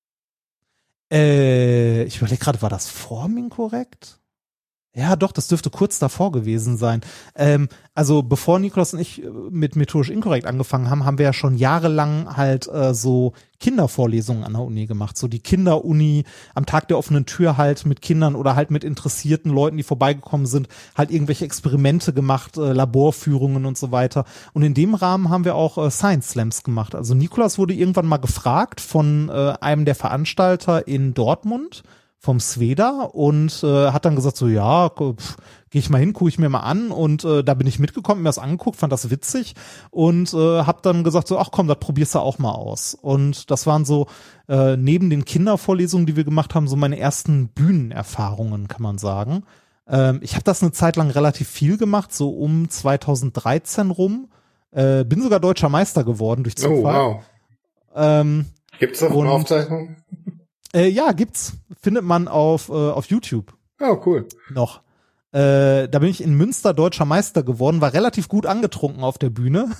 Äh, 1.12 2.04
ich 2.04 2.18
überlege 2.18 2.40
gerade, 2.44 2.62
war 2.62 2.70
das 2.70 2.90
vor 2.90 3.28
korrekt? 3.50 4.20
Ja, 4.98 5.18
doch, 5.18 5.34
das 5.34 5.50
dürfte 5.50 5.70
kurz 5.70 6.00
davor 6.00 6.32
gewesen 6.32 6.78
sein. 6.78 7.02
Ähm, 7.36 7.68
also 7.94 8.24
bevor 8.24 8.60
Nikolaus 8.60 8.94
und 8.94 9.02
ich 9.02 9.22
äh, 9.22 9.30
mit 9.50 9.76
methodisch 9.76 10.10
inkorrekt 10.10 10.48
angefangen 10.48 10.90
haben, 10.90 11.04
haben 11.04 11.18
wir 11.18 11.26
ja 11.26 11.34
schon 11.34 11.58
jahrelang 11.58 12.38
halt 12.38 12.70
äh, 12.70 12.94
so 12.94 13.34
Kindervorlesungen 13.60 14.46
an 14.46 14.54
der 14.54 14.62
Uni 14.62 14.86
gemacht. 14.86 15.18
So 15.18 15.28
die 15.28 15.40
Kinderuni 15.40 16.24
am 16.54 16.66
Tag 16.66 16.88
der 16.88 16.98
offenen 16.98 17.26
Tür 17.26 17.58
halt 17.58 17.86
mit 17.86 18.02
Kindern 18.02 18.36
oder 18.36 18.56
halt 18.56 18.72
mit 18.72 18.86
interessierten 18.86 19.52
Leuten, 19.52 19.76
die 19.76 19.84
vorbeigekommen 19.84 20.46
sind, 20.46 20.70
halt 20.98 21.12
irgendwelche 21.12 21.44
Experimente 21.44 22.14
gemacht, 22.14 22.56
äh, 22.56 22.72
Laborführungen 22.72 23.66
und 23.66 23.78
so 23.78 23.92
weiter. 23.92 24.24
Und 24.54 24.64
in 24.64 24.74
dem 24.74 24.96
Rahmen 24.96 25.30
haben 25.30 25.44
wir 25.44 25.56
auch 25.56 25.78
äh, 25.78 25.92
Science 25.92 26.30
Slams 26.30 26.64
gemacht. 26.64 26.96
Also 26.96 27.16
Nikolaus 27.16 27.58
wurde 27.58 27.74
irgendwann 27.74 28.08
mal 28.08 28.16
gefragt 28.16 28.80
von 28.80 29.28
äh, 29.28 29.56
einem 29.60 29.84
der 29.84 29.96
Veranstalter 29.96 30.88
in 30.88 31.14
Dortmund 31.14 31.84
vom 32.20 32.40
Sveda 32.40 33.04
und 33.12 33.64
äh, 33.64 33.92
hat 33.92 34.06
dann 34.06 34.16
gesagt 34.16 34.38
so, 34.38 34.48
ja, 34.48 34.90
gehe 34.96 35.16
ich 35.80 35.90
mal 35.90 36.00
hin, 36.00 36.14
gucke 36.14 36.30
ich 36.30 36.40
mir 36.40 36.50
mal 36.50 36.62
an 36.62 36.90
und 36.90 37.24
äh, 37.24 37.44
da 37.44 37.54
bin 37.54 37.68
ich 37.68 37.80
mitgekommen, 37.80 38.24
mir 38.24 38.30
das 38.30 38.40
angeguckt, 38.40 38.78
fand 38.78 38.92
das 38.92 39.12
witzig 39.12 39.54
und 39.92 40.34
äh, 40.34 40.64
habe 40.64 40.80
dann 40.82 41.04
gesagt 41.04 41.28
so, 41.28 41.38
ach 41.38 41.50
komm, 41.52 41.68
das 41.68 41.80
probierst 41.80 42.16
du 42.16 42.20
auch 42.20 42.40
mal 42.40 42.52
aus. 42.52 42.96
Und 43.00 43.52
das 43.52 43.68
waren 43.68 43.86
so 43.86 44.08
äh, 44.48 44.76
neben 44.76 45.10
den 45.10 45.26
Kindervorlesungen, 45.26 46.08
die 46.08 46.16
wir 46.16 46.24
gemacht 46.24 46.56
haben, 46.56 46.68
so 46.68 46.76
meine 46.76 46.98
ersten 46.98 47.50
Bühnenerfahrungen, 47.50 48.68
kann 48.68 48.82
man 48.82 48.98
sagen. 48.98 49.44
Ähm, 49.88 50.20
ich 50.24 50.34
habe 50.34 50.44
das 50.44 50.64
eine 50.64 50.72
Zeit 50.72 50.96
lang 50.96 51.12
relativ 51.12 51.48
viel 51.48 51.78
gemacht, 51.78 52.14
so 52.14 52.30
um 52.30 52.70
2013 52.70 53.92
rum. 53.92 54.30
Äh, 54.72 55.04
bin 55.06 55.22
sogar 55.22 55.40
deutscher 55.40 55.70
Meister 55.70 56.04
geworden 56.04 56.44
durch 56.44 56.56
Zufall. 56.56 57.02
Oh, 57.02 57.16
wow. 57.16 57.24
Ähm, 57.96 58.46
Gibt's 58.80 59.02
noch 59.02 59.12
eine 59.12 59.32
Aufzeichnung? 59.32 59.96
Äh, 60.76 60.90
ja, 60.90 61.14
gibt's. 61.14 61.54
Findet 61.82 62.04
man 62.04 62.28
auf, 62.28 62.68
äh, 62.68 62.74
auf 62.74 63.06
YouTube. 63.06 63.54
Oh, 63.80 63.98
cool. 64.06 64.28
Noch. 64.50 64.82
Äh, 65.32 65.88
da 65.88 66.00
bin 66.00 66.10
ich 66.10 66.22
in 66.22 66.36
Münster 66.36 66.74
deutscher 66.74 67.06
Meister 67.06 67.44
geworden, 67.44 67.82
war 67.82 67.94
relativ 67.94 68.28
gut 68.28 68.46
angetrunken 68.46 69.04
auf 69.04 69.18
der 69.18 69.30
Bühne. 69.30 69.72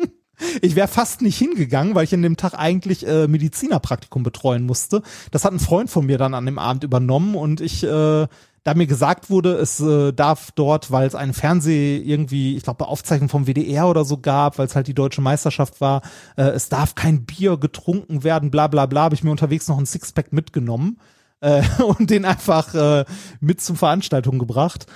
ich 0.62 0.74
wäre 0.74 0.88
fast 0.88 1.22
nicht 1.22 1.38
hingegangen, 1.38 1.94
weil 1.94 2.04
ich 2.04 2.12
in 2.12 2.22
dem 2.22 2.36
Tag 2.36 2.54
eigentlich 2.54 3.06
äh, 3.06 3.28
Medizinerpraktikum 3.28 4.24
betreuen 4.24 4.66
musste. 4.66 5.02
Das 5.30 5.44
hat 5.44 5.52
ein 5.52 5.60
Freund 5.60 5.88
von 5.88 6.06
mir 6.06 6.18
dann 6.18 6.34
an 6.34 6.46
dem 6.46 6.58
Abend 6.58 6.82
übernommen 6.82 7.36
und 7.36 7.60
ich 7.60 7.84
äh, 7.84 8.26
da 8.62 8.74
mir 8.74 8.86
gesagt 8.86 9.30
wurde, 9.30 9.54
es 9.54 9.80
äh, 9.80 10.12
darf 10.12 10.50
dort, 10.52 10.90
weil 10.90 11.06
es 11.06 11.14
einen 11.14 11.32
Fernseh 11.32 11.96
irgendwie, 11.96 12.56
ich 12.56 12.62
glaube, 12.62 12.86
Aufzeichnung 12.86 13.28
vom 13.28 13.46
WDR 13.46 13.88
oder 13.88 14.04
so 14.04 14.18
gab, 14.18 14.58
weil 14.58 14.66
es 14.66 14.76
halt 14.76 14.86
die 14.86 14.94
deutsche 14.94 15.22
Meisterschaft 15.22 15.80
war, 15.80 16.02
äh, 16.36 16.42
es 16.42 16.68
darf 16.68 16.94
kein 16.94 17.24
Bier 17.24 17.56
getrunken 17.56 18.22
werden, 18.22 18.50
bla 18.50 18.66
bla 18.66 18.86
bla, 18.86 19.02
habe 19.02 19.14
ich 19.14 19.24
mir 19.24 19.30
unterwegs 19.30 19.68
noch 19.68 19.78
ein 19.78 19.86
Sixpack 19.86 20.32
mitgenommen 20.32 20.98
äh, 21.40 21.62
und 21.98 22.10
den 22.10 22.24
einfach 22.24 22.74
äh, 22.74 23.04
mit 23.40 23.60
zur 23.60 23.76
Veranstaltung 23.76 24.38
gebracht. 24.38 24.86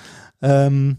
Ähm, 0.41 0.97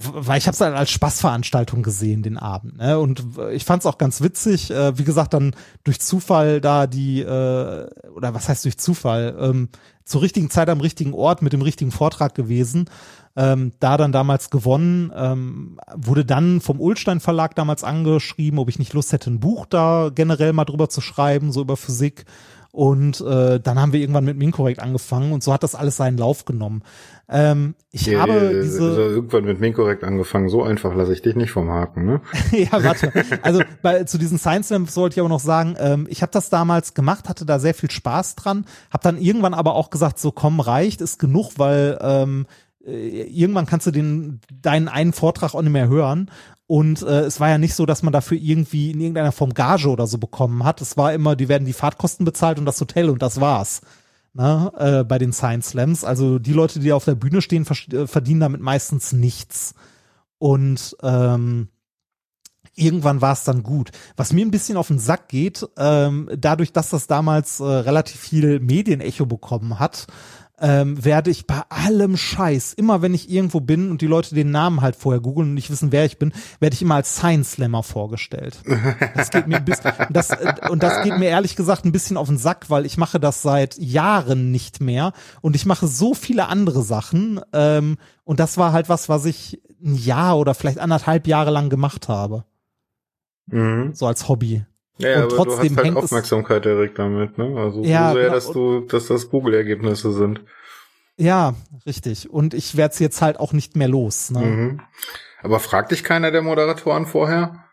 weil 0.00 0.38
ich 0.38 0.46
habe 0.46 0.52
es 0.52 0.58
dann 0.58 0.74
als 0.74 0.90
Spaßveranstaltung 0.90 1.82
gesehen 1.82 2.22
den 2.22 2.36
Abend 2.36 2.78
ne? 2.78 2.98
und 2.98 3.24
ich 3.52 3.64
fand 3.64 3.82
es 3.82 3.86
auch 3.86 3.98
ganz 3.98 4.20
witzig 4.20 4.70
äh, 4.70 4.96
wie 4.98 5.04
gesagt 5.04 5.34
dann 5.34 5.54
durch 5.84 6.00
Zufall 6.00 6.60
da 6.60 6.86
die 6.86 7.20
äh, 7.20 7.88
oder 8.14 8.34
was 8.34 8.48
heißt 8.48 8.64
durch 8.64 8.78
Zufall 8.78 9.36
ähm, 9.40 9.68
zur 10.04 10.22
richtigen 10.22 10.50
Zeit 10.50 10.68
am 10.70 10.80
richtigen 10.80 11.14
Ort 11.14 11.42
mit 11.42 11.52
dem 11.52 11.62
richtigen 11.62 11.90
Vortrag 11.90 12.34
gewesen 12.34 12.88
ähm, 13.36 13.72
da 13.80 13.96
dann 13.96 14.12
damals 14.12 14.50
gewonnen 14.50 15.12
ähm, 15.16 15.80
wurde 15.94 16.24
dann 16.24 16.60
vom 16.60 16.80
Ulstein 16.80 17.20
Verlag 17.20 17.56
damals 17.56 17.82
angeschrieben 17.82 18.58
ob 18.58 18.68
ich 18.68 18.78
nicht 18.78 18.92
Lust 18.92 19.12
hätte 19.12 19.30
ein 19.30 19.40
Buch 19.40 19.66
da 19.66 20.10
generell 20.14 20.52
mal 20.52 20.64
drüber 20.64 20.88
zu 20.88 21.00
schreiben 21.00 21.50
so 21.50 21.60
über 21.62 21.76
Physik 21.76 22.24
und 22.72 23.20
äh, 23.22 23.60
dann 23.60 23.80
haben 23.80 23.92
wir 23.92 24.00
irgendwann 24.00 24.24
mit 24.24 24.36
Minkorrekt 24.36 24.80
angefangen 24.80 25.32
und 25.32 25.42
so 25.42 25.52
hat 25.52 25.62
das 25.62 25.74
alles 25.74 25.96
seinen 25.96 26.18
Lauf 26.18 26.44
genommen. 26.44 26.82
Ähm, 27.30 27.74
ich 27.92 28.06
ja, 28.06 28.20
habe 28.20 28.60
diese 28.62 28.88
also 28.88 29.00
irgendwann 29.00 29.44
mit 29.44 29.60
Minkorrekt 29.60 30.04
angefangen. 30.04 30.48
So 30.48 30.62
einfach 30.62 30.94
lasse 30.94 31.12
ich 31.12 31.22
dich 31.22 31.34
nicht 31.34 31.50
vom 31.50 31.70
Haken, 31.70 32.04
ne? 32.04 32.20
ja, 32.52 32.82
warte. 32.82 33.12
Also 33.42 33.62
bei, 33.82 34.04
zu 34.04 34.18
diesen 34.18 34.38
Science 34.38 34.68
Slams 34.68 34.96
wollte 34.96 35.14
ich 35.14 35.20
aber 35.20 35.28
noch 35.28 35.40
sagen, 35.40 35.76
ähm, 35.78 36.06
ich 36.10 36.22
habe 36.22 36.32
das 36.32 36.50
damals 36.50 36.94
gemacht, 36.94 37.28
hatte 37.28 37.44
da 37.44 37.58
sehr 37.58 37.74
viel 37.74 37.90
Spaß 37.90 38.36
dran, 38.36 38.64
habe 38.90 39.02
dann 39.02 39.18
irgendwann 39.18 39.54
aber 39.54 39.74
auch 39.74 39.90
gesagt, 39.90 40.18
so 40.18 40.30
komm 40.30 40.60
reicht, 40.60 41.00
ist 41.00 41.18
genug, 41.18 41.52
weil 41.56 41.98
ähm, 42.00 42.46
äh, 42.86 43.22
irgendwann 43.24 43.66
kannst 43.66 43.86
du 43.86 43.90
den 43.90 44.40
deinen 44.52 44.88
einen 44.88 45.12
Vortrag 45.12 45.54
auch 45.54 45.62
nicht 45.62 45.72
mehr 45.72 45.88
hören 45.88 46.30
und 46.68 47.00
äh, 47.00 47.22
es 47.22 47.40
war 47.40 47.48
ja 47.48 47.56
nicht 47.56 47.74
so, 47.74 47.86
dass 47.86 48.02
man 48.02 48.12
dafür 48.12 48.36
irgendwie 48.36 48.90
in 48.90 49.00
irgendeiner 49.00 49.32
Form 49.32 49.54
Gage 49.54 49.88
oder 49.88 50.06
so 50.06 50.18
bekommen 50.18 50.64
hat. 50.64 50.82
Es 50.82 50.98
war 50.98 51.14
immer, 51.14 51.34
die 51.34 51.48
werden 51.48 51.64
die 51.64 51.72
Fahrtkosten 51.72 52.26
bezahlt 52.26 52.58
und 52.58 52.66
das 52.66 52.78
Hotel 52.78 53.08
und 53.08 53.22
das 53.22 53.40
war's. 53.40 53.80
Na, 54.34 54.64
ne, 54.64 54.98
äh, 55.00 55.04
bei 55.04 55.16
den 55.16 55.32
Science 55.32 55.70
Slams. 55.70 56.04
Also 56.04 56.38
die 56.38 56.52
Leute, 56.52 56.78
die 56.78 56.92
auf 56.92 57.06
der 57.06 57.14
Bühne 57.14 57.40
stehen, 57.40 57.66
äh, 57.66 58.06
verdienen 58.06 58.40
damit 58.40 58.60
meistens 58.60 59.12
nichts. 59.14 59.74
Und 60.36 60.94
ähm, 61.02 61.68
irgendwann 62.74 63.22
war 63.22 63.32
es 63.32 63.44
dann 63.44 63.62
gut. 63.62 63.90
Was 64.16 64.34
mir 64.34 64.44
ein 64.44 64.50
bisschen 64.50 64.76
auf 64.76 64.88
den 64.88 64.98
Sack 64.98 65.28
geht, 65.28 65.66
ähm, 65.78 66.28
dadurch, 66.36 66.74
dass 66.74 66.90
das 66.90 67.06
damals 67.06 67.60
äh, 67.60 67.64
relativ 67.64 68.20
viel 68.20 68.60
Medienecho 68.60 69.24
bekommen 69.24 69.78
hat, 69.78 70.06
ähm, 70.60 71.04
werde 71.04 71.30
ich 71.30 71.46
bei 71.46 71.62
allem 71.68 72.16
Scheiß, 72.16 72.72
immer 72.72 73.02
wenn 73.02 73.14
ich 73.14 73.30
irgendwo 73.30 73.60
bin 73.60 73.90
und 73.90 74.00
die 74.00 74.06
Leute 74.06 74.34
den 74.34 74.50
Namen 74.50 74.80
halt 74.80 74.96
vorher 74.96 75.20
googeln 75.20 75.48
und 75.48 75.54
nicht 75.54 75.70
wissen, 75.70 75.92
wer 75.92 76.04
ich 76.04 76.18
bin, 76.18 76.32
werde 76.60 76.74
ich 76.74 76.82
immer 76.82 76.96
als 76.96 77.16
Science 77.16 77.52
Slammer 77.52 77.82
vorgestellt. 77.82 78.60
Das 79.14 79.30
geht 79.30 79.46
mir 79.46 79.56
ein 79.56 79.64
bisschen, 79.64 79.92
das, 80.10 80.30
und 80.70 80.82
das 80.82 81.02
geht 81.04 81.18
mir 81.18 81.28
ehrlich 81.28 81.56
gesagt 81.56 81.84
ein 81.84 81.92
bisschen 81.92 82.16
auf 82.16 82.28
den 82.28 82.38
Sack, 82.38 82.70
weil 82.70 82.86
ich 82.86 82.96
mache 82.96 83.20
das 83.20 83.42
seit 83.42 83.78
Jahren 83.78 84.50
nicht 84.50 84.80
mehr 84.80 85.12
und 85.40 85.56
ich 85.56 85.66
mache 85.66 85.86
so 85.86 86.14
viele 86.14 86.48
andere 86.48 86.82
Sachen 86.82 87.40
ähm, 87.52 87.96
und 88.24 88.40
das 88.40 88.58
war 88.58 88.72
halt 88.72 88.88
was, 88.88 89.08
was 89.08 89.24
ich 89.24 89.60
ein 89.82 89.94
Jahr 89.94 90.38
oder 90.38 90.54
vielleicht 90.54 90.78
anderthalb 90.78 91.26
Jahre 91.26 91.50
lang 91.50 91.70
gemacht 91.70 92.08
habe. 92.08 92.44
Mhm. 93.46 93.94
So 93.94 94.06
als 94.06 94.28
Hobby. 94.28 94.64
Ja, 94.98 95.16
und 95.16 95.22
aber 95.32 95.36
trotzdem 95.36 95.76
du 95.76 95.82
hast 95.82 95.84
halt 95.84 95.96
Aufmerksamkeit 95.96 96.66
erregt 96.66 96.98
damit, 96.98 97.38
ne? 97.38 97.54
Also 97.56 97.82
ja, 97.82 98.08
so 98.08 98.14
sehr, 98.14 98.24
genau. 98.24 98.34
dass 98.34 98.50
du, 98.50 98.80
dass 98.80 99.06
das 99.06 99.30
Google-Ergebnisse 99.30 100.12
sind. 100.12 100.40
Ja, 101.16 101.54
richtig. 101.86 102.30
Und 102.30 102.54
ich 102.54 102.76
werde 102.76 102.92
es 102.92 102.98
jetzt 102.98 103.22
halt 103.22 103.38
auch 103.38 103.52
nicht 103.52 103.76
mehr 103.76 103.88
los. 103.88 104.30
Ne? 104.30 104.40
Mhm. 104.40 104.80
Aber 105.42 105.60
fragt 105.60 105.92
dich 105.92 106.04
keiner 106.04 106.30
der 106.30 106.42
Moderatoren 106.42 107.06
vorher? 107.06 107.64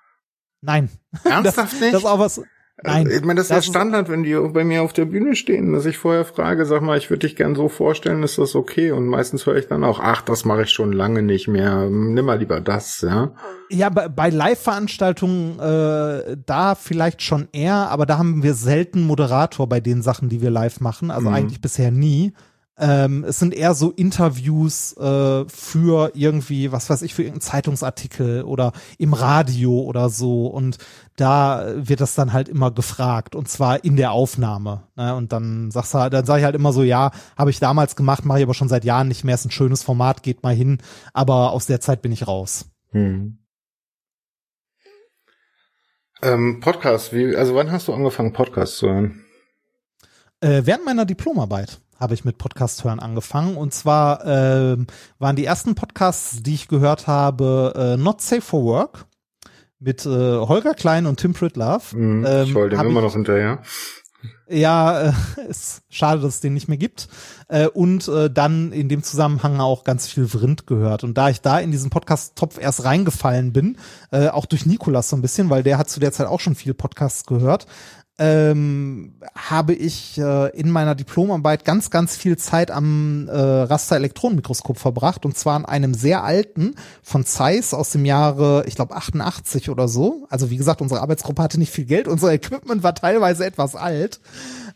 Nein. 0.61 0.89
Ernsthaft 1.23 1.73
das, 1.73 1.81
nicht? 1.81 1.93
Das 1.93 2.01
ist 2.01 2.07
auch 2.07 2.19
was. 2.19 2.41
Nein. 2.83 3.09
Ich 3.09 3.21
meine, 3.23 3.39
das, 3.39 3.47
das 3.47 3.59
ist 3.59 3.67
ja 3.67 3.71
Standard, 3.71 4.09
wenn 4.09 4.23
die 4.23 4.35
bei 4.51 4.65
mir 4.65 4.83
auf 4.83 4.91
der 4.91 5.05
Bühne 5.05 5.35
stehen, 5.35 5.71
dass 5.71 5.85
ich 5.85 5.97
vorher 5.97 6.25
frage, 6.25 6.65
sag 6.65 6.81
mal, 6.81 6.97
ich 6.97 7.09
würde 7.09 7.25
dich 7.25 7.37
gern 7.37 7.55
so 7.55 7.69
vorstellen, 7.69 8.21
ist 8.21 8.37
das 8.37 8.53
okay? 8.53 8.91
Und 8.91 9.07
meistens 9.07 9.45
höre 9.45 9.55
ich 9.55 9.67
dann 9.67 9.85
auch, 9.85 10.01
ach, 10.01 10.21
das 10.21 10.43
mache 10.43 10.63
ich 10.63 10.71
schon 10.71 10.91
lange 10.91 11.21
nicht 11.21 11.47
mehr. 11.47 11.89
Nimm 11.89 12.25
mal 12.25 12.37
lieber 12.37 12.59
das, 12.59 12.99
ja. 13.01 13.31
Ja, 13.69 13.89
bei, 13.89 14.09
bei 14.09 14.29
Live-Veranstaltungen 14.29 15.57
äh, 15.57 16.35
da 16.45 16.75
vielleicht 16.75 17.21
schon 17.21 17.47
eher, 17.53 17.89
aber 17.89 18.05
da 18.05 18.17
haben 18.17 18.43
wir 18.43 18.53
selten 18.53 19.03
Moderator 19.03 19.69
bei 19.69 19.79
den 19.79 20.01
Sachen, 20.01 20.27
die 20.27 20.41
wir 20.41 20.51
live 20.51 20.81
machen. 20.81 21.11
Also 21.11 21.29
mhm. 21.29 21.35
eigentlich 21.35 21.61
bisher 21.61 21.91
nie. 21.91 22.33
Ähm, 22.77 23.23
es 23.23 23.39
sind 23.39 23.53
eher 23.53 23.73
so 23.73 23.91
Interviews 23.91 24.97
äh, 24.97 25.45
für 25.47 26.11
irgendwie, 26.13 26.73
was 26.73 26.89
weiß 26.89 27.03
ich, 27.03 27.13
für 27.13 27.21
irgendeinen 27.21 27.41
Zeitungsartikel 27.41 28.43
oder 28.43 28.73
im 28.97 29.13
Radio 29.13 29.79
oder 29.81 30.09
so. 30.09 30.47
Und 30.47 30.77
da 31.15 31.65
wird 31.75 32.01
das 32.01 32.15
dann 32.15 32.33
halt 32.33 32.49
immer 32.49 32.71
gefragt 32.71 33.33
und 33.33 33.47
zwar 33.47 33.85
in 33.85 33.95
der 33.95 34.11
Aufnahme. 34.11 34.83
Ne? 34.97 35.15
Und 35.15 35.31
dann 35.31 35.71
sagst 35.71 35.93
du, 35.93 36.09
dann 36.09 36.25
sage 36.25 36.41
ich 36.41 36.45
halt 36.45 36.55
immer 36.55 36.73
so, 36.73 36.83
ja, 36.83 37.11
habe 37.37 37.49
ich 37.49 37.59
damals 37.59 37.95
gemacht, 37.95 38.25
mache 38.25 38.39
ich 38.39 38.43
aber 38.43 38.53
schon 38.53 38.69
seit 38.69 38.83
Jahren 38.83 39.07
nicht 39.07 39.23
mehr. 39.23 39.35
Ist 39.35 39.45
ein 39.45 39.51
schönes 39.51 39.81
Format, 39.81 40.21
geht 40.21 40.43
mal 40.43 40.55
hin. 40.55 40.79
Aber 41.13 41.51
aus 41.51 41.67
der 41.67 41.79
Zeit 41.79 42.01
bin 42.01 42.11
ich 42.11 42.27
raus. 42.27 42.65
Hm. 42.91 43.37
Ähm, 46.21 46.59
Podcast, 46.59 47.13
wie, 47.13 47.35
also 47.35 47.55
wann 47.55 47.71
hast 47.71 47.87
du 47.87 47.93
angefangen, 47.93 48.33
Podcast 48.33 48.77
zu 48.77 48.89
hören? 48.89 49.21
Äh, 50.41 50.63
während 50.65 50.85
meiner 50.85 51.05
Diplomarbeit 51.05 51.79
habe 51.99 52.13
ich 52.13 52.25
mit 52.25 52.37
Podcast 52.37 52.83
hören 52.83 52.99
angefangen. 52.99 53.57
Und 53.57 53.73
zwar 53.73 54.25
äh, 54.25 54.77
waren 55.19 55.35
die 55.35 55.45
ersten 55.45 55.75
Podcasts, 55.75 56.43
die 56.43 56.53
ich 56.53 56.67
gehört 56.67 57.07
habe, 57.07 57.73
äh, 57.75 57.97
Not 57.97 58.21
Safe 58.21 58.41
for 58.41 58.63
Work 58.63 59.05
mit 59.79 60.05
äh, 60.05 60.09
Holger 60.09 60.73
Klein 60.73 61.05
und 61.05 61.19
Tim 61.19 61.33
Pritlove. 61.33 61.95
Mhm, 61.95 62.25
ähm, 62.27 62.43
ich 62.47 62.55
wollte 62.55 62.75
immer 62.75 63.01
noch 63.01 63.13
hinterher. 63.13 63.61
Ja, 64.47 65.09
äh, 65.09 65.13
ist 65.49 65.81
schade, 65.89 66.21
dass 66.21 66.35
es 66.35 66.39
den 66.39 66.53
nicht 66.53 66.67
mehr 66.67 66.77
gibt. 66.77 67.07
Äh, 67.47 67.67
und 67.67 68.07
äh, 68.07 68.29
dann 68.29 68.71
in 68.71 68.89
dem 68.89 69.03
Zusammenhang 69.03 69.59
auch 69.59 69.83
ganz 69.83 70.07
viel 70.07 70.27
Vrind 70.27 70.67
gehört. 70.67 71.03
Und 71.03 71.17
da 71.17 71.29
ich 71.29 71.41
da 71.41 71.59
in 71.59 71.71
diesen 71.71 71.89
Podcast-Topf 71.89 72.59
erst 72.59 72.83
reingefallen 72.83 73.53
bin, 73.53 73.77
äh, 74.11 74.29
auch 74.29 74.45
durch 74.45 74.65
Nikolas 74.65 75.09
so 75.09 75.15
ein 75.15 75.21
bisschen, 75.21 75.49
weil 75.49 75.63
der 75.63 75.77
hat 75.77 75.89
zu 75.89 75.99
der 75.99 76.11
Zeit 76.11 76.27
auch 76.27 76.39
schon 76.39 76.55
viel 76.55 76.73
Podcasts 76.73 77.25
gehört, 77.25 77.65
ähm, 78.17 79.13
habe 79.35 79.73
ich 79.73 80.17
äh, 80.17 80.49
in 80.57 80.69
meiner 80.69 80.95
Diplomarbeit 80.95 81.65
ganz, 81.65 81.89
ganz 81.89 82.15
viel 82.15 82.37
Zeit 82.37 82.71
am 82.71 83.27
äh, 83.27 83.31
Raster-Elektronenmikroskop 83.33 84.77
verbracht 84.77 85.25
und 85.25 85.37
zwar 85.37 85.55
an 85.55 85.65
einem 85.65 85.93
sehr 85.93 86.23
alten 86.23 86.75
von 87.03 87.25
Zeiss 87.25 87.73
aus 87.73 87.89
dem 87.89 88.05
Jahre, 88.05 88.63
ich 88.67 88.75
glaube 88.75 88.95
88 88.95 89.69
oder 89.69 89.89
so. 89.89 90.27
Also 90.29 90.49
wie 90.49 90.57
gesagt, 90.57 90.81
unsere 90.81 91.01
Arbeitsgruppe 91.01 91.43
hatte 91.43 91.59
nicht 91.59 91.73
viel 91.73 91.85
Geld, 91.85 92.07
unser 92.07 92.31
Equipment 92.31 92.83
war 92.83 92.95
teilweise 92.95 93.45
etwas 93.45 93.75
alt. 93.75 94.21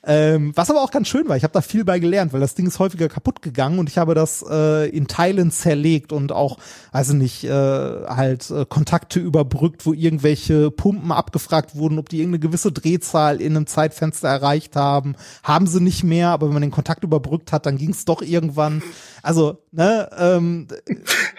Ähm, 0.04 0.54
was 0.56 0.70
aber 0.70 0.82
auch 0.82 0.92
ganz 0.92 1.10
schön 1.10 1.28
war, 1.28 1.36
ich 1.36 1.44
habe 1.44 1.54
da 1.54 1.62
viel 1.62 1.84
bei 1.84 2.00
gelernt, 2.00 2.32
weil 2.32 2.40
das 2.40 2.56
Ding 2.56 2.66
ist 2.66 2.80
häufiger 2.80 3.10
kaputt 3.10 3.42
gegangen 3.42 3.80
und 3.80 3.90
ich 3.90 3.98
habe 3.98 4.16
das 4.16 4.44
äh, 4.50 4.88
in 4.90 5.08
Teilen 5.08 5.52
zerlegt 5.52 6.14
und 6.14 6.32
auch, 6.32 6.58
also 6.92 7.14
nicht, 7.14 7.44
äh, 7.44 7.50
halt 7.50 8.50
äh, 8.50 8.66
Kontakte 8.68 9.20
überbrückt, 9.20 9.86
wo 9.86 9.94
irgendwelche 9.94 10.72
Pumpen 10.72 11.12
abgefragt 11.12 11.76
wurden, 11.76 12.00
ob 12.00 12.08
die 12.08 12.20
irgendeine 12.20 12.40
gewisse 12.40 12.72
Drehzahl 12.72 13.42
in 13.42 13.56
einem 13.56 13.68
Zeitfenster 13.68 14.30
erreicht 14.30 14.76
haben. 14.76 15.16
Haben 15.44 15.68
sie 15.68 15.82
nicht 15.82 16.04
mehr, 16.04 16.30
aber 16.30 16.48
wenn 16.48 16.54
man 16.54 16.62
den 16.62 16.72
Kontakt 16.72 17.04
überbrückt 17.04 17.52
hat, 17.52 17.66
dann 17.66 17.78
ging 17.78 17.92
es 17.92 18.06
doch 18.06 18.22
irgendwann. 18.22 18.82
Also, 19.22 19.58
ne, 19.72 20.10
ähm, 20.18 20.68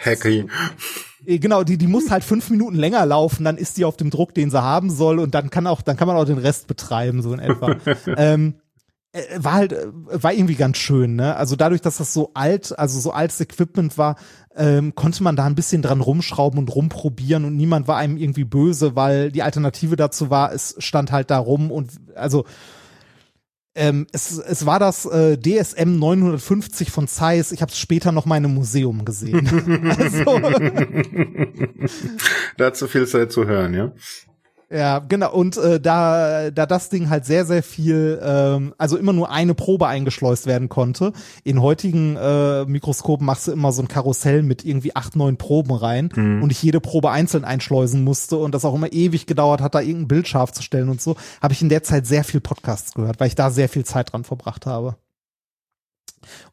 Hacky. 0.04 0.40
Äh, 0.40 0.46
genau, 1.26 1.64
die, 1.64 1.78
die 1.78 1.86
muss 1.86 2.10
halt 2.10 2.24
fünf 2.24 2.50
Minuten 2.50 2.76
länger 2.76 3.04
laufen, 3.06 3.44
dann 3.44 3.56
ist 3.56 3.76
die 3.76 3.84
auf 3.84 3.96
dem 3.96 4.10
Druck, 4.10 4.34
den 4.34 4.50
sie 4.50 4.62
haben 4.62 4.90
soll 4.90 5.18
und 5.18 5.34
dann 5.34 5.50
kann 5.50 5.66
auch, 5.66 5.82
dann 5.82 5.96
kann 5.96 6.08
man 6.08 6.16
auch 6.16 6.24
den 6.24 6.38
Rest 6.38 6.66
betreiben, 6.66 7.22
so 7.22 7.32
in 7.32 7.40
etwa. 7.40 7.76
ähm, 8.16 8.54
äh, 9.12 9.22
war 9.38 9.54
halt, 9.54 9.72
äh, 9.72 9.88
war 9.92 10.32
irgendwie 10.32 10.54
ganz 10.54 10.76
schön, 10.76 11.16
ne? 11.16 11.36
Also 11.36 11.56
dadurch, 11.56 11.80
dass 11.80 11.96
das 11.96 12.14
so 12.14 12.30
alt, 12.34 12.78
also 12.78 13.00
so 13.00 13.10
altes 13.10 13.40
Equipment 13.40 13.98
war, 13.98 14.16
ähm, 14.54 14.94
konnte 14.94 15.22
man 15.22 15.36
da 15.36 15.46
ein 15.46 15.54
bisschen 15.54 15.82
dran 15.82 16.00
rumschrauben 16.00 16.58
und 16.58 16.74
rumprobieren 16.74 17.44
und 17.44 17.56
niemand 17.56 17.88
war 17.88 17.96
einem 17.96 18.16
irgendwie 18.16 18.44
böse, 18.44 18.96
weil 18.96 19.32
die 19.32 19.42
Alternative 19.42 19.96
dazu 19.96 20.30
war, 20.30 20.52
es 20.52 20.76
stand 20.78 21.12
halt 21.12 21.30
da 21.30 21.38
rum 21.38 21.70
und 21.70 21.92
also 22.14 22.44
ähm, 23.74 24.06
es, 24.12 24.36
es 24.38 24.66
war 24.66 24.78
das 24.78 25.06
äh, 25.06 25.38
DSM 25.38 25.98
950 25.98 26.90
von 26.90 27.06
Zeiss. 27.06 27.52
Ich 27.52 27.62
habe 27.62 27.70
es 27.70 27.78
später 27.78 28.10
noch 28.10 28.26
mal 28.26 28.36
in 28.36 28.44
einem 28.44 28.54
Museum 28.54 29.04
gesehen. 29.04 29.46
also, 29.98 30.40
da 32.56 32.66
hat 32.66 32.76
so 32.76 32.88
viel 32.88 33.06
Zeit 33.06 33.30
zu 33.30 33.46
hören, 33.46 33.74
ja. 33.74 33.92
Ja, 34.72 35.00
genau. 35.00 35.32
Und 35.32 35.56
äh, 35.56 35.80
da, 35.80 36.52
da 36.52 36.64
das 36.64 36.90
Ding 36.90 37.10
halt 37.10 37.24
sehr, 37.24 37.44
sehr 37.44 37.64
viel, 37.64 38.20
ähm, 38.22 38.72
also 38.78 38.96
immer 38.96 39.12
nur 39.12 39.28
eine 39.30 39.54
Probe 39.54 39.88
eingeschleust 39.88 40.46
werden 40.46 40.68
konnte. 40.68 41.12
In 41.42 41.60
heutigen 41.60 42.16
äh, 42.16 42.64
Mikroskopen 42.66 43.26
machst 43.26 43.48
du 43.48 43.52
immer 43.52 43.72
so 43.72 43.82
ein 43.82 43.88
Karussell 43.88 44.42
mit 44.44 44.64
irgendwie 44.64 44.94
acht, 44.94 45.16
neun 45.16 45.38
Proben 45.38 45.72
rein 45.72 46.10
mhm. 46.14 46.42
und 46.42 46.52
ich 46.52 46.62
jede 46.62 46.80
Probe 46.80 47.10
einzeln 47.10 47.44
einschleusen 47.44 48.04
musste 48.04 48.36
und 48.36 48.54
das 48.54 48.64
auch 48.64 48.74
immer 48.74 48.92
ewig 48.92 49.26
gedauert 49.26 49.60
hat, 49.60 49.74
da 49.74 49.80
irgendein 49.80 50.08
Bild 50.08 50.28
scharf 50.28 50.52
zu 50.52 50.62
stellen 50.62 50.88
und 50.88 51.02
so, 51.02 51.16
habe 51.42 51.52
ich 51.52 51.62
in 51.62 51.68
der 51.68 51.82
Zeit 51.82 52.06
sehr 52.06 52.22
viel 52.22 52.40
Podcasts 52.40 52.94
gehört, 52.94 53.18
weil 53.18 53.26
ich 53.26 53.34
da 53.34 53.50
sehr 53.50 53.68
viel 53.68 53.84
Zeit 53.84 54.12
dran 54.12 54.22
verbracht 54.22 54.66
habe. 54.66 54.94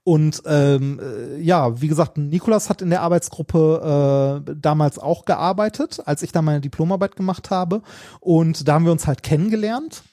Und 0.03 0.41
ähm, 0.45 0.99
äh, 0.99 1.39
ja, 1.39 1.81
wie 1.81 1.87
gesagt, 1.87 2.17
Nikolas 2.17 2.69
hat 2.69 2.81
in 2.81 2.89
der 2.89 3.01
Arbeitsgruppe 3.01 4.43
äh, 4.47 4.55
damals 4.55 4.99
auch 4.99 5.25
gearbeitet, 5.25 6.01
als 6.05 6.23
ich 6.23 6.31
da 6.31 6.41
meine 6.41 6.61
Diplomarbeit 6.61 7.15
gemacht 7.15 7.49
habe. 7.49 7.81
Und 8.19 8.67
da 8.67 8.75
haben 8.75 8.85
wir 8.85 8.91
uns 8.91 9.07
halt 9.07 9.23
kennengelernt. 9.23 10.03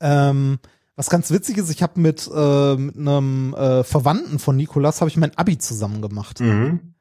Ähm, 0.00 0.58
was 0.94 1.10
ganz 1.10 1.30
witzig 1.30 1.58
ist, 1.58 1.70
ich 1.70 1.82
habe 1.82 2.00
mit, 2.00 2.30
äh, 2.32 2.76
mit 2.76 2.96
einem 2.96 3.54
äh, 3.54 3.84
Verwandten 3.84 4.38
von 4.38 4.56
Nikolas 4.56 5.00
habe 5.00 5.10
ich 5.10 5.16
mein 5.16 5.36
Abi 5.36 5.58
zusammen 5.58 6.00
gemacht. 6.00 6.40
Mhm. 6.40 6.94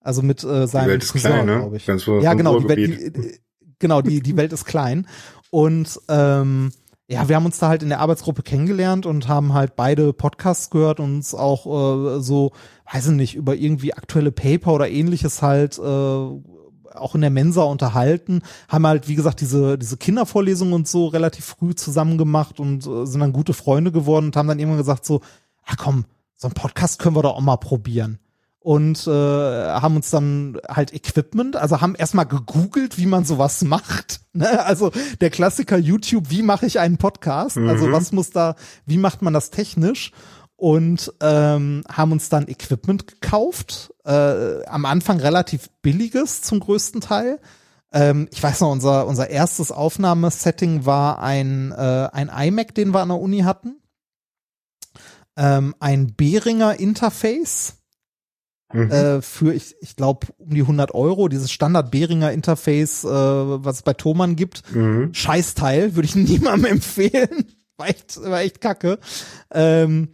Also 0.00 0.22
mit 0.22 0.44
äh, 0.44 0.66
seinem 0.66 0.84
die 0.84 0.90
Welt 0.90 1.02
ist 1.02 1.12
Cousin, 1.12 1.30
klein, 1.30 1.46
ne? 1.46 1.58
glaube 1.58 1.76
ich. 1.76 1.86
Ja, 1.86 2.34
genau, 2.34 2.60
die 2.60 2.68
Welt, 2.68 3.16
die, 3.16 3.40
genau, 3.78 4.02
die, 4.02 4.20
die 4.20 4.36
Welt 4.36 4.52
ist 4.52 4.64
klein. 4.64 5.06
Und 5.50 6.00
ähm, 6.08 6.72
ja, 7.06 7.28
wir 7.28 7.36
haben 7.36 7.44
uns 7.44 7.58
da 7.58 7.68
halt 7.68 7.82
in 7.82 7.90
der 7.90 8.00
Arbeitsgruppe 8.00 8.42
kennengelernt 8.42 9.04
und 9.04 9.28
haben 9.28 9.52
halt 9.52 9.76
beide 9.76 10.12
Podcasts 10.12 10.70
gehört 10.70 11.00
und 11.00 11.16
uns 11.16 11.34
auch 11.34 11.66
äh, 11.66 12.20
so, 12.20 12.52
weiß 12.90 13.08
ich 13.08 13.12
nicht, 13.12 13.34
über 13.34 13.54
irgendwie 13.54 13.92
aktuelle 13.92 14.32
Paper 14.32 14.72
oder 14.72 14.88
ähnliches 14.88 15.42
halt 15.42 15.78
äh, 15.78 15.82
auch 15.82 17.14
in 17.14 17.20
der 17.20 17.30
Mensa 17.30 17.64
unterhalten, 17.64 18.42
haben 18.68 18.86
halt, 18.86 19.08
wie 19.08 19.16
gesagt, 19.16 19.40
diese, 19.40 19.76
diese 19.76 19.96
Kindervorlesungen 19.96 20.72
und 20.72 20.88
so 20.88 21.08
relativ 21.08 21.44
früh 21.44 21.74
zusammen 21.74 22.16
gemacht 22.16 22.58
und 22.58 22.86
äh, 22.86 23.04
sind 23.04 23.20
dann 23.20 23.32
gute 23.32 23.52
Freunde 23.52 23.92
geworden 23.92 24.26
und 24.26 24.36
haben 24.36 24.48
dann 24.48 24.58
irgendwann 24.58 24.78
gesagt 24.78 25.04
so, 25.04 25.20
ach 25.66 25.76
komm, 25.76 26.06
so 26.36 26.48
ein 26.48 26.54
Podcast 26.54 26.98
können 26.98 27.16
wir 27.16 27.22
doch 27.22 27.34
auch 27.34 27.40
mal 27.40 27.56
probieren 27.56 28.18
und 28.64 29.06
äh, 29.06 29.10
haben 29.10 29.96
uns 29.96 30.08
dann 30.08 30.58
halt 30.66 30.94
Equipment, 30.94 31.54
also 31.54 31.82
haben 31.82 31.94
erstmal 31.94 32.24
gegoogelt, 32.24 32.96
wie 32.96 33.04
man 33.04 33.24
sowas 33.24 33.62
macht. 33.62 34.20
Ne? 34.36 34.64
Also 34.64 34.90
der 35.20 35.30
Klassiker 35.30 35.78
YouTube, 35.78 36.28
wie 36.28 36.42
mache 36.42 36.66
ich 36.66 36.80
einen 36.80 36.96
Podcast? 36.96 37.56
Also 37.56 37.60
mhm. 37.60 37.68
Also 37.68 37.92
was 37.92 38.10
muss 38.10 38.30
da, 38.30 38.56
wie 38.84 38.98
macht 38.98 39.22
man 39.22 39.32
das 39.32 39.50
technisch? 39.50 40.10
Und 40.56 41.12
ähm, 41.20 41.84
haben 41.88 42.10
uns 42.10 42.30
dann 42.30 42.48
Equipment 42.48 43.06
gekauft, 43.06 43.94
äh, 44.04 44.64
am 44.64 44.86
Anfang 44.86 45.20
relativ 45.20 45.70
billiges 45.82 46.42
zum 46.42 46.58
größten 46.58 47.00
Teil. 47.00 47.38
Ähm, 47.92 48.26
ich 48.32 48.42
weiß 48.42 48.62
noch, 48.62 48.72
unser, 48.72 49.06
unser 49.06 49.30
erstes 49.30 49.70
Aufnahmesetting 49.70 50.84
war 50.84 51.20
ein, 51.20 51.70
äh, 51.70 52.08
ein 52.10 52.28
iMac, 52.28 52.74
den 52.74 52.92
wir 52.92 53.02
an 53.02 53.10
der 53.10 53.20
Uni 53.20 53.42
hatten. 53.42 53.76
Ähm, 55.36 55.76
ein 55.78 56.16
Behringer 56.16 56.80
Interface 56.80 57.83
Mhm. 58.74 58.90
Äh, 58.90 59.22
für, 59.22 59.54
ich, 59.54 59.76
ich 59.80 59.94
glaube, 59.94 60.26
um 60.38 60.50
die 60.50 60.62
100 60.62 60.94
Euro, 60.94 61.28
dieses 61.28 61.52
Standard-Behringer-Interface, 61.52 63.04
äh, 63.04 63.08
was 63.08 63.76
es 63.76 63.82
bei 63.82 63.94
Thomann 63.94 64.34
gibt. 64.34 64.62
Mhm. 64.74 65.14
Scheißteil, 65.14 65.94
würde 65.94 66.06
ich 66.06 66.16
niemandem 66.16 66.72
empfehlen. 66.72 67.46
War 67.76 67.88
echt, 67.88 68.22
war 68.22 68.40
echt 68.40 68.60
kacke. 68.60 69.00
Ähm, 69.50 70.10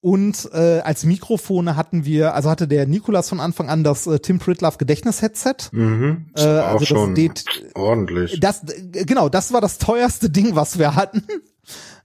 und 0.00 0.48
äh, 0.52 0.80
als 0.80 1.04
Mikrofone 1.04 1.74
hatten 1.74 2.04
wir, 2.04 2.34
also 2.34 2.48
hatte 2.48 2.68
der 2.68 2.86
Nikolas 2.86 3.28
von 3.28 3.40
Anfang 3.40 3.68
an 3.68 3.82
das 3.82 4.06
äh, 4.06 4.20
Tim 4.20 4.38
Pritlove 4.38 4.78
Gedächtnis-Headset. 4.78 5.70
Mhm. 5.72 6.26
Äh, 6.36 6.42
also 6.42 6.76
auch 6.76 6.86
schon 6.86 7.32
ordentlich. 7.74 8.38
Das, 8.38 8.62
genau, 8.92 9.28
das 9.28 9.52
war 9.52 9.60
das 9.60 9.78
teuerste 9.78 10.30
Ding, 10.30 10.54
was 10.54 10.78
wir 10.78 10.94
hatten. 10.94 11.24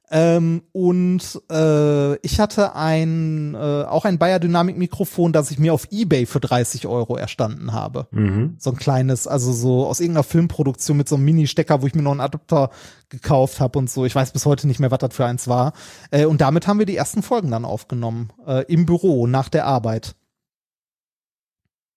Ähm, 0.10 0.64
und 0.72 1.42
äh, 1.52 2.16
ich 2.20 2.40
hatte 2.40 2.76
ein 2.76 3.56
äh, 3.56 3.84
auch 3.84 4.06
ein 4.06 4.18
Bayer 4.18 4.40
Dynamic 4.40 4.78
Mikrofon, 4.78 5.34
das 5.34 5.52
ich 5.52 5.60
mir 5.60 5.74
auf 5.74 5.88
eBay 5.92 6.26
für 6.26 6.40
30 6.40 6.88
Euro 6.88 7.18
erstanden 7.18 7.74
habe. 7.74 8.08
Mhm. 8.12 8.56
So 8.58 8.70
ein 8.70 8.78
kleines, 8.78 9.28
also 9.28 9.52
so 9.52 9.86
aus 9.86 10.00
irgendeiner 10.00 10.24
Filmproduktion 10.24 10.96
mit 10.96 11.10
so 11.10 11.16
einem 11.16 11.26
Mini-Stecker, 11.26 11.82
wo 11.82 11.88
ich 11.88 11.96
mir 11.96 12.04
noch 12.04 12.12
einen 12.12 12.22
Adapter 12.22 12.70
gekauft 13.10 13.60
habe 13.60 13.80
und 13.80 13.90
so. 13.90 14.06
Ich 14.06 14.16
weiß 14.16 14.32
bis 14.32 14.46
heute 14.46 14.68
nicht 14.68 14.80
mehr, 14.80 14.92
was 14.92 15.00
das 15.00 15.14
für 15.14 15.26
eins 15.26 15.50
war. 15.50 15.74
Äh, 16.12 16.26
und 16.26 16.40
damit 16.40 16.68
haben 16.68 16.80
wir 16.80 16.86
die 16.86 16.96
ersten 16.96 17.22
Folgen 17.22 17.52
dann 17.52 17.66
aufgenommen 17.66 18.30
äh, 18.46 18.64
im 18.72 18.86
Büro 18.86 19.28
nach 19.28 19.50
der 19.50 19.66
Arbeit. 19.66 20.16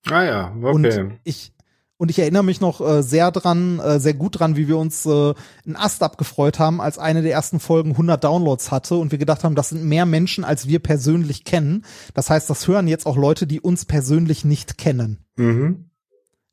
Ah 0.06 0.24
ja, 0.24 0.52
okay. 0.60 0.74
Und 0.74 1.18
ich 1.22 1.52
und 2.00 2.10
ich 2.10 2.18
erinnere 2.18 2.42
mich 2.42 2.62
noch 2.62 2.80
äh, 2.80 3.02
sehr 3.02 3.30
dran, 3.30 3.78
äh, 3.78 4.00
sehr 4.00 4.14
gut 4.14 4.40
dran, 4.40 4.56
wie 4.56 4.68
wir 4.68 4.78
uns 4.78 5.04
äh, 5.04 5.34
einen 5.66 5.76
Ast 5.76 6.02
abgefreut 6.02 6.58
haben, 6.58 6.80
als 6.80 6.96
eine 6.96 7.20
der 7.20 7.32
ersten 7.32 7.60
Folgen 7.60 7.90
100 7.90 8.24
Downloads 8.24 8.70
hatte 8.70 8.94
und 8.94 9.12
wir 9.12 9.18
gedacht 9.18 9.44
haben, 9.44 9.54
das 9.54 9.68
sind 9.68 9.84
mehr 9.84 10.06
Menschen, 10.06 10.42
als 10.42 10.66
wir 10.66 10.78
persönlich 10.78 11.44
kennen. 11.44 11.84
Das 12.14 12.30
heißt, 12.30 12.48
das 12.48 12.66
hören 12.66 12.88
jetzt 12.88 13.04
auch 13.04 13.18
Leute, 13.18 13.46
die 13.46 13.60
uns 13.60 13.84
persönlich 13.84 14.46
nicht 14.46 14.78
kennen. 14.78 15.26
Mhm. 15.36 15.90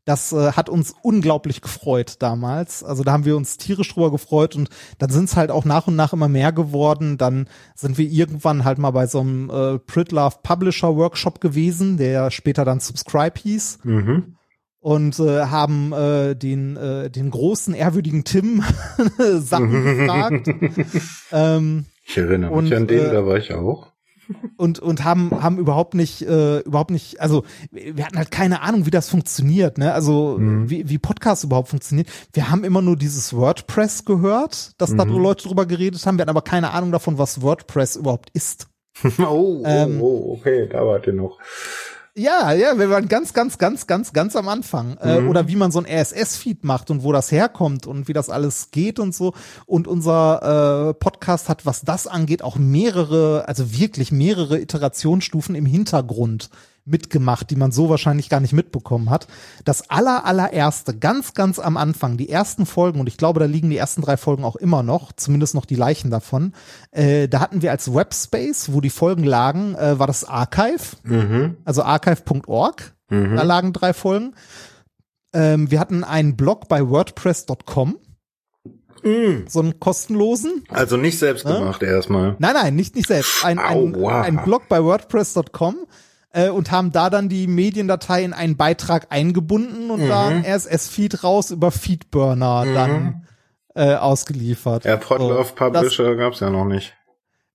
Das 0.04 0.34
äh, 0.34 0.52
hat 0.52 0.68
uns 0.68 0.93
unglaublich 1.02 1.62
gefreut 1.62 2.18
damals. 2.20 2.84
Also 2.84 3.06
da 3.06 3.14
haben 3.14 3.24
wir 3.24 3.38
uns 3.38 3.56
tierisch 3.56 3.93
drüber 3.93 4.12
gefreut 4.12 4.54
und 4.58 4.70
dann 4.98 5.12
sind 5.12 5.30
es 5.30 5.38
halt 5.38 5.50
auch 5.50 5.64
nach 5.64 5.88
und 5.88 5.95
nach 5.95 6.12
immer 6.12 6.28
mehr 6.28 6.52
geworden. 6.52 7.18
Dann 7.18 7.48
sind 7.74 7.98
wir 7.98 8.10
irgendwann 8.10 8.66
halt 8.66 8.80
mal 8.80 8.91
bei 8.91 9.08
so 9.08 9.22
einem 9.22 9.50
äh, 9.50 9.80
Pritlove 9.80 10.39
Publisher 10.43 10.98
Workshop 10.98 11.39
gewesen, 11.39 11.95
der 11.95 12.32
später 12.32 12.66
dann 12.66 12.82
Subscribe 12.82 13.39
hieß. 13.39 13.80
Mhm 13.84 14.34
und 14.80 15.19
äh, 15.19 15.45
haben 15.45 15.91
äh, 15.93 16.36
den 16.36 16.78
äh, 16.78 17.09
den 17.09 17.32
großen 17.32 17.73
ehrwürdigen 17.73 18.23
Tim 18.23 18.63
Sachen 19.39 19.84
gefragt. 19.84 20.49
ähm, 21.32 21.86
ich 22.05 22.17
erinnere 22.17 22.51
mich 22.51 22.71
und, 22.71 22.73
an 22.73 22.88
den, 22.88 23.05
äh, 23.05 23.12
da 23.12 23.25
war 23.25 23.37
ich 23.37 23.54
auch. 23.54 23.91
Und 24.58 24.79
und 24.79 25.04
haben 25.04 25.32
haben 25.41 25.58
überhaupt 25.58 25.93
nicht 25.93 26.21
äh, 26.21 26.59
überhaupt 26.59 26.91
nicht 26.91 27.21
also 27.21 27.43
wir 27.71 28.05
hatten 28.05 28.17
halt 28.17 28.29
keine 28.29 28.62
Ahnung 28.62 28.86
wie 28.86 28.91
das 28.91 29.09
funktioniert 29.09 29.78
ne 29.78 29.93
also 29.93 30.37
mhm. 30.37 30.70
wie 30.70 30.89
wie 30.89 30.97
Podcast 30.97 31.45
überhaupt 31.45 31.70
funktioniert 31.70 32.09
wir 32.33 32.51
haben 32.51 32.66
immer 32.66 32.82
nur 32.82 32.97
dieses 32.97 33.33
WordPress 33.33 34.04
gehört 34.04 34.71
dass 34.82 34.91
mhm. 34.91 34.97
da 34.97 35.04
Leute 35.05 35.47
drüber 35.47 35.66
geredet 35.66 36.05
haben 36.05 36.17
wir 36.17 36.24
hatten 36.24 36.29
aber 36.29 36.41
keine 36.41 36.71
Ahnung 36.71 36.91
davon 36.91 37.17
was 37.17 37.41
WordPress 37.41 37.95
überhaupt 37.95 38.29
ist 38.33 38.67
oh, 39.20 39.24
oh, 39.24 39.63
ähm, 39.66 40.01
oh 40.01 40.37
okay 40.37 40.67
da 40.70 40.86
wart 40.86 41.08
ihr 41.08 41.13
noch 41.13 41.39
Ja, 42.18 42.52
ja, 42.52 42.80
wir 42.80 42.89
waren 42.89 43.08
ganz, 43.08 43.32
ganz, 43.34 43.60
ganz, 43.60 43.86
ganz, 43.86 44.12
ganz 44.12 44.36
am 44.36 44.48
Anfang. 44.48 44.98
Äh, 44.98 45.22
Mhm. 45.22 45.30
oder 45.30 45.48
wie 45.48 45.56
man 45.56 45.72
so 45.72 45.78
ein 45.80 45.86
RSS-Feed 45.86 46.64
macht 46.64 46.89
und 46.89 47.04
wo 47.04 47.12
das 47.12 47.32
herkommt 47.32 47.86
und 47.86 48.08
wie 48.08 48.14
das 48.14 48.32
alles 48.32 48.72
geht 48.72 48.98
und 49.00 49.14
so. 49.14 49.34
Und 49.68 49.88
unser 49.88 50.89
äh, 50.89 50.94
Podcast 50.96 51.48
hat, 51.48 51.68
was 51.68 51.82
das 51.82 52.08
angeht, 52.08 52.42
auch 52.42 52.56
mehrere, 52.56 53.48
also 53.48 53.72
wirklich 53.78 54.12
mehrere 54.12 54.60
Iterationsstufen 54.60 55.54
im 55.54 55.68
Hintergrund 55.68 56.50
mitgemacht, 56.88 57.50
die 57.50 57.55
man 57.55 57.72
so 57.72 57.89
wahrscheinlich 57.89 58.30
gar 58.30 58.39
nicht 58.39 58.54
mitbekommen 58.54 59.09
hat. 59.09 59.28
Das 59.66 59.89
aller, 59.89 60.26
allererste, 60.26 60.97
ganz, 60.97 61.34
ganz 61.34 61.59
am 61.59 61.78
Anfang, 61.78 62.18
die 62.18 62.30
ersten 62.30 62.66
Folgen, 62.66 63.00
und 63.00 63.08
ich 63.08 63.18
glaube, 63.18 63.39
da 63.39 63.46
liegen 63.46 63.70
die 63.70 63.78
ersten 63.78 64.01
drei 64.01 64.18
Folgen 64.18 64.43
auch 64.43 64.55
immer 64.55 64.84
noch, 64.84 65.12
zumindest 65.12 65.54
noch 65.55 65.66
die 65.66 65.76
Leichen 65.76 66.09
davon, 66.12 66.54
äh, 66.92 67.28
da 67.28 67.39
hatten 67.39 67.62
wir 67.62 67.72
als 67.72 67.93
Webspace, 67.93 68.74
wo 68.74 68.82
die 68.82 68.89
Folgen 68.89 69.24
lagen, 69.24 69.76
äh, 69.76 70.00
war 70.00 70.08
das 70.08 70.24
Archive, 70.24 70.96
Mhm. 71.04 71.58
also 71.66 71.84
archive.org. 71.84 72.93
Mhm. 73.09 73.36
Da 73.36 73.43
lagen 73.43 73.74
drei 73.74 73.93
Folgen. 73.93 74.34
Ähm, 75.34 75.70
wir 75.70 75.80
hatten 75.80 76.04
einen 76.04 76.36
Blog 76.38 76.68
bei 76.70 76.88
WordPress.com, 76.89 77.97
Mhm. 79.04 79.46
so 79.47 79.59
einen 79.59 79.80
kostenlosen. 79.80 80.64
Also 80.70 80.97
nicht 80.97 81.20
selbst 81.20 81.46
gemacht 81.46 81.84
erstmal. 81.84 82.36
Nein, 82.39 82.54
nein, 82.54 82.76
nicht 82.76 82.96
nicht 82.96 83.08
selbst. 83.08 83.46
Ein, 83.46 83.59
ein, 83.59 83.96
Aua. 83.96 84.22
ein 84.22 84.43
Blog 84.43 84.64
bei 84.70 84.84
WordPress.com 84.84 85.76
äh, 86.32 86.49
und 86.49 86.71
haben 86.71 86.91
da 86.91 87.09
dann 87.09 87.29
die 87.29 87.47
Mediendatei 87.47 88.24
in 88.24 88.33
einen 88.33 88.58
Beitrag 88.58 89.08
eingebunden 89.12 89.91
und 89.91 90.08
da 90.08 90.29
Mhm. 90.29 90.37
ein 90.37 90.45
RSS-Feed 90.45 91.24
raus 91.24 91.51
über 91.51 91.71
Feedburner 91.71 92.66
dann 92.74 93.24
äh, 93.75 93.93
ausgeliefert. 93.95 94.86
Ja, 94.86 94.97
Podlove 94.97 95.45
So, 95.45 95.54
Publisher 95.55 96.16
gab's 96.16 96.39
ja 96.39 96.49
noch 96.49 96.66
nicht. 96.66 96.96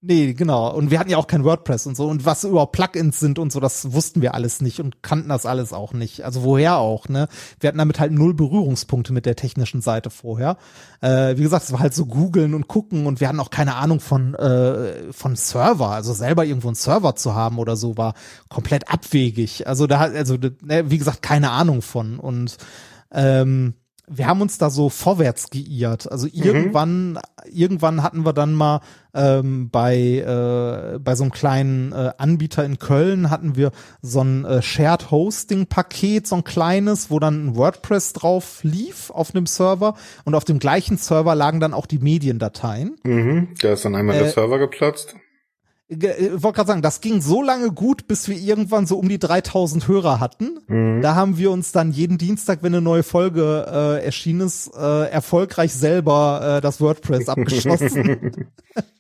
Nee, 0.05 0.35
genau. 0.35 0.75
Und 0.75 0.91
wir 0.91 0.99
hatten 0.99 1.11
ja 1.11 1.17
auch 1.17 1.29
kein 1.29 1.45
WordPress 1.45 1.87
und 1.87 1.97
so. 1.97 2.09
Und 2.09 2.27
was 2.27 2.43
überhaupt 2.43 2.73
Plugins 2.73 3.21
sind 3.21 3.39
und 3.39 3.53
so, 3.53 3.61
das 3.61 3.93
wussten 3.93 4.21
wir 4.21 4.35
alles 4.35 4.61
nicht 4.61 4.81
und 4.81 5.01
kannten 5.01 5.29
das 5.29 5.47
alles 5.47 5.73
auch 5.73 5.93
nicht. 5.93 6.25
Also 6.25 6.43
woher 6.43 6.79
auch, 6.79 7.09
ne? 7.09 7.29
Wir 7.61 7.69
hatten 7.69 7.79
damit 7.79 8.01
halt 8.01 8.11
null 8.11 8.35
Berührungspunkte 8.35 9.13
mit 9.13 9.27
der 9.27 9.37
technischen 9.37 9.81
Seite 9.81 10.11
vorher. 10.11 10.57
Äh, 11.03 11.37
wie 11.37 11.43
gesagt, 11.43 11.67
es 11.67 11.73
war 11.73 11.79
halt 11.79 11.95
so 11.95 12.07
googeln 12.07 12.55
und 12.55 12.67
gucken 12.67 13.07
und 13.07 13.21
wir 13.21 13.29
hatten 13.29 13.39
auch 13.39 13.51
keine 13.51 13.77
Ahnung 13.77 14.01
von, 14.01 14.35
äh, 14.35 15.13
von 15.13 15.37
Server. 15.37 15.91
Also 15.91 16.13
selber 16.15 16.45
irgendwo 16.45 16.67
einen 16.67 16.75
Server 16.75 17.15
zu 17.15 17.37
haben 17.37 17.61
oder 17.61 17.77
so 17.77 17.97
war 17.97 18.15
komplett 18.49 18.91
abwegig. 18.93 19.69
Also 19.69 19.87
da, 19.87 20.01
also, 20.01 20.37
ne, 20.63 20.91
wie 20.91 20.99
gesagt, 20.99 21.23
keine 21.23 21.53
Ahnung 21.53 21.81
von. 21.81 22.19
Und 22.19 22.57
ähm, 23.13 23.75
wir 24.15 24.27
haben 24.27 24.41
uns 24.41 24.59
da 24.59 24.71
so 24.71 24.89
vorwärts 24.89 25.51
geirrt. 25.51 26.11
Also 26.11 26.27
irgendwann, 26.31 27.19
irgendwann 27.51 28.03
hatten 28.03 28.25
wir 28.25 28.33
dann 28.33 28.55
mal 28.55 28.81
ähm, 29.15 29.71
bei 29.71 29.97
äh, 29.97 30.99
bei 30.99 31.15
so 31.15 31.25
einem 31.25 31.33
kleinen 31.33 31.93
äh, 31.93 32.13
Anbieter 32.19 32.65
in 32.65 32.79
Köln 32.79 33.31
hatten 33.31 33.57
wir 33.57 33.73
so 34.01 34.23
ein 34.23 34.45
äh, 34.45 34.63
Shared 34.63 35.11
Hosting 35.11 35.67
Paket, 35.67 36.27
so 36.27 36.37
ein 36.37 36.45
kleines, 36.45 37.11
wo 37.11 37.19
dann 37.19 37.47
ein 37.47 37.57
WordPress 37.57 38.13
drauf 38.13 38.61
lief 38.63 39.11
auf 39.11 39.35
einem 39.35 39.47
Server 39.47 39.95
und 40.25 40.35
auf 40.35 40.45
dem 40.45 40.59
gleichen 40.59 40.97
Server 40.97 41.35
lagen 41.35 41.61
dann 41.61 41.75
auch 41.75 41.87
die 41.87 41.99
Mediendateien. 41.99 42.97
Mhm. 43.03 43.49
Da 43.61 43.73
ist 43.75 43.85
dann 43.85 43.95
einmal 43.95 44.17
der 44.17 44.27
Äh, 44.27 44.31
Server 44.31 44.59
geplatzt. 44.59 45.15
Äh, 45.93 46.43
wollte 46.43 46.57
gerade 46.57 46.69
sagen, 46.69 46.83
das 46.83 47.01
ging 47.01 47.21
so 47.21 47.43
lange 47.43 47.71
gut, 47.71 48.07
bis 48.07 48.29
wir 48.29 48.37
irgendwann 48.37 48.87
so 48.87 48.99
um 48.99 49.09
die 49.09 49.19
3000 49.19 49.87
Hörer 49.89 50.21
hatten. 50.21 50.59
Mhm. 50.67 51.03
Da 51.03 51.15
haben 51.15 51.37
wir 51.39 51.51
uns 51.51 51.73
dann 51.73 51.93
jeden 51.93 52.19
Dienstag, 52.19 52.63
wenn 52.63 52.75
eine 52.75 52.83
neue 52.83 53.03
Folge 53.03 53.67
äh, 53.69 54.05
erschienen 54.05 54.43
ist, 54.43 54.75
äh, 54.75 55.11
erfolgreich 55.11 55.73
selber 55.73 56.59
äh, 56.59 56.61
das 56.61 56.81
WordPress 56.81 57.29
abgeschossen, 57.29 58.49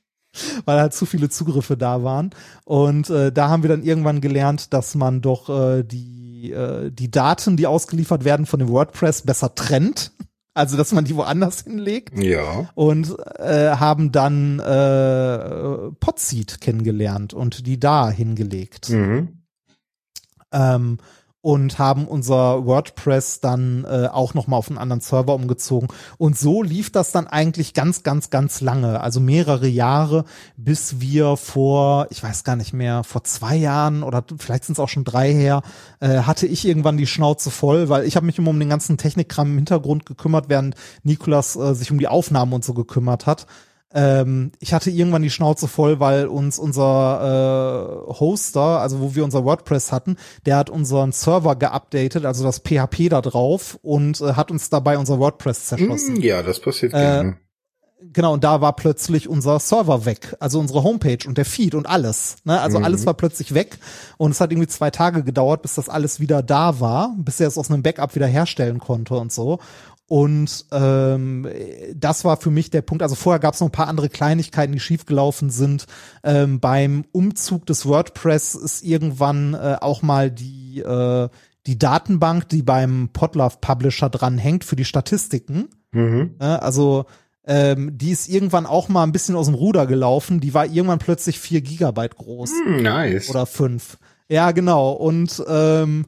weil 0.64 0.80
halt 0.80 0.94
zu 0.94 1.06
viele 1.06 1.28
Zugriffe 1.28 1.76
da 1.76 2.02
waren. 2.02 2.30
Und 2.64 3.10
äh, 3.10 3.32
da 3.32 3.48
haben 3.48 3.62
wir 3.62 3.70
dann 3.70 3.82
irgendwann 3.82 4.20
gelernt, 4.20 4.72
dass 4.72 4.94
man 4.94 5.20
doch 5.20 5.48
äh, 5.48 5.82
die, 5.82 6.52
äh, 6.52 6.90
die 6.90 7.10
Daten, 7.10 7.56
die 7.56 7.66
ausgeliefert 7.66 8.24
werden 8.24 8.46
von 8.46 8.60
dem 8.60 8.68
WordPress, 8.68 9.22
besser 9.22 9.54
trennt. 9.54 10.12
Also, 10.54 10.76
dass 10.76 10.92
man 10.92 11.04
die 11.06 11.16
woanders 11.16 11.62
hinlegt 11.62 12.22
Ja. 12.22 12.68
und 12.74 13.16
äh, 13.38 13.70
haben 13.70 14.12
dann 14.12 14.58
äh, 14.58 15.90
Podseed 15.98 16.60
kennengelernt 16.60 17.32
und 17.32 17.66
die 17.66 17.80
da 17.80 18.10
hingelegt. 18.10 18.90
Mhm. 18.90 19.42
Ähm, 20.52 20.98
und 21.42 21.78
haben 21.78 22.06
unser 22.06 22.64
WordPress 22.64 23.40
dann 23.40 23.84
äh, 23.84 24.06
auch 24.06 24.32
noch 24.34 24.46
mal 24.46 24.56
auf 24.56 24.68
einen 24.68 24.78
anderen 24.78 25.00
Server 25.00 25.34
umgezogen. 25.34 25.88
Und 26.16 26.38
so 26.38 26.62
lief 26.62 26.90
das 26.90 27.10
dann 27.10 27.26
eigentlich 27.26 27.74
ganz, 27.74 28.04
ganz, 28.04 28.30
ganz 28.30 28.60
lange, 28.60 29.00
also 29.00 29.18
mehrere 29.18 29.66
Jahre, 29.66 30.24
bis 30.56 31.00
wir 31.00 31.36
vor, 31.36 32.06
ich 32.10 32.22
weiß 32.22 32.44
gar 32.44 32.54
nicht 32.56 32.72
mehr, 32.72 33.02
vor 33.02 33.24
zwei 33.24 33.56
Jahren 33.56 34.04
oder 34.04 34.24
vielleicht 34.38 34.64
sind 34.64 34.74
es 34.74 34.80
auch 34.80 34.88
schon 34.88 35.04
drei 35.04 35.32
her, 35.32 35.62
äh, 36.00 36.20
hatte 36.20 36.46
ich 36.46 36.66
irgendwann 36.66 36.96
die 36.96 37.08
Schnauze 37.08 37.50
voll, 37.50 37.88
weil 37.88 38.04
ich 38.04 38.14
habe 38.14 38.26
mich 38.26 38.38
immer 38.38 38.50
um 38.50 38.60
den 38.60 38.68
ganzen 38.68 38.96
Technikkram 38.96 39.50
im 39.50 39.56
Hintergrund 39.56 40.06
gekümmert, 40.06 40.48
während 40.48 40.76
Nikolas 41.02 41.56
äh, 41.56 41.74
sich 41.74 41.90
um 41.90 41.98
die 41.98 42.08
Aufnahmen 42.08 42.52
und 42.52 42.64
so 42.64 42.72
gekümmert 42.72 43.26
hat. 43.26 43.46
Ähm, 43.94 44.52
ich 44.58 44.72
hatte 44.72 44.90
irgendwann 44.90 45.22
die 45.22 45.30
Schnauze 45.30 45.68
voll, 45.68 46.00
weil 46.00 46.26
uns 46.26 46.58
unser 46.58 48.06
äh, 48.08 48.12
Hoster, 48.14 48.80
also 48.80 49.00
wo 49.00 49.14
wir 49.14 49.24
unser 49.24 49.44
WordPress 49.44 49.92
hatten, 49.92 50.16
der 50.46 50.56
hat 50.56 50.70
unseren 50.70 51.12
Server 51.12 51.56
geupdatet, 51.56 52.24
also 52.24 52.44
das 52.44 52.60
PHP 52.60 53.08
da 53.10 53.20
drauf 53.20 53.78
und 53.82 54.20
äh, 54.20 54.34
hat 54.34 54.50
uns 54.50 54.70
dabei 54.70 54.98
unser 54.98 55.18
WordPress 55.18 55.66
zerschossen. 55.66 56.14
Mhm, 56.14 56.20
Ja, 56.22 56.42
das 56.42 56.60
passiert 56.60 56.94
Äh, 56.94 56.98
gerne. 56.98 57.36
Genau, 58.12 58.32
und 58.32 58.42
da 58.42 58.60
war 58.60 58.74
plötzlich 58.74 59.28
unser 59.28 59.60
Server 59.60 60.04
weg, 60.06 60.34
also 60.40 60.58
unsere 60.58 60.82
Homepage 60.82 61.20
und 61.28 61.38
der 61.38 61.44
Feed 61.44 61.76
und 61.76 61.86
alles. 61.86 62.36
Ne? 62.42 62.60
Also 62.60 62.80
Mhm. 62.80 62.84
alles 62.84 63.06
war 63.06 63.14
plötzlich 63.14 63.54
weg 63.54 63.78
und 64.16 64.32
es 64.32 64.40
hat 64.40 64.50
irgendwie 64.50 64.66
zwei 64.66 64.90
Tage 64.90 65.22
gedauert, 65.22 65.62
bis 65.62 65.76
das 65.76 65.88
alles 65.88 66.18
wieder 66.18 66.42
da 66.42 66.80
war, 66.80 67.14
bis 67.16 67.38
er 67.38 67.46
es 67.46 67.56
aus 67.56 67.70
einem 67.70 67.84
Backup 67.84 68.16
wieder 68.16 68.26
herstellen 68.26 68.80
konnte 68.80 69.14
und 69.14 69.30
so. 69.32 69.60
Und 70.12 70.66
ähm, 70.72 71.48
das 71.96 72.22
war 72.26 72.36
für 72.36 72.50
mich 72.50 72.68
der 72.68 72.82
Punkt. 72.82 73.02
Also 73.02 73.14
vorher 73.14 73.40
gab 73.40 73.54
es 73.54 73.60
noch 73.60 73.68
ein 73.68 73.72
paar 73.72 73.88
andere 73.88 74.10
Kleinigkeiten, 74.10 74.74
die 74.74 74.78
schiefgelaufen 74.78 75.48
sind. 75.48 75.86
Ähm, 76.22 76.60
beim 76.60 77.06
Umzug 77.12 77.64
des 77.64 77.86
WordPress 77.86 78.54
ist 78.54 78.84
irgendwann 78.84 79.54
äh, 79.54 79.78
auch 79.80 80.02
mal 80.02 80.30
die 80.30 80.80
äh, 80.80 81.30
die 81.66 81.78
Datenbank, 81.78 82.46
die 82.50 82.60
beim 82.62 83.08
Podlove 83.14 83.56
Publisher 83.62 84.10
dran 84.10 84.36
hängt 84.36 84.64
für 84.64 84.76
die 84.76 84.84
Statistiken. 84.84 85.70
Mhm. 85.92 86.34
Ne? 86.38 86.60
Also 86.60 87.06
ähm, 87.46 87.96
die 87.96 88.10
ist 88.10 88.28
irgendwann 88.28 88.66
auch 88.66 88.90
mal 88.90 89.04
ein 89.04 89.12
bisschen 89.12 89.34
aus 89.34 89.46
dem 89.46 89.54
Ruder 89.54 89.86
gelaufen. 89.86 90.40
Die 90.40 90.52
war 90.52 90.66
irgendwann 90.66 90.98
plötzlich 90.98 91.40
vier 91.40 91.62
Gigabyte 91.62 92.16
groß 92.16 92.50
Hm, 92.66 92.82
Nice. 92.82 93.30
oder 93.30 93.46
fünf. 93.46 93.96
Ja, 94.28 94.50
genau. 94.50 94.92
Und 94.92 95.42
ähm, 95.48 96.04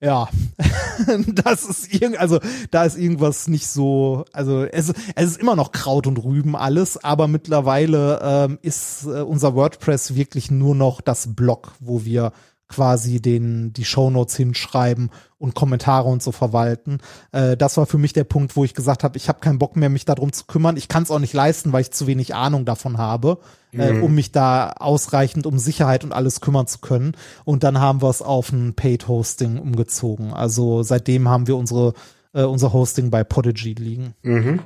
ja, 0.00 0.28
das 1.44 1.64
ist 1.64 1.92
irgend, 1.92 2.18
also 2.18 2.38
da 2.70 2.84
ist 2.84 2.98
irgendwas 2.98 3.48
nicht 3.48 3.66
so, 3.66 4.24
also 4.32 4.64
es, 4.64 4.92
es 5.14 5.30
ist 5.30 5.40
immer 5.40 5.56
noch 5.56 5.72
Kraut 5.72 6.06
und 6.06 6.22
Rüben 6.22 6.54
alles, 6.54 7.02
aber 7.02 7.28
mittlerweile 7.28 8.20
ähm, 8.22 8.58
ist 8.62 9.04
äh, 9.06 9.22
unser 9.22 9.54
WordPress 9.54 10.14
wirklich 10.14 10.50
nur 10.50 10.74
noch 10.74 11.00
das 11.00 11.34
Blog, 11.34 11.72
wo 11.80 12.04
wir 12.04 12.32
quasi 12.68 13.20
den 13.20 13.72
die 13.72 13.84
Shownotes 13.84 14.36
hinschreiben 14.36 15.10
und 15.38 15.54
Kommentare 15.54 16.08
und 16.08 16.22
so 16.22 16.32
verwalten. 16.32 16.98
Äh, 17.32 17.56
das 17.56 17.76
war 17.76 17.86
für 17.86 17.98
mich 17.98 18.12
der 18.12 18.24
Punkt, 18.24 18.56
wo 18.56 18.64
ich 18.64 18.74
gesagt 18.74 19.04
habe, 19.04 19.16
ich 19.16 19.28
habe 19.28 19.40
keinen 19.40 19.58
Bock 19.58 19.76
mehr, 19.76 19.88
mich 19.88 20.04
darum 20.04 20.32
zu 20.32 20.44
kümmern. 20.46 20.76
Ich 20.76 20.88
kann 20.88 21.02
es 21.02 21.10
auch 21.10 21.18
nicht 21.18 21.34
leisten, 21.34 21.72
weil 21.72 21.82
ich 21.82 21.90
zu 21.92 22.06
wenig 22.06 22.34
Ahnung 22.34 22.64
davon 22.64 22.98
habe, 22.98 23.38
äh, 23.72 23.92
um 24.00 24.14
mich 24.14 24.32
da 24.32 24.70
ausreichend 24.72 25.46
um 25.46 25.58
Sicherheit 25.58 26.04
und 26.04 26.12
alles 26.12 26.40
kümmern 26.40 26.66
zu 26.66 26.78
können. 26.78 27.12
Und 27.44 27.62
dann 27.62 27.78
haben 27.78 28.02
wir 28.02 28.10
es 28.10 28.22
auf 28.22 28.50
ein 28.50 28.74
Paid 28.74 29.08
Hosting 29.08 29.58
umgezogen. 29.58 30.32
Also 30.32 30.82
seitdem 30.82 31.28
haben 31.28 31.46
wir 31.46 31.56
unsere 31.56 31.94
äh, 32.36 32.42
unser 32.42 32.72
Hosting 32.72 33.10
bei 33.10 33.24
Podigy 33.24 33.72
liegen. 33.74 34.14
Mhm. 34.22 34.60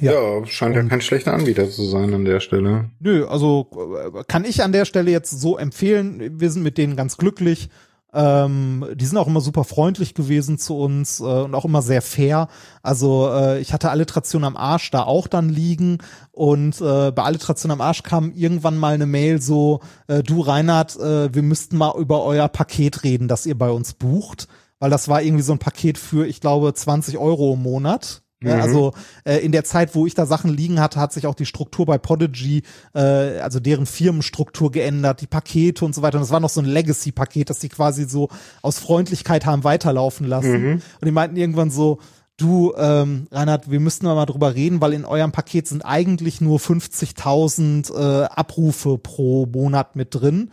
Ja. 0.00 0.12
Ja, 0.12 0.46
scheint 0.46 0.76
ja 0.76 0.82
kein 0.82 1.00
schlechter 1.00 1.34
Anbieter 1.34 1.70
zu 1.70 1.84
sein 1.84 2.12
an 2.14 2.24
der 2.24 2.40
Stelle. 2.40 2.90
Nö, 3.00 3.26
also 3.26 3.68
äh, 4.14 4.24
kann 4.26 4.44
ich 4.44 4.62
an 4.62 4.72
der 4.72 4.84
Stelle 4.84 5.10
jetzt 5.10 5.30
so 5.30 5.58
empfehlen. 5.58 6.40
Wir 6.40 6.50
sind 6.50 6.62
mit 6.62 6.78
denen 6.78 6.96
ganz 6.96 7.16
glücklich. 7.16 7.68
Ähm, 8.12 8.86
die 8.94 9.04
sind 9.06 9.18
auch 9.18 9.28
immer 9.28 9.40
super 9.40 9.62
freundlich 9.62 10.14
gewesen 10.14 10.58
zu 10.58 10.76
uns 10.76 11.20
äh, 11.20 11.24
und 11.24 11.54
auch 11.54 11.64
immer 11.64 11.82
sehr 11.82 12.02
fair. 12.02 12.48
Also 12.82 13.30
äh, 13.32 13.60
ich 13.60 13.72
hatte 13.72 13.90
Alliteration 13.90 14.42
am 14.42 14.56
Arsch 14.56 14.90
da 14.90 15.04
auch 15.04 15.28
dann 15.28 15.48
liegen 15.48 15.98
und 16.32 16.80
äh, 16.80 17.12
bei 17.12 17.22
Alliteration 17.22 17.70
am 17.70 17.80
Arsch 17.80 18.02
kam 18.02 18.32
irgendwann 18.32 18.78
mal 18.78 18.94
eine 18.94 19.06
Mail 19.06 19.40
so, 19.40 19.80
äh, 20.08 20.24
du 20.24 20.40
Reinhard, 20.40 20.96
äh, 20.98 21.32
wir 21.32 21.42
müssten 21.42 21.76
mal 21.76 21.96
über 22.00 22.24
euer 22.24 22.48
Paket 22.48 23.04
reden, 23.04 23.28
das 23.28 23.46
ihr 23.46 23.56
bei 23.56 23.70
uns 23.70 23.92
bucht, 23.92 24.48
weil 24.80 24.90
das 24.90 25.08
war 25.08 25.22
irgendwie 25.22 25.44
so 25.44 25.52
ein 25.52 25.58
Paket 25.60 25.96
für, 25.96 26.26
ich 26.26 26.40
glaube, 26.40 26.74
20 26.74 27.16
Euro 27.16 27.54
im 27.54 27.62
Monat. 27.62 28.22
Ja, 28.42 28.56
Mhm. 28.56 28.62
also 28.62 28.92
äh, 29.24 29.36
in 29.38 29.52
der 29.52 29.64
Zeit, 29.64 29.94
wo 29.94 30.06
ich 30.06 30.14
da 30.14 30.24
Sachen 30.24 30.50
liegen 30.50 30.80
hatte, 30.80 30.98
hat 30.98 31.12
sich 31.12 31.26
auch 31.26 31.34
die 31.34 31.44
Struktur 31.44 31.84
bei 31.84 31.98
Podigy, 31.98 32.62
äh, 32.94 33.00
also 33.40 33.60
deren 33.60 33.84
Firmenstruktur 33.84 34.70
geändert, 34.72 35.20
die 35.20 35.26
Pakete 35.26 35.84
und 35.84 35.94
so 35.94 36.00
weiter. 36.00 36.16
Und 36.16 36.22
das 36.22 36.30
war 36.30 36.40
noch 36.40 36.48
so 36.48 36.60
ein 36.62 36.66
Legacy-Paket, 36.66 37.50
das 37.50 37.58
die 37.58 37.68
quasi 37.68 38.08
so 38.08 38.28
aus 38.62 38.78
Freundlichkeit 38.78 39.44
haben 39.44 39.62
weiterlaufen 39.64 40.26
lassen. 40.26 40.52
Mhm. 40.62 40.72
Und 41.00 41.04
die 41.04 41.10
meinten 41.12 41.36
irgendwann 41.36 41.70
so, 41.70 41.98
du, 42.38 42.72
ähm, 42.78 43.26
Reinhard, 43.30 43.70
wir 43.70 43.80
müssten 43.80 44.06
mal 44.06 44.24
drüber 44.24 44.54
reden, 44.54 44.80
weil 44.80 44.94
in 44.94 45.04
eurem 45.04 45.32
Paket 45.32 45.68
sind 45.68 45.82
eigentlich 45.82 46.40
nur 46.40 46.58
50.000 46.58 47.90
äh, 47.94 48.24
Abrufe 48.24 48.96
pro 48.98 49.44
Monat 49.46 49.96
mit 49.96 50.14
drin. 50.14 50.50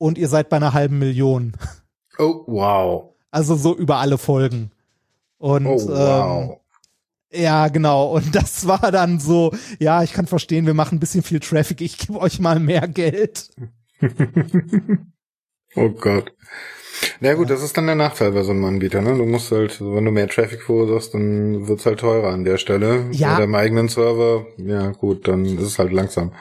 und 0.00 0.16
ihr 0.18 0.28
seid 0.28 0.48
bei 0.48 0.56
einer 0.56 0.74
halben 0.74 0.98
Million. 0.98 1.52
Oh, 2.18 2.42
wow. 2.46 3.04
Also 3.30 3.56
so 3.56 3.76
über 3.76 3.96
alle 3.98 4.16
Folgen. 4.18 4.70
Und 5.38 5.66
Oh, 5.66 5.78
wow. 5.88 6.42
ähm, 6.50 6.56
ja, 7.32 7.68
genau. 7.68 8.14
Und 8.14 8.34
das 8.34 8.66
war 8.66 8.90
dann 8.92 9.20
so, 9.20 9.52
ja, 9.78 10.02
ich 10.02 10.12
kann 10.12 10.26
verstehen, 10.26 10.66
wir 10.66 10.74
machen 10.74 10.96
ein 10.96 11.00
bisschen 11.00 11.22
viel 11.22 11.40
Traffic, 11.40 11.80
ich 11.80 11.98
gebe 11.98 12.20
euch 12.20 12.40
mal 12.40 12.60
mehr 12.60 12.88
Geld. 12.88 13.50
Oh 15.76 15.90
Gott. 15.90 16.32
Na 17.20 17.34
gut, 17.34 17.50
das 17.50 17.62
ist 17.62 17.76
dann 17.76 17.86
der 17.86 17.94
Nachteil 17.94 18.32
bei 18.32 18.42
so 18.42 18.50
einem 18.50 18.64
Anbieter, 18.64 19.00
ne? 19.00 19.16
Du 19.16 19.24
musst 19.24 19.52
halt, 19.52 19.80
wenn 19.80 20.04
du 20.04 20.10
mehr 20.10 20.28
Traffic 20.28 20.62
verursachst, 20.62 21.14
dann 21.14 21.68
wird's 21.68 21.86
halt 21.86 22.00
teurer 22.00 22.30
an 22.32 22.44
der 22.44 22.58
Stelle. 22.58 23.06
Ja. 23.12 23.34
Bei 23.34 23.40
deinem 23.42 23.54
eigenen 23.54 23.88
Server, 23.88 24.46
ja 24.56 24.90
gut, 24.90 25.28
dann 25.28 25.44
ist 25.44 25.62
es 25.62 25.78
halt 25.78 25.92
langsam. 25.92 26.32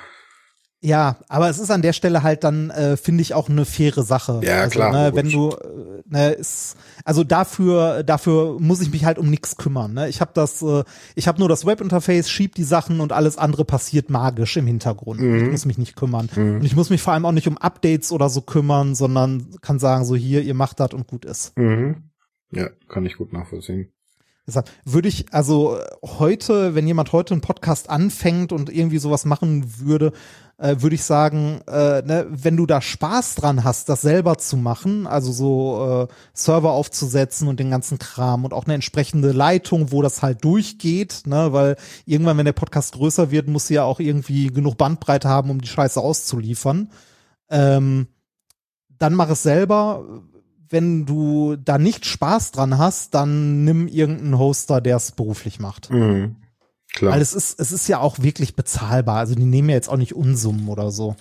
Ja, 0.80 1.18
aber 1.28 1.50
es 1.50 1.58
ist 1.58 1.72
an 1.72 1.82
der 1.82 1.94
Stelle 1.94 2.22
halt 2.22 2.44
dann, 2.44 2.70
äh, 2.70 2.98
finde 2.98 3.24
ich, 3.24 3.34
auch 3.34 3.50
eine 3.50 3.66
faire 3.66 4.04
Sache. 4.04 4.42
Ja, 4.44 4.62
also, 4.62 4.70
klar, 4.70 4.92
Ne, 4.92 5.16
wenn 5.16 5.30
du, 5.30 5.50
äh, 5.50 6.04
ne, 6.06 6.30
ist, 6.34 6.78
also 7.04 7.24
dafür, 7.24 8.04
dafür 8.04 8.60
muss 8.60 8.80
ich 8.82 8.92
mich 8.92 9.04
halt 9.04 9.18
um 9.18 9.28
nichts 9.30 9.58
kümmern. 9.58 9.94
Ne? 9.94 10.08
Ich 10.08 10.22
habe 10.22 10.32
das, 10.36 10.62
äh, 10.62 10.84
ich 11.16 11.28
habe 11.28 11.40
nur 11.40 11.50
das 11.50 11.66
Webinterface, 11.66 12.30
schieb 12.30 12.54
die 12.54 12.64
Sachen 12.64 13.00
und 13.00 13.12
alles 13.12 13.38
andere 13.40 13.66
passiert 13.66 14.12
magisch 14.12 14.56
im 14.58 14.68
Hintergrund. 14.68 15.20
Mhm. 15.20 15.46
Ich 15.46 15.52
muss 15.52 15.66
mich 15.66 15.80
nicht 15.80 15.96
kümmern. 15.96 16.30
Und 16.36 16.64
ich 16.64 16.76
muss 16.76 16.92
mich 16.92 17.02
vor 17.02 17.14
allem 17.14 17.26
auch 17.26 17.32
nicht 17.32 17.48
um 17.48 17.58
Updates 17.58 18.12
oder 18.12 18.30
so 18.30 18.42
kümmern, 18.42 18.94
sondern 18.94 19.48
kann 19.62 19.80
sagen, 19.80 20.06
so 20.06 20.16
hier, 20.16 20.44
ihr 20.44 20.54
macht 20.54 20.80
das 20.80 20.94
und 20.94 21.08
gut 21.08 21.26
ist. 21.26 21.58
Mhm. 21.58 22.04
Ja, 22.52 22.70
kann 22.88 23.06
ich 23.06 23.18
gut 23.18 23.34
nachvollziehen. 23.34 23.92
Würde 24.86 25.10
ich, 25.10 25.34
also 25.34 25.78
heute, 26.04 26.74
wenn 26.74 26.88
jemand 26.88 27.12
heute 27.12 27.34
einen 27.34 27.42
Podcast 27.42 27.90
anfängt 27.90 28.54
und 28.54 28.70
irgendwie 28.70 28.98
sowas 28.98 29.26
machen 29.26 29.80
würde, 29.80 30.14
äh, 30.58 30.78
würde 30.80 30.96
ich 30.96 31.04
sagen, 31.04 31.62
äh, 31.68 32.02
ne, 32.02 32.26
wenn 32.30 32.58
du 32.58 32.66
da 32.66 32.82
Spaß 32.82 33.36
dran 33.36 33.64
hast, 33.64 33.90
das 33.90 34.02
selber 34.02 34.38
zu 34.38 34.58
machen, 34.58 35.06
also 35.06 35.32
so 35.32 36.08
äh, 36.10 36.14
Server 36.34 36.72
aufzusetzen 36.72 37.48
und 37.48 37.60
den 37.60 37.70
ganzen 37.70 38.00
Kram 38.00 38.46
und 38.46 38.54
auch 38.54 38.66
eine 38.66 38.74
entsprechende 38.74 39.34
Leitung, 39.34 39.92
wo 39.92 40.02
das 40.02 40.24
halt 40.24 40.44
durchgeht, 40.44 41.24
ne, 41.26 41.54
weil 41.54 41.76
irgendwann, 42.06 42.38
wenn 42.38 42.46
der 42.46 42.54
Podcast 42.54 42.94
größer 42.94 43.32
wird, 43.32 43.48
muss 43.48 43.68
sie 43.68 43.76
ja 43.76 43.84
auch 43.84 44.00
irgendwie 44.00 44.48
genug 44.48 44.78
Bandbreite 44.78 45.30
haben, 45.30 45.50
um 45.50 45.62
die 45.62 45.68
Scheiße 45.68 46.00
auszuliefern. 46.00 46.90
Ähm, 47.50 48.08
dann 48.98 49.14
mach 49.14 49.30
es 49.30 49.44
selber. 49.44 50.04
Wenn 50.70 51.06
du 51.06 51.56
da 51.56 51.78
nicht 51.78 52.06
Spaß 52.06 52.52
dran 52.52 52.78
hast, 52.78 53.14
dann 53.14 53.64
nimm 53.64 53.88
irgendeinen 53.88 54.38
Hoster, 54.38 54.82
der 54.82 54.98
es 54.98 55.12
beruflich 55.12 55.60
macht. 55.60 55.90
Mhm. 55.92 56.36
Klar. 56.94 57.14
Weil 57.14 57.22
es 57.22 57.34
ist, 57.34 57.60
es 57.60 57.72
ist 57.72 57.88
ja 57.88 58.00
auch 58.00 58.20
wirklich 58.20 58.56
bezahlbar. 58.56 59.18
Also 59.18 59.36
die 59.36 59.46
nehmen 59.46 59.70
ja 59.70 59.76
jetzt 59.76 59.90
auch 59.90 59.98
nicht 59.98 60.16
Unsummen 60.16 60.68
oder 60.68 60.92
so. 60.92 61.16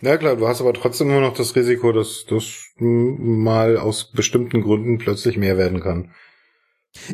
Ja 0.00 0.16
klar, 0.16 0.36
du 0.36 0.46
hast 0.46 0.60
aber 0.60 0.72
trotzdem 0.74 1.10
immer 1.10 1.20
noch 1.20 1.34
das 1.36 1.56
Risiko, 1.56 1.92
dass 1.92 2.24
das 2.28 2.44
mal 2.78 3.76
aus 3.76 4.12
bestimmten 4.12 4.62
Gründen 4.62 4.98
plötzlich 4.98 5.36
mehr 5.36 5.58
werden 5.58 5.80
kann. 5.80 6.10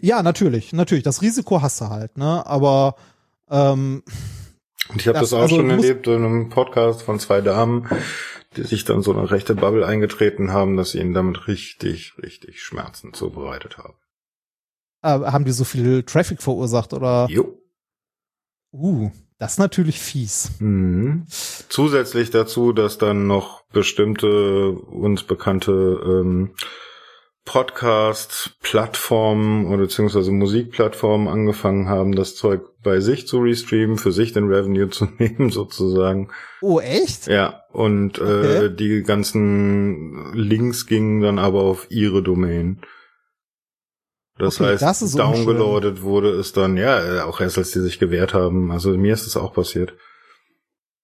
Ja, 0.03 0.23
natürlich, 0.23 0.73
natürlich. 0.73 1.03
Das 1.05 1.23
Risiko 1.23 1.63
hast 1.63 1.81
du 1.81 1.89
halt, 1.89 2.17
ne? 2.19 2.47
Aber 2.47 2.95
ähm, 3.51 4.03
Und 4.91 5.01
ich 5.01 5.09
habe 5.09 5.19
Das- 5.19 5.31
das, 5.31 5.33
auch 5.39 5.43
also 5.43 5.57
schon 5.57 5.71
erlebt 5.71 6.07
in 6.07 6.25
einem 6.25 6.49
Podcast 6.51 7.03
von 7.03 7.19
zwei 7.19 7.41
Damen, 7.41 7.89
die 8.57 8.63
sich 8.63 8.85
dann 8.85 9.03
so 9.03 9.13
eine 9.13 9.31
rechte 9.31 9.55
Bubble 9.55 9.87
eingetreten 9.87 10.53
haben, 10.53 10.77
dass 10.77 10.93
sie 10.93 11.01
ihnen 11.01 11.15
damit 11.15 11.47
richtig, 11.49 12.15
richtig 12.23 12.63
Schmerzen 12.63 13.13
zubereitet 13.13 13.79
haben. 13.79 13.95
äh, 15.03 15.09
haben 15.09 15.45
die 15.45 15.53
so 15.53 15.65
viel 15.65 16.03
Traffic 16.03 16.43
verursacht 16.43 16.93
oder? 16.93 17.27
Jo. 17.29 17.59
Uh, 18.73 19.11
das 19.39 19.53
ist 19.53 19.59
natürlich 19.59 20.01
fies. 20.01 20.51
Mhm. 20.59 21.27
Zusätzlich 21.69 22.31
dazu, 22.31 22.73
dass 22.73 22.99
dann 22.99 23.27
noch 23.27 23.63
bestimmte 23.73 24.71
uns 24.71 25.23
bekannte 25.23 25.73
ähm, 25.73 26.55
Podcast-Plattformen 27.45 29.67
oder 29.67 29.83
beziehungsweise 29.83 30.33
Musikplattformen 30.33 31.29
angefangen 31.29 31.89
haben, 31.89 32.15
das 32.15 32.37
Zeug 32.37 32.63
bei 32.83 33.01
sich 33.01 33.27
zu 33.27 33.41
restreamen, 33.41 33.99
für 33.99 34.13
sich 34.13 34.33
den 34.33 34.47
Revenue 34.49 34.89
zu 34.91 35.07
nehmen 35.19 35.51
sozusagen. 35.51 36.31
Oh, 36.63 36.81
echt? 36.81 37.27
Ja, 37.27 37.63
und 37.73 38.19
Okay. 38.21 38.67
äh, 38.67 38.75
die 38.75 39.03
ganzen 39.03 40.33
Links 40.35 40.87
gingen 40.87 41.21
dann 41.21 41.39
aber 41.39 41.61
auf 41.63 41.87
ihre 41.91 42.23
Domain. 42.23 42.81
Das 44.39 44.61
Okay, 44.61 44.73
heißt, 44.73 44.83
das 44.83 45.13
downgeloadet 45.13 46.03
wurde 46.03 46.31
es 46.31 46.53
dann, 46.53 46.77
ja, 46.77 47.19
äh, 47.19 47.21
auch 47.21 47.41
erst 47.41 47.57
als 47.59 47.71
die 47.71 47.79
sich 47.81 48.01
gewehrt 48.01 48.35
haben. 48.35 48.73
Also 48.73 48.91
mir 48.97 49.15
ist 49.15 49.27
es 49.29 49.37
auch 49.37 49.53
passiert. 49.55 49.95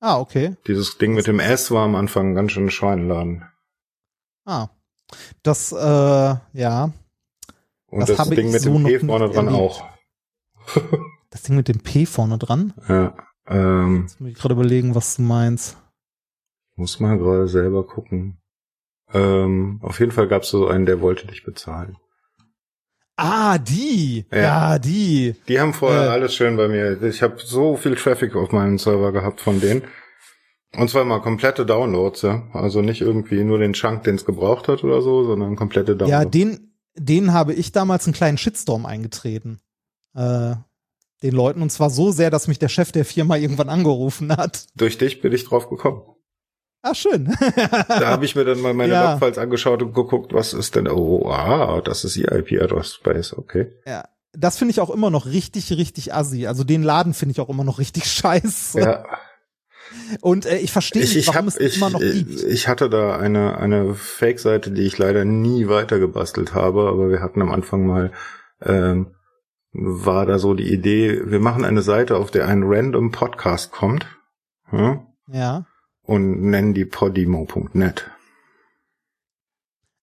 Ah, 0.01 0.19
okay. 0.19 0.57
Dieses 0.67 0.99
Ding 0.99 1.15
mit 1.15 1.29
dem 1.29 1.39
S 1.39 1.71
war 1.71 1.85
am 1.85 1.95
Anfang 1.95 2.35
ganz 2.35 2.51
schön 2.53 2.71
Schweineladen. 2.71 3.45
Ah. 4.47 4.69
Das, 5.43 5.73
äh, 5.73 5.77
ja. 6.53 6.93
Und 7.87 8.01
Das 8.09 8.17
das, 8.17 8.29
Ding 8.31 8.47
ich 8.47 8.53
mit 8.53 8.63
so 8.63 8.73
dem 8.73 8.85
P 8.85 8.99
vorne 9.01 9.31
dran 9.31 9.47
erlebt. 9.47 9.63
auch. 9.63 9.85
Das 11.33 11.43
Ding 11.43 11.55
mit 11.55 11.69
dem 11.69 11.79
P 11.81 12.07
vorne 12.07 12.39
dran. 12.39 12.73
Ja, 12.89 13.15
ähm, 13.47 14.03
Jetzt 14.03 14.21
muss 14.21 14.31
ich 14.31 14.37
gerade 14.37 14.55
überlegen, 14.55 14.97
was 14.97 15.15
du 15.17 15.23
meinst. 15.23 15.77
muss 16.75 16.99
mal 16.99 17.17
gerade 17.19 17.47
selber 17.47 17.87
gucken. 17.87 18.39
Ähm, 19.13 19.79
auf 19.83 20.01
jeden 20.01 20.11
Fall 20.11 20.27
gab 20.27 20.43
es 20.43 20.51
so 20.51 20.67
einen, 20.67 20.87
der 20.87 21.01
wollte 21.01 21.29
dich 21.29 21.45
bezahlen. 21.45 21.97
Ah, 23.17 23.59
die. 23.59 24.25
Ja. 24.33 24.39
Ja, 24.39 24.79
die. 24.81 25.37
Die 25.47 25.61
haben 25.61 25.73
vorher 25.75 26.07
Äh. 26.07 26.09
alles 26.09 26.35
schön 26.35 26.57
bei 26.57 26.67
mir. 26.69 27.01
Ich 27.03 27.23
habe 27.23 27.37
so 27.39 27.77
viel 27.77 27.95
Traffic 27.95 28.35
auf 28.35 28.51
meinem 28.51 28.79
Server 28.79 29.13
gehabt 29.13 29.41
von 29.41 29.61
denen. 29.61 29.83
Und 30.77 30.89
zwar 30.89 31.05
mal 31.05 31.21
komplette 31.21 31.67
Downloads, 31.67 32.23
ja. 32.23 32.49
Also 32.53 32.81
nicht 32.81 33.01
irgendwie 33.01 33.43
nur 33.43 33.59
den 33.59 33.73
Chunk, 33.73 34.05
den 34.05 34.15
es 34.15 34.25
gebraucht 34.25 34.69
hat 34.69 34.85
oder 34.85 35.03
so, 35.03 35.25
sondern 35.25 35.57
komplette 35.57 35.97
Downloads. 35.97 36.11
Ja, 36.11 36.25
den, 36.25 36.75
den 36.95 37.33
habe 37.33 37.55
ich 37.55 37.73
damals 37.73 38.07
einen 38.07 38.15
kleinen 38.15 38.39
Shitstorm 38.39 38.87
eingetreten. 38.87 39.61
Äh, 40.15 40.55
den 41.23 41.35
Leuten. 41.35 41.63
Und 41.63 41.71
zwar 41.71 41.91
so 41.91 42.13
sehr, 42.13 42.31
dass 42.31 42.49
mich 42.49 42.59
der 42.59 42.69
Chef 42.69 42.93
der 42.93 43.05
Firma 43.05 43.37
irgendwann 43.37 43.69
angerufen 43.69 44.35
hat. 44.37 44.67
Durch 44.77 44.99
dich 44.99 45.21
bin 45.21 45.33
ich 45.33 45.45
drauf 45.45 45.69
gekommen. 45.69 46.03
Ah, 46.83 46.95
schön. 46.95 47.37
Da 47.57 48.09
habe 48.09 48.25
ich 48.25 48.35
mir 48.37 48.45
dann 48.45 48.61
mal 48.61 48.73
meine 48.73 48.93
Ja. 48.95 49.13
Logfiles 49.13 49.37
angeschaut 49.37 49.83
und 49.83 49.93
geguckt, 49.93 50.33
was 50.33 50.55
ist 50.55 50.77
denn, 50.77 50.89
oh, 50.89 51.29
ah, 51.29 51.83
das 51.83 52.05
ist 52.05 52.17
ihr 52.17 52.33
IP-Address-Space, 52.33 53.35
okay. 53.35 53.73
ja. 53.87 54.05
Das 54.33 54.59
finde 54.59 54.71
ich 54.71 54.81
auch 54.81 54.91
immer 54.91 55.11
noch 55.11 55.27
richtig, 55.27 55.73
richtig 55.73 56.15
assi. 56.15 56.47
Also 56.47 56.63
den 56.63 56.85
Laden 56.85 57.15
finde 57.15 57.33
ich 57.33 57.41
auch 57.41 57.49
immer 57.49 57.65
noch 57.65 57.81
richtig 57.81 58.05
scheiße. 58.11 58.81
Ja, 58.81 59.05
Und 60.21 60.47
äh, 60.47 60.59
ich 60.59 60.73
verstehe 60.73 61.03
ich, 61.03 61.11
nicht, 61.15 61.19
ich, 61.19 61.27
warum 61.29 61.47
hab, 61.47 61.47
es 61.49 61.57
ich, 61.59 61.77
immer 61.77 61.91
noch 61.91 62.01
ich, 62.01 62.27
gibt. 62.27 62.43
ich 62.43 62.69
hatte 62.69 62.91
da 62.91 63.17
eine, 63.17 63.59
eine 63.59 63.95
Fake-Seite, 63.95 64.71
die 64.71 64.83
ich 64.83 64.99
leider 64.99 65.25
nie 65.25 65.69
weitergebastelt 65.69 66.55
habe, 66.55 66.89
aber 66.89 67.11
wir 67.11 67.21
hatten 67.21 67.43
am 67.43 67.51
Anfang 67.51 67.87
mal, 67.87 68.13
ähm, 68.63 69.15
war 69.73 70.27
da 70.27 70.39
so 70.39 70.55
die 70.55 70.73
Idee, 70.73 71.23
wir 71.25 71.41
machen 71.41 71.65
eine 71.65 71.83
Seite, 71.83 72.17
auf 72.17 72.31
der 72.31 72.49
ein 72.49 72.63
random 72.65 73.13
Podcast 73.13 73.71
kommt, 73.73 74.07
hm, 74.65 75.01
Ja. 75.29 75.67
und 76.03 76.43
nennen 76.43 76.75
die 76.75 76.85
podimo.net. 76.85 78.11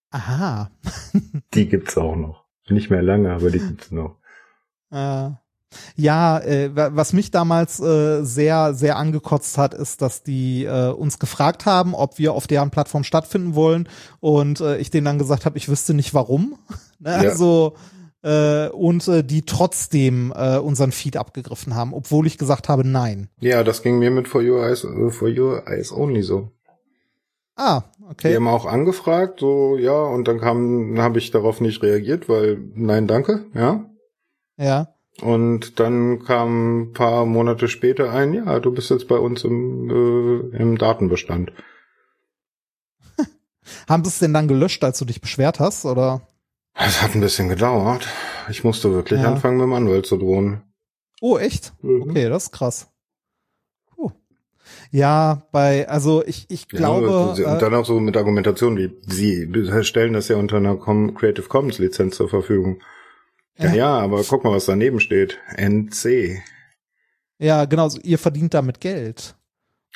Aha. 0.09 0.72
Die 1.53 1.68
gibt's 1.68 1.97
auch 1.97 2.15
noch. 2.15 2.45
Nicht 2.69 2.89
mehr 2.89 3.01
lange, 3.01 3.31
aber 3.34 3.49
die 3.51 3.59
gibt's 3.59 3.91
noch. 3.91 4.18
Äh, 4.89 5.31
ja, 5.95 6.40
äh, 6.40 6.76
wa- 6.76 6.90
was 6.94 7.14
mich 7.14 7.32
damals 7.32 7.80
äh, 7.80 8.24
sehr, 8.24 8.74
sehr 8.74 8.98
angekotzt 8.98 9.58
hat, 9.58 9.74
ist, 9.74 10.02
dass 10.02 10.24
die 10.24 10.66
äh, 10.66 10.90
uns 10.91 11.20
gefragt 11.20 11.66
haben, 11.66 11.94
ob 11.95 12.18
wir 12.20 12.34
auf 12.34 12.48
deren 12.48 12.70
Plattform 12.72 13.04
stattfinden 13.04 13.56
wollen 13.56 13.88
und 14.20 14.60
äh, 14.62 14.78
ich 14.78 14.90
denen 14.91 15.06
dann 15.06 15.18
gesagt 15.20 15.45
habe, 15.45 15.58
ich 15.58 15.70
wüsste 15.70 15.94
nicht 15.94 16.14
warum. 16.14 16.58
ne? 16.99 17.12
Ja. 17.12 17.18
Also 17.18 17.76
äh, 18.24 18.70
und 18.70 19.08
äh, 19.08 19.24
die 19.24 19.44
trotzdem 19.44 20.34
äh, 20.36 20.58
unseren 20.58 20.91
Feed 20.91 21.18
abgegriffen 21.18 21.76
haben, 21.76 21.94
obwohl 21.94 22.26
ich 22.28 22.38
gesagt 22.38 22.68
habe, 22.68 22.86
nein. 22.88 23.30
Ja, 23.40 23.64
das 23.64 23.84
ging 23.84 23.99
mir 23.99 24.10
mit 24.12 24.28
For 24.28 24.41
Your 24.41 24.66
Eyes, 24.66 24.84
äh, 24.84 25.10
For 25.12 25.30
Your 25.30 25.68
Eyes 25.68 25.91
Only 25.91 26.24
so. 26.24 26.52
Ah, 27.60 27.84
Die 27.99 28.06
okay. 28.12 28.36
haben 28.36 28.48
auch 28.48 28.66
angefragt, 28.68 29.40
so, 29.40 29.78
ja, 29.78 29.99
und 29.99 30.28
dann 30.28 30.40
kam, 30.40 30.99
habe 30.99 31.18
ich 31.18 31.32
darauf 31.32 31.60
nicht 31.60 31.82
reagiert, 31.82 32.30
weil, 32.30 32.60
nein, 32.76 33.08
danke, 33.08 33.45
ja. 33.56 33.86
Ja. 34.58 34.94
Und 35.22 35.80
dann 35.80 36.23
kam 36.23 36.81
ein 36.81 36.94
paar 36.94 37.26
Monate 37.26 37.68
später 37.68 38.11
ein, 38.11 38.34
ja, 38.34 38.60
du 38.60 38.72
bist 38.72 38.91
jetzt 38.91 39.07
bei 39.07 39.18
uns 39.18 39.44
im, 39.44 39.89
äh, 39.89 40.57
im 40.57 40.77
Datenbestand. 40.77 41.52
Haben 43.89 44.03
sie 44.03 44.10
es 44.10 44.19
denn 44.19 44.34
dann 44.34 44.48
gelöscht, 44.48 44.84
als 44.84 44.99
du 44.99 45.06
dich 45.06 45.22
beschwert 45.22 45.60
hast, 45.60 45.85
oder? 45.85 46.22
Es 46.76 47.02
hat 47.02 47.15
ein 47.15 47.22
bisschen 47.22 47.49
gedauert. 47.49 48.07
Ich 48.49 48.64
musste 48.64 48.94
wirklich 48.94 49.19
Ja. 49.22 49.30
anfangen, 49.30 49.57
mit 49.57 49.64
dem 49.65 49.73
Anwalt 49.73 50.06
zu 50.06 50.18
drohen. 50.18 50.61
Oh, 51.19 51.38
echt? 51.38 51.73
Mhm. 51.81 52.03
Okay, 52.03 52.30
das 52.30 52.44
ist 52.44 52.52
krass. 52.52 52.88
Puh. 53.95 54.11
Ja, 54.91 55.48
bei, 55.52 55.89
also 55.89 56.23
ich, 56.23 56.45
ich 56.49 56.68
glaube. 56.68 57.07
ja, 57.41 57.49
und 57.49 57.57
äh, 57.57 57.60
dann 57.60 57.73
auch 57.73 57.85
so 57.85 57.99
mit 57.99 58.15
Argumentation, 58.15 58.77
wie 58.77 58.95
sie 59.07 59.52
stellen 59.84 60.14
das 60.14 60.27
ja 60.27 60.35
unter 60.35 60.57
einer 60.57 60.77
Creative 60.77 61.48
Commons 61.48 61.80
Lizenz 61.80 62.18
zur 62.18 62.30
Verfügung. 62.30 62.80
Ja, 63.57 63.73
Ja. 63.73 63.99
aber 63.99 64.23
guck 64.23 64.43
mal, 64.43 64.53
was 64.53 64.65
daneben 64.65 64.99
steht. 64.99 65.38
NC. 65.55 66.41
Ja, 67.39 67.65
genau, 67.65 67.89
ihr 68.03 68.17
verdient 68.17 68.53
damit 68.53 68.79
Geld. 68.79 69.35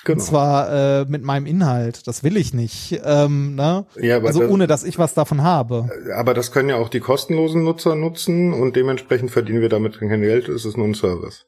Genau. 0.04 0.20
Und 0.20 0.26
zwar 0.26 1.02
äh, 1.02 1.06
mit 1.06 1.24
meinem 1.24 1.46
Inhalt. 1.46 2.08
Das 2.08 2.24
will 2.24 2.38
ich 2.38 2.54
nicht. 2.56 3.00
Ähm, 3.04 3.54
ne? 3.56 3.86
ja, 3.98 4.18
aber 4.18 4.28
also 4.30 4.42
das, 4.42 4.50
ohne, 4.50 4.66
dass 4.66 4.84
ich 4.84 4.98
was 4.98 5.14
davon 5.14 5.44
habe. 5.44 5.90
Aber 6.16 6.34
das 6.34 6.52
können 6.52 6.70
ja 6.70 6.78
auch 6.78 6.90
die 6.90 7.00
kostenlosen 7.00 7.64
Nutzer 7.64 7.96
nutzen 7.96 8.52
und 8.54 8.76
dementsprechend 8.76 9.30
verdienen 9.30 9.62
wir 9.62 9.70
damit 9.70 10.00
kein 10.00 10.22
Geld. 10.22 10.50
Es 10.50 10.66
ist 10.66 10.76
nur 10.76 10.88
ein 10.88 10.96
Service. 10.96 11.46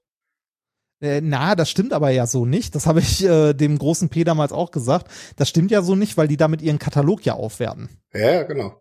Äh, 1.01 1.21
na, 1.21 1.55
das 1.55 1.69
stimmt 1.69 1.93
aber 1.93 2.11
ja 2.11 2.27
so 2.27 2.45
nicht. 2.45 2.75
Das 2.75 2.85
habe 2.85 2.99
ich 2.99 3.25
äh, 3.25 3.53
dem 3.53 3.77
großen 3.79 4.09
P 4.09 4.23
damals 4.23 4.51
auch 4.51 4.69
gesagt. 4.69 5.07
Das 5.35 5.49
stimmt 5.49 5.71
ja 5.71 5.81
so 5.81 5.95
nicht, 5.95 6.15
weil 6.17 6.27
die 6.27 6.37
damit 6.37 6.61
ihren 6.61 6.79
Katalog 6.79 7.25
ja 7.25 7.33
aufwerten. 7.33 7.89
Ja, 8.13 8.43
genau. 8.43 8.79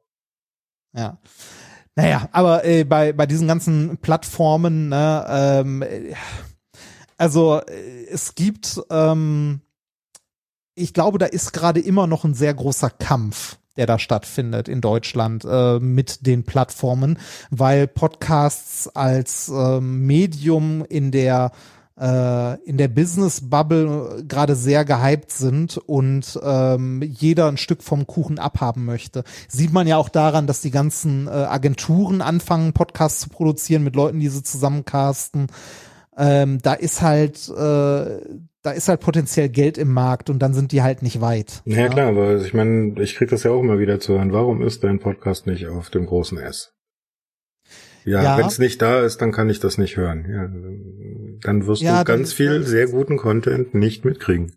Ja. 0.94 1.18
Naja, 1.94 2.28
aber 2.32 2.64
äh, 2.64 2.84
bei, 2.84 3.12
bei 3.12 3.26
diesen 3.26 3.48
ganzen 3.48 3.98
Plattformen, 3.98 4.88
ne, 4.88 5.26
ähm, 5.28 5.82
äh, 5.82 6.14
also 7.18 7.60
äh, 7.60 8.06
es 8.10 8.34
gibt, 8.34 8.80
ähm, 8.90 9.60
ich 10.74 10.94
glaube, 10.94 11.18
da 11.18 11.26
ist 11.26 11.52
gerade 11.52 11.80
immer 11.80 12.06
noch 12.06 12.24
ein 12.24 12.34
sehr 12.34 12.54
großer 12.54 12.90
Kampf 12.90 13.58
der 13.76 13.86
da 13.86 13.98
stattfindet 13.98 14.68
in 14.68 14.80
Deutschland 14.80 15.44
äh, 15.48 15.78
mit 15.78 16.26
den 16.26 16.44
Plattformen, 16.44 17.18
weil 17.50 17.86
Podcasts 17.86 18.88
als 18.88 19.48
äh, 19.48 19.80
Medium 19.80 20.84
in 20.84 21.10
der 21.10 21.52
in 21.94 22.78
der 22.78 22.88
Business 22.88 23.48
Bubble 23.50 24.24
gerade 24.26 24.54
sehr 24.54 24.84
gehypt 24.84 25.30
sind 25.30 25.76
und 25.76 26.40
ähm, 26.42 27.02
jeder 27.02 27.48
ein 27.48 27.58
Stück 27.58 27.82
vom 27.82 28.06
Kuchen 28.06 28.38
abhaben 28.38 28.84
möchte. 28.84 29.24
Sieht 29.46 29.72
man 29.72 29.86
ja 29.86 29.98
auch 29.98 30.08
daran, 30.08 30.46
dass 30.46 30.62
die 30.62 30.70
ganzen 30.70 31.26
äh, 31.26 31.30
Agenturen 31.30 32.22
anfangen, 32.22 32.72
Podcasts 32.72 33.20
zu 33.20 33.28
produzieren 33.28 33.84
mit 33.84 33.94
Leuten, 33.94 34.20
die 34.20 34.28
sie 34.28 34.42
zusammencasten. 34.42 35.48
Ähm, 36.16 36.60
da 36.62 36.74
ist 36.74 37.02
halt 37.02 37.48
äh, 37.48 38.20
da 38.62 38.70
ist 38.70 38.88
halt 38.88 39.00
potenziell 39.00 39.48
Geld 39.48 39.76
im 39.76 39.92
Markt 39.92 40.30
und 40.30 40.38
dann 40.38 40.54
sind 40.54 40.72
die 40.72 40.82
halt 40.82 41.02
nicht 41.02 41.20
weit. 41.20 41.62
Ja, 41.64 41.80
ja. 41.80 41.88
klar, 41.88 42.08
aber 42.08 42.36
ich 42.36 42.54
meine, 42.54 43.00
ich 43.02 43.16
krieg 43.16 43.28
das 43.28 43.42
ja 43.42 43.50
auch 43.50 43.60
immer 43.60 43.78
wieder 43.78 43.98
zu 43.98 44.14
hören. 44.14 44.32
Warum 44.32 44.62
ist 44.62 44.84
dein 44.84 45.00
Podcast 45.00 45.46
nicht 45.46 45.66
auf 45.66 45.90
dem 45.90 46.06
großen 46.06 46.38
S? 46.38 46.71
Ja, 48.04 48.22
ja. 48.22 48.38
wenn 48.38 48.46
es 48.46 48.58
nicht 48.58 48.82
da 48.82 49.02
ist, 49.02 49.18
dann 49.22 49.32
kann 49.32 49.48
ich 49.48 49.60
das 49.60 49.78
nicht 49.78 49.96
hören. 49.96 50.26
Ja, 50.28 50.48
dann 51.42 51.66
wirst 51.66 51.82
ja, 51.82 51.98
du 51.98 52.04
ganz 52.04 52.32
viel 52.32 52.64
sehr 52.64 52.86
guten 52.88 53.16
Content 53.16 53.74
nicht 53.74 54.04
mitkriegen. 54.04 54.52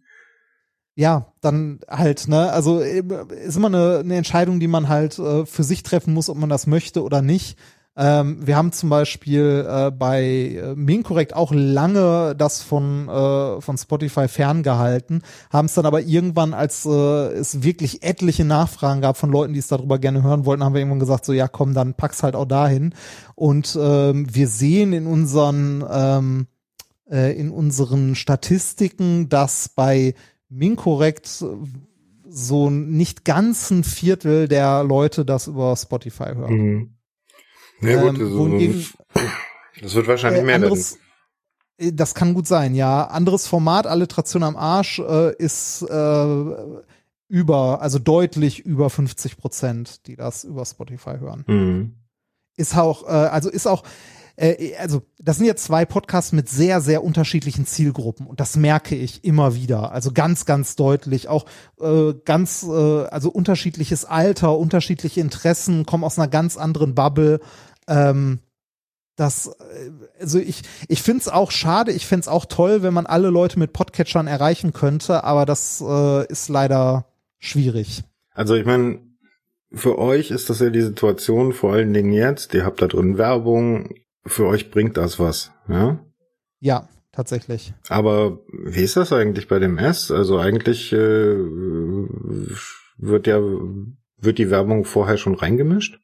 Ja, 0.98 1.34
dann 1.42 1.82
halt, 1.90 2.28
ne, 2.30 2.52
also 2.54 2.80
äh, 2.80 3.04
ist 3.46 3.58
immer 3.58 3.68
eine, 3.68 4.00
eine 4.00 4.16
Entscheidung, 4.16 4.62
die 4.62 4.68
man 4.68 4.88
halt 4.88 5.20
äh, 5.20 5.46
für 5.46 5.64
sich 5.64 5.84
treffen 5.84 6.14
muss, 6.14 6.30
ob 6.30 6.38
man 6.38 6.50
das 6.50 6.68
möchte 6.68 7.04
oder 7.04 7.22
nicht. 7.22 7.58
Ähm, 7.98 8.46
wir 8.46 8.58
haben 8.58 8.74
zum 8.74 8.90
Beispiel 8.90 9.66
äh, 9.68 9.90
bei 9.90 10.24
äh, 10.24 10.76
Minkorrekt 10.76 11.34
auch 11.34 11.52
lange 11.54 12.36
das 12.38 12.62
von, 12.62 13.08
äh, 13.08 13.62
von 13.62 13.78
Spotify 13.78 14.28
ferngehalten, 14.28 15.22
haben 15.50 15.68
es 15.68 15.76
dann 15.76 15.86
aber 15.86 16.02
irgendwann, 16.02 16.54
als 16.54 16.86
äh, 16.86 16.90
es 16.90 17.64
wirklich 17.64 18.04
etliche 18.04 18.44
Nachfragen 18.44 19.02
gab 19.02 19.16
von 19.16 19.32
Leuten, 19.32 19.54
die 19.54 19.60
es 19.60 19.68
darüber 19.68 19.98
gerne 19.98 20.24
hören 20.24 20.46
wollten, 20.46 20.64
haben 20.64 20.74
wir 20.74 20.82
irgendwann 20.82 21.00
gesagt, 21.00 21.24
so 21.26 21.32
ja 21.32 21.48
komm, 21.48 21.74
dann 21.74 21.94
pack's 21.94 22.22
halt 22.22 22.36
auch 22.36 22.46
dahin. 22.46 22.94
Und 23.36 23.78
ähm, 23.82 24.28
wir 24.34 24.50
sehen 24.50 24.92
in 24.92 25.08
unseren 25.08 25.84
ähm, 25.90 26.48
äh, 27.10 27.40
in 27.40 27.50
unseren 27.52 28.16
Statistiken, 28.16 29.30
dass 29.30 29.70
bei 29.70 30.16
Minkorrekt 30.50 31.46
so 32.28 32.70
nicht 32.70 33.24
ganz 33.24 33.72
ein 33.72 33.84
Viertel 33.84 34.48
der 34.48 34.84
Leute 34.84 35.24
das 35.24 35.48
über 35.48 35.76
Spotify 35.76 36.34
hören. 36.36 36.54
Mhm. 36.54 36.95
Ja, 37.82 38.02
gut, 38.02 38.20
ähm, 38.20 38.38
wohingegen, 38.38 38.86
das 39.82 39.94
wird 39.96 40.08
wahrscheinlich 40.08 40.42
äh, 40.42 40.46
mehr 40.46 40.56
anderes, 40.56 40.98
werden. 41.78 41.90
Äh, 41.90 41.94
das 41.94 42.16
kann 42.16 42.34
gut 42.34 42.48
sein, 42.48 42.76
ja. 42.76 43.06
Anderes 43.06 43.48
Format, 43.48 43.88
Alliteration 43.88 44.44
am 44.44 44.56
Arsch, 44.56 45.00
äh, 45.00 45.36
ist 45.36 45.82
äh, 45.84 46.56
über, 47.28 47.82
also 47.82 48.00
deutlich 48.00 48.60
über 48.66 48.90
50 48.90 49.38
Prozent, 49.38 50.08
die 50.08 50.16
das 50.16 50.44
über 50.44 50.66
Spotify 50.66 51.18
hören. 51.20 51.44
Mhm. 51.48 51.96
Ist 52.56 52.78
auch, 52.78 53.04
äh, 53.04 53.12
also 53.12 53.50
ist 53.50 53.68
auch, 53.68 53.84
äh, 54.38 54.76
also 54.78 55.04
das 55.20 55.38
sind 55.38 55.46
jetzt 55.46 55.64
zwei 55.64 55.86
Podcasts 55.86 56.32
mit 56.32 56.50
sehr, 56.50 56.82
sehr 56.82 57.04
unterschiedlichen 57.04 57.66
Zielgruppen 57.66 58.28
und 58.28 58.40
das 58.40 58.56
merke 58.56 58.96
ich 58.96 59.24
immer 59.24 59.56
wieder. 59.56 59.92
Also 59.92 60.12
ganz, 60.12 60.46
ganz 60.46 60.76
deutlich. 60.76 61.28
Auch 61.28 61.46
äh, 61.80 62.14
ganz, 62.26 62.64
äh, 62.64 63.06
also 63.06 63.30
unterschiedliches 63.30 64.06
Alter, 64.06 64.58
unterschiedliche 64.58 65.22
Interessen, 65.22 65.86
kommen 65.86 66.04
aus 66.04 66.20
einer 66.20 66.28
ganz 66.28 66.58
anderen 66.58 66.96
Bubble. 66.96 67.40
Ähm, 67.88 68.40
das, 69.16 69.48
äh, 69.48 69.92
also 70.20 70.40
ich, 70.40 70.64
ich 70.88 71.02
finde 71.02 71.22
es 71.22 71.28
auch 71.30 71.52
schade, 71.52 71.92
ich 71.92 72.06
fände 72.06 72.22
es 72.22 72.28
auch 72.28 72.46
toll, 72.46 72.84
wenn 72.84 72.94
man 72.94 73.06
alle 73.06 73.30
Leute 73.30 73.60
mit 73.60 73.74
Podcatchern 73.74 74.28
erreichen 74.28 74.74
könnte, 74.74 75.24
aber 75.24 75.46
das 75.46 75.82
äh, 75.86 76.26
ist 76.28 76.50
leider 76.50 77.06
schwierig. 77.40 78.04
Also 78.34 78.56
ich 78.56 78.66
meine, 78.66 79.00
für 79.72 79.98
euch 79.98 80.32
ist 80.32 80.50
das 80.50 80.60
ja 80.60 80.70
die 80.70 80.82
Situation, 80.82 81.54
vor 81.54 81.74
allen 81.74 81.94
Dingen 81.94 82.12
jetzt, 82.12 82.54
ihr 82.54 82.66
habt 82.66 82.82
da 82.82 82.88
drin 82.88 83.18
Werbung, 83.18 83.96
für 84.26 84.46
euch 84.48 84.72
bringt 84.72 84.98
das 84.98 85.20
was, 85.20 85.52
ja? 85.68 86.00
Ja, 86.60 86.90
tatsächlich. 87.12 87.74
Aber 87.90 88.40
wie 88.52 88.84
ist 88.84 88.98
das 88.98 89.14
eigentlich 89.14 89.48
bei 89.48 89.60
dem 89.60 89.78
S? 89.78 90.12
Also 90.12 90.38
eigentlich 90.40 90.92
äh, 90.94 91.36
wird 92.98 93.28
ja 93.28 93.40
wird 94.18 94.38
die 94.38 94.50
Werbung 94.50 94.86
vorher 94.86 95.18
schon 95.18 95.36
reingemischt? 95.36 96.00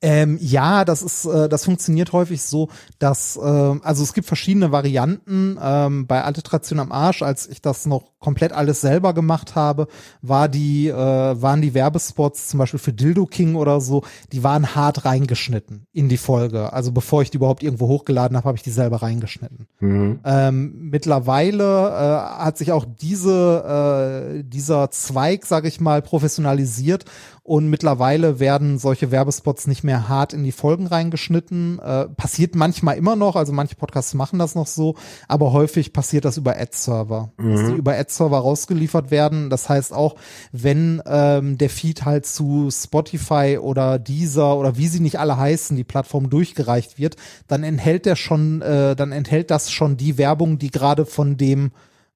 Ähm, 0.00 0.38
ja, 0.40 0.84
das 0.84 1.02
ist, 1.02 1.24
äh, 1.24 1.48
das 1.48 1.64
funktioniert 1.64 2.12
häufig 2.12 2.42
so, 2.42 2.68
dass, 3.00 3.36
äh, 3.36 3.40
also 3.40 4.04
es 4.04 4.12
gibt 4.12 4.28
verschiedene 4.28 4.70
Varianten. 4.70 5.58
Ähm, 5.60 6.06
bei 6.06 6.22
Alliteration 6.22 6.78
am 6.78 6.92
Arsch, 6.92 7.22
als 7.22 7.48
ich 7.48 7.60
das 7.62 7.84
noch 7.84 8.12
komplett 8.20 8.52
alles 8.52 8.80
selber 8.80 9.12
gemacht 9.12 9.56
habe, 9.56 9.88
war 10.22 10.48
die, 10.48 10.88
äh, 10.88 10.94
waren 10.94 11.62
die 11.62 11.74
Werbespots 11.74 12.48
zum 12.48 12.58
Beispiel 12.58 12.78
für 12.78 12.92
Dildo 12.92 13.26
King 13.26 13.56
oder 13.56 13.80
so, 13.80 14.04
die 14.32 14.44
waren 14.44 14.74
hart 14.74 15.04
reingeschnitten 15.04 15.86
in 15.92 16.08
die 16.08 16.16
Folge. 16.16 16.72
Also 16.72 16.92
bevor 16.92 17.22
ich 17.22 17.30
die 17.30 17.36
überhaupt 17.36 17.62
irgendwo 17.62 17.88
hochgeladen 17.88 18.36
habe, 18.36 18.48
habe 18.48 18.56
ich 18.56 18.62
die 18.62 18.70
selber 18.70 19.02
reingeschnitten. 19.02 19.66
Mhm. 19.80 20.20
Ähm, 20.24 20.90
mittlerweile 20.90 21.88
äh, 21.88 22.42
hat 22.44 22.58
sich 22.58 22.70
auch 22.70 22.84
diese, 22.84 24.38
äh, 24.38 24.44
dieser 24.44 24.90
Zweig, 24.90 25.44
sage 25.46 25.68
ich 25.68 25.80
mal, 25.80 26.02
professionalisiert 26.02 27.04
und 27.48 27.70
mittlerweile 27.70 28.40
werden 28.40 28.78
solche 28.78 29.10
Werbespots 29.10 29.66
nicht 29.66 29.82
mehr 29.82 30.06
hart 30.06 30.34
in 30.34 30.44
die 30.44 30.52
Folgen 30.52 30.86
reingeschnitten. 30.86 31.78
Äh, 31.78 32.04
passiert 32.08 32.54
manchmal 32.54 32.98
immer 32.98 33.16
noch, 33.16 33.36
also 33.36 33.54
manche 33.54 33.74
Podcasts 33.74 34.12
machen 34.12 34.38
das 34.38 34.54
noch 34.54 34.66
so, 34.66 34.96
aber 35.28 35.52
häufig 35.54 35.94
passiert 35.94 36.26
das 36.26 36.36
über 36.36 36.60
Ad-Server. 36.60 37.32
Mhm. 37.38 37.50
Dass 37.50 37.66
die 37.68 37.76
über 37.78 37.96
Ad-Server 37.96 38.38
rausgeliefert 38.38 39.10
werden. 39.10 39.48
Das 39.48 39.70
heißt 39.70 39.94
auch, 39.94 40.16
wenn 40.52 41.02
ähm, 41.06 41.56
der 41.56 41.70
Feed 41.70 42.04
halt 42.04 42.26
zu 42.26 42.68
Spotify 42.70 43.58
oder 43.58 43.98
Deezer 43.98 44.58
oder 44.58 44.76
wie 44.76 44.88
sie 44.88 45.00
nicht 45.00 45.18
alle 45.18 45.38
heißen, 45.38 45.74
die 45.74 45.84
Plattform 45.84 46.28
durchgereicht 46.28 46.98
wird, 46.98 47.16
dann 47.46 47.64
enthält 47.64 48.04
der 48.04 48.16
schon, 48.16 48.60
äh, 48.60 48.94
dann 48.94 49.10
enthält 49.10 49.50
das 49.50 49.70
schon 49.70 49.96
die 49.96 50.18
Werbung, 50.18 50.58
die 50.58 50.70
gerade 50.70 51.06
von 51.06 51.38
dem 51.38 51.70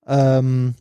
ähm, 0.06 0.74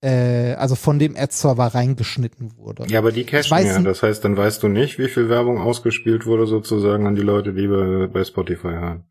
äh, 0.00 0.54
also 0.54 0.74
von 0.74 0.98
dem 0.98 1.16
Ad-Server 1.16 1.66
reingeschnitten 1.66 2.56
wurde. 2.56 2.86
Ja, 2.88 3.00
aber 3.00 3.12
die 3.12 3.24
cachen 3.24 3.66
ja. 3.66 3.80
Das 3.80 4.02
heißt, 4.02 4.24
dann 4.24 4.36
weißt 4.36 4.62
du 4.62 4.68
nicht, 4.68 4.98
wie 4.98 5.08
viel 5.08 5.28
Werbung 5.28 5.58
ausgespielt 5.58 6.26
wurde 6.26 6.46
sozusagen 6.46 7.06
an 7.06 7.14
die 7.14 7.22
Leute, 7.22 7.52
die 7.52 7.66
bei, 7.66 8.06
bei 8.06 8.24
Spotify 8.24 8.74
haben. 8.74 9.04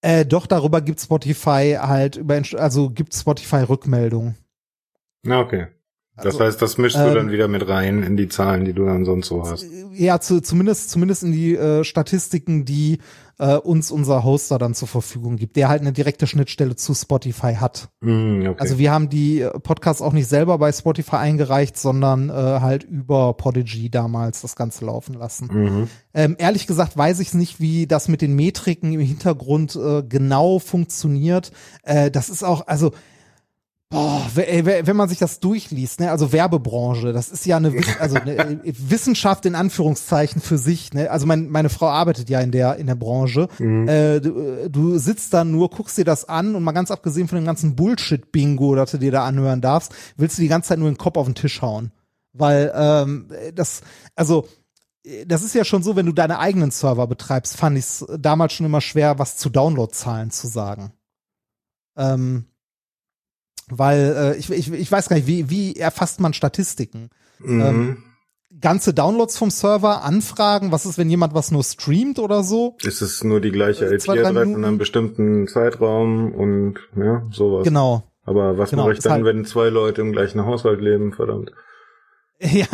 Äh, 0.00 0.24
doch, 0.24 0.46
darüber 0.46 0.80
gibt 0.80 1.00
Spotify 1.00 1.76
halt 1.80 2.16
über, 2.16 2.40
also 2.56 2.90
gibt 2.90 3.14
Spotify 3.14 3.62
Rückmeldungen. 3.62 4.36
Na, 5.22 5.40
okay. 5.40 5.68
Das 6.16 6.26
also, 6.26 6.40
heißt, 6.40 6.62
das 6.62 6.78
mischst 6.78 6.98
du 6.98 7.02
ähm, 7.02 7.14
dann 7.14 7.30
wieder 7.30 7.46
mit 7.46 7.68
rein 7.68 8.02
in 8.02 8.16
die 8.16 8.28
Zahlen, 8.28 8.64
die 8.64 8.72
du 8.72 8.84
dann 8.84 9.04
sonst 9.04 9.28
so 9.28 9.44
hast. 9.44 9.64
Ja, 9.92 10.20
zu, 10.20 10.40
zumindest, 10.40 10.90
zumindest 10.90 11.22
in 11.22 11.32
die 11.32 11.54
äh, 11.54 11.84
Statistiken, 11.84 12.64
die 12.64 12.98
äh, 13.38 13.56
uns 13.56 13.90
unser 13.90 14.24
Hoster 14.24 14.58
dann 14.58 14.74
zur 14.74 14.88
Verfügung 14.88 15.36
gibt, 15.36 15.56
der 15.56 15.68
halt 15.68 15.80
eine 15.80 15.92
direkte 15.92 16.26
Schnittstelle 16.26 16.76
zu 16.76 16.94
Spotify 16.94 17.54
hat. 17.54 17.88
Mm, 18.00 18.46
okay. 18.48 18.56
Also 18.58 18.78
wir 18.78 18.90
haben 18.90 19.08
die 19.08 19.40
äh, 19.40 19.50
Podcasts 19.60 20.02
auch 20.02 20.12
nicht 20.12 20.26
selber 20.26 20.58
bei 20.58 20.72
Spotify 20.72 21.16
eingereicht, 21.16 21.76
sondern 21.76 22.30
äh, 22.30 22.32
halt 22.32 22.84
über 22.84 23.34
Podigy 23.34 23.90
damals 23.90 24.42
das 24.42 24.56
Ganze 24.56 24.84
laufen 24.84 25.14
lassen. 25.14 25.48
Mhm. 25.52 25.88
Ähm, 26.14 26.36
ehrlich 26.38 26.66
gesagt 26.66 26.96
weiß 26.96 27.20
ich 27.20 27.32
nicht, 27.34 27.60
wie 27.60 27.86
das 27.86 28.08
mit 28.08 28.22
den 28.22 28.34
Metriken 28.34 28.92
im 28.92 29.00
Hintergrund 29.00 29.76
äh, 29.76 30.02
genau 30.02 30.58
funktioniert. 30.58 31.52
Äh, 31.82 32.10
das 32.10 32.28
ist 32.28 32.42
auch, 32.42 32.66
also 32.66 32.92
Boah, 33.90 34.26
wenn 34.34 34.96
man 34.96 35.08
sich 35.08 35.16
das 35.16 35.40
durchliest, 35.40 36.00
ne, 36.00 36.10
also 36.10 36.30
Werbebranche, 36.30 37.14
das 37.14 37.30
ist 37.30 37.46
ja 37.46 37.56
eine, 37.56 37.72
also 37.98 38.16
eine 38.16 38.36
äh, 38.36 38.58
Wissenschaft 38.66 39.46
in 39.46 39.54
Anführungszeichen 39.54 40.42
für 40.42 40.58
sich, 40.58 40.92
ne, 40.92 41.10
also 41.10 41.24
mein, 41.24 41.48
meine 41.48 41.70
Frau 41.70 41.88
arbeitet 41.88 42.28
ja 42.28 42.38
in 42.40 42.50
der, 42.50 42.76
in 42.76 42.86
der 42.86 42.96
Branche, 42.96 43.48
mhm. 43.58 43.88
äh, 43.88 44.20
du, 44.20 44.40
äh, 44.40 44.68
du 44.68 44.98
sitzt 44.98 45.32
da 45.32 45.42
nur, 45.42 45.70
guckst 45.70 45.96
dir 45.96 46.04
das 46.04 46.26
an 46.26 46.54
und 46.54 46.64
mal 46.64 46.72
ganz 46.72 46.90
abgesehen 46.90 47.28
von 47.28 47.36
dem 47.36 47.46
ganzen 47.46 47.76
Bullshit-Bingo, 47.76 48.74
das 48.74 48.90
du 48.90 48.98
dir 48.98 49.10
da 49.10 49.24
anhören 49.24 49.62
darfst, 49.62 49.94
willst 50.18 50.36
du 50.36 50.42
die 50.42 50.48
ganze 50.48 50.68
Zeit 50.68 50.78
nur 50.80 50.90
den 50.90 50.98
Kopf 50.98 51.16
auf 51.16 51.26
den 51.26 51.34
Tisch 51.34 51.62
hauen. 51.62 51.90
Weil, 52.34 52.70
ähm, 52.74 53.30
das, 53.54 53.80
also, 54.14 54.46
das 55.26 55.42
ist 55.42 55.54
ja 55.54 55.64
schon 55.64 55.82
so, 55.82 55.96
wenn 55.96 56.04
du 56.04 56.12
deine 56.12 56.40
eigenen 56.40 56.70
Server 56.70 57.06
betreibst, 57.06 57.56
fand 57.56 57.78
ich 57.78 57.84
es 57.84 58.06
damals 58.18 58.52
schon 58.52 58.66
immer 58.66 58.82
schwer, 58.82 59.18
was 59.18 59.38
zu 59.38 59.48
Downloadzahlen 59.48 60.30
zu 60.30 60.46
sagen. 60.46 60.92
Ähm, 61.96 62.44
weil 63.76 64.14
äh, 64.16 64.36
ich, 64.36 64.50
ich, 64.50 64.72
ich 64.72 64.90
weiß 64.92 65.08
gar 65.08 65.16
nicht, 65.16 65.26
wie, 65.26 65.50
wie 65.50 65.76
erfasst 65.76 66.20
man 66.20 66.32
Statistiken? 66.32 67.10
Mhm. 67.38 67.60
Ähm, 67.60 68.02
ganze 68.60 68.92
Downloads 68.94 69.36
vom 69.38 69.50
Server, 69.50 70.02
Anfragen, 70.02 70.72
was 70.72 70.86
ist, 70.86 70.98
wenn 70.98 71.10
jemand 71.10 71.34
was 71.34 71.50
nur 71.50 71.62
streamt 71.62 72.18
oder 72.18 72.42
so? 72.42 72.76
ist 72.82 73.02
es 73.02 73.22
nur 73.22 73.40
die 73.40 73.52
gleiche 73.52 73.84
Äh, 73.86 73.94
IP-Adresse 73.94 74.42
in 74.42 74.64
einem 74.64 74.78
bestimmten 74.78 75.46
Zeitraum 75.48 76.32
und 76.34 76.74
ja, 76.96 77.22
sowas. 77.30 77.64
Genau. 77.64 78.02
Aber 78.24 78.58
was 78.58 78.70
Genau, 78.70 78.84
mache 78.84 78.94
ich 78.94 78.98
dann, 79.00 79.12
halt- 79.12 79.24
wenn 79.24 79.44
zwei 79.44 79.68
Leute 79.68 80.00
im 80.02 80.12
gleichen 80.12 80.44
Haushalt 80.44 80.80
leben, 80.80 81.12
verdammt? 81.12 81.52
Ja. 82.40 82.66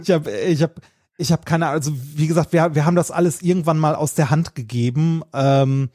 ich 0.00 0.10
habe 0.10 0.30
ich 0.30 0.62
hab, 0.62 0.72
ich 1.16 1.32
hab 1.32 1.46
keine 1.46 1.66
Ahnung, 1.66 1.78
also 1.80 1.92
wie 2.16 2.26
gesagt, 2.26 2.52
wir, 2.52 2.74
wir 2.74 2.84
haben 2.84 2.96
das 2.96 3.10
alles 3.10 3.40
irgendwann 3.40 3.78
mal 3.78 3.94
aus 3.94 4.14
der 4.14 4.28
Hand 4.30 4.54
gegeben, 4.54 5.22
ähm, 5.32 5.88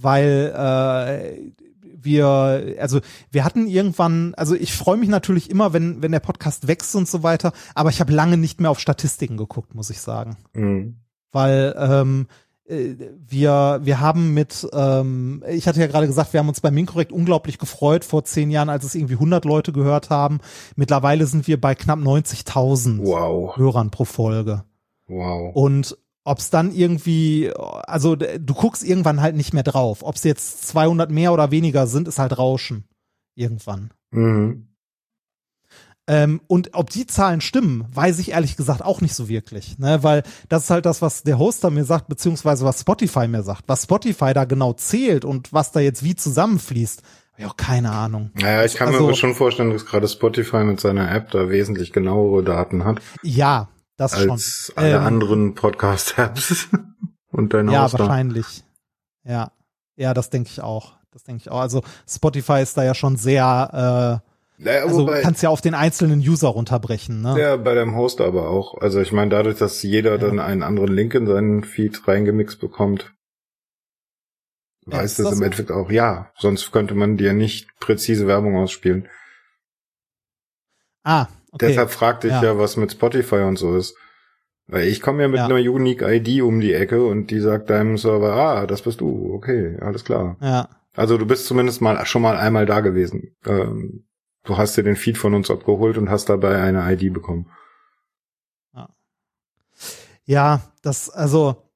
weil 0.00 0.52
äh, 0.56 1.50
wir, 2.00 2.76
also 2.78 3.00
wir 3.30 3.44
hatten 3.44 3.66
irgendwann, 3.66 4.34
also 4.36 4.54
ich 4.54 4.72
freue 4.72 4.96
mich 4.96 5.08
natürlich 5.08 5.50
immer, 5.50 5.72
wenn, 5.72 6.02
wenn 6.02 6.12
der 6.12 6.20
Podcast 6.20 6.68
wächst 6.68 6.94
und 6.94 7.08
so 7.08 7.22
weiter, 7.22 7.52
aber 7.74 7.90
ich 7.90 8.00
habe 8.00 8.12
lange 8.12 8.36
nicht 8.36 8.60
mehr 8.60 8.70
auf 8.70 8.80
Statistiken 8.80 9.36
geguckt, 9.36 9.74
muss 9.74 9.90
ich 9.90 10.00
sagen. 10.00 10.36
Mhm. 10.54 10.96
Weil 11.32 11.74
ähm, 11.78 12.26
äh, 12.68 12.94
wir, 13.26 13.80
wir 13.82 14.00
haben 14.00 14.34
mit, 14.34 14.66
ähm, 14.72 15.42
ich 15.48 15.66
hatte 15.66 15.80
ja 15.80 15.86
gerade 15.86 16.06
gesagt, 16.06 16.32
wir 16.32 16.40
haben 16.40 16.48
uns 16.48 16.60
bei 16.60 16.70
Minkorrekt 16.70 17.12
unglaublich 17.12 17.58
gefreut 17.58 18.04
vor 18.04 18.24
zehn 18.24 18.50
Jahren, 18.50 18.68
als 18.68 18.84
es 18.84 18.94
irgendwie 18.94 19.14
100 19.14 19.44
Leute 19.44 19.72
gehört 19.72 20.10
haben. 20.10 20.40
Mittlerweile 20.76 21.26
sind 21.26 21.46
wir 21.46 21.60
bei 21.60 21.74
knapp 21.74 21.98
90.000 21.98 23.04
Wow, 23.04 23.56
Hörern 23.56 23.90
pro 23.90 24.04
Folge. 24.04 24.64
wow. 25.06 25.54
Und 25.54 25.96
ob 26.28 26.38
es 26.38 26.50
dann 26.50 26.72
irgendwie, 26.72 27.50
also 27.56 28.14
du 28.16 28.54
guckst 28.54 28.84
irgendwann 28.84 29.20
halt 29.20 29.34
nicht 29.36 29.54
mehr 29.54 29.62
drauf. 29.62 29.98
Ob 30.02 30.16
es 30.16 30.24
jetzt 30.24 30.68
200 30.68 31.10
mehr 31.10 31.32
oder 31.32 31.50
weniger 31.50 31.86
sind, 31.86 32.06
ist 32.08 32.18
halt 32.18 32.36
Rauschen. 32.38 32.84
Irgendwann. 33.34 33.90
Mhm. 34.10 34.68
Ähm, 36.10 36.40
und 36.46 36.70
ob 36.72 36.88
die 36.90 37.06
Zahlen 37.06 37.42
stimmen, 37.42 37.84
weiß 37.92 38.18
ich 38.18 38.30
ehrlich 38.30 38.56
gesagt 38.56 38.82
auch 38.82 39.02
nicht 39.02 39.14
so 39.14 39.28
wirklich, 39.28 39.78
ne? 39.78 40.02
Weil 40.02 40.22
das 40.48 40.64
ist 40.64 40.70
halt 40.70 40.86
das, 40.86 41.02
was 41.02 41.22
der 41.22 41.38
Hoster 41.38 41.68
mir 41.70 41.84
sagt, 41.84 42.08
beziehungsweise 42.08 42.64
was 42.64 42.80
Spotify 42.80 43.28
mir 43.28 43.42
sagt. 43.42 43.64
Was 43.66 43.82
Spotify 43.82 44.32
da 44.32 44.44
genau 44.46 44.72
zählt 44.72 45.26
und 45.26 45.52
was 45.52 45.70
da 45.70 45.80
jetzt 45.80 46.02
wie 46.02 46.14
zusammenfließt, 46.16 47.02
habe 47.32 47.42
ich 47.42 47.46
auch 47.46 47.56
keine 47.58 47.90
Ahnung. 47.92 48.30
Naja, 48.34 48.64
ich 48.64 48.74
kann 48.74 48.88
mir 48.88 48.94
Also- 48.94 49.04
aber 49.08 49.14
schon 49.16 49.34
vorstellen, 49.34 49.70
dass 49.70 49.84
gerade 49.84 50.08
Spotify 50.08 50.64
mit 50.64 50.80
seiner 50.80 51.10
App 51.14 51.30
da 51.30 51.50
wesentlich 51.50 51.92
genauere 51.92 52.42
Daten 52.42 52.84
hat 52.86 53.00
Ja, 53.22 53.68
das 53.98 54.14
als 54.14 54.72
schon. 54.74 54.76
alle 54.82 54.96
Ähm, 54.96 55.02
anderen 55.04 55.54
Podcast-Apps 55.54 56.68
und 57.30 57.52
dein 57.52 57.68
Ja, 57.68 57.84
Hoster. 57.84 57.98
wahrscheinlich. 57.98 58.64
Ja, 59.24 59.52
ja, 59.96 60.14
das 60.14 60.30
denke 60.30 60.48
ich 60.50 60.62
auch. 60.62 60.96
Das 61.10 61.24
denke 61.24 61.42
ich 61.42 61.50
auch. 61.50 61.60
Also 61.60 61.82
Spotify 62.08 62.62
ist 62.62 62.76
da 62.76 62.84
ja 62.84 62.94
schon 62.94 63.16
sehr, 63.16 64.22
äh, 64.22 64.62
Naja, 64.62 64.82
also 64.84 65.02
wobei, 65.02 65.20
kannst 65.22 65.42
ja 65.42 65.48
auf 65.50 65.60
den 65.60 65.74
einzelnen 65.74 66.20
User 66.20 66.48
runterbrechen, 66.48 67.20
ne? 67.22 67.38
ja, 67.40 67.56
bei 67.56 67.74
deinem 67.74 67.96
Hoster 67.96 68.24
aber 68.24 68.48
auch. 68.48 68.78
Also 68.80 69.00
ich 69.00 69.12
meine, 69.12 69.30
dadurch, 69.30 69.58
dass 69.58 69.82
jeder 69.82 70.16
dann 70.18 70.38
einen 70.40 70.62
anderen 70.62 70.92
Link 70.92 71.14
in 71.14 71.26
seinen 71.26 71.64
Feed 71.64 72.06
reingemixt 72.06 72.60
bekommt, 72.60 73.12
Ja, 74.86 74.98
weiß 74.98 75.16
das 75.16 75.24
das 75.24 75.32
im 75.32 75.38
so? 75.38 75.44
Endeffekt 75.44 75.70
auch, 75.72 75.90
ja, 75.90 76.30
sonst 76.38 76.70
könnte 76.72 76.94
man 76.94 77.16
dir 77.16 77.32
nicht 77.32 77.68
präzise 77.80 78.26
Werbung 78.26 78.56
ausspielen. 78.56 79.08
Ah, 81.04 81.26
okay. 81.52 81.68
Deshalb 81.68 81.90
fragte 81.90 82.28
ich 82.28 82.32
Ja. 82.34 82.42
ja. 82.42 82.58
was 82.58 82.76
mit 82.76 82.92
Spotify 82.92 83.36
und 83.42 83.56
so 83.58 83.76
ist. 83.76 83.96
Weil 84.66 84.86
ich 84.88 85.00
komme 85.00 85.22
ja 85.22 85.28
mit 85.28 85.38
Ja. 85.38 85.46
einer 85.46 85.54
Unique 85.56 86.02
ID 86.02 86.42
um 86.42 86.60
die 86.60 86.74
Ecke 86.74 87.04
und 87.04 87.28
die 87.30 87.40
sagt 87.40 87.70
deinem 87.70 87.96
Server, 87.96 88.34
ah, 88.34 88.66
das 88.66 88.82
bist 88.82 89.00
du, 89.00 89.32
okay, 89.34 89.78
alles 89.80 90.04
klar. 90.04 90.36
ja. 90.40 90.68
Also 90.94 91.16
du 91.16 91.26
bist 91.26 91.46
zumindest 91.46 91.80
mal 91.80 92.04
schon 92.06 92.22
mal 92.22 92.36
einmal 92.36 92.66
da 92.66 92.80
gewesen. 92.80 93.36
Ähm, 93.46 94.04
du 94.44 94.56
hast 94.58 94.76
dir 94.76 94.82
den 94.82 94.96
Feed 94.96 95.16
von 95.16 95.32
uns 95.32 95.48
abgeholt 95.48 95.96
und 95.96 96.10
hast 96.10 96.28
dabei 96.28 96.60
eine 96.60 96.92
ID 96.92 97.12
bekommen. 97.12 97.46
Ja, 100.24 100.60
das, 100.82 101.08
also 101.08 101.70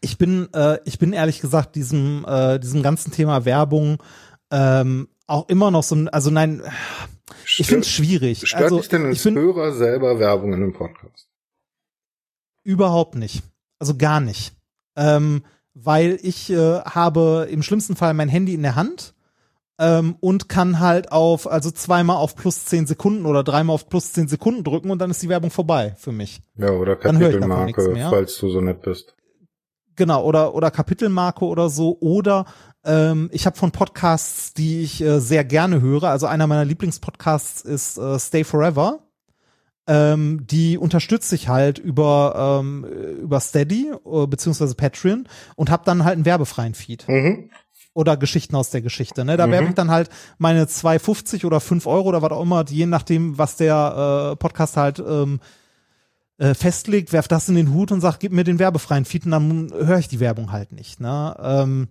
ich 0.00 0.16
bin, 0.18 0.48
äh, 0.54 0.78
ich 0.84 0.98
bin 0.98 1.12
ehrlich 1.12 1.40
gesagt 1.40 1.74
diesem, 1.74 2.24
äh, 2.26 2.58
diesem 2.58 2.82
ganzen 2.82 3.12
Thema 3.12 3.44
Werbung 3.44 4.02
ähm, 4.50 5.08
auch 5.26 5.48
immer 5.48 5.70
noch 5.70 5.82
so, 5.82 5.94
ein- 5.94 6.08
also 6.08 6.30
nein, 6.30 6.62
ich 7.44 7.66
finde 7.66 7.82
es 7.82 7.90
schwierig. 7.90 8.46
Stört 8.46 8.64
also 8.64 8.78
dich 8.78 8.88
denn 8.88 9.06
als 9.06 9.22
finde 9.22 9.40
Hörer 9.40 9.72
selber 9.72 10.18
Werbung 10.18 10.52
in 10.52 10.62
einem 10.62 10.72
Podcast? 10.72 11.28
überhaupt 12.64 13.14
nicht, 13.14 13.42
also 13.78 13.96
gar 13.96 14.20
nicht, 14.20 14.54
ähm, 14.96 15.42
weil 15.74 16.18
ich 16.22 16.50
äh, 16.50 16.80
habe 16.80 17.48
im 17.50 17.62
schlimmsten 17.62 17.96
Fall 17.96 18.14
mein 18.14 18.28
Handy 18.28 18.54
in 18.54 18.62
der 18.62 18.76
Hand. 18.76 19.14
Ähm, 19.78 20.16
und 20.20 20.50
kann 20.50 20.80
halt 20.80 21.10
auf, 21.10 21.50
also 21.50 21.70
zweimal 21.70 22.18
auf 22.18 22.36
plus 22.36 22.66
zehn 22.66 22.86
Sekunden 22.86 23.24
oder 23.24 23.42
dreimal 23.42 23.74
auf 23.74 23.88
plus 23.88 24.12
zehn 24.12 24.28
Sekunden 24.28 24.64
drücken 24.64 24.90
und 24.90 24.98
dann 24.98 25.10
ist 25.10 25.22
die 25.22 25.30
Werbung 25.30 25.50
vorbei 25.50 25.94
für 25.96 26.12
mich. 26.12 26.42
Ja, 26.56 26.70
oder 26.70 26.94
Kapitelmarke, 26.94 27.96
falls 28.10 28.36
du 28.36 28.50
so 28.50 28.60
nett 28.60 28.82
bist. 28.82 29.16
Genau, 29.96 30.24
oder, 30.24 30.54
oder 30.54 30.70
Kapitelmarke 30.70 31.46
oder 31.46 31.70
so. 31.70 31.96
Oder 32.00 32.44
ähm, 32.84 33.28
ich 33.32 33.46
habe 33.46 33.56
von 33.56 33.70
Podcasts, 33.70 34.54
die 34.54 34.82
ich 34.82 35.00
äh, 35.02 35.20
sehr 35.20 35.44
gerne 35.44 35.80
höre. 35.80 36.04
Also 36.04 36.26
einer 36.26 36.46
meiner 36.46 36.64
Lieblingspodcasts 36.64 37.62
ist 37.62 37.98
äh, 37.98 38.18
Stay 38.18 38.44
Forever. 38.44 39.00
Ähm, 39.88 40.46
die 40.46 40.78
unterstütze 40.78 41.34
ich 41.34 41.48
halt 41.48 41.78
über, 41.80 42.60
ähm, 42.60 42.84
über 43.20 43.40
Steady 43.40 43.90
äh, 43.90 44.26
beziehungsweise 44.28 44.76
Patreon 44.76 45.26
und 45.56 45.70
habe 45.70 45.82
dann 45.84 46.04
halt 46.04 46.14
einen 46.14 46.24
werbefreien 46.24 46.74
Feed 46.74 47.04
Mhm. 47.08 47.50
oder 47.92 48.16
Geschichten 48.16 48.54
aus 48.54 48.70
der 48.70 48.80
Geschichte. 48.80 49.24
Ne? 49.24 49.36
Da 49.36 49.48
Mhm. 49.48 49.50
werfe 49.52 49.68
ich 49.70 49.74
dann 49.74 49.90
halt 49.90 50.08
meine 50.38 50.66
2,50 50.68 51.44
oder 51.44 51.58
5 51.58 51.86
Euro 51.88 52.10
oder 52.10 52.22
was 52.22 52.30
auch 52.30 52.42
immer, 52.42 52.64
je 52.68 52.86
nachdem, 52.86 53.38
was 53.38 53.56
der 53.56 54.30
äh, 54.32 54.36
Podcast 54.36 54.76
halt 54.76 55.00
ähm, 55.00 55.40
äh, 56.38 56.54
festlegt, 56.54 57.12
werf 57.12 57.26
das 57.26 57.48
in 57.48 57.56
den 57.56 57.72
Hut 57.74 57.90
und 57.90 58.00
sag, 58.00 58.20
gib 58.20 58.30
mir 58.30 58.44
den 58.44 58.60
werbefreien 58.60 59.04
Feed 59.04 59.24
und 59.26 59.32
dann 59.32 59.72
höre 59.72 59.98
ich 59.98 60.06
die 60.08 60.20
Werbung 60.20 60.52
halt 60.52 60.70
nicht. 60.70 61.00
Ne? 61.00 61.36
Ähm, 61.42 61.88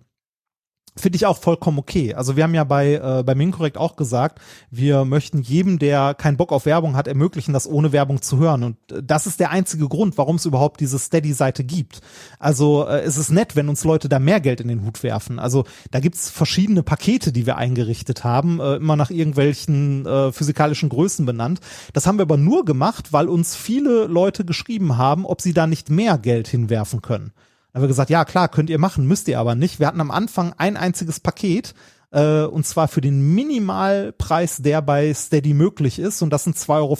Finde 0.94 1.16
ich 1.16 1.24
auch 1.24 1.38
vollkommen 1.38 1.78
okay. 1.78 2.12
Also 2.12 2.36
wir 2.36 2.44
haben 2.44 2.54
ja 2.54 2.64
bei, 2.64 2.94
äh, 2.96 3.22
bei 3.24 3.34
Minkorrekt 3.34 3.78
auch 3.78 3.96
gesagt, 3.96 4.40
wir 4.70 5.06
möchten 5.06 5.40
jedem, 5.40 5.78
der 5.78 6.12
keinen 6.12 6.36
Bock 6.36 6.52
auf 6.52 6.66
Werbung 6.66 6.96
hat, 6.96 7.08
ermöglichen, 7.08 7.54
das 7.54 7.66
ohne 7.66 7.92
Werbung 7.92 8.20
zu 8.20 8.36
hören. 8.36 8.62
Und 8.62 8.76
äh, 8.92 9.02
das 9.02 9.26
ist 9.26 9.40
der 9.40 9.50
einzige 9.50 9.88
Grund, 9.88 10.18
warum 10.18 10.36
es 10.36 10.44
überhaupt 10.44 10.80
diese 10.80 10.98
Steady-Seite 10.98 11.64
gibt. 11.64 12.02
Also 12.38 12.86
äh, 12.86 13.00
es 13.00 13.16
ist 13.16 13.30
nett, 13.30 13.56
wenn 13.56 13.70
uns 13.70 13.84
Leute 13.84 14.10
da 14.10 14.18
mehr 14.18 14.40
Geld 14.40 14.60
in 14.60 14.68
den 14.68 14.84
Hut 14.84 15.02
werfen. 15.02 15.38
Also 15.38 15.64
da 15.90 15.98
gibt's 15.98 16.28
verschiedene 16.28 16.82
Pakete, 16.82 17.32
die 17.32 17.46
wir 17.46 17.56
eingerichtet 17.56 18.22
haben, 18.22 18.60
äh, 18.60 18.76
immer 18.76 18.96
nach 18.96 19.10
irgendwelchen 19.10 20.04
äh, 20.04 20.30
physikalischen 20.30 20.90
Größen 20.90 21.24
benannt. 21.24 21.60
Das 21.94 22.06
haben 22.06 22.18
wir 22.18 22.22
aber 22.24 22.36
nur 22.36 22.66
gemacht, 22.66 23.14
weil 23.14 23.28
uns 23.28 23.56
viele 23.56 24.04
Leute 24.08 24.44
geschrieben 24.44 24.98
haben, 24.98 25.24
ob 25.24 25.40
sie 25.40 25.54
da 25.54 25.66
nicht 25.66 25.88
mehr 25.88 26.18
Geld 26.18 26.48
hinwerfen 26.48 27.00
können. 27.00 27.32
Da 27.72 27.78
haben 27.78 27.84
wir 27.84 27.88
gesagt, 27.88 28.10
ja 28.10 28.24
klar, 28.24 28.48
könnt 28.48 28.68
ihr 28.68 28.78
machen, 28.78 29.06
müsst 29.06 29.28
ihr 29.28 29.38
aber 29.38 29.54
nicht. 29.54 29.80
Wir 29.80 29.86
hatten 29.86 30.00
am 30.00 30.10
Anfang 30.10 30.52
ein 30.58 30.76
einziges 30.76 31.20
Paket, 31.20 31.74
äh, 32.10 32.42
und 32.42 32.66
zwar 32.66 32.86
für 32.86 33.00
den 33.00 33.34
Minimalpreis, 33.34 34.58
der 34.58 34.82
bei 34.82 35.12
Steady 35.14 35.54
möglich 35.54 35.98
ist, 35.98 36.20
und 36.20 36.30
das 36.30 36.44
sind 36.44 36.56
2,50 36.56 36.70
Euro. 36.78 36.96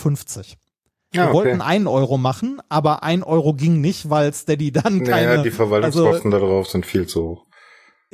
Ja, 1.14 1.26
Wir 1.26 1.34
wollten 1.34 1.60
einen 1.60 1.86
Euro 1.86 2.16
machen, 2.16 2.60
aber 2.70 3.02
ein 3.02 3.22
Euro 3.22 3.52
ging 3.52 3.82
nicht, 3.82 4.08
weil 4.08 4.32
Steady 4.32 4.72
dann 4.72 5.04
keine. 5.04 5.26
Naja, 5.26 5.42
die 5.42 5.50
Verwaltungskosten 5.50 6.30
da 6.30 6.38
drauf 6.38 6.68
sind 6.68 6.86
viel 6.86 7.06
zu 7.06 7.22
hoch. 7.22 7.46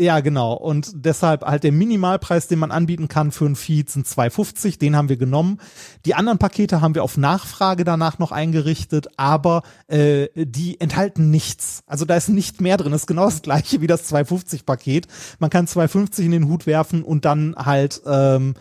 Ja, 0.01 0.21
genau. 0.21 0.53
Und 0.53 0.93
deshalb 0.95 1.45
halt 1.45 1.65
der 1.65 1.73
Minimalpreis, 1.73 2.47
den 2.47 2.61
man 2.61 2.71
anbieten 2.71 3.09
kann 3.09 3.33
für 3.33 3.47
ein 3.47 3.57
Feed, 3.57 3.91
sind 3.91 4.07
2,50. 4.07 4.79
Den 4.79 4.95
haben 4.95 5.09
wir 5.09 5.17
genommen. 5.17 5.59
Die 6.07 6.15
anderen 6.15 6.39
Pakete 6.39 6.81
haben 6.81 6.95
wir 6.95 7.03
auf 7.03 7.17
Nachfrage 7.17 7.83
danach 7.83 8.21
noch 8.21 8.31
eingerichtet, 8.31 9.09
aber 9.17 9.63
äh, 9.89 10.29
die 10.37 10.81
enthalten 10.81 11.33
nichts. 11.33 11.83
Also 11.89 12.05
da 12.05 12.15
ist 12.15 12.29
nicht 12.29 12.61
mehr 12.61 12.77
drin. 12.77 12.93
Das 12.93 13.03
ist 13.03 13.07
genau 13.09 13.25
das 13.25 13.43
gleiche 13.43 13.81
wie 13.81 13.89
das 13.89 14.09
2,50-Paket. 14.13 15.09
Man 15.41 15.51
kann 15.51 15.67
2,50 15.67 16.21
in 16.21 16.31
den 16.31 16.49
Hut 16.49 16.69
werfen 16.69 17.03
und 17.03 17.25
dann 17.25 17.57
halt 17.57 18.01
ähm, 18.07 18.55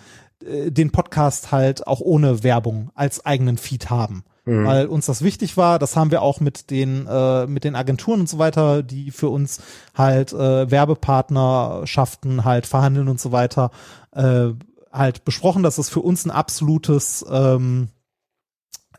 äh, 0.46 0.72
den 0.72 0.92
Podcast 0.92 1.52
halt 1.52 1.88
auch 1.88 2.00
ohne 2.00 2.44
Werbung 2.44 2.92
als 2.96 3.26
eigenen 3.26 3.58
Feed 3.58 3.90
haben 3.90 4.24
Mhm. 4.48 4.66
weil 4.66 4.86
uns 4.88 5.06
das 5.06 5.22
wichtig 5.22 5.58
war. 5.58 5.78
Das 5.78 5.96
haben 5.98 6.10
wir 6.10 6.22
auch 6.22 6.40
mit 6.40 6.72
den 6.72 7.06
äh, 7.06 7.46
mit 7.48 7.66
den 7.66 7.76
Agenturen 7.76 8.22
und 8.22 8.30
so 8.30 8.40
weiter, 8.40 8.82
die 8.82 9.12
für 9.12 9.28
uns 9.28 9.60
halt 9.94 10.32
äh, 10.32 10.72
Werbepartnerschaften 10.72 12.46
halt 12.46 12.66
verhandeln 12.66 13.10
und 13.10 13.20
so 13.20 13.34
weiter, 13.34 13.72
äh, 14.14 14.50
halt 14.92 15.26
besprochen, 15.26 15.64
dass 15.64 15.78
es 15.78 15.90
für 15.90 16.00
uns 16.00 16.26
ein 16.26 16.32
absolutes 16.32 17.26
ähm, 17.30 17.90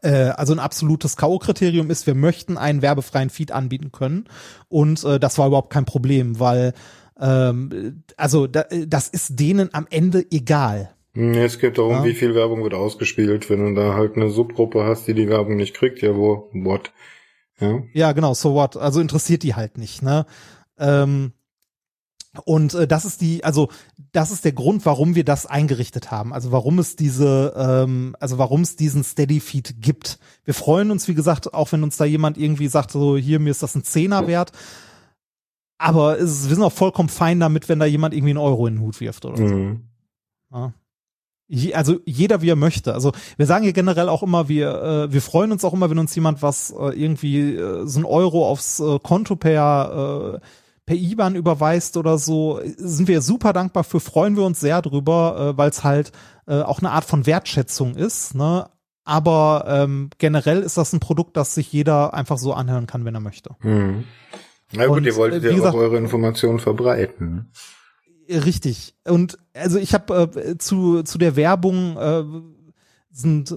äh, 0.02 0.28
also 0.28 0.52
ein 0.52 0.58
absolutes 0.58 1.16
K.O.-Kriterium 1.16 1.88
ist, 1.88 2.06
wir 2.06 2.14
möchten 2.14 2.58
einen 2.58 2.82
werbefreien 2.82 3.30
Feed 3.30 3.50
anbieten 3.50 3.90
können. 3.90 4.26
Und 4.68 5.02
äh, 5.04 5.18
das 5.18 5.38
war 5.38 5.46
überhaupt 5.46 5.72
kein 5.72 5.86
Problem, 5.86 6.38
weil 6.38 6.74
ähm, 7.18 8.04
also 8.18 8.46
da, 8.46 8.64
das 8.86 9.08
ist 9.08 9.40
denen 9.40 9.72
am 9.72 9.86
Ende 9.88 10.26
egal. 10.30 10.90
Es 11.18 11.58
geht 11.58 11.78
darum, 11.78 11.92
Ja. 11.92 12.04
wie 12.04 12.14
viel 12.14 12.34
Werbung 12.34 12.62
wird 12.62 12.74
ausgespielt. 12.74 13.50
Wenn 13.50 13.74
du 13.74 13.80
da 13.80 13.94
halt 13.94 14.16
eine 14.16 14.30
Subgruppe 14.30 14.84
hast, 14.84 15.06
die 15.08 15.14
die 15.14 15.28
Werbung 15.28 15.56
nicht 15.56 15.74
kriegt, 15.74 16.00
ja 16.00 16.14
wo, 16.14 16.48
what? 16.52 16.92
Ja. 17.60 17.82
Ja, 17.92 18.12
genau, 18.12 18.34
so 18.34 18.54
what. 18.54 18.76
Also 18.76 19.00
interessiert 19.00 19.42
die 19.42 19.54
halt 19.56 19.78
nicht, 19.78 20.02
ne? 20.02 20.26
Ähm, 20.78 21.32
Und 22.44 22.74
äh, 22.74 22.86
das 22.86 23.04
ist 23.04 23.20
die, 23.20 23.42
also 23.42 23.68
das 24.12 24.30
ist 24.30 24.44
der 24.44 24.52
Grund, 24.52 24.86
warum 24.86 25.16
wir 25.16 25.24
das 25.24 25.44
eingerichtet 25.46 26.12
haben. 26.12 26.32
Also 26.32 26.52
warum 26.52 26.78
es 26.78 26.94
diese, 26.94 27.52
ähm, 27.56 28.14
also 28.20 28.38
warum 28.38 28.60
es 28.60 28.76
diesen 28.76 29.02
Steady 29.02 29.40
Feed 29.40 29.76
gibt. 29.82 30.18
Wir 30.44 30.54
freuen 30.54 30.92
uns, 30.92 31.08
wie 31.08 31.14
gesagt, 31.14 31.52
auch 31.52 31.72
wenn 31.72 31.82
uns 31.82 31.96
da 31.96 32.04
jemand 32.04 32.38
irgendwie 32.38 32.68
sagt, 32.68 32.92
so 32.92 33.16
hier 33.16 33.40
mir 33.40 33.50
ist 33.50 33.62
das 33.64 33.74
ein 33.74 33.82
Zehner 33.82 34.28
wert. 34.28 34.52
Aber 35.78 36.18
es, 36.20 36.48
wir 36.48 36.54
sind 36.54 36.62
auch 36.64 36.72
vollkommen 36.72 37.08
fein 37.08 37.40
damit, 37.40 37.68
wenn 37.68 37.80
da 37.80 37.86
jemand 37.86 38.14
irgendwie 38.14 38.30
einen 38.30 38.38
Euro 38.38 38.66
in 38.68 38.74
den 38.76 38.82
Hut 38.82 39.00
wirft 39.00 39.24
oder 39.24 39.36
so. 39.36 39.42
Mhm. 39.44 39.82
Ja. 40.52 40.72
Je, 41.50 41.72
also 41.74 41.98
jeder 42.04 42.42
wie 42.42 42.50
er 42.50 42.56
möchte. 42.56 42.92
Also 42.92 43.12
wir 43.38 43.46
sagen 43.46 43.64
hier 43.64 43.72
generell 43.72 44.08
auch 44.10 44.22
immer, 44.22 44.48
wir 44.48 44.82
äh, 45.08 45.12
wir 45.12 45.22
freuen 45.22 45.50
uns 45.50 45.64
auch 45.64 45.72
immer, 45.72 45.88
wenn 45.90 45.98
uns 45.98 46.14
jemand 46.14 46.42
was 46.42 46.70
äh, 46.78 46.90
irgendwie 47.00 47.54
äh, 47.56 47.86
so 47.86 48.00
ein 48.00 48.04
Euro 48.04 48.46
aufs 48.46 48.80
äh, 48.80 48.98
Konto 49.02 49.34
per 49.36 50.34
äh, 50.36 50.46
per 50.84 50.96
IBAN 50.96 51.34
überweist 51.36 51.96
oder 51.98 52.16
so, 52.16 52.60
sind 52.78 53.08
wir 53.08 53.20
super 53.20 53.52
dankbar 53.52 53.84
für, 53.84 54.00
freuen 54.00 54.36
wir 54.36 54.44
uns 54.44 54.58
sehr 54.60 54.80
drüber, 54.80 55.52
äh, 55.54 55.58
weil 55.58 55.68
es 55.68 55.84
halt 55.84 56.12
äh, 56.46 56.60
auch 56.62 56.78
eine 56.78 56.90
Art 56.92 57.04
von 57.04 57.26
Wertschätzung 57.26 57.94
ist. 57.94 58.34
Ne? 58.34 58.66
Aber 59.04 59.64
ähm, 59.68 60.08
generell 60.18 60.60
ist 60.62 60.78
das 60.78 60.92
ein 60.94 61.00
Produkt, 61.00 61.36
das 61.36 61.54
sich 61.54 61.70
jeder 61.72 62.14
einfach 62.14 62.38
so 62.38 62.54
anhören 62.54 62.86
kann, 62.86 63.04
wenn 63.04 63.14
er 63.14 63.20
möchte. 63.20 63.50
Mhm. 63.60 64.04
Na 64.72 64.86
gut, 64.86 64.98
Und, 64.98 65.04
ihr 65.04 65.16
wolltet 65.16 65.44
äh, 65.44 65.48
ja 65.50 65.54
gesagt- 65.56 65.74
auch 65.74 65.78
eure 65.78 65.96
Informationen 65.98 66.58
verbreiten. 66.58 67.50
Richtig. 68.28 68.94
Und 69.04 69.38
also 69.54 69.78
ich 69.78 69.94
habe 69.94 70.30
äh, 70.34 70.58
zu 70.58 71.02
zu 71.02 71.18
der 71.18 71.36
Werbung 71.36 71.96
äh, 71.96 72.24
sind 73.10 73.56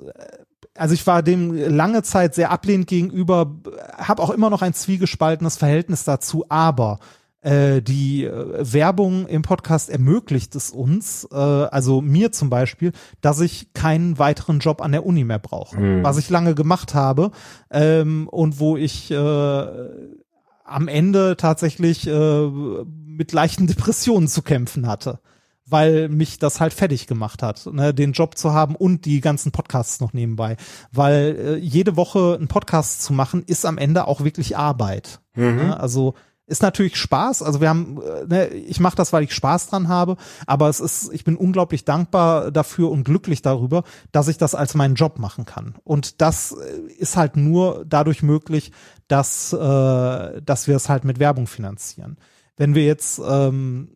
also 0.73 0.93
ich 0.93 1.05
war 1.05 1.21
dem 1.21 1.53
lange 1.53 2.01
Zeit 2.03 2.33
sehr 2.33 2.49
ablehnend 2.51 2.87
gegenüber, 2.87 3.55
habe 3.97 4.21
auch 4.23 4.29
immer 4.29 4.49
noch 4.49 4.61
ein 4.61 4.73
zwiegespaltenes 4.73 5.57
Verhältnis 5.57 6.05
dazu, 6.05 6.45
aber 6.47 6.99
äh, 7.41 7.81
die 7.81 8.23
äh, 8.23 8.71
Werbung 8.73 9.27
im 9.27 9.41
Podcast 9.41 9.89
ermöglicht 9.89 10.55
es 10.55 10.69
uns, 10.69 11.27
äh, 11.31 11.35
also 11.35 11.99
mir 12.01 12.31
zum 12.31 12.49
Beispiel, 12.49 12.93
dass 13.19 13.41
ich 13.41 13.73
keinen 13.73 14.17
weiteren 14.17 14.59
Job 14.59 14.81
an 14.81 14.91
der 14.93 15.05
Uni 15.05 15.23
mehr 15.23 15.39
brauche, 15.39 15.77
Mhm. 15.77 16.03
was 16.03 16.17
ich 16.17 16.29
lange 16.29 16.55
gemacht 16.55 16.93
habe 16.93 17.31
ähm, 17.69 18.27
und 18.29 18.59
wo 18.59 18.77
ich 18.77 19.11
äh, 19.11 19.65
am 20.71 20.87
Ende 20.87 21.37
tatsächlich 21.37 22.07
äh, 22.07 22.47
mit 22.47 23.31
leichten 23.31 23.67
Depressionen 23.67 24.27
zu 24.27 24.41
kämpfen 24.41 24.87
hatte, 24.87 25.19
weil 25.65 26.09
mich 26.09 26.39
das 26.39 26.59
halt 26.59 26.73
fertig 26.73 27.07
gemacht 27.07 27.43
hat, 27.43 27.67
ne, 27.71 27.93
den 27.93 28.13
Job 28.13 28.37
zu 28.37 28.53
haben 28.53 28.75
und 28.75 29.05
die 29.05 29.21
ganzen 29.21 29.51
Podcasts 29.51 29.99
noch 29.99 30.13
nebenbei, 30.13 30.57
weil 30.91 31.37
äh, 31.37 31.55
jede 31.57 31.95
Woche 31.97 32.35
einen 32.37 32.47
Podcast 32.47 33.03
zu 33.03 33.13
machen 33.13 33.43
ist 33.45 33.65
am 33.65 33.77
Ende 33.77 34.07
auch 34.07 34.23
wirklich 34.23 34.57
Arbeit. 34.57 35.21
Mhm. 35.35 35.55
Ne? 35.55 35.79
Also 35.79 36.15
ist 36.51 36.61
natürlich 36.61 36.97
Spaß. 36.97 37.41
Also 37.41 37.61
wir 37.61 37.69
haben, 37.69 38.01
äh, 38.01 38.25
ne, 38.27 38.47
ich 38.49 38.79
mache 38.79 38.97
das, 38.97 39.13
weil 39.13 39.23
ich 39.23 39.33
Spaß 39.33 39.67
dran 39.67 39.87
habe, 39.87 40.17
aber 40.45 40.67
es 40.67 40.79
ist, 40.79 41.11
ich 41.13 41.23
bin 41.23 41.37
unglaublich 41.37 41.85
dankbar 41.85 42.51
dafür 42.51 42.91
und 42.91 43.05
glücklich 43.05 43.41
darüber, 43.41 43.83
dass 44.11 44.27
ich 44.27 44.37
das 44.37 44.53
als 44.53 44.75
meinen 44.75 44.95
Job 44.95 45.17
machen 45.17 45.45
kann. 45.45 45.75
Und 45.83 46.21
das 46.21 46.51
äh, 46.51 46.91
ist 46.91 47.15
halt 47.15 47.37
nur 47.37 47.85
dadurch 47.87 48.21
möglich, 48.21 48.73
dass, 49.07 49.53
äh, 49.53 50.41
dass 50.41 50.67
wir 50.67 50.75
es 50.75 50.89
halt 50.89 51.05
mit 51.05 51.19
Werbung 51.19 51.47
finanzieren. 51.47 52.17
Wenn 52.57 52.75
wir 52.75 52.85
jetzt 52.85 53.21
ähm, 53.25 53.95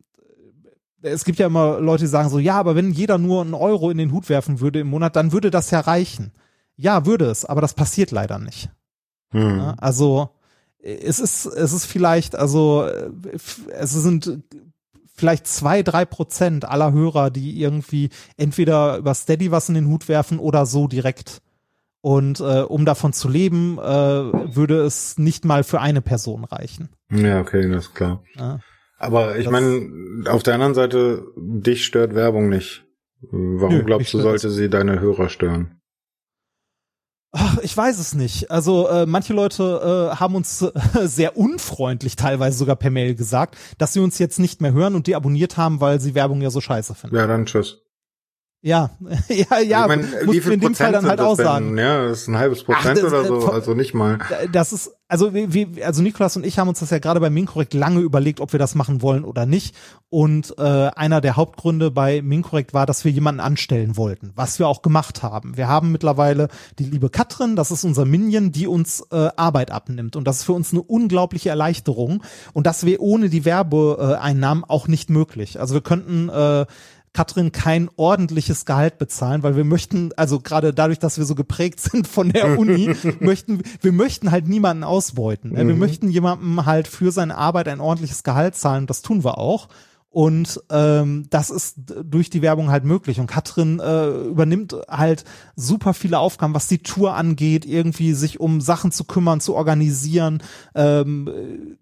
es 1.01 1.23
gibt 1.23 1.37
ja 1.37 1.45
immer 1.45 1.79
Leute, 1.79 2.05
die 2.05 2.09
sagen 2.09 2.29
so, 2.29 2.39
ja, 2.39 2.55
aber 2.55 2.75
wenn 2.75 2.91
jeder 2.91 3.19
nur 3.19 3.41
einen 3.41 3.53
Euro 3.53 3.91
in 3.91 3.99
den 3.99 4.11
Hut 4.11 4.27
werfen 4.27 4.59
würde 4.59 4.79
im 4.79 4.87
Monat, 4.87 5.15
dann 5.15 5.31
würde 5.31 5.51
das 5.51 5.69
ja 5.69 5.81
reichen. 5.81 6.31
Ja, 6.77 7.05
würde 7.05 7.25
es, 7.25 7.45
aber 7.45 7.61
das 7.61 7.75
passiert 7.75 8.09
leider 8.09 8.39
nicht. 8.39 8.71
Mhm. 9.31 9.57
Ja, 9.57 9.75
also 9.77 10.34
es 10.85 11.19
ist, 11.19 11.45
es 11.47 11.73
ist 11.73 11.85
vielleicht, 11.85 12.35
also 12.35 12.87
es 13.69 13.91
sind 13.91 14.39
vielleicht 15.15 15.47
zwei, 15.47 15.81
drei 15.81 16.05
Prozent 16.05 16.65
aller 16.65 16.93
Hörer, 16.93 17.31
die 17.31 17.59
irgendwie 17.59 18.09
entweder 18.37 18.97
über 18.97 19.13
Steady 19.13 19.51
was 19.51 19.69
in 19.69 19.75
den 19.75 19.87
Hut 19.87 20.07
werfen 20.07 20.39
oder 20.39 20.65
so 20.65 20.87
direkt. 20.87 21.41
Und 22.01 22.39
äh, 22.39 22.61
um 22.61 22.85
davon 22.85 23.13
zu 23.13 23.27
leben, 23.27 23.79
äh, 23.79 23.81
würde 23.83 24.83
es 24.83 25.17
nicht 25.17 25.43
mal 25.43 25.63
für 25.63 25.81
eine 25.81 26.01
Person 26.01 26.43
reichen. 26.43 26.89
Ja, 27.09 27.41
okay, 27.41 27.67
das 27.67 27.87
ist 27.87 27.95
klar. 27.95 28.21
Ja. 28.35 28.59
Aber 28.99 29.37
ich 29.37 29.49
meine, 29.49 30.29
auf 30.29 30.43
der 30.43 30.53
anderen 30.53 30.75
Seite, 30.75 31.23
dich 31.35 31.83
stört 31.83 32.13
Werbung 32.13 32.49
nicht. 32.49 32.85
Warum 33.21 33.77
Nö, 33.77 33.83
glaubst 33.83 34.13
du, 34.13 34.19
sollte 34.19 34.51
sie 34.51 34.69
deine 34.69 34.99
Hörer 34.99 35.29
stören? 35.29 35.74
Ach, 37.37 37.57
ich 37.61 37.75
weiß 37.75 37.99
es 37.99 38.13
nicht. 38.13 38.49
Also 38.49 38.87
äh, 38.87 39.05
manche 39.05 39.33
Leute 39.33 40.09
äh, 40.13 40.15
haben 40.15 40.35
uns 40.35 40.61
äh, 40.61 40.71
sehr 41.03 41.35
unfreundlich 41.37 42.15
teilweise 42.15 42.57
sogar 42.57 42.77
per 42.77 42.91
Mail 42.91 43.13
gesagt, 43.13 43.57
dass 43.77 43.91
sie 43.91 43.99
uns 43.99 44.17
jetzt 44.19 44.39
nicht 44.39 44.61
mehr 44.61 44.71
hören 44.71 44.95
und 44.95 45.07
die 45.07 45.15
abonniert 45.15 45.57
haben, 45.57 45.81
weil 45.81 45.99
sie 45.99 46.15
Werbung 46.15 46.41
ja 46.41 46.49
so 46.49 46.61
scheiße 46.61 46.95
finden. 46.95 47.15
Ja, 47.17 47.27
dann 47.27 47.45
tschüss. 47.45 47.81
Ja, 48.61 48.89
ja, 49.27 49.59
ja, 49.59 49.81
ich 49.81 49.87
mein, 49.87 49.99
muss 50.25 50.35
wie 50.35 50.39
viel 50.41 50.53
in 50.53 50.59
dem 50.61 50.73
Fall 50.75 50.91
Prozent 50.91 50.93
dann 50.95 51.01
sind 51.01 51.09
halt 51.09 51.19
auch 51.19 51.35
denn? 51.35 51.45
sagen. 51.45 51.77
Ja, 51.77 52.07
das 52.07 52.21
ist 52.21 52.27
ein 52.29 52.37
halbes 52.37 52.63
Prozent 52.63 52.97
das- 52.97 53.03
oder 53.03 53.25
so, 53.25 53.41
von- 53.41 53.53
also 53.53 53.73
nicht 53.75 53.93
mal. 53.93 54.17
Das 54.51 54.71
ist, 54.73 54.94
also 55.07 55.33
wie, 55.33 55.53
wie- 55.53 55.83
also 55.83 56.01
Nikolas 56.01 56.35
und 56.35 56.45
ich 56.45 56.57
haben 56.57 56.67
uns 56.67 56.79
das 56.79 56.89
ja 56.89 56.99
gerade 56.99 57.19
bei 57.19 57.29
Minkorrekt 57.29 57.73
lange 57.73 57.99
überlegt, 57.99 58.39
ob 58.41 58.51
wir 58.53 58.59
das 58.59 58.73
machen 58.75 59.01
wollen 59.01 59.23
oder 59.23 59.45
nicht. 59.45 59.75
Und 60.09 60.55
äh, 60.57 60.61
einer 60.63 61.19
der 61.21 61.35
Hauptgründe 61.35 61.91
bei 61.91 62.21
Minkorrekt 62.21 62.73
war, 62.73 62.85
dass 62.85 63.03
wir 63.05 63.11
jemanden 63.11 63.41
anstellen 63.41 63.97
wollten, 63.97 64.31
was 64.35 64.57
wir 64.59 64.67
auch 64.67 64.81
gemacht 64.81 65.21
haben. 65.23 65.57
Wir 65.57 65.67
haben 65.67 65.91
mittlerweile 65.91 66.47
die 66.79 66.85
liebe 66.85 67.09
Katrin, 67.09 67.55
das 67.55 67.69
ist 67.71 67.83
unser 67.83 68.05
Minion, 68.05 68.51
die 68.51 68.65
uns 68.67 69.01
äh, 69.11 69.29
Arbeit 69.35 69.71
abnimmt. 69.71 70.15
Und 70.15 70.25
das 70.25 70.37
ist 70.37 70.43
für 70.43 70.53
uns 70.53 70.71
eine 70.71 70.81
unglaubliche 70.81 71.49
Erleichterung. 71.49 72.23
Und 72.53 72.65
das 72.65 72.85
wäre 72.85 73.01
ohne 73.01 73.29
die 73.29 73.45
Werbeeinnahmen 73.45 74.63
auch 74.63 74.87
nicht 74.87 75.09
möglich. 75.09 75.59
Also 75.59 75.73
wir 75.73 75.81
könnten 75.81 76.29
äh, 76.29 76.65
Katrin 77.15 77.53
kein 77.53 77.89
ordentliches 77.95 78.65
Gehalt 78.65 78.97
bezahlen, 78.97 79.41
weil 79.41 79.55
wir 79.55 79.63
möchten, 79.63 80.11
also 80.17 80.39
gerade 80.41 80.73
dadurch, 80.73 80.99
dass 80.99 81.17
wir 81.17 81.23
so 81.23 81.33
geprägt 81.33 81.79
sind 81.91 82.07
von 82.07 82.29
der 82.29 82.59
Uni, 82.59 82.93
möchten, 83.21 83.61
wir 83.81 83.93
möchten 83.93 84.31
halt 84.31 84.49
niemanden 84.49 84.83
ausbeuten. 84.83 85.53
ne? 85.53 85.65
Wir 85.65 85.73
Mhm. 85.73 85.79
möchten 85.79 86.09
jemandem 86.09 86.65
halt 86.65 86.87
für 86.89 87.11
seine 87.13 87.37
Arbeit 87.37 87.69
ein 87.69 87.79
ordentliches 87.79 88.23
Gehalt 88.23 88.55
zahlen, 88.55 88.85
das 88.85 89.01
tun 89.01 89.23
wir 89.23 89.37
auch. 89.37 89.69
Und 90.09 90.61
ähm, 90.69 91.25
das 91.29 91.49
ist 91.49 91.75
durch 92.05 92.29
die 92.29 92.41
Werbung 92.41 92.69
halt 92.69 92.85
möglich. 92.85 93.19
Und 93.19 93.27
Katrin 93.27 93.81
äh, 93.81 94.07
übernimmt 94.27 94.73
halt 94.89 95.25
super 95.57 95.93
viele 95.93 96.19
Aufgaben, 96.19 96.53
was 96.53 96.67
die 96.69 96.77
Tour 96.77 97.15
angeht, 97.15 97.65
irgendwie 97.65 98.13
sich 98.13 98.39
um 98.39 98.61
Sachen 98.61 98.93
zu 98.93 99.03
kümmern, 99.03 99.41
zu 99.41 99.55
organisieren, 99.55 100.41
ähm, 100.73 101.77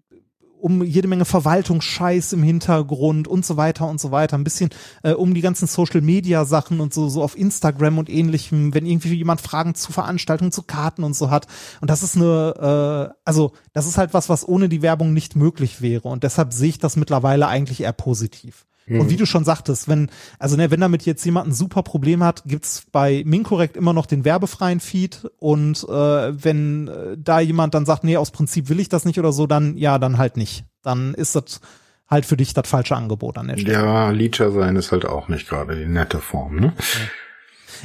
um 0.64 0.82
jede 0.82 1.08
Menge 1.08 1.26
Verwaltungsscheiß 1.26 2.32
im 2.32 2.42
Hintergrund 2.42 3.28
und 3.28 3.44
so 3.44 3.58
weiter 3.58 3.86
und 3.86 4.00
so 4.00 4.12
weiter. 4.12 4.38
Ein 4.38 4.44
bisschen 4.44 4.70
äh, 5.02 5.12
um 5.12 5.34
die 5.34 5.42
ganzen 5.42 5.68
Social 5.68 6.00
Media 6.00 6.46
Sachen 6.46 6.80
und 6.80 6.94
so, 6.94 7.10
so 7.10 7.22
auf 7.22 7.36
Instagram 7.36 7.98
und 7.98 8.08
ähnlichem, 8.08 8.72
wenn 8.72 8.86
irgendwie 8.86 9.12
jemand 9.12 9.42
Fragen 9.42 9.74
zu 9.74 9.92
Veranstaltungen, 9.92 10.52
zu 10.52 10.62
Karten 10.62 11.04
und 11.04 11.14
so 11.14 11.28
hat. 11.30 11.48
Und 11.82 11.90
das 11.90 12.02
ist 12.02 12.16
eine, 12.16 13.12
äh, 13.12 13.14
also 13.26 13.52
das 13.74 13.86
ist 13.86 13.98
halt 13.98 14.14
was, 14.14 14.30
was 14.30 14.48
ohne 14.48 14.70
die 14.70 14.80
Werbung 14.80 15.12
nicht 15.12 15.36
möglich 15.36 15.82
wäre. 15.82 16.08
Und 16.08 16.24
deshalb 16.24 16.54
sehe 16.54 16.70
ich 16.70 16.78
das 16.78 16.96
mittlerweile 16.96 17.46
eigentlich 17.46 17.82
eher 17.82 17.92
positiv. 17.92 18.64
Und 18.86 19.10
wie 19.10 19.16
du 19.16 19.24
schon 19.24 19.44
sagtest, 19.44 19.88
wenn, 19.88 20.10
also 20.38 20.56
ne, 20.56 20.70
wenn 20.70 20.80
damit 20.80 21.06
jetzt 21.06 21.24
jemand 21.24 21.48
ein 21.48 21.52
super 21.52 21.82
Problem 21.82 22.22
hat, 22.22 22.42
gibt's 22.44 22.84
bei 22.92 23.22
Minkorrekt 23.24 23.76
immer 23.76 23.92
noch 23.92 24.06
den 24.06 24.24
werbefreien 24.24 24.80
Feed 24.80 25.30
und 25.38 25.84
äh, 25.84 26.44
wenn 26.44 26.88
äh, 26.88 27.16
da 27.16 27.40
jemand 27.40 27.74
dann 27.74 27.86
sagt, 27.86 28.04
nee, 28.04 28.16
aus 28.16 28.30
Prinzip 28.30 28.68
will 28.68 28.80
ich 28.80 28.88
das 28.88 29.04
nicht 29.04 29.18
oder 29.18 29.32
so, 29.32 29.46
dann 29.46 29.76
ja, 29.76 29.98
dann 29.98 30.18
halt 30.18 30.36
nicht. 30.36 30.64
Dann 30.82 31.14
ist 31.14 31.34
das 31.34 31.60
halt 32.08 32.26
für 32.26 32.36
dich 32.36 32.52
das 32.52 32.68
falsche 32.68 32.94
Angebot 32.94 33.38
an 33.38 33.48
der 33.48 33.56
Stelle. 33.56 33.72
Ja, 33.72 34.10
Leecher 34.10 34.52
sein 34.52 34.76
ist 34.76 34.92
halt 34.92 35.06
auch 35.06 35.28
nicht 35.28 35.48
gerade 35.48 35.76
die 35.76 35.86
nette 35.86 36.20
Form, 36.20 36.56
ne? 36.56 36.72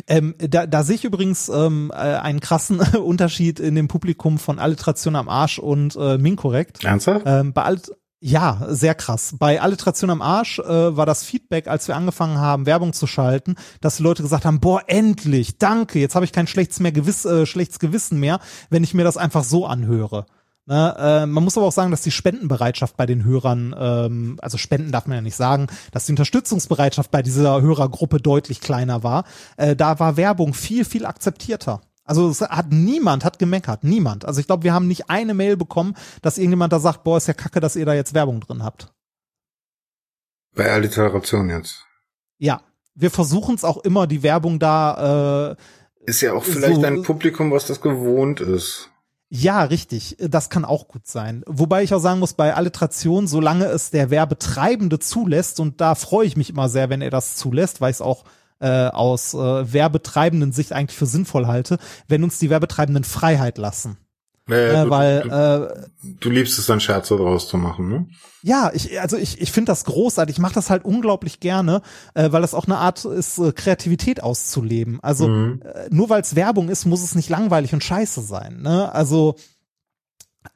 Ähm, 0.08 0.36
da, 0.38 0.66
da 0.66 0.84
sehe 0.84 0.96
ich 0.96 1.04
übrigens 1.04 1.50
ähm, 1.50 1.92
äh, 1.94 1.98
einen 1.98 2.40
krassen 2.40 2.80
Unterschied 3.04 3.60
in 3.60 3.76
dem 3.76 3.88
Publikum 3.88 4.38
von 4.38 4.60
Alliteration 4.60 5.16
am 5.16 5.30
Arsch 5.30 5.60
und 5.60 5.96
äh, 5.96 6.18
Minkorrekt. 6.18 6.84
Ernsthaft? 6.84 7.24
Ähm, 7.26 7.54
bei 7.54 7.64
Allit 7.64 7.92
ja, 8.22 8.66
sehr 8.68 8.96
krass. 8.96 9.36
Bei 9.40 9.62
Alliteration 9.62 10.10
am 10.10 10.22
Arsch 10.22 10.60
äh, 10.60 10.98
war 10.98 11.06
das 11.06 11.24
Feedback, 11.24 11.68
als 11.68 11.88
wir 11.88 11.96
angefangen 11.96 12.38
haben, 12.38 12.66
Werbung 12.66 12.92
zu 12.92 13.08
schalten, 13.08 13.56
dass 13.80 13.98
die 13.98 14.04
Leute 14.04 14.24
gesagt 14.24 14.44
haben, 14.44 14.60
boah, 14.60 14.84
endlich, 14.88 15.58
danke, 15.58 16.00
jetzt 16.00 16.16
habe 16.16 16.26
ich 16.26 16.34
kein 16.34 16.48
schlechtes, 16.48 16.82
mehr 16.82 16.92
Gewiss, 16.92 17.24
äh, 17.24 17.46
schlechtes 17.46 17.80
Gewissen 17.80 18.20
mehr, 18.20 18.40
wenn 18.70 18.84
ich 18.84 18.94
mir 18.94 19.06
das 19.06 19.16
einfach 19.16 19.46
so 19.46 19.66
anhöre. 19.66 20.26
Ne, 20.66 20.96
äh, 21.00 21.26
man 21.26 21.44
muss 21.44 21.58
aber 21.58 21.66
auch 21.66 21.72
sagen, 21.72 21.90
dass 21.90 22.04
die 22.04 22.12
Spendenbereitschaft 22.12 22.96
bei 22.96 23.08
den 23.08 23.24
Hörern, 23.24 23.74
ähm, 23.76 24.38
also 24.40 24.60
Spenden 24.60 24.92
darf 24.92 25.08
man 25.08 25.16
ja 25.16 25.22
nicht 25.22 25.36
sagen, 25.36 25.66
dass 25.92 26.06
die 26.06 26.12
Unterstützungsbereitschaft 26.12 27.10
bei 27.10 27.24
dieser 27.24 27.60
Hörergruppe 27.62 28.20
deutlich 28.20 28.62
kleiner 28.62 29.02
war. 29.02 29.24
Äh, 29.58 29.76
da 29.76 29.98
war 30.00 30.16
Werbung 30.16 30.54
viel, 30.54 30.86
viel 30.86 31.08
akzeptierter. 31.08 31.82
Also 32.10 32.28
es 32.30 32.42
hat 32.42 32.72
niemand 32.72 33.24
hat 33.24 33.38
gemeckert, 33.38 33.84
niemand. 33.84 34.26
Also 34.26 34.40
ich 34.42 34.48
glaube, 34.48 34.64
wir 34.64 34.74
haben 34.74 34.88
nicht 34.88 35.10
eine 35.12 35.36
Mail 35.36 35.56
bekommen, 35.58 35.96
dass 36.24 36.40
irgendjemand 36.40 36.74
da 36.74 36.80
sagt, 36.80 37.04
boah, 37.04 37.18
ist 37.18 37.28
ja 37.28 37.36
kacke, 37.36 37.60
dass 37.60 37.76
ihr 37.76 37.86
da 37.86 37.94
jetzt 37.94 38.16
Werbung 38.16 38.40
drin 38.42 38.64
habt. 38.64 38.92
Bei 40.56 40.72
Alliteration 40.72 41.50
jetzt. 41.50 41.86
Ja, 42.40 42.62
wir 42.96 43.12
versuchen 43.12 43.54
es 43.56 43.64
auch 43.64 43.78
immer, 43.78 44.08
die 44.08 44.24
Werbung 44.24 44.58
da. 44.60 45.52
Äh, 45.52 46.10
Ist 46.10 46.22
ja 46.22 46.34
auch 46.34 46.44
vielleicht 46.44 46.82
So- 46.82 46.84
ein 46.88 47.04
Publikum, 47.04 47.52
was 47.52 47.68
das 47.68 47.80
gewohnt 47.82 48.42
ist. 48.42 48.90
Ja, 49.32 49.62
richtig. 49.64 50.18
Das 50.20 50.50
kann 50.50 50.66
auch 50.66 50.88
gut 50.88 51.06
sein. 51.06 51.44
Wobei 51.46 51.84
ich 51.84 51.94
auch 51.94 52.00
sagen 52.00 52.20
muss, 52.20 52.34
bei 52.34 52.56
Alliteration, 52.56 53.28
solange 53.28 53.66
es 53.66 53.92
der 53.92 54.10
Werbetreibende 54.10 54.98
zulässt, 54.98 55.60
und 55.60 55.80
da 55.80 55.94
freue 55.94 56.26
ich 56.26 56.36
mich 56.36 56.50
immer 56.50 56.68
sehr, 56.70 56.90
wenn 56.90 57.04
er 57.04 57.12
das 57.12 57.36
zulässt, 57.36 57.80
weil 57.80 57.92
ich 57.92 57.98
es 57.98 58.02
auch 58.02 58.24
äh, 58.60 58.88
aus 58.88 59.34
äh, 59.34 59.74
werbetreibenden 59.74 60.52
Sicht 60.52 60.74
eigentlich 60.74 60.98
für 60.98 61.06
sinnvoll 61.06 61.48
halte, 61.48 61.78
wenn 62.08 62.24
uns 62.24 62.40
die 62.40 62.50
Werbetreibenden 62.50 63.04
Freiheit 63.04 63.58
lassen. 63.58 63.98
Naja, 64.48 64.82
äh, 64.82 64.84
du, 64.86 64.90
weil 64.90 65.22
du, 65.22 65.30
äh, 65.30 65.88
du 66.20 66.30
liebst 66.32 66.58
es 66.58 66.66
dann 66.66 66.80
Scherze 66.80 67.16
draus 67.18 67.48
zu 67.48 67.58
machen, 67.58 67.88
ne? 67.90 68.08
ja, 68.42 68.72
ich 68.74 69.00
also 69.00 69.16
ich 69.16 69.40
ich 69.40 69.52
finde 69.52 69.72
das 69.72 69.86
großartig. 69.86 70.38
Ich 70.38 70.42
mache 70.42 70.56
das 70.56 70.70
halt 70.72 70.86
unglaublich 70.86 71.40
gerne, 71.40 71.82
äh, 72.16 72.32
weil 72.32 72.42
das 72.42 72.56
auch 72.56 72.66
eine 72.66 72.78
Art 72.80 73.06
ist, 73.06 73.38
äh, 73.38 73.52
Kreativität 73.52 74.24
auszuleben. 74.24 75.00
Also 75.04 75.28
Mhm. 75.28 75.62
äh, 75.62 75.88
nur 75.92 76.10
weil 76.10 76.22
es 76.22 76.36
Werbung 76.36 76.70
ist, 76.70 76.86
muss 76.86 77.04
es 77.04 77.14
nicht 77.16 77.30
langweilig 77.30 77.74
und 77.74 77.84
scheiße 77.84 78.22
sein. 78.22 78.62
Ne? 78.62 78.92
Also 78.92 79.36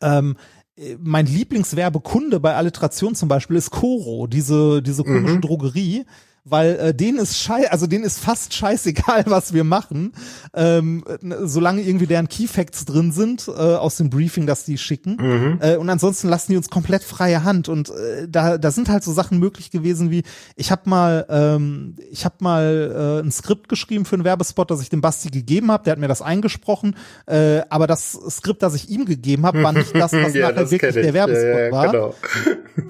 ähm, 0.02 0.38
äh, 0.76 0.96
mein 1.00 1.26
Lieblingswerbekunde 1.28 2.40
bei 2.40 2.56
Alliteration 2.56 3.16
zum 3.16 3.30
Beispiel 3.30 3.58
ist 3.58 3.70
Coro, 3.70 4.28
diese 4.28 4.82
diese 4.82 5.04
komische 5.04 5.36
Mhm. 5.36 5.42
Drogerie. 5.42 6.06
Weil 6.45 6.76
äh, 6.76 6.94
denen 6.94 7.20
ist 7.20 7.40
schei 7.40 7.72
also 7.72 7.88
denen 7.88 8.03
ist 8.03 8.20
fast 8.20 8.53
scheißegal, 8.53 9.24
was 9.28 9.53
wir 9.53 9.64
machen, 9.64 10.11
ähm, 10.53 11.06
äh, 11.07 11.36
solange 11.44 11.82
irgendwie 11.82 12.06
deren 12.06 12.28
Key 12.28 12.48
Facts 12.48 12.84
drin 12.84 13.14
sind 13.14 13.48
äh, 13.48 13.52
aus 13.52 13.95
dem 13.95 14.10
Briefing, 14.10 14.45
das 14.45 14.65
die 14.65 14.78
schicken. 14.78 15.15
Mhm. 15.22 15.60
Äh, 15.61 15.78
und 15.78 15.90
ansonsten 15.90 16.28
lassen 16.28 16.52
die 16.52 16.57
uns 16.57 16.70
komplett 16.70 17.03
freie 17.03 17.45
Hand. 17.45 17.70
Und 17.70 17.91
äh, 17.91 18.28
da, 18.28 18.57
da 18.57 18.72
sind 18.72 18.90
halt 18.90 19.06
so 19.06 19.14
Sachen 19.14 19.40
möglich 19.40 19.72
gewesen 19.72 20.11
wie, 20.11 20.24
ich 20.57 20.70
habe 20.70 20.90
mal, 20.90 21.26
ähm, 21.30 21.95
ich 22.11 22.26
habe 22.26 22.36
mal 22.40 23.22
äh, 23.22 23.26
ein 23.26 23.32
Skript 23.32 23.70
geschrieben 23.70 24.03
für 24.03 24.15
einen 24.15 24.26
Werbespot, 24.26 24.70
das 24.70 24.82
ich 24.82 24.90
dem 24.90 24.99
Basti 24.99 25.30
gegeben 25.30 25.72
habe. 25.72 25.86
Der 25.86 25.91
hat 25.94 25.99
mir 25.99 26.10
das 26.10 26.22
eingesprochen. 26.22 26.98
Äh, 27.26 27.61
aber 27.70 27.88
das 27.88 28.20
Skript, 28.30 28.61
das 28.64 28.76
ich 28.76 28.90
ihm 28.90 29.06
gegeben 29.06 29.45
habe, 29.45 29.64
war 29.64 29.72
nicht 29.72 29.95
das, 29.95 30.11
was 30.11 30.34
ja, 30.34 30.52
nachher 30.52 30.70
wirklich 30.70 30.94
der 30.94 31.14
Werbespot 31.14 31.45
ja, 31.45 31.65
ja, 31.65 31.72
war. 31.72 31.91
Genau. 31.91 32.15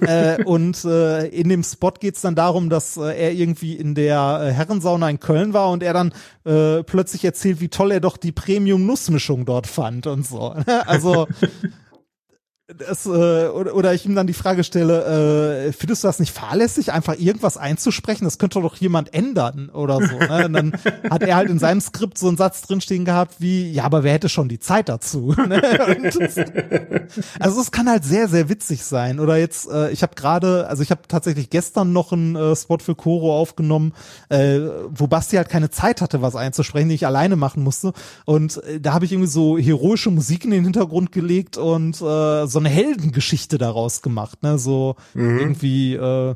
äh, 0.00 0.42
und 0.42 0.84
äh, 0.84 1.28
in 1.28 1.48
dem 1.48 1.62
Spot 1.62 1.92
geht's 1.92 2.20
dann 2.20 2.34
darum, 2.34 2.68
dass 2.68 2.96
äh, 2.96 3.26
er 3.26 3.43
irgendwie 3.44 3.74
in 3.74 3.94
der 3.94 4.40
äh, 4.42 4.52
Herrensauna 4.52 5.10
in 5.10 5.20
Köln 5.20 5.52
war 5.52 5.70
und 5.70 5.82
er 5.82 5.92
dann 5.92 6.12
äh, 6.44 6.82
plötzlich 6.82 7.24
erzählt, 7.24 7.60
wie 7.60 7.68
toll 7.68 7.92
er 7.92 8.00
doch 8.00 8.16
die 8.16 8.32
Premium-Nussmischung 8.32 9.44
dort 9.44 9.66
fand 9.66 10.06
und 10.06 10.26
so. 10.26 10.54
Also 10.86 11.26
das, 12.66 13.04
äh, 13.04 13.08
oder, 13.08 13.74
oder 13.74 13.92
ich 13.92 14.06
ihm 14.06 14.14
dann 14.14 14.26
die 14.26 14.32
Frage 14.32 14.64
stelle, 14.64 15.66
äh, 15.66 15.72
findest 15.72 16.02
du 16.02 16.08
das 16.08 16.18
nicht 16.18 16.32
fahrlässig, 16.32 16.92
einfach 16.92 17.14
irgendwas 17.18 17.58
einzusprechen? 17.58 18.24
Das 18.24 18.38
könnte 18.38 18.58
doch 18.62 18.76
jemand 18.76 19.12
ändern 19.12 19.68
oder 19.68 19.96
so. 19.96 20.16
Ne? 20.18 20.46
Und 20.46 20.52
dann 20.54 20.72
hat 21.10 21.22
er 21.22 21.36
halt 21.36 21.50
in 21.50 21.58
seinem 21.58 21.82
Skript 21.82 22.16
so 22.16 22.26
einen 22.26 22.38
Satz 22.38 22.62
drinstehen 22.62 23.04
gehabt 23.04 23.34
wie, 23.38 23.70
ja, 23.70 23.84
aber 23.84 24.02
wer 24.02 24.14
hätte 24.14 24.30
schon 24.30 24.48
die 24.48 24.58
Zeit 24.58 24.88
dazu? 24.88 25.34
Ne? 25.44 25.60
Das, 25.60 26.36
also 27.38 27.60
es 27.60 27.70
kann 27.70 27.86
halt 27.86 28.02
sehr, 28.02 28.28
sehr 28.28 28.48
witzig 28.48 28.82
sein. 28.82 29.20
Oder 29.20 29.36
jetzt, 29.36 29.68
äh, 29.68 29.90
ich 29.90 30.02
habe 30.02 30.14
gerade, 30.14 30.66
also 30.68 30.82
ich 30.82 30.90
habe 30.90 31.02
tatsächlich 31.06 31.50
gestern 31.50 31.92
noch 31.92 32.12
einen 32.12 32.34
äh, 32.34 32.56
Spot 32.56 32.78
für 32.78 32.94
Koro 32.94 33.38
aufgenommen, 33.38 33.92
äh, 34.30 34.60
wo 34.88 35.06
Basti 35.06 35.36
halt 35.36 35.50
keine 35.50 35.70
Zeit 35.70 36.00
hatte, 36.00 36.22
was 36.22 36.34
einzusprechen, 36.34 36.88
die 36.88 36.94
ich 36.94 37.06
alleine 37.06 37.36
machen 37.36 37.62
musste. 37.62 37.92
Und 38.24 38.62
äh, 38.64 38.80
da 38.80 38.94
habe 38.94 39.04
ich 39.04 39.12
irgendwie 39.12 39.30
so 39.30 39.58
heroische 39.58 40.10
Musik 40.10 40.44
in 40.46 40.50
den 40.50 40.64
Hintergrund 40.64 41.12
gelegt 41.12 41.58
und 41.58 42.00
äh, 42.00 42.46
so 42.54 42.58
eine 42.58 42.70
Heldengeschichte 42.70 43.58
daraus 43.58 44.00
gemacht. 44.00 44.42
Ne? 44.42 44.58
So 44.58 44.96
irgendwie 45.14 45.94
äh, 45.94 46.34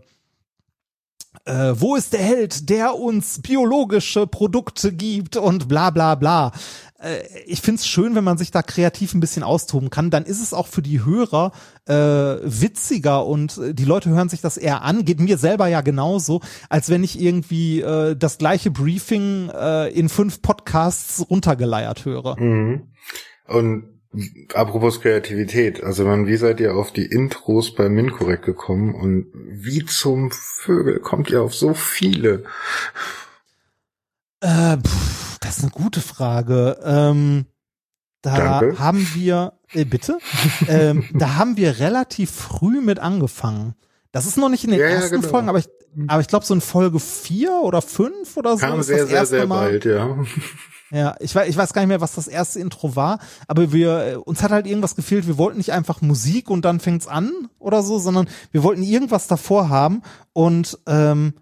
äh, 1.45 1.75
wo 1.81 1.97
ist 1.97 2.13
der 2.13 2.21
Held, 2.21 2.69
der 2.69 2.95
uns 2.97 3.41
biologische 3.41 4.27
Produkte 4.27 4.93
gibt 4.93 5.37
und 5.37 5.69
bla 5.69 5.91
bla 5.91 6.15
bla. 6.15 6.53
Äh, 7.01 7.21
ich 7.47 7.61
find's 7.61 7.87
schön, 7.87 8.15
wenn 8.15 8.25
man 8.25 8.39
sich 8.39 8.51
da 8.51 8.63
kreativ 8.63 9.15
ein 9.15 9.21
bisschen 9.21 9.43
austoben 9.43 9.91
kann. 9.91 10.11
Dann 10.11 10.25
ist 10.25 10.43
es 10.43 10.53
auch 10.53 10.67
für 10.67 10.83
die 10.83 11.05
Hörer 11.05 11.53
äh, 11.87 11.95
witziger 11.95 13.25
und 13.27 13.59
äh, 13.59 13.75
die 13.75 13.85
Leute 13.85 14.11
hören 14.11 14.29
sich 14.29 14.41
das 14.41 14.57
eher 14.57 14.83
an. 14.83 15.05
Geht 15.05 15.21
mir 15.21 15.39
selber 15.39 15.69
ja 15.69 15.81
genauso, 15.81 16.41
als 16.69 16.91
wenn 16.91 17.05
ich 17.05 17.21
irgendwie 17.21 17.81
äh, 17.81 18.17
das 18.17 18.39
gleiche 18.39 18.71
Briefing 18.71 19.51
äh, 19.51 19.89
in 19.89 20.09
fünf 20.09 20.43
Podcasts 20.43 21.25
runtergeleiert 21.31 22.05
höre. 22.05 22.39
Mhm. 22.39 22.89
Und 23.47 23.98
apropos 24.55 25.01
Kreativität, 25.01 25.83
also 25.83 26.05
man, 26.05 26.27
wie 26.27 26.37
seid 26.37 26.61
ihr 26.61 26.75
auf 26.75 26.93
die 26.93 27.05
Intros 27.05 27.75
bei 27.75 27.89
Minkorrekt 27.89 28.45
gekommen 28.45 28.95
und 28.95 29.27
wie 29.35 29.85
zum 29.85 30.31
Vögel 30.31 31.01
kommt 31.01 31.31
ihr 31.31 31.43
auf 31.43 31.55
so 31.55 31.75
viele? 31.75 32.45
Äh, 34.41 34.79
pff, 34.79 35.39
das 35.41 35.59
ist 35.59 35.65
eine 35.65 35.73
gute 35.73 36.01
Frage. 36.01 36.79
Ähm, 36.83 37.47
da 38.23 38.61
Danke. 38.61 38.79
haben 38.79 39.07
wir, 39.15 39.55
äh, 39.73 39.85
bitte, 39.85 40.19
ähm, 40.69 41.05
da 41.13 41.37
haben 41.37 41.57
wir 41.57 41.79
relativ 41.79 42.31
früh 42.31 42.81
mit 42.81 42.99
angefangen. 42.99 43.75
Das 44.13 44.27
ist 44.27 44.37
noch 44.39 44.49
nicht 44.49 44.65
in 44.65 44.71
den 44.71 44.81
Ja, 44.81 44.87
ja, 44.89 44.93
ersten 44.97 45.17
genau. 45.21 45.29
Folgen, 45.29 45.49
aber 45.49 45.59
ich, 45.59 45.69
aber 46.07 46.21
ich 46.21 46.29
glaube 46.29 46.45
so 46.47 46.55
in 46.55 46.61
Folge 46.61 46.99
vier 47.01 47.53
oder 47.63 47.83
fünf 47.83 48.37
oder 48.37 48.53
so. 48.57 48.67
Kam 48.67 48.81
ist 48.81 48.87
sehr, 48.87 48.99
das 49.01 49.09
sehr, 49.09 49.19
erste 49.19 49.37
sehr 49.37 49.47
Mal. 49.47 49.71
bald, 49.71 49.85
ja. 49.85 50.19
Ja, 50.91 51.17
ich 51.21 51.35
weiß, 51.35 51.47
ich 51.51 51.55
weiß 51.59 51.75
gar 51.75 51.83
nicht 51.83 51.89
mehr, 51.91 52.01
was 52.01 52.15
das 52.15 52.29
erste 52.29 52.61
Intro 52.61 52.97
war, 52.97 53.19
aber 53.47 53.75
wir, 53.75 54.07
äh, 54.07 54.15
uns 54.15 54.43
hat 54.43 54.53
halt 54.53 54.67
irgendwas 54.67 54.97
gefehlt. 54.97 55.27
Wir 55.27 55.37
wollten 55.37 55.59
nicht 55.59 55.71
einfach 55.71 56.01
Musik 56.01 56.49
und 56.49 56.65
dann 56.65 56.81
fängt's 56.81 57.07
an 57.07 57.31
oder 57.59 57.83
so, 57.83 57.99
sondern 57.99 58.27
wir 58.53 58.63
wollten 58.63 58.83
irgendwas 58.83 59.27
davor 59.27 59.69
haben 59.69 60.01
und 60.33 60.79
ähm, 60.87 61.35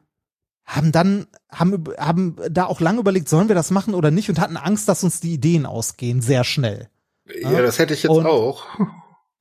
haben 0.64 0.90
dann 0.90 1.28
haben 1.48 1.84
haben 1.96 2.34
da 2.50 2.64
auch 2.66 2.80
lange 2.80 2.98
überlegt, 2.98 3.28
sollen 3.28 3.46
wir 3.46 3.54
das 3.54 3.70
machen 3.70 3.94
oder 3.94 4.10
nicht 4.10 4.28
und 4.28 4.40
hatten 4.40 4.56
Angst, 4.56 4.88
dass 4.88 5.04
uns 5.04 5.20
die 5.20 5.34
Ideen 5.34 5.64
ausgehen 5.64 6.22
sehr 6.22 6.42
schnell. 6.42 6.88
Ja, 7.40 7.62
das 7.62 7.78
hätte 7.78 7.94
ich 7.94 8.02
jetzt 8.02 8.10
Und- 8.10 8.26
auch. 8.26 8.64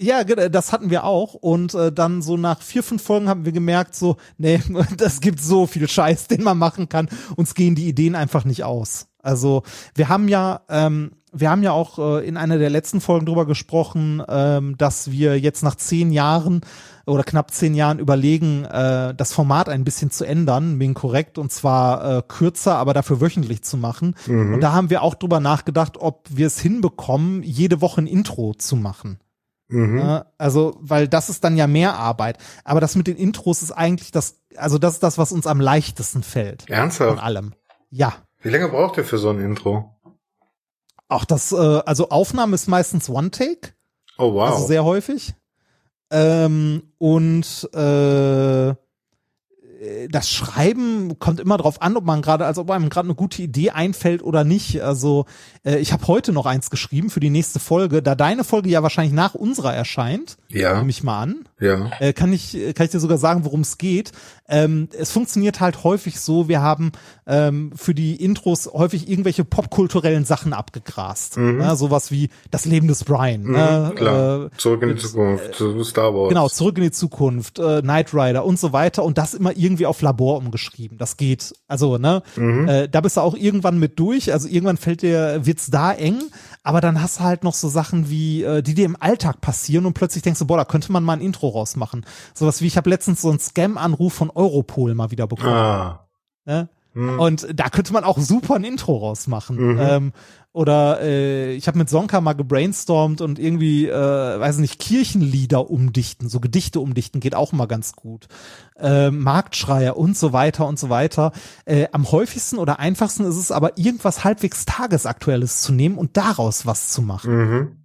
Ja, 0.01 0.23
ge- 0.23 0.49
das 0.49 0.73
hatten 0.73 0.89
wir 0.89 1.05
auch 1.05 1.33
und 1.35 1.73
äh, 1.73 1.91
dann 1.91 2.21
so 2.21 2.35
nach 2.35 2.61
vier 2.61 2.83
fünf 2.83 3.01
Folgen 3.01 3.29
haben 3.29 3.45
wir 3.45 3.51
gemerkt, 3.53 3.95
so 3.95 4.17
nee, 4.37 4.61
das 4.97 5.21
gibt 5.21 5.41
so 5.41 5.67
viel 5.67 5.87
Scheiß, 5.87 6.27
den 6.27 6.43
man 6.43 6.57
machen 6.57 6.89
kann. 6.89 7.07
Uns 7.37 7.53
gehen 7.55 7.75
die 7.75 7.87
Ideen 7.87 8.15
einfach 8.15 8.43
nicht 8.45 8.63
aus. 8.63 9.07
Also 9.21 9.63
wir 9.95 10.09
haben 10.09 10.27
ja 10.27 10.61
ähm, 10.69 11.11
wir 11.37 11.49
haben 11.49 11.63
ja 11.63 11.71
auch 11.73 11.99
äh, 11.99 12.25
in 12.27 12.37
einer 12.37 12.57
der 12.57 12.69
letzten 12.69 13.01
Folgen 13.01 13.25
drüber 13.25 13.45
gesprochen, 13.45 14.21
ähm, 14.29 14.77
dass 14.77 15.11
wir 15.11 15.37
jetzt 15.39 15.63
nach 15.63 15.75
zehn 15.75 16.11
Jahren 16.13 16.61
oder 17.05 17.23
knapp 17.23 17.51
zehn 17.51 17.73
Jahren 17.75 17.99
überlegen, 17.99 18.63
äh, 18.63 19.13
das 19.13 19.33
Format 19.33 19.67
ein 19.67 19.83
bisschen 19.83 20.11
zu 20.11 20.23
ändern, 20.25 20.79
wegen 20.79 20.93
korrekt, 20.93 21.37
und 21.37 21.51
zwar 21.51 22.19
äh, 22.19 22.21
kürzer, 22.25 22.77
aber 22.77 22.93
dafür 22.93 23.19
wöchentlich 23.19 23.63
zu 23.63 23.75
machen. 23.75 24.15
Und 24.53 24.61
da 24.61 24.71
haben 24.71 24.89
wir 24.89 25.01
auch 25.01 25.13
drüber 25.15 25.41
nachgedacht, 25.41 25.97
ob 25.99 26.25
wir 26.29 26.47
es 26.47 26.59
hinbekommen, 26.59 27.43
jede 27.43 27.81
Woche 27.81 28.01
ein 28.01 28.07
Intro 28.07 28.53
zu 28.53 28.77
machen. 28.77 29.19
Mhm. 29.67 29.97
Ja, 29.99 30.25
also, 30.37 30.77
weil 30.79 31.07
das 31.07 31.29
ist 31.29 31.43
dann 31.43 31.57
ja 31.57 31.67
mehr 31.67 31.95
Arbeit. 31.95 32.37
Aber 32.63 32.79
das 32.81 32.95
mit 32.95 33.07
den 33.07 33.17
Intros 33.17 33.61
ist 33.63 33.71
eigentlich 33.71 34.11
das, 34.11 34.35
also 34.55 34.77
das 34.77 34.93
ist 34.93 35.03
das, 35.03 35.17
was 35.17 35.31
uns 35.31 35.47
am 35.47 35.59
leichtesten 35.59 36.23
fällt. 36.23 36.63
Von 36.63 36.73
Ernsthaft? 36.75 37.21
allem. 37.23 37.53
Ja. 37.89 38.13
Wie 38.41 38.49
lange 38.49 38.69
braucht 38.69 38.97
ihr 38.97 39.05
für 39.05 39.17
so 39.17 39.29
ein 39.29 39.39
Intro? 39.39 39.95
Auch 41.07 41.25
das, 41.25 41.51
äh, 41.51 41.55
also 41.85 42.09
Aufnahme 42.09 42.55
ist 42.55 42.67
meistens 42.67 43.09
One-Take, 43.09 43.73
Oh 44.17 44.33
wow. 44.33 44.51
also 44.51 44.67
sehr 44.67 44.83
häufig. 44.83 45.33
Ähm, 46.11 46.83
und 46.97 47.69
äh, 47.73 48.75
das 50.09 50.29
Schreiben 50.29 51.19
kommt 51.19 51.39
immer 51.39 51.57
drauf 51.57 51.81
an, 51.81 51.97
ob 51.97 52.05
man 52.05 52.21
gerade, 52.21 52.45
also 52.45 52.61
ob 52.61 52.71
einem 52.71 52.89
gerade 52.89 53.07
eine 53.07 53.15
gute 53.15 53.41
Idee 53.41 53.71
einfällt 53.71 54.23
oder 54.23 54.43
nicht. 54.43 54.81
Also 54.81 55.25
äh, 55.63 55.77
ich 55.77 55.93
habe 55.93 56.07
heute 56.07 56.31
noch 56.31 56.45
eins 56.45 56.69
geschrieben 56.69 57.09
für 57.09 57.19
die 57.19 57.29
nächste 57.29 57.59
Folge, 57.59 58.01
da 58.01 58.15
deine 58.15 58.43
Folge 58.43 58.69
ja 58.69 58.83
wahrscheinlich 58.83 59.13
nach 59.13 59.35
unserer 59.35 59.73
erscheint, 59.73 60.37
ja, 60.49 60.77
nehme 60.77 60.89
ich 60.89 61.03
mal 61.03 61.21
an. 61.21 61.45
Ja. 61.59 61.91
äh, 61.99 62.13
kann 62.13 62.33
ich 62.33 62.57
kann 62.75 62.85
ich 62.85 62.91
dir 62.91 62.99
sogar 62.99 63.17
sagen, 63.17 63.45
worum 63.45 63.61
es 63.61 63.77
geht. 63.77 64.11
Ähm, 64.47 64.89
es 64.97 65.11
funktioniert 65.11 65.59
halt 65.59 65.83
häufig 65.83 66.19
so, 66.19 66.47
wir 66.47 66.61
haben 66.61 66.91
ähm, 67.25 67.71
für 67.75 67.95
die 67.95 68.15
Intros 68.23 68.69
häufig 68.71 69.09
irgendwelche 69.09 69.43
popkulturellen 69.43 70.25
Sachen 70.25 70.53
abgegrast. 70.53 71.37
Ne? 71.37 71.75
Sowas 71.75 72.11
wie 72.11 72.29
das 72.51 72.65
Leben 72.65 72.87
des 72.87 73.03
Brian. 73.03 73.43
ne? 73.43 73.91
Mhm, 73.91 73.95
klar. 73.95 74.45
Äh, 74.45 74.49
Zurück 74.57 74.83
in 74.83 74.89
die 74.89 74.95
Zukunft, 74.95 75.55
zu 75.55 75.83
Star 75.83 76.13
Wars. 76.13 76.29
Genau, 76.29 76.47
zurück 76.49 76.77
in 76.77 76.83
die 76.83 76.91
Zukunft, 76.91 77.59
äh, 77.59 77.81
Knight 77.81 78.13
Rider 78.13 78.45
und 78.45 78.59
so 78.59 78.73
weiter 78.73 79.03
und 79.03 79.17
das 79.17 79.33
immer 79.33 79.55
irgendwie 79.55 79.85
auf 79.85 80.01
Labor 80.01 80.37
umgeschrieben. 80.37 80.97
Das 80.97 81.17
geht. 81.17 81.53
Also, 81.67 81.97
ne, 81.97 82.21
äh, 82.37 82.87
da 82.89 83.01
bist 83.01 83.17
du 83.17 83.21
auch 83.21 83.35
irgendwann 83.35 83.79
mit 83.79 83.97
durch. 83.99 84.31
Also 84.31 84.47
irgendwann 84.47 84.77
fällt 84.77 85.01
dir, 85.01 85.39
wird's 85.43 85.69
da 85.71 85.91
eng, 85.91 86.21
aber 86.65 86.81
dann 86.81 86.99
hast 86.99 87.19
du 87.19 87.23
halt 87.23 87.43
noch 87.43 87.53
so 87.53 87.69
Sachen 87.69 88.09
wie, 88.09 88.41
äh, 88.41 88.63
die 88.63 88.73
dir 88.73 88.85
im 88.85 88.97
Alltag 88.99 89.39
passieren 89.39 89.85
und 89.85 89.93
plötzlich 89.93 90.23
denkst 90.23 90.39
du, 90.39 90.47
boah, 90.47 90.57
da 90.57 90.65
könnte 90.65 90.91
man 90.91 91.03
mal 91.03 91.13
ein 91.13 91.21
Intro 91.21 91.49
rausmachen. 91.49 92.07
Sowas 92.33 92.59
wie, 92.59 92.65
ich 92.65 92.75
habe 92.75 92.89
letztens 92.89 93.21
so 93.21 93.29
einen 93.29 93.39
Scam-Anruf 93.39 94.13
von 94.13 94.31
Europol 94.31 94.95
mal 94.95 95.11
wieder 95.11 95.27
bekommen. 95.27 95.53
Ah. 95.53 96.07
Ne? 96.45 96.67
Hm. 96.95 97.19
Und 97.19 97.47
da 97.53 97.69
könnte 97.69 97.93
man 97.93 98.03
auch 98.03 98.17
super 98.17 98.55
ein 98.55 98.63
Intro 98.63 98.97
rausmachen. 98.97 99.77
Ähm, 99.79 100.13
oder 100.53 101.01
äh, 101.01 101.51
ich 101.51 101.67
habe 101.67 101.77
mit 101.77 101.89
Sonka 101.89 102.21
mal 102.21 102.31
gebrainstormt 102.31 103.19
und 103.19 103.37
irgendwie, 103.37 103.87
äh, 103.87 104.39
weiß 104.39 104.59
nicht, 104.59 104.79
Kirchenlieder 104.79 105.69
umdichten, 105.69 106.29
so 106.29 106.39
Gedichte 106.39 106.79
umdichten, 106.79 107.19
geht 107.19 107.35
auch 107.35 107.51
immer 107.51 107.67
ganz 107.67 107.91
gut. 107.97 108.29
Äh, 108.79 109.11
Marktschreier 109.11 109.97
und 109.97 110.17
so 110.17 110.31
weiter 110.31 110.65
und 110.65 110.79
so 110.79 110.89
weiter. 110.89 111.33
Äh, 111.65 111.87
am 111.91 112.09
häufigsten 112.09 112.57
oder 112.57 112.79
einfachsten 112.79 113.25
ist 113.25 113.35
es 113.35 113.51
aber, 113.51 113.77
irgendwas 113.77 114.23
halbwegs 114.23 114.63
Tagesaktuelles 114.63 115.61
zu 115.61 115.73
nehmen 115.73 115.97
und 115.97 116.15
daraus 116.15 116.65
was 116.65 116.87
zu 116.93 117.01
machen. 117.01 117.35
Mhm. 117.35 117.77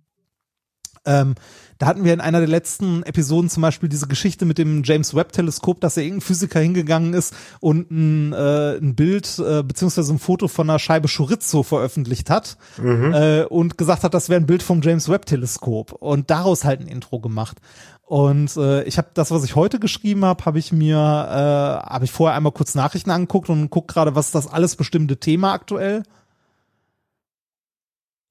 Ähm, 1.05 1.35
da 1.81 1.87
hatten 1.87 2.05
wir 2.05 2.13
in 2.13 2.21
einer 2.21 2.41
der 2.41 2.49
letzten 2.49 3.03
Episoden 3.05 3.49
zum 3.49 3.63
Beispiel 3.63 3.89
diese 3.89 4.07
Geschichte 4.07 4.45
mit 4.45 4.59
dem 4.59 4.83
James 4.85 5.15
Webb 5.15 5.33
Teleskop, 5.33 5.81
dass 5.81 5.97
er 5.97 6.03
irgendein 6.03 6.21
Physiker 6.21 6.61
hingegangen 6.61 7.15
ist 7.15 7.35
und 7.59 7.91
ein, 7.91 8.35
äh, 8.35 8.77
ein 8.77 8.95
Bild 8.95 9.39
äh, 9.39 9.63
beziehungsweise 9.63 10.13
ein 10.13 10.19
Foto 10.19 10.47
von 10.47 10.69
einer 10.69 10.79
Scheibe 10.79 11.09
Chorizo 11.09 11.63
veröffentlicht 11.63 12.29
hat 12.29 12.59
mhm. 12.77 13.15
äh, 13.15 13.45
und 13.45 13.79
gesagt 13.79 14.05
hat, 14.05 14.13
das 14.13 14.29
wäre 14.29 14.39
ein 14.39 14.47
Bild 14.47 14.63
vom 14.63 14.83
James 14.83 15.09
Webb 15.09 15.25
Teleskop 15.25 15.93
und 15.93 16.29
daraus 16.29 16.65
halt 16.65 16.81
ein 16.81 16.87
Intro 16.87 17.19
gemacht. 17.19 17.57
Und 18.05 18.55
äh, 18.59 18.83
ich 18.83 18.99
habe 18.99 19.09
das, 19.15 19.31
was 19.31 19.43
ich 19.45 19.57
heute 19.57 19.79
geschrieben 19.79 20.27
habe, 20.27 20.45
habe 20.45 20.59
ich 20.59 20.73
mir, 20.73 20.97
äh, 20.97 21.89
habe 21.89 22.05
ich 22.05 22.13
vorher 22.13 22.37
einmal 22.37 22.53
kurz 22.53 22.75
Nachrichten 22.75 23.11
angeguckt 23.11 23.49
und 23.49 23.71
guck 23.71 23.89
gerade, 23.89 24.15
was 24.15 24.27
ist 24.27 24.35
das 24.35 24.53
alles 24.53 24.77
bestimmte 24.77 25.17
Thema 25.17 25.55
aktuell. 25.55 26.03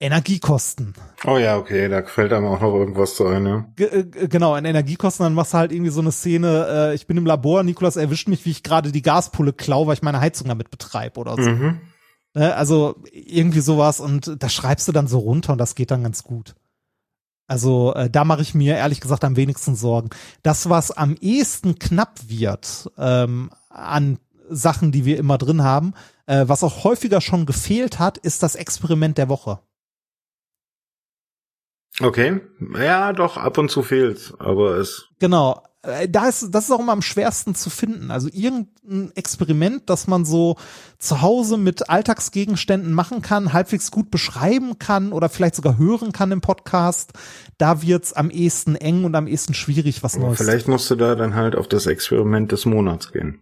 Energiekosten. 0.01 0.93
Oh 1.25 1.37
ja, 1.37 1.57
okay, 1.57 1.89
da 1.89 2.01
fällt 2.03 2.31
einem 2.31 2.45
auch 2.45 2.61
noch 2.61 2.73
irgendwas 2.73 3.15
zu 3.15 3.25
ein, 3.27 3.45
ja. 3.45 3.65
G 3.75 3.83
äh, 3.83 4.27
genau, 4.29 4.55
in 4.55 4.63
Energiekosten, 4.63 5.25
dann 5.25 5.33
machst 5.33 5.53
du 5.53 5.57
halt 5.57 5.73
irgendwie 5.73 5.91
so 5.91 5.99
eine 5.99 6.13
Szene, 6.13 6.67
äh, 6.69 6.95
ich 6.95 7.05
bin 7.05 7.17
im 7.17 7.25
Labor, 7.25 7.63
Nikolas 7.63 7.97
erwischt 7.97 8.29
mich, 8.29 8.45
wie 8.45 8.51
ich 8.51 8.63
gerade 8.63 8.93
die 8.93 9.01
Gaspulle 9.01 9.51
klau, 9.51 9.87
weil 9.87 9.95
ich 9.95 10.01
meine 10.01 10.21
Heizung 10.21 10.47
damit 10.47 10.71
betreibe 10.71 11.19
oder 11.19 11.35
so. 11.35 11.49
Mhm. 11.49 11.81
Ne, 12.33 12.55
also 12.55 12.95
irgendwie 13.11 13.59
sowas 13.59 13.99
und 13.99 14.35
das 14.41 14.53
schreibst 14.53 14.87
du 14.87 14.91
dann 14.91 15.07
so 15.07 15.19
runter 15.19 15.53
und 15.53 15.57
das 15.57 15.75
geht 15.75 15.91
dann 15.91 16.03
ganz 16.03 16.23
gut. 16.23 16.55
Also 17.47 17.93
äh, 17.95 18.09
da 18.09 18.23
mache 18.23 18.43
ich 18.43 18.53
mir 18.53 18.77
ehrlich 18.77 19.01
gesagt 19.01 19.25
am 19.25 19.35
wenigsten 19.35 19.75
Sorgen. 19.75 20.11
Das, 20.43 20.69
was 20.69 20.91
am 20.91 21.15
ehesten 21.19 21.79
knapp 21.79 22.19
wird 22.27 22.89
ähm, 22.97 23.49
an 23.69 24.19
Sachen, 24.47 24.91
die 24.91 25.03
wir 25.03 25.17
immer 25.17 25.39
drin 25.39 25.63
haben, 25.63 25.93
äh, 26.27 26.47
was 26.47 26.63
auch 26.63 26.83
häufiger 26.83 27.19
schon 27.19 27.47
gefehlt 27.47 27.97
hat, 27.97 28.19
ist 28.19 28.43
das 28.43 28.55
Experiment 28.55 29.17
der 29.17 29.29
Woche. 29.29 29.59
Okay, 31.99 32.39
ja, 32.77 33.13
doch, 33.13 33.37
ab 33.37 33.57
und 33.57 33.69
zu 33.69 33.83
fehlt's, 33.83 34.33
aber 34.39 34.77
es. 34.77 35.09
Genau, 35.19 35.61
äh, 35.81 36.09
da 36.09 36.27
ist, 36.27 36.49
das 36.51 36.65
ist 36.65 36.71
auch 36.71 36.79
immer 36.79 36.91
am 36.91 37.01
schwersten 37.01 37.55
zu 37.55 37.69
finden. 37.69 38.11
Also 38.11 38.29
irgendein 38.31 39.11
Experiment, 39.15 39.89
das 39.89 40.07
man 40.07 40.25
so 40.25 40.57
zu 40.97 41.21
Hause 41.21 41.57
mit 41.57 41.89
Alltagsgegenständen 41.89 42.93
machen 42.93 43.21
kann, 43.21 43.53
halbwegs 43.53 43.91
gut 43.91 44.11
beschreiben 44.11 44.79
kann 44.79 45.13
oder 45.13 45.29
vielleicht 45.29 45.55
sogar 45.55 45.77
hören 45.77 46.11
kann 46.11 46.31
im 46.31 46.41
Podcast, 46.41 47.13
da 47.57 47.81
wird's 47.81 48.13
am 48.13 48.29
ehesten 48.29 48.75
eng 48.75 49.05
und 49.05 49.15
am 49.15 49.27
ehesten 49.27 49.53
schwierig, 49.53 50.03
was 50.03 50.17
Neues. 50.17 50.37
Vielleicht 50.37 50.67
musst 50.67 50.89
du 50.91 50.95
da 50.95 51.15
dann 51.15 51.35
halt 51.35 51.55
auf 51.55 51.67
das 51.67 51.85
Experiment 51.85 52.51
des 52.51 52.65
Monats 52.65 53.11
gehen. 53.11 53.39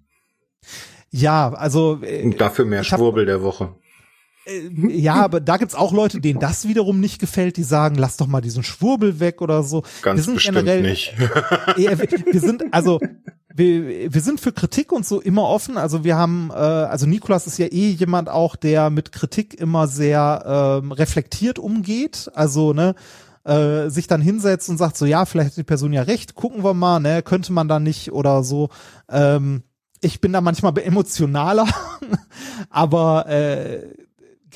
Ja, 1.10 1.54
also. 1.54 2.00
Äh, 2.02 2.24
und 2.24 2.40
dafür 2.40 2.66
mehr 2.66 2.84
Schwurbel 2.84 3.26
der 3.26 3.42
Woche. 3.42 3.76
Äh, 4.48 4.69
ja, 4.95 5.15
aber 5.15 5.40
da 5.40 5.57
gibt's 5.57 5.76
auch 5.76 5.94
Leute, 5.94 6.22
denen 6.22 6.40
das 6.40 6.68
wiederum 6.68 6.99
nicht 6.99 7.19
gefällt, 7.19 7.57
die 7.57 7.64
sagen, 7.64 7.95
lass 7.95 8.18
doch 8.18 8.28
mal 8.28 8.41
diesen 8.41 8.64
Schwurbel 8.64 9.19
weg 9.19 9.41
oder 9.41 9.64
so. 9.64 9.84
Ganz 10.02 10.18
wir 10.18 10.24
sind 10.24 10.34
bestimmt 10.36 10.57
generell, 10.57 10.82
nicht. 10.82 11.14
wir, 11.76 11.99
wir 11.99 12.40
sind, 12.40 12.64
also, 12.72 12.99
wir, 13.53 14.14
wir 14.14 14.22
sind 14.22 14.40
für 14.40 14.52
Kritik 14.52 14.91
und 14.91 15.06
so 15.06 15.19
immer 15.19 15.44
offen. 15.44 15.78
Also 15.78 16.03
wir 16.03 16.15
haben, 16.15 16.49
äh, 16.52 16.53
also 16.53 17.06
Nikolas 17.06 17.48
ist 17.48 17.57
ja 17.57 17.68
eh 17.68 17.90
jemand 17.90 18.30
auch, 18.30 18.56
der 18.56 18.90
mit 18.90 19.11
Kritik 19.11 19.60
immer 19.60 19.88
sehr 19.88 20.82
ähm, 20.82 20.91
reflektiert 20.91 21.60
umgeht. 21.60 22.32
Also, 22.34 22.74
ne, 22.74 22.95
äh, 23.44 23.90
sich 23.90 24.07
dann 24.07 24.22
hinsetzt 24.22 24.69
und 24.69 24.78
sagt 24.78 24.98
so, 24.98 25.06
ja, 25.06 25.26
vielleicht 25.26 25.52
hat 25.52 25.57
die 25.57 25.64
Person 25.64 25.94
ja 25.94 26.03
recht, 26.03 26.36
gucken 26.36 26.64
wir 26.64 26.74
mal, 26.74 26.99
ne, 26.99 27.24
könnte 27.24 27.53
man 27.53 27.68
da 27.68 27.80
nicht 27.80 28.11
oder 28.11 28.44
so. 28.44 28.69
Ähm, 29.10 29.64
ich 30.02 30.22
bin 30.22 30.34
da 30.34 30.41
manchmal 30.41 30.78
emotionaler, 30.78 31.68
aber 32.69 33.28
äh, 33.28 34.07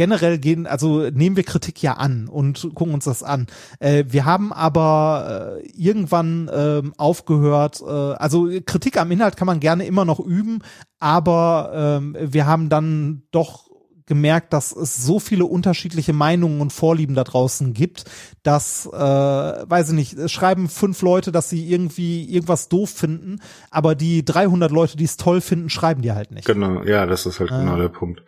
generell 0.02 0.40
gehen, 0.40 0.66
also 0.66 1.12
nehmen 1.12 1.36
wir 1.36 1.44
Kritik 1.44 1.84
ja 1.84 1.94
an 1.94 2.28
und 2.28 2.72
gucken 2.74 2.96
uns 2.96 3.06
das 3.06 3.22
an. 3.22 3.46
Äh, 3.78 4.06
wir 4.08 4.26
haben 4.26 4.52
aber 4.52 5.60
äh, 5.62 5.68
irgendwann 5.76 6.48
äh, 6.48 6.82
aufgehört, 6.98 7.84
also 7.84 8.50
Kritik 8.66 8.98
am 8.98 9.12
Inhalt 9.12 9.38
kann 9.38 9.46
man 9.46 9.60
gerne 9.60 9.86
immer 9.86 10.06
noch 10.06 10.20
üben, 10.20 10.64
aber 11.00 12.02
äh, 12.02 12.34
wir 12.34 12.48
haben 12.48 12.70
dann 12.70 13.22
doch 13.30 13.70
gemerkt, 14.08 14.54
dass 14.54 14.76
es 14.76 14.98
so 15.06 15.20
viele 15.20 15.46
unterschiedliche 15.46 16.14
Meinungen 16.14 16.62
und 16.62 16.74
Vorlieben 16.74 17.16
da 17.16 17.24
draußen 17.24 17.74
gibt, 17.74 18.06
dass, 18.44 18.88
äh, 18.88 18.92
weiß 18.92 19.90
ich 19.90 19.96
nicht, 19.96 20.14
es 20.16 20.32
schreiben 20.32 20.68
fünf 20.68 21.02
Leute, 21.04 21.32
dass 21.32 21.50
sie 21.50 21.70
irgendwie 21.70 22.26
irgendwas 22.26 22.70
doof 22.70 22.90
finden, 22.90 23.40
aber 23.70 23.94
die 23.96 24.26
300 24.26 24.72
Leute, 24.72 24.98
die 24.98 25.04
es 25.04 25.18
toll 25.18 25.42
finden, 25.42 25.70
schreiben 25.70 26.02
die 26.02 26.12
halt 26.12 26.32
nicht. 26.32 26.46
Genau, 26.48 26.84
ja, 26.84 27.06
das 27.06 27.26
ist 27.26 27.40
halt 27.40 27.52
äh. 27.52 27.60
genau 27.60 27.78
der 27.78 27.90
Punkt. 27.90 28.24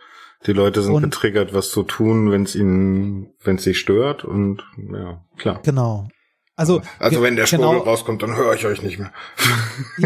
Die 0.46 0.54
Leute 0.54 0.82
sind 0.82 0.94
und, 0.94 1.04
getriggert, 1.04 1.54
was 1.54 1.70
zu 1.70 1.84
tun, 1.84 2.32
wenn 2.32 2.44
es 2.44 2.56
ihnen, 2.56 3.34
wenn 3.44 3.56
es 3.56 3.64
sie 3.64 3.74
stört 3.74 4.26
und 4.26 4.64
ja, 4.92 5.22
klar. 5.38 5.60
Genau. 5.64 6.08
Also, 6.56 6.82
also 7.00 7.24
wenn 7.24 7.36
der 7.36 7.48
Schwurbel 7.48 7.80
genau, 7.80 7.84
rauskommt, 7.84 8.22
dann 8.22 8.36
höre 8.36 8.54
ich 8.54 8.66
euch 8.68 8.84
nicht 8.84 9.00
mehr. 9.00 9.12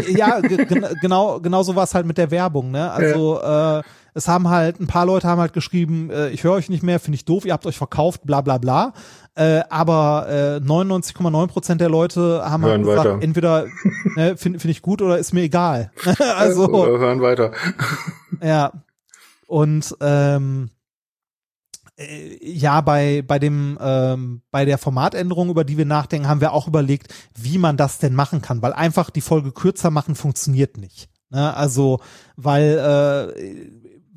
ja, 0.08 0.40
genau, 0.40 1.40
genau 1.40 1.62
so 1.62 1.76
war 1.76 1.84
es 1.84 1.94
halt 1.94 2.06
mit 2.06 2.16
der 2.16 2.30
Werbung, 2.30 2.70
ne? 2.70 2.90
Also 2.90 3.38
ja. 3.38 3.80
äh, 3.80 3.82
es 4.14 4.28
haben 4.28 4.48
halt, 4.48 4.80
ein 4.80 4.86
paar 4.86 5.04
Leute 5.04 5.28
haben 5.28 5.40
halt 5.40 5.52
geschrieben, 5.52 6.10
äh, 6.10 6.30
ich 6.30 6.44
höre 6.44 6.52
euch 6.52 6.70
nicht 6.70 6.82
mehr, 6.82 7.00
finde 7.00 7.16
ich 7.16 7.26
doof, 7.26 7.44
ihr 7.44 7.52
habt 7.52 7.66
euch 7.66 7.76
verkauft, 7.76 8.22
bla 8.24 8.40
bla 8.40 8.56
bla. 8.56 8.94
Äh, 9.34 9.60
aber 9.68 10.26
äh, 10.28 10.66
99,9 10.66 11.46
Prozent 11.48 11.80
der 11.82 11.90
Leute 11.90 12.42
haben 12.44 12.64
halt 12.64 12.82
gesagt, 12.82 12.98
weiter. 12.98 13.18
entweder 13.20 13.66
ne, 14.16 14.36
finde 14.38 14.58
find 14.58 14.72
ich 14.72 14.80
gut 14.80 15.02
oder 15.02 15.18
ist 15.18 15.34
mir 15.34 15.42
egal. 15.42 15.92
also 16.36 16.66
oder 16.66 16.98
hören 16.98 17.20
weiter. 17.20 17.52
ja, 18.42 18.72
und 19.48 19.96
ähm, 20.02 20.70
äh, 21.96 22.38
ja, 22.40 22.82
bei, 22.82 23.22
bei 23.26 23.38
dem, 23.38 23.78
ähm, 23.80 24.42
bei 24.50 24.66
der 24.66 24.76
Formatänderung, 24.76 25.48
über 25.48 25.64
die 25.64 25.78
wir 25.78 25.86
nachdenken, 25.86 26.28
haben 26.28 26.42
wir 26.42 26.52
auch 26.52 26.68
überlegt, 26.68 27.14
wie 27.34 27.56
man 27.56 27.78
das 27.78 27.98
denn 27.98 28.14
machen 28.14 28.42
kann, 28.42 28.60
weil 28.60 28.74
einfach 28.74 29.08
die 29.10 29.22
Folge 29.22 29.52
kürzer 29.52 29.90
machen 29.90 30.14
funktioniert 30.14 30.76
nicht. 30.76 31.08
Ne? 31.30 31.54
Also, 31.56 32.00
weil 32.36 33.34
äh, 33.34 33.70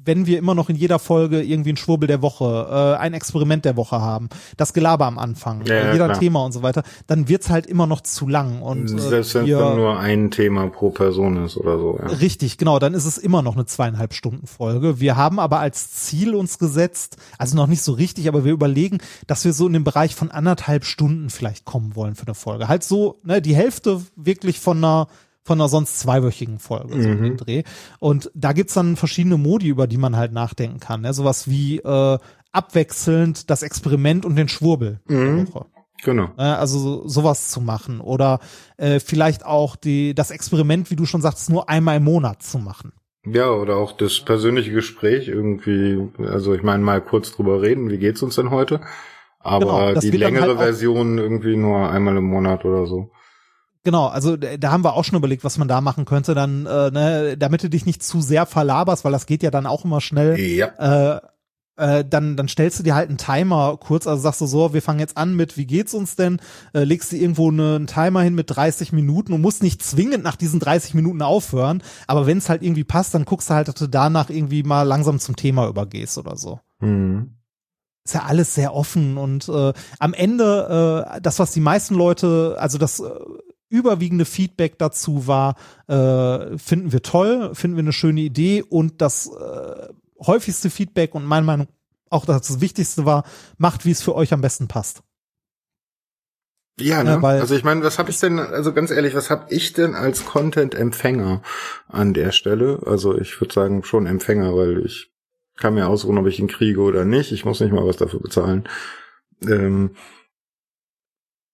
wenn 0.03 0.25
wir 0.25 0.37
immer 0.37 0.55
noch 0.55 0.69
in 0.69 0.75
jeder 0.75 0.99
Folge 0.99 1.41
irgendwie 1.41 1.73
ein 1.73 1.77
Schwurbel 1.77 2.07
der 2.07 2.21
Woche, 2.21 2.95
äh, 2.97 2.99
ein 2.99 3.13
Experiment 3.13 3.65
der 3.65 3.77
Woche 3.77 4.01
haben, 4.01 4.29
das 4.57 4.73
Gelaber 4.73 5.05
am 5.05 5.17
Anfang, 5.17 5.65
ja, 5.65 5.75
ja, 5.75 5.93
jeder 5.93 6.05
klar. 6.05 6.19
Thema 6.19 6.45
und 6.45 6.51
so 6.51 6.63
weiter, 6.63 6.83
dann 7.07 7.27
wird's 7.27 7.49
halt 7.49 7.65
immer 7.65 7.87
noch 7.87 8.01
zu 8.01 8.27
lang. 8.27 8.61
Und, 8.61 8.85
äh, 8.85 8.99
Selbst 8.99 9.35
wenn 9.35 9.45
es 9.45 9.51
dann 9.51 9.77
nur 9.77 9.99
ein 9.99 10.31
Thema 10.31 10.67
pro 10.67 10.89
Person 10.89 11.43
ist 11.43 11.57
oder 11.57 11.77
so. 11.77 11.99
Ja. 12.01 12.07
Richtig, 12.07 12.57
genau, 12.57 12.79
dann 12.79 12.93
ist 12.93 13.05
es 13.05 13.17
immer 13.17 13.41
noch 13.41 13.55
eine 13.55 13.65
zweieinhalb 13.65 14.13
Stunden 14.13 14.47
Folge. 14.47 14.99
Wir 14.99 15.15
haben 15.15 15.39
aber 15.39 15.59
als 15.59 15.91
Ziel 15.91 16.35
uns 16.35 16.57
gesetzt, 16.57 17.17
also 17.37 17.55
noch 17.55 17.67
nicht 17.67 17.81
so 17.81 17.93
richtig, 17.93 18.27
aber 18.27 18.43
wir 18.43 18.53
überlegen, 18.53 18.99
dass 19.27 19.45
wir 19.45 19.53
so 19.53 19.67
in 19.67 19.73
den 19.73 19.83
Bereich 19.83 20.15
von 20.15 20.31
anderthalb 20.31 20.85
Stunden 20.85 21.29
vielleicht 21.29 21.65
kommen 21.65 21.95
wollen 21.95 22.15
für 22.15 22.25
eine 22.25 22.35
Folge. 22.35 22.67
Halt 22.67 22.83
so, 22.83 23.17
ne, 23.23 23.41
die 23.41 23.55
Hälfte 23.55 24.01
wirklich 24.15 24.59
von 24.59 24.77
einer 24.77 25.07
von 25.43 25.59
einer 25.59 25.69
sonst 25.69 25.99
zweiwöchigen 25.99 26.59
Folge, 26.59 26.95
mhm. 26.95 27.01
so 27.01 27.09
im 27.09 27.37
Dreh. 27.37 27.63
Und 27.99 28.31
da 28.35 28.53
gibt's 28.53 28.73
dann 28.73 28.95
verschiedene 28.95 29.37
Modi, 29.37 29.67
über 29.67 29.87
die 29.87 29.97
man 29.97 30.15
halt 30.15 30.33
nachdenken 30.33 30.79
kann. 30.79 31.01
Ne? 31.01 31.13
Sowas 31.13 31.49
wie 31.49 31.79
äh, 31.79 32.17
abwechselnd 32.51 33.49
das 33.49 33.63
Experiment 33.63 34.25
und 34.25 34.35
den 34.35 34.47
Schwurbel. 34.47 34.99
Mhm. 35.07 35.47
Genau. 36.03 36.31
Also 36.35 36.79
so, 36.79 37.07
sowas 37.07 37.49
zu 37.49 37.61
machen. 37.61 38.01
Oder 38.01 38.39
äh, 38.77 38.99
vielleicht 38.99 39.45
auch 39.45 39.75
die, 39.75 40.15
das 40.15 40.31
Experiment, 40.31 40.89
wie 40.89 40.95
du 40.95 41.05
schon 41.05 41.21
sagst, 41.21 41.49
nur 41.49 41.69
einmal 41.69 41.97
im 41.97 42.03
Monat 42.03 42.41
zu 42.41 42.57
machen. 42.57 42.93
Ja, 43.23 43.51
oder 43.51 43.77
auch 43.77 43.91
das 43.91 44.19
persönliche 44.21 44.71
Gespräch 44.71 45.27
irgendwie, 45.27 46.09
also 46.17 46.55
ich 46.55 46.63
meine 46.63 46.83
mal 46.83 47.01
kurz 47.01 47.31
drüber 47.31 47.61
reden, 47.61 47.91
wie 47.91 47.99
geht's 47.99 48.23
uns 48.23 48.35
denn 48.35 48.49
heute? 48.49 48.81
Aber 49.39 49.89
genau, 49.89 49.99
die 49.99 50.11
längere 50.11 50.47
halt 50.47 50.57
Version 50.57 51.19
irgendwie 51.19 51.55
nur 51.55 51.89
einmal 51.89 52.17
im 52.17 52.25
Monat 52.25 52.65
oder 52.65 52.87
so. 52.87 53.11
Genau, 53.83 54.07
also 54.07 54.37
da 54.37 54.71
haben 54.71 54.83
wir 54.83 54.93
auch 54.93 55.03
schon 55.03 55.17
überlegt, 55.17 55.43
was 55.43 55.57
man 55.57 55.67
da 55.67 55.81
machen 55.81 56.05
könnte, 56.05 56.35
dann, 56.35 56.67
äh, 56.67 56.91
ne, 56.91 57.35
damit 57.37 57.63
du 57.63 57.69
dich 57.69 57.85
nicht 57.85 58.03
zu 58.03 58.21
sehr 58.21 58.45
verlaberst, 58.45 59.03
weil 59.03 59.11
das 59.11 59.25
geht 59.25 59.41
ja 59.41 59.49
dann 59.49 59.65
auch 59.65 59.85
immer 59.85 60.01
schnell. 60.01 60.39
Ja. 60.39 61.15
Äh, 61.15 61.21
äh, 61.77 62.05
dann, 62.07 62.37
dann 62.37 62.47
stellst 62.47 62.77
du 62.77 62.83
dir 62.83 62.93
halt 62.93 63.09
einen 63.09 63.17
Timer 63.17 63.77
kurz, 63.77 64.05
also 64.05 64.21
sagst 64.21 64.41
du 64.41 64.45
so, 64.45 64.73
wir 64.73 64.83
fangen 64.83 64.99
jetzt 64.99 65.17
an 65.17 65.35
mit, 65.35 65.57
wie 65.57 65.65
geht's 65.65 65.95
uns 65.95 66.15
denn? 66.15 66.39
Äh, 66.73 66.83
legst 66.83 67.11
du 67.11 67.15
irgendwo 67.15 67.49
eine, 67.49 67.75
einen 67.75 67.87
Timer 67.87 68.21
hin 68.21 68.35
mit 68.35 68.55
30 68.55 68.93
Minuten 68.93 69.33
und 69.33 69.41
musst 69.41 69.63
nicht 69.63 69.81
zwingend 69.81 70.23
nach 70.23 70.35
diesen 70.35 70.59
30 70.59 70.93
Minuten 70.93 71.23
aufhören, 71.23 71.81
aber 72.05 72.27
wenn 72.27 72.37
es 72.37 72.49
halt 72.49 72.61
irgendwie 72.61 72.83
passt, 72.83 73.15
dann 73.15 73.25
guckst 73.25 73.49
du 73.49 73.55
halt, 73.55 73.67
dass 73.67 73.75
du 73.75 73.87
danach 73.87 74.29
irgendwie 74.29 74.61
mal 74.61 74.83
langsam 74.83 75.19
zum 75.19 75.35
Thema 75.35 75.67
übergehst 75.67 76.19
oder 76.19 76.37
so. 76.37 76.59
Mhm 76.79 77.37
ist 78.03 78.15
ja 78.15 78.23
alles 78.23 78.55
sehr 78.55 78.73
offen 78.73 79.17
und 79.17 79.47
äh, 79.47 79.73
am 79.99 80.13
Ende 80.15 81.05
äh, 81.15 81.21
das, 81.21 81.37
was 81.37 81.51
die 81.51 81.59
meisten 81.59 81.93
Leute, 81.93 82.55
also 82.59 82.79
das 82.79 82.99
äh, 82.99 83.09
überwiegende 83.71 84.25
Feedback 84.25 84.77
dazu 84.77 85.25
war, 85.25 85.55
äh, 85.87 86.57
finden 86.57 86.91
wir 86.91 87.01
toll, 87.01 87.55
finden 87.55 87.77
wir 87.77 87.83
eine 87.83 87.93
schöne 87.93 88.21
Idee 88.21 88.63
und 88.67 89.01
das 89.01 89.27
äh, 89.27 89.87
häufigste 90.25 90.69
Feedback 90.69 91.15
und 91.15 91.25
meiner 91.25 91.45
Meinung 91.45 91.67
auch 92.09 92.25
das 92.25 92.61
Wichtigste 92.61 93.05
war, 93.05 93.23
macht, 93.57 93.85
wie 93.85 93.91
es 93.91 94.03
für 94.03 94.13
euch 94.13 94.33
am 94.33 94.41
besten 94.41 94.67
passt. 94.67 95.01
Ja, 96.79 97.03
ne? 97.03 97.19
Ja, 97.21 97.27
also 97.27 97.55
ich 97.55 97.63
meine, 97.63 97.83
was 97.83 97.99
habe 97.99 98.09
ich 98.09 98.19
denn, 98.19 98.39
also 98.39 98.73
ganz 98.73 98.91
ehrlich, 98.91 99.13
was 99.13 99.29
habe 99.29 99.45
ich 99.53 99.73
denn 99.73 99.95
als 99.95 100.25
Content-Empfänger 100.25 101.41
an 101.87 102.13
der 102.13 102.31
Stelle? 102.31 102.81
Also 102.85 103.17
ich 103.17 103.39
würde 103.39 103.53
sagen 103.53 103.83
schon 103.83 104.05
Empfänger, 104.05 104.55
weil 104.55 104.85
ich 104.85 105.11
kann 105.57 105.75
mir 105.75 105.87
ausruhen, 105.87 106.17
ob 106.17 106.27
ich 106.27 106.39
ihn 106.39 106.47
kriege 106.47 106.81
oder 106.81 107.05
nicht. 107.05 107.31
Ich 107.31 107.45
muss 107.45 107.59
nicht 107.59 107.71
mal 107.71 107.85
was 107.85 107.97
dafür 107.97 108.19
bezahlen. 108.19 108.67
Ähm, 109.43 109.91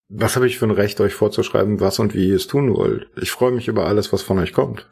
was 0.09 0.35
habe 0.35 0.47
ich 0.47 0.57
für 0.57 0.65
ein 0.65 0.71
Recht, 0.71 0.99
euch 1.01 1.13
vorzuschreiben, 1.13 1.79
was 1.79 1.99
und 1.99 2.13
wie 2.13 2.29
ihr 2.29 2.35
es 2.35 2.47
tun 2.47 2.73
wollt? 2.73 3.07
Ich 3.21 3.31
freue 3.31 3.51
mich 3.51 3.67
über 3.67 3.85
alles, 3.85 4.13
was 4.13 4.21
von 4.21 4.39
euch 4.39 4.53
kommt. 4.53 4.87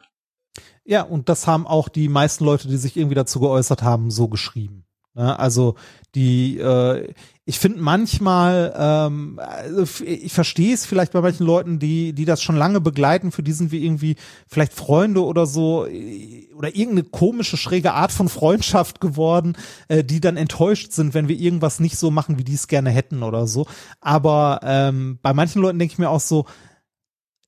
Ja, 0.84 1.02
und 1.02 1.28
das 1.28 1.46
haben 1.46 1.66
auch 1.66 1.88
die 1.88 2.08
meisten 2.08 2.44
Leute, 2.44 2.68
die 2.68 2.76
sich 2.76 2.96
irgendwie 2.96 3.14
dazu 3.14 3.40
geäußert 3.40 3.82
haben, 3.82 4.10
so 4.10 4.28
geschrieben. 4.28 4.84
Ne? 5.14 5.36
Also 5.38 5.74
die, 6.14 6.58
äh, 6.58 7.12
ich 7.48 7.60
finde 7.60 7.80
manchmal, 7.80 8.74
ähm, 8.76 9.38
also 9.40 10.04
ich 10.04 10.32
verstehe 10.32 10.74
es 10.74 10.84
vielleicht 10.84 11.12
bei 11.12 11.20
manchen 11.20 11.46
Leuten, 11.46 11.78
die, 11.78 12.12
die 12.12 12.24
das 12.24 12.42
schon 12.42 12.56
lange 12.56 12.80
begleiten, 12.80 13.30
für 13.30 13.44
die 13.44 13.52
sind 13.52 13.70
wir 13.70 13.80
irgendwie 13.80 14.16
vielleicht 14.48 14.72
Freunde 14.74 15.24
oder 15.24 15.46
so 15.46 15.86
äh, 15.86 16.48
oder 16.56 16.74
irgendeine 16.74 17.04
komische, 17.04 17.56
schräge 17.56 17.92
Art 17.92 18.10
von 18.10 18.28
Freundschaft 18.28 19.00
geworden, 19.00 19.56
äh, 19.86 20.02
die 20.02 20.18
dann 20.18 20.36
enttäuscht 20.36 20.90
sind, 20.90 21.14
wenn 21.14 21.28
wir 21.28 21.38
irgendwas 21.38 21.78
nicht 21.78 21.98
so 21.98 22.10
machen, 22.10 22.36
wie 22.36 22.42
die 22.42 22.54
es 22.54 22.66
gerne 22.66 22.90
hätten 22.90 23.22
oder 23.22 23.46
so. 23.46 23.68
Aber 24.00 24.58
ähm, 24.64 25.20
bei 25.22 25.32
manchen 25.32 25.62
Leuten 25.62 25.78
denke 25.78 25.92
ich 25.92 25.98
mir 25.98 26.10
auch 26.10 26.18
so, 26.18 26.46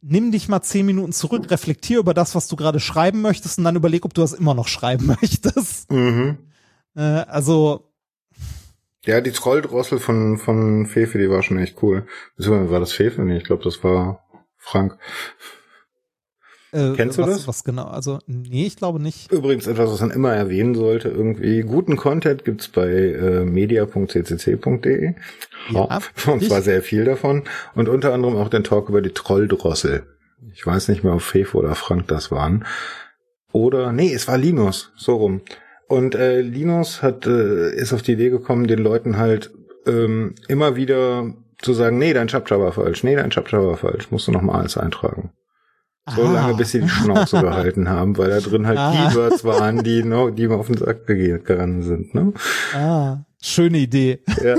nimm 0.00 0.30
dich 0.30 0.48
mal 0.48 0.62
zehn 0.62 0.86
Minuten 0.86 1.12
zurück, 1.12 1.50
reflektier 1.50 1.98
über 1.98 2.14
das, 2.14 2.36
was 2.36 2.46
du 2.46 2.54
gerade 2.54 2.78
schreiben 2.78 3.20
möchtest 3.20 3.58
und 3.58 3.64
dann 3.64 3.74
überleg, 3.74 4.04
ob 4.04 4.14
du 4.14 4.20
das 4.20 4.32
immer 4.32 4.54
noch 4.54 4.68
schreiben 4.68 5.06
möchtest. 5.20 5.90
Mhm. 5.90 6.38
Äh, 6.94 7.02
also 7.02 7.87
ja, 9.08 9.22
die 9.22 9.32
Trolldrossel 9.32 10.00
von, 10.00 10.36
von 10.36 10.84
Fefe, 10.84 11.16
die 11.16 11.30
war 11.30 11.42
schon 11.42 11.58
echt 11.58 11.82
cool. 11.82 12.06
War 12.36 12.78
das 12.78 12.92
Fefe? 12.92 13.22
Nee, 13.22 13.38
ich 13.38 13.44
glaube, 13.44 13.64
das 13.64 13.82
war 13.82 14.22
Frank. 14.58 14.98
Äh, 16.72 16.92
Kennst 16.94 17.16
du 17.16 17.22
was, 17.22 17.30
das? 17.30 17.48
Was 17.48 17.64
genau? 17.64 17.86
Also, 17.86 18.18
nee, 18.26 18.66
ich 18.66 18.76
glaube 18.76 19.00
nicht. 19.00 19.32
Übrigens 19.32 19.66
etwas, 19.66 19.90
was 19.90 20.02
man 20.02 20.10
immer 20.10 20.34
erwähnen 20.34 20.74
sollte, 20.74 21.08
irgendwie 21.08 21.62
guten 21.62 21.96
Content 21.96 22.44
gibt's 22.44 22.68
bei 22.68 22.90
äh, 22.90 23.44
media.ccc.de. 23.46 25.14
Ja, 25.70 26.00
und 26.26 26.44
zwar 26.44 26.60
sehr 26.60 26.82
viel 26.82 27.06
davon. 27.06 27.44
Und 27.74 27.88
unter 27.88 28.12
anderem 28.12 28.36
auch 28.36 28.50
den 28.50 28.62
Talk 28.62 28.90
über 28.90 29.00
die 29.00 29.14
Trolldrossel. 29.14 30.06
Ich 30.52 30.66
weiß 30.66 30.88
nicht 30.88 31.02
mehr, 31.02 31.14
ob 31.14 31.22
Fefe 31.22 31.56
oder 31.56 31.74
Frank 31.74 32.08
das 32.08 32.30
waren. 32.30 32.66
Oder, 33.52 33.90
nee, 33.90 34.12
es 34.12 34.28
war 34.28 34.36
Linus, 34.36 34.92
so 34.96 35.16
rum. 35.16 35.40
Und 35.88 36.14
äh, 36.14 36.40
Linus 36.42 37.02
hat 37.02 37.26
äh, 37.26 37.74
ist 37.74 37.92
auf 37.92 38.02
die 38.02 38.12
Idee 38.12 38.30
gekommen, 38.30 38.66
den 38.66 38.78
Leuten 38.78 39.16
halt 39.16 39.50
ähm, 39.86 40.34
immer 40.46 40.76
wieder 40.76 41.32
zu 41.60 41.72
sagen, 41.72 41.98
nee, 41.98 42.12
dein 42.12 42.28
Chapter 42.28 42.60
war 42.60 42.72
falsch, 42.72 43.02
nee, 43.02 43.16
dein 43.16 43.30
Chapter 43.30 43.66
war 43.66 43.76
falsch, 43.76 44.10
musst 44.10 44.28
du 44.28 44.32
noch 44.32 44.42
mal 44.42 44.60
alles 44.60 44.76
eintragen. 44.76 45.32
So 46.14 46.22
ah. 46.24 46.32
lange, 46.32 46.54
bis 46.54 46.72
sie 46.72 46.80
die 46.80 46.88
Schnauze 46.88 47.40
gehalten 47.40 47.88
haben, 47.88 48.16
weil 48.16 48.30
da 48.30 48.40
drin 48.40 48.66
halt 48.66 48.78
ah. 48.78 48.92
Keywords 48.92 49.44
waren, 49.44 49.82
die 49.82 50.02
no, 50.02 50.30
die 50.30 50.46
mir 50.46 50.56
auf 50.56 50.66
den 50.66 50.78
Sack 50.78 51.06
gegangen 51.06 51.82
sind. 51.82 52.14
Ne? 52.14 52.32
Ah, 52.74 53.24
schöne 53.40 53.78
Idee. 53.78 54.22
Ja. 54.42 54.56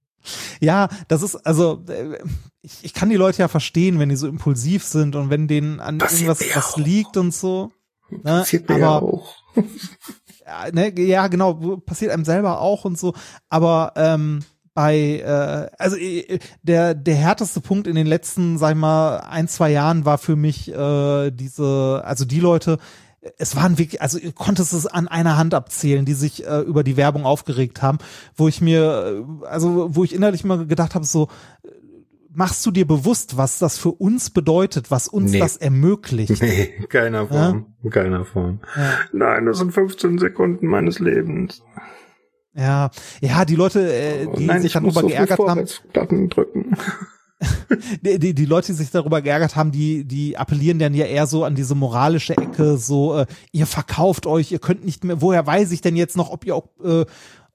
ja, 0.60 0.88
das 1.08 1.22
ist 1.22 1.36
also 1.46 1.84
äh, 1.88 2.18
ich, 2.62 2.78
ich 2.82 2.94
kann 2.94 3.10
die 3.10 3.16
Leute 3.16 3.38
ja 3.38 3.48
verstehen, 3.48 3.98
wenn 3.98 4.08
die 4.08 4.16
so 4.16 4.26
impulsiv 4.26 4.84
sind 4.84 5.16
und 5.16 5.30
wenn 5.30 5.48
denen 5.48 5.80
an 5.80 5.98
das 5.98 6.14
irgendwas 6.14 6.44
was 6.54 6.76
liegt 6.76 7.16
und 7.16 7.32
so. 7.32 7.72
Ne? 8.10 8.20
Passiert 8.22 8.68
mir 8.68 8.76
aber, 8.76 9.02
auch. 9.02 9.34
ja, 10.46 10.70
ne, 10.72 10.92
ja, 11.00 11.28
genau, 11.28 11.54
passiert 11.78 12.12
einem 12.12 12.24
selber 12.24 12.60
auch 12.60 12.84
und 12.84 12.98
so, 12.98 13.14
aber 13.48 13.92
ähm, 13.96 14.40
bei 14.74 15.20
äh, 15.20 15.70
also 15.78 15.96
äh, 15.96 16.38
der 16.62 16.94
der 16.94 17.14
härteste 17.14 17.60
Punkt 17.60 17.86
in 17.86 17.94
den 17.94 18.08
letzten 18.08 18.58
sag 18.58 18.72
ich 18.72 18.76
mal 18.76 19.18
ein 19.18 19.48
zwei 19.48 19.70
Jahren 19.70 20.04
war 20.04 20.18
für 20.18 20.36
mich 20.36 20.70
äh, 20.70 21.30
diese 21.30 22.02
also 22.04 22.24
die 22.24 22.40
Leute 22.40 22.78
es 23.38 23.56
waren 23.56 23.78
wirklich 23.78 24.02
also 24.02 24.18
ihr 24.18 24.32
konntest 24.32 24.72
es 24.72 24.86
an 24.86 25.06
einer 25.06 25.36
Hand 25.36 25.54
abzählen 25.54 26.04
die 26.04 26.14
sich 26.14 26.44
äh, 26.44 26.58
über 26.58 26.82
die 26.82 26.96
Werbung 26.96 27.24
aufgeregt 27.24 27.82
haben 27.82 27.98
wo 28.34 28.48
ich 28.48 28.60
mir 28.60 29.24
äh, 29.42 29.46
also 29.46 29.94
wo 29.94 30.02
ich 30.02 30.12
innerlich 30.12 30.42
mal 30.42 30.66
gedacht 30.66 30.96
habe 30.96 31.04
so 31.04 31.28
machst 32.34 32.66
du 32.66 32.70
dir 32.70 32.86
bewusst, 32.86 33.36
was 33.36 33.58
das 33.58 33.78
für 33.78 33.92
uns 33.92 34.30
bedeutet, 34.30 34.90
was 34.90 35.08
uns 35.08 35.32
nee. 35.32 35.38
das 35.38 35.56
ermöglicht? 35.56 36.42
Nee, 36.42 36.74
keiner 36.88 37.28
Form. 37.28 37.66
Ja? 37.82 37.90
Keiner 37.90 38.24
Form. 38.24 38.60
Ja. 38.76 38.98
Nein, 39.12 39.46
das 39.46 39.58
sind 39.58 39.72
15 39.72 40.18
Sekunden 40.18 40.66
meines 40.66 40.98
Lebens. 40.98 41.62
Ja, 42.54 42.90
ja, 43.20 43.44
die 43.44 43.56
Leute, 43.56 43.92
äh, 43.92 44.26
die 44.36 44.46
Nein, 44.46 44.62
sich 44.62 44.72
darüber 44.72 45.00
so 45.00 45.08
geärgert 45.08 45.38
haben. 45.40 46.28
Drücken. 46.28 46.76
die, 48.02 48.18
die, 48.18 48.34
die 48.34 48.44
Leute, 48.44 48.68
die 48.68 48.78
sich 48.78 48.90
darüber 48.90 49.22
geärgert 49.22 49.56
haben, 49.56 49.72
die, 49.72 50.04
die 50.04 50.36
appellieren 50.36 50.78
dann 50.78 50.94
ja 50.94 51.04
eher 51.04 51.26
so 51.26 51.44
an 51.44 51.56
diese 51.56 51.74
moralische 51.74 52.36
Ecke, 52.36 52.76
so, 52.76 53.18
äh, 53.18 53.26
ihr 53.52 53.66
verkauft 53.66 54.26
euch, 54.26 54.52
ihr 54.52 54.60
könnt 54.60 54.84
nicht 54.84 55.02
mehr, 55.02 55.20
woher 55.20 55.46
weiß 55.46 55.72
ich 55.72 55.80
denn 55.80 55.96
jetzt 55.96 56.16
noch, 56.16 56.30
ob 56.30 56.46
ihr 56.46 56.54
auch, 56.54 56.68
äh, 56.84 57.04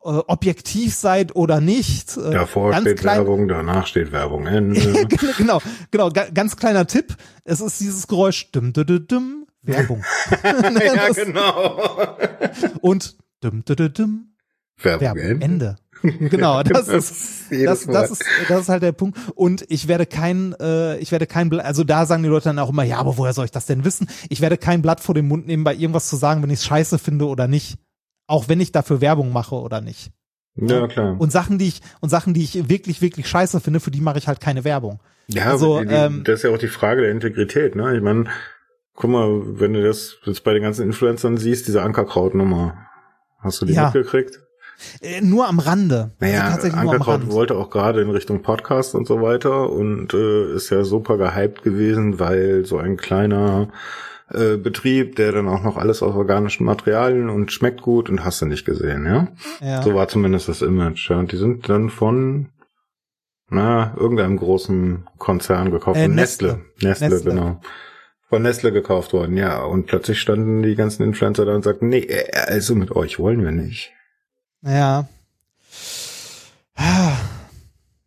objektiv 0.02 0.96
seid 0.96 1.36
oder 1.36 1.60
nicht. 1.60 2.18
Äh, 2.18 2.32
Davor 2.32 2.72
ganz 2.72 2.84
steht 2.84 3.00
klein, 3.00 3.18
Werbung, 3.18 3.48
danach 3.48 3.88
steht 3.88 4.12
Werbung. 4.12 4.48
Ende. 4.48 5.08
genau, 5.38 5.62
genau, 5.92 6.10
ganz 6.10 6.56
kleiner 6.56 6.88
Tipp. 6.88 7.16
Es 7.44 7.60
ist 7.60 7.80
dieses 7.80 8.08
Geräusch, 8.08 8.52
dum, 8.52 8.74
dum, 8.74 8.86
dum, 8.86 9.08
dum 9.08 9.48
Werbung. 9.62 10.04
ja, 10.44 11.10
genau. 11.14 12.16
Und 12.82 13.18
dum, 13.42 13.64
dum, 13.66 13.76
dum, 13.76 13.94
dum, 13.94 14.34
Werbung, 14.78 15.18
Werbung 15.18 15.42
Ende. 15.42 15.76
Genau, 16.02 16.64
das, 16.64 16.86
das 16.86 16.88
ist, 16.88 17.52
das, 17.52 17.86
das 17.86 18.12
ist 18.12 18.24
das 18.48 18.62
ist 18.62 18.70
halt 18.70 18.84
der 18.84 18.94
Punkt. 18.94 19.20
Und 19.36 19.66
ich 19.68 19.90
werde 19.90 20.06
kein, 20.06 20.56
äh, 20.62 20.98
ich 21.00 21.12
werde 21.12 21.28
kein, 21.28 21.52
also 21.60 21.84
da 21.84 22.06
sagen 22.06 22.24
die 22.24 22.30
Leute 22.30 22.46
dann 22.46 22.60
auch 22.60 22.70
immer, 22.70 22.84
ja, 22.84 23.00
aber 23.00 23.18
woher 23.18 23.34
soll 23.34 23.44
ich 23.44 23.52
das 23.52 23.66
denn 23.66 23.84
wissen? 23.84 24.08
Ich 24.30 24.40
werde 24.40 24.58
kein 24.58 24.82
Blatt 24.82 25.02
vor 25.02 25.14
den 25.14 25.28
Mund 25.28 25.46
nehmen, 25.46 25.66
bei 25.66 25.76
irgendwas 25.76 26.08
zu 26.08 26.16
sagen, 26.16 26.42
wenn 26.42 26.52
ich 26.52 26.60
es 26.60 26.66
scheiße 26.66 27.00
finde 27.00 27.28
oder 27.28 27.50
nicht 27.50 27.80
auch 28.30 28.48
wenn 28.48 28.60
ich 28.60 28.72
dafür 28.72 29.02
Werbung 29.02 29.34
mache 29.34 29.56
oder 29.56 29.82
nicht. 29.82 30.12
Ja, 30.56 30.88
klar. 30.88 31.16
Und 31.20 31.32
Sachen, 31.32 31.58
die 31.58 31.68
ich, 31.68 31.82
und 32.00 32.10
Sachen, 32.10 32.34
die 32.34 32.44
ich 32.44 32.70
wirklich, 32.70 33.02
wirklich 33.02 33.28
scheiße 33.28 33.60
finde, 33.60 33.80
für 33.80 33.92
die 33.92 34.02
mache 34.02 34.18
ich 34.18 34.28
halt 34.28 34.40
keine 34.40 34.64
Werbung. 34.64 35.00
Ja, 35.28 35.46
also, 35.46 35.84
die, 35.84 35.94
ähm, 35.94 36.24
das 36.24 36.40
ist 36.40 36.44
ja 36.44 36.52
auch 36.52 36.58
die 36.58 36.68
Frage 36.68 37.02
der 37.02 37.12
Integrität, 37.12 37.76
ne? 37.76 37.96
Ich 37.96 38.02
meine, 38.02 38.26
guck 38.94 39.10
mal, 39.10 39.60
wenn 39.60 39.74
du 39.74 39.84
das 39.84 40.18
jetzt 40.26 40.44
bei 40.44 40.54
den 40.54 40.64
ganzen 40.64 40.86
Influencern 40.86 41.38
siehst, 41.38 41.68
diese 41.68 41.82
Ankerkraut-Nummer. 41.82 42.78
Hast 43.40 43.62
du 43.62 43.66
die 43.66 43.74
ja. 43.74 43.86
mitgekriegt? 43.86 44.40
Äh, 45.02 45.22
nur 45.22 45.48
am 45.48 45.60
Rande. 45.60 46.12
Also 46.20 46.34
naja, 46.34 46.48
also 46.54 46.68
Ankerkraut 46.76 47.32
wollte 47.32 47.56
auch 47.56 47.70
gerade 47.70 48.02
in 48.02 48.10
Richtung 48.10 48.42
Podcast 48.42 48.96
und 48.96 49.08
so 49.08 49.22
weiter 49.22 49.70
und 49.70 50.14
äh, 50.14 50.54
ist 50.54 50.70
ja 50.70 50.84
super 50.84 51.18
gehypt 51.18 51.64
gewesen, 51.64 52.20
weil 52.20 52.66
so 52.66 52.78
ein 52.78 52.98
kleiner 52.98 53.70
äh, 54.34 54.58
Betrieb, 54.58 55.16
der 55.16 55.32
dann 55.32 55.48
auch 55.48 55.64
noch 55.64 55.78
alles 55.78 56.04
aus 56.04 56.16
organischen 56.16 56.66
Materialien 56.66 57.30
und 57.30 57.52
schmeckt 57.52 57.82
gut 57.82 58.10
und 58.10 58.24
hast 58.24 58.42
du 58.42 58.46
nicht 58.46 58.66
gesehen, 58.66 59.06
ja? 59.06 59.28
ja. 59.62 59.82
So 59.82 59.96
war 59.96 60.08
zumindest 60.08 60.50
das 60.50 60.62
Image. 60.62 61.10
Ja. 61.10 61.18
Und 61.18 61.32
die 61.32 61.38
sind 61.38 61.68
dann 61.70 61.90
von 61.90 62.50
na, 63.50 63.96
irgendeinem 63.98 64.38
großen 64.38 65.08
Konzern 65.18 65.72
gekauft. 65.72 66.00
Äh, 66.00 66.08
Nestle. 66.08 66.62
Nestle. 66.82 67.10
Nestle, 67.10 67.32
genau. 67.32 67.62
Von 68.30 68.44
Nestle 68.44 68.72
gekauft 68.72 69.14
worden, 69.14 69.38
ja. 69.38 69.64
Und 69.64 69.88
plötzlich 69.88 70.22
standen 70.22 70.62
die 70.62 70.76
ganzen 70.76 71.04
Influencer 71.04 71.46
da 71.46 71.56
und 71.56 71.64
sagten, 71.64 71.90
nee, 71.90 72.02
äh, 72.02 72.32
also 72.32 72.76
mit 72.76 72.92
euch 72.92 73.18
wollen 73.18 73.44
wir 73.44 73.52
nicht. 73.52 73.92
Ja. 74.62 75.08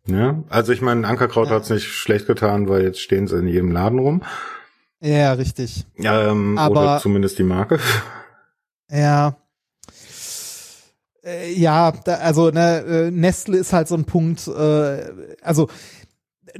Ja, 0.05 0.43
also 0.49 0.73
ich 0.73 0.81
meine, 0.81 1.07
Ankerkraut 1.07 1.49
ja. 1.49 1.55
hat's 1.55 1.69
nicht 1.69 1.87
schlecht 1.87 2.27
getan, 2.27 2.67
weil 2.67 2.83
jetzt 2.83 2.99
stehen 2.99 3.27
sie 3.27 3.37
in 3.37 3.47
jedem 3.47 3.71
Laden 3.71 3.99
rum. 3.99 4.23
Ja, 5.03 5.33
richtig. 5.33 5.85
Ähm, 5.97 6.57
Aber, 6.57 6.81
oder 6.81 6.99
zumindest 6.99 7.37
die 7.37 7.43
Marke. 7.43 7.79
Ja. 8.91 9.37
Äh, 11.23 11.51
ja, 11.53 11.91
da, 11.91 12.15
also 12.15 12.51
ne, 12.51 12.79
äh, 12.81 13.11
Nestle 13.11 13.57
ist 13.57 13.73
halt 13.73 13.87
so 13.87 13.95
ein 13.95 14.05
Punkt, 14.05 14.47
äh, 14.47 15.09
also 15.41 15.69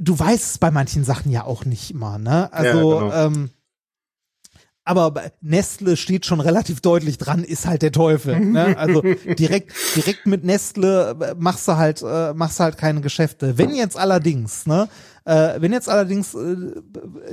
du 0.00 0.18
weißt 0.18 0.52
es 0.52 0.58
bei 0.58 0.72
manchen 0.72 1.04
Sachen 1.04 1.30
ja 1.30 1.44
auch 1.44 1.64
nicht 1.64 1.92
immer, 1.92 2.18
ne? 2.18 2.52
Also, 2.52 2.94
ja, 2.94 3.00
genau. 3.00 3.12
ähm, 3.12 3.50
aber 4.84 5.32
Nestle 5.40 5.96
steht 5.96 6.26
schon 6.26 6.40
relativ 6.40 6.80
deutlich 6.80 7.16
dran, 7.16 7.42
ist 7.42 7.66
halt 7.66 7.80
der 7.82 7.92
Teufel. 7.92 8.38
Ne? 8.40 8.76
Also 8.76 9.00
direkt, 9.38 9.72
direkt 9.96 10.26
mit 10.26 10.44
Nestle 10.44 11.16
äh, 11.20 11.34
machst 11.38 11.66
du 11.68 11.76
halt, 11.76 12.02
äh, 12.02 12.34
machst 12.34 12.58
du 12.58 12.64
halt 12.64 12.76
keine 12.76 13.00
Geschäfte. 13.00 13.56
Wenn 13.56 13.74
jetzt 13.74 13.96
allerdings, 13.96 14.66
ne, 14.66 14.88
äh, 15.24 15.60
wenn 15.60 15.72
jetzt 15.72 15.88
allerdings 15.88 16.34
äh, 16.34 16.56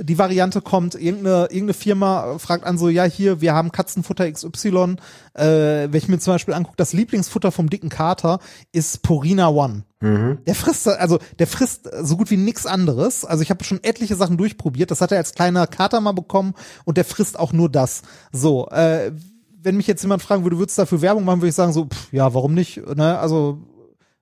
die 0.00 0.18
Variante 0.18 0.62
kommt, 0.62 0.94
irgendeine, 0.94 1.44
irgendeine 1.44 1.74
Firma 1.74 2.38
fragt 2.38 2.64
an 2.64 2.78
so, 2.78 2.88
ja 2.88 3.04
hier, 3.04 3.40
wir 3.40 3.54
haben 3.54 3.70
Katzenfutter 3.70 4.30
XY, 4.30 4.96
äh, 5.34 5.44
wenn 5.44 5.94
ich 5.94 6.08
mir 6.08 6.18
zum 6.18 6.34
Beispiel 6.34 6.54
angucke, 6.54 6.76
das 6.76 6.92
Lieblingsfutter 6.92 7.52
vom 7.52 7.68
dicken 7.68 7.90
Kater 7.90 8.38
ist 8.72 9.02
Purina 9.02 9.48
One. 9.48 9.84
Mhm. 10.00 10.38
Der 10.46 10.54
frisst, 10.54 10.88
also 10.88 11.18
der 11.38 11.46
frisst 11.46 11.88
so 12.02 12.16
gut 12.16 12.30
wie 12.30 12.36
nichts 12.36 12.66
anderes. 12.66 13.24
Also 13.24 13.42
ich 13.42 13.50
habe 13.50 13.62
schon 13.62 13.82
etliche 13.82 14.16
Sachen 14.16 14.36
durchprobiert. 14.36 14.90
Das 14.90 15.00
hat 15.00 15.12
er 15.12 15.18
als 15.18 15.34
kleiner 15.34 15.66
Kater 15.66 16.00
mal 16.00 16.12
bekommen 16.12 16.54
und 16.84 16.96
der 16.96 17.04
frisst 17.04 17.38
auch 17.38 17.52
nur 17.52 17.68
das. 17.68 18.02
So, 18.32 18.68
äh, 18.70 19.12
wenn 19.62 19.76
mich 19.76 19.86
jetzt 19.86 20.02
jemand 20.02 20.22
fragen 20.22 20.44
würde, 20.44 20.58
würdest 20.58 20.78
du 20.78 20.82
dafür 20.82 21.02
Werbung 21.02 21.24
machen, 21.24 21.40
würde 21.40 21.50
ich 21.50 21.54
sagen 21.54 21.72
so, 21.72 21.86
pff, 21.86 22.12
ja, 22.12 22.34
warum 22.34 22.54
nicht? 22.54 22.84
Ne? 22.96 23.18
Also 23.18 23.58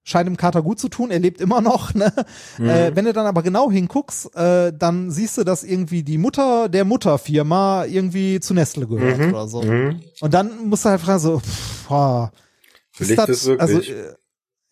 scheint 0.03 0.27
dem 0.27 0.37
Kater 0.37 0.63
gut 0.63 0.79
zu 0.79 0.89
tun, 0.89 1.11
er 1.11 1.19
lebt 1.19 1.41
immer 1.41 1.61
noch. 1.61 1.95
Ne? 1.95 2.13
Mhm. 2.59 2.69
Äh, 2.69 2.97
wenn 2.97 3.05
du 3.05 3.13
dann 3.13 3.27
aber 3.27 3.43
genau 3.43 3.71
hinguckst, 3.71 4.35
äh, 4.35 4.73
dann 4.77 5.11
siehst 5.11 5.39
du, 5.39 5.45
dass 5.45 5.63
irgendwie 5.63 6.03
die 6.03 6.19
Mutter 6.19 6.69
der 6.69 6.85
Mutterfirma 6.85 7.85
irgendwie 7.85 8.41
zu 8.41 8.55
Nestle 8.55 8.87
gehört 8.87 9.19
mhm. 9.19 9.31
oder 9.31 9.49
so. 9.49 9.63
Mhm. 9.63 10.01
Und 10.21 10.35
dann 10.35 10.69
musst 10.69 10.85
du 10.85 10.91
halt 10.91 11.01
fragen, 11.01 11.19
so, 11.21 11.41
pff, 11.41 11.91
oh, 11.91 12.29
ist 12.99 13.17
das, 13.17 13.27
das 13.27 13.49
also, 13.59 13.81
äh, 13.81 14.15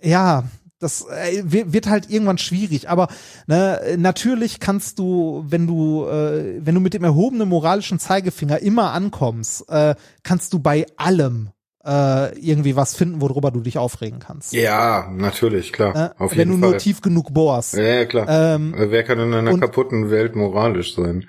ja, 0.03 0.45
das 0.79 1.07
äh, 1.09 1.43
wird 1.45 1.89
halt 1.89 2.09
irgendwann 2.11 2.39
schwierig. 2.39 2.89
Aber 2.89 3.09
ne, 3.47 3.97
natürlich 3.99 4.61
kannst 4.61 4.99
du, 4.99 5.45
wenn 5.47 5.67
du, 5.67 6.07
äh, 6.07 6.65
wenn 6.65 6.75
du 6.75 6.81
mit 6.81 6.95
dem 6.95 7.05
erhobenen 7.05 7.49
moralischen 7.49 7.99
Zeigefinger 7.99 8.61
immer 8.61 8.93
ankommst, 8.93 9.69
äh, 9.69 9.95
kannst 10.23 10.53
du 10.53 10.61
bei 10.61 10.87
allem 10.97 11.51
äh, 11.89 12.39
irgendwie 12.39 12.77
was 12.77 12.95
finden, 12.95 13.21
worüber 13.23 13.51
du 13.51 13.61
dich 13.61 13.79
aufregen 13.79 14.19
kannst. 14.19 14.53
Ja, 14.53 15.11
natürlich, 15.11 15.73
klar. 15.73 15.97
Äh, 15.97 16.23
auf 16.23 16.33
jeden 16.33 16.41
wenn 16.41 16.49
du 16.49 16.61
Fall. 16.61 16.71
nur 16.73 16.79
tief 16.79 17.01
genug 17.01 17.33
bohrst. 17.33 17.75
Ja, 17.75 17.83
ja 17.83 18.05
klar. 18.05 18.27
Ähm, 18.29 18.75
Wer 18.77 19.03
kann 19.05 19.19
in 19.19 19.33
einer 19.33 19.53
und, 19.53 19.61
kaputten 19.61 20.11
Welt 20.11 20.37
moralisch 20.37 20.95
sein? 20.95 21.29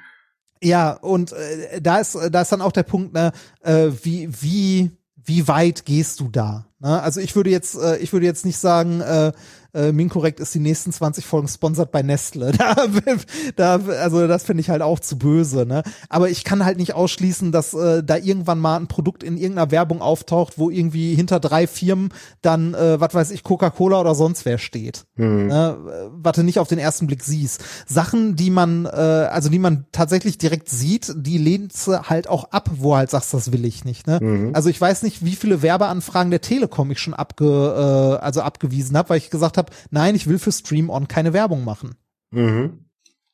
Ja, 0.61 0.91
und 0.91 1.31
äh, 1.31 1.81
da 1.81 1.99
ist 1.99 2.17
da 2.29 2.41
ist 2.41 2.51
dann 2.51 2.61
auch 2.61 2.73
der 2.73 2.83
Punkt, 2.83 3.13
ne, 3.13 3.31
äh, 3.63 3.87
wie 4.03 4.29
wie 4.41 4.91
wie 5.15 5.47
weit 5.47 5.85
gehst 5.85 6.19
du 6.19 6.27
da? 6.27 6.65
Ne? 6.79 7.01
Also 7.01 7.21
ich 7.21 7.35
würde 7.35 7.49
jetzt 7.49 7.77
äh, 7.81 7.97
ich 7.97 8.11
würde 8.11 8.25
jetzt 8.25 8.45
nicht 8.45 8.57
sagen, 8.57 8.99
äh, 8.99 9.31
äh, 9.73 9.91
Minkorrekt 9.91 10.39
ist 10.39 10.53
die 10.55 10.59
nächsten 10.59 10.91
20 10.91 11.25
Folgen 11.25 11.47
sponsert 11.47 11.91
bei 11.91 12.01
Nestle. 12.01 12.51
Da, 12.59 13.77
da, 13.77 13.79
also 14.01 14.27
das 14.27 14.43
finde 14.43 14.61
ich 14.61 14.69
halt 14.69 14.81
auch 14.81 14.99
zu 14.99 15.17
böse. 15.17 15.65
Ne? 15.65 15.83
Aber 16.07 16.29
ich 16.29 16.43
kann 16.43 16.65
halt 16.65 16.77
nicht 16.77 16.93
ausschließen, 16.93 17.51
dass 17.51 17.73
äh, 17.73 18.03
da 18.03 18.17
irgendwann 18.17 18.59
mal 18.59 18.77
ein 18.77 18.87
Produkt 18.87 19.23
in 19.23 19.37
irgendeiner 19.37 19.71
Werbung 19.71 20.01
auftaucht, 20.01 20.57
wo 20.57 20.69
irgendwie 20.69 21.15
hinter 21.15 21.39
drei 21.39 21.67
Firmen 21.67 22.09
dann, 22.41 22.73
äh, 22.73 22.99
was 22.99 23.13
weiß 23.13 23.31
ich, 23.31 23.43
Coca-Cola 23.43 23.99
oder 24.01 24.15
sonst 24.15 24.45
wer 24.45 24.57
steht. 24.57 25.05
Mhm. 25.15 25.47
Ne? 25.47 26.09
Was 26.13 26.35
du 26.35 26.43
nicht 26.43 26.59
auf 26.59 26.67
den 26.67 26.79
ersten 26.79 27.07
Blick 27.07 27.23
siehst. 27.23 27.63
Sachen, 27.87 28.35
die 28.35 28.49
man, 28.49 28.85
äh, 28.85 28.89
also 28.89 29.49
die 29.49 29.59
man 29.59 29.85
tatsächlich 29.91 30.37
direkt 30.37 30.69
sieht, 30.69 31.13
die 31.15 31.37
lehnt 31.37 31.73
halt 31.87 32.27
auch 32.27 32.51
ab, 32.51 32.69
wo 32.75 32.95
halt 32.95 33.09
sagst, 33.09 33.33
das 33.33 33.51
will 33.51 33.65
ich 33.65 33.85
nicht. 33.85 34.07
Ne? 34.07 34.19
Mhm. 34.21 34.51
Also 34.53 34.69
ich 34.69 34.79
weiß 34.79 35.03
nicht, 35.03 35.23
wie 35.23 35.35
viele 35.35 35.61
Werbeanfragen 35.61 36.31
der 36.31 36.41
Telekom 36.41 36.91
ich 36.91 36.99
schon 36.99 37.13
abge, 37.13 37.45
äh, 37.45 38.23
also 38.23 38.41
abgewiesen 38.41 38.97
habe, 38.97 39.09
weil 39.09 39.17
ich 39.17 39.29
gesagt 39.29 39.57
habe, 39.57 39.58
nein, 39.89 40.15
ich 40.15 40.27
will 40.27 40.39
für 40.39 40.51
Stream 40.51 40.89
On 40.89 41.07
keine 41.07 41.33
Werbung 41.33 41.63
machen. 41.63 41.95
Mhm. 42.31 42.85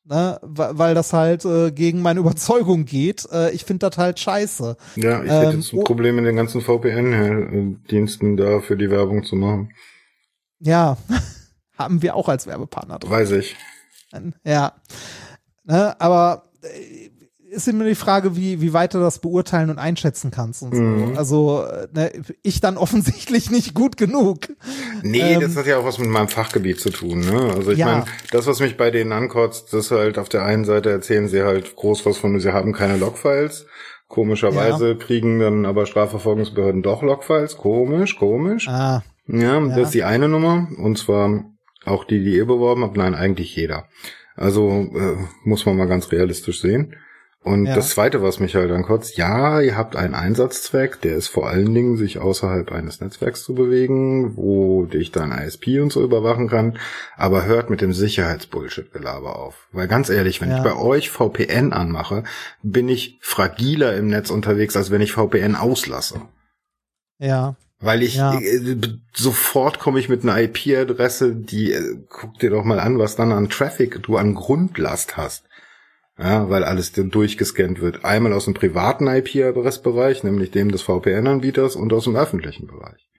Ne, 0.08 0.40
weil 0.44 0.94
das 0.94 1.14
halt 1.14 1.46
äh, 1.46 1.72
gegen 1.72 2.04
meine 2.04 2.20
Überzeugung 2.20 2.86
geht. 2.86 3.28
Äh, 3.32 3.52
ich 3.52 3.66
finde 3.66 3.90
das 3.90 3.98
halt 3.98 4.20
scheiße. 4.20 4.78
Ja, 4.98 5.24
ich 5.24 5.32
hätte 5.32 5.54
ähm, 5.54 5.64
ein 5.74 5.84
Problem 5.84 6.20
in 6.20 6.26
den 6.26 6.36
ganzen 6.36 6.62
VPN-Diensten 6.62 8.38
da 8.38 8.60
für 8.60 8.78
die 8.78 8.92
Werbung 8.92 9.24
zu 9.24 9.36
machen. 9.36 9.74
Ja, 10.60 10.98
haben 11.78 12.04
wir 12.04 12.16
auch 12.16 12.30
als 12.30 12.46
Werbepartner 12.46 13.00
drin. 13.00 13.10
Weiß 13.10 13.32
ich. 13.32 13.56
Ja. 14.44 14.74
Ne, 15.64 16.00
aber 16.00 16.52
äh, 16.62 17.10
ist 17.56 17.68
immer 17.68 17.86
die 17.86 17.96
Frage, 17.96 18.36
wie, 18.36 18.62
wie 18.62 18.74
weit 18.74 18.94
du 18.94 19.00
das 19.00 19.20
beurteilen 19.20 19.70
und 19.70 19.80
einschätzen 19.80 20.32
kannst 20.32 20.62
und 20.62 20.76
so. 20.76 20.82
Mhm. 20.82 21.18
Also, 21.18 21.66
ne, 21.94 22.12
ich 22.44 22.62
dann 22.62 22.78
offensichtlich 22.86 23.50
nicht 23.50 23.74
gut 23.74 23.98
genug. 23.98 24.50
Nee, 25.02 25.34
ähm, 25.34 25.42
das 25.42 25.56
hat 25.56 25.66
ja 25.66 25.78
auch 25.78 25.86
was 25.86 25.98
mit 25.98 26.10
meinem 26.10 26.28
Fachgebiet 26.28 26.80
zu 26.80 26.90
tun, 26.90 27.22
ne? 27.22 27.54
Also 27.56 27.72
ich 27.72 27.80
ja. 27.80 27.86
meine, 27.86 28.06
das, 28.32 28.48
was 28.48 28.60
mich 28.60 28.78
bei 28.78 28.92
denen 28.92 29.12
ankotzt, 29.12 29.74
das 29.74 29.92
halt 29.92 30.18
auf 30.18 30.30
der 30.30 30.44
einen 30.44 30.66
Seite 30.66 30.92
erzählen 30.92 31.28
sie 31.28 31.44
halt 31.44 31.76
groß 31.76 32.06
was 32.06 32.18
von, 32.18 32.40
sie 32.40 32.54
haben 32.54 32.74
keine 32.74 32.98
Logfiles. 32.98 33.66
Komischerweise 34.08 34.90
ja. 34.90 34.96
kriegen 34.96 35.40
dann 35.40 35.66
aber 35.66 35.86
Strafverfolgungsbehörden 35.86 36.84
doch 36.84 37.02
Logfiles. 37.02 37.58
Komisch, 37.58 38.18
komisch. 38.18 38.68
Ah. 38.68 39.04
Ja, 39.28 39.60
ja, 39.60 39.68
das 39.68 39.88
ist 39.88 39.94
die 39.94 40.04
eine 40.04 40.30
Nummer. 40.30 40.68
Und 40.78 40.98
zwar 40.98 41.46
auch 41.86 42.04
die, 42.04 42.24
die 42.24 42.36
ihr 42.36 42.46
beworben 42.46 42.84
habt. 42.84 42.98
Nein, 42.98 43.16
eigentlich 43.16 43.56
jeder. 43.56 43.86
Also 44.36 44.70
äh, 44.70 45.18
muss 45.44 45.66
man 45.66 45.78
mal 45.78 45.88
ganz 45.88 46.12
realistisch 46.12 46.62
sehen. 46.62 46.96
Und 47.46 47.68
ja. 47.68 47.76
das 47.76 47.92
Zweite, 47.92 48.24
was 48.24 48.40
mich 48.40 48.56
halt 48.56 48.72
ankotzt, 48.72 49.18
ja, 49.18 49.62
ihr 49.62 49.78
habt 49.78 49.96
einen 49.96 50.16
Einsatzzweck, 50.16 51.00
der 51.02 51.16
ist 51.16 51.28
vor 51.28 51.48
allen 51.48 51.76
Dingen, 51.76 51.96
sich 51.96 52.18
außerhalb 52.18 52.72
eines 52.72 53.02
Netzwerks 53.02 53.44
zu 53.44 53.54
bewegen, 53.54 54.36
wo 54.36 54.86
dich 54.86 55.12
dein 55.12 55.32
ISP 55.32 55.80
und 55.80 55.94
so 55.94 56.04
überwachen 56.04 56.50
kann, 56.50 56.80
aber 57.16 57.46
hört 57.46 57.70
mit 57.70 57.82
dem 57.82 57.94
Sicherheitsbullshit-Gelaber 57.94 59.38
auf. 59.38 59.68
Weil 59.72 59.88
ganz 59.88 60.10
ehrlich, 60.10 60.42
wenn 60.42 60.50
ja. 60.50 60.58
ich 60.58 60.64
bei 60.64 60.76
euch 60.76 61.12
VPN 61.12 61.72
anmache, 61.72 62.24
bin 62.64 62.90
ich 62.90 63.20
fragiler 63.22 63.96
im 63.96 64.08
Netz 64.08 64.32
unterwegs, 64.32 64.76
als 64.76 64.90
wenn 64.90 65.02
ich 65.02 65.12
VPN 65.12 65.56
auslasse. 65.56 66.22
Ja. 67.20 67.58
Weil 67.80 68.02
ich 68.02 68.16
ja. 68.16 68.40
äh, 68.40 68.76
sofort 69.14 69.78
komme 69.78 70.00
ich 70.00 70.10
mit 70.10 70.24
einer 70.24 70.42
IP-Adresse, 70.42 71.36
die 71.36 71.74
äh, 71.74 72.00
guck 72.10 72.40
dir 72.40 72.50
doch 72.50 72.64
mal 72.64 72.80
an, 72.80 72.98
was 72.98 73.16
dann 73.16 73.32
an 73.32 73.50
Traffic 73.50 74.02
du 74.02 74.18
an 74.18 74.34
Grundlast 74.34 75.16
hast. 75.16 75.46
Ja, 76.18 76.50
weil 76.50 76.64
alles 76.64 76.94
dann 76.94 77.10
durchgescannt 77.10 77.82
wird. 77.82 78.06
Einmal 78.06 78.32
aus 78.34 78.46
dem 78.46 78.54
privaten 78.54 79.08
IP-Adressbereich, 79.08 80.24
nämlich 80.24 80.52
dem 80.52 80.72
des 80.72 80.82
VPN-Anbieters 80.82 81.76
und 81.76 81.92
aus 81.92 82.06
dem 82.06 82.16
öffentlichen 82.16 82.68
Bereich. 82.68 83.10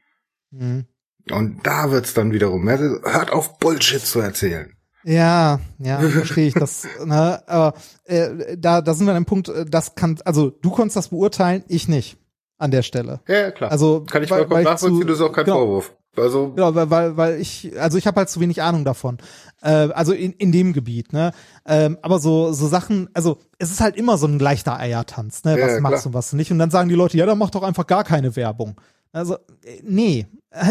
Mhm. 0.50 0.86
Und 1.30 1.66
da 1.66 1.90
wird's 1.90 2.14
dann 2.14 2.32
wiederum, 2.32 2.68
hört 2.68 3.32
auf 3.32 3.58
Bullshit 3.58 4.00
zu 4.00 4.20
erzählen. 4.20 4.72
Ja, 5.04 5.60
ja, 5.78 6.00
verstehe 6.00 6.48
ich 6.48 6.54
das. 6.54 6.86
Ne? 7.04 7.42
Aber 7.46 7.74
äh, 8.04 8.56
da, 8.56 8.80
da 8.80 8.94
sind 8.94 9.06
wir 9.06 9.14
an 9.14 9.22
dem 9.22 9.26
Punkt, 9.26 9.48
äh, 9.48 9.64
das 9.64 9.94
kann, 9.94 10.18
also 10.24 10.50
du 10.50 10.70
konntest 10.70 10.96
das 10.96 11.08
beurteilen, 11.08 11.64
ich 11.68 11.88
nicht 11.88 12.18
an 12.58 12.70
der 12.70 12.82
Stelle. 12.82 13.20
Ja, 13.28 13.50
klar. 13.50 13.70
Also 13.70 14.04
kann 14.04 14.22
ich 14.22 14.28
vollkommen 14.30 14.64
nachvollziehen, 14.64 15.06
das 15.06 15.18
ist 15.18 15.22
auch 15.22 15.32
kein 15.32 15.44
genau, 15.44 15.58
Vorwurf. 15.58 15.96
Also 16.18 16.50
genau, 16.50 16.74
weil, 16.74 16.90
weil, 16.90 17.16
weil 17.16 17.40
ich, 17.40 17.72
also 17.80 17.98
ich 17.98 18.06
habe 18.06 18.18
halt 18.18 18.28
zu 18.28 18.40
wenig 18.40 18.62
Ahnung 18.62 18.84
davon. 18.84 19.18
Äh, 19.62 19.70
also 19.70 20.12
in, 20.12 20.32
in 20.32 20.52
dem 20.52 20.72
Gebiet, 20.72 21.12
ne? 21.12 21.32
Ähm, 21.66 21.98
aber 22.02 22.18
so, 22.18 22.52
so 22.52 22.68
Sachen, 22.68 23.08
also 23.14 23.38
es 23.58 23.70
ist 23.70 23.80
halt 23.80 23.96
immer 23.96 24.18
so 24.18 24.26
ein 24.26 24.38
leichter 24.38 24.78
Eiertanz, 24.78 25.44
ne? 25.44 25.56
Was 25.60 25.72
ja, 25.72 25.80
machst 25.80 26.02
klar. 26.02 26.12
du, 26.12 26.14
was 26.14 26.32
nicht? 26.32 26.50
Und 26.50 26.58
dann 26.58 26.70
sagen 26.70 26.88
die 26.88 26.94
Leute, 26.94 27.16
ja, 27.16 27.26
dann 27.26 27.38
mach 27.38 27.50
doch 27.50 27.62
einfach 27.62 27.86
gar 27.86 28.04
keine 28.04 28.36
Werbung. 28.36 28.80
Also, 29.12 29.34
äh, 29.34 29.80
nee. 29.82 30.26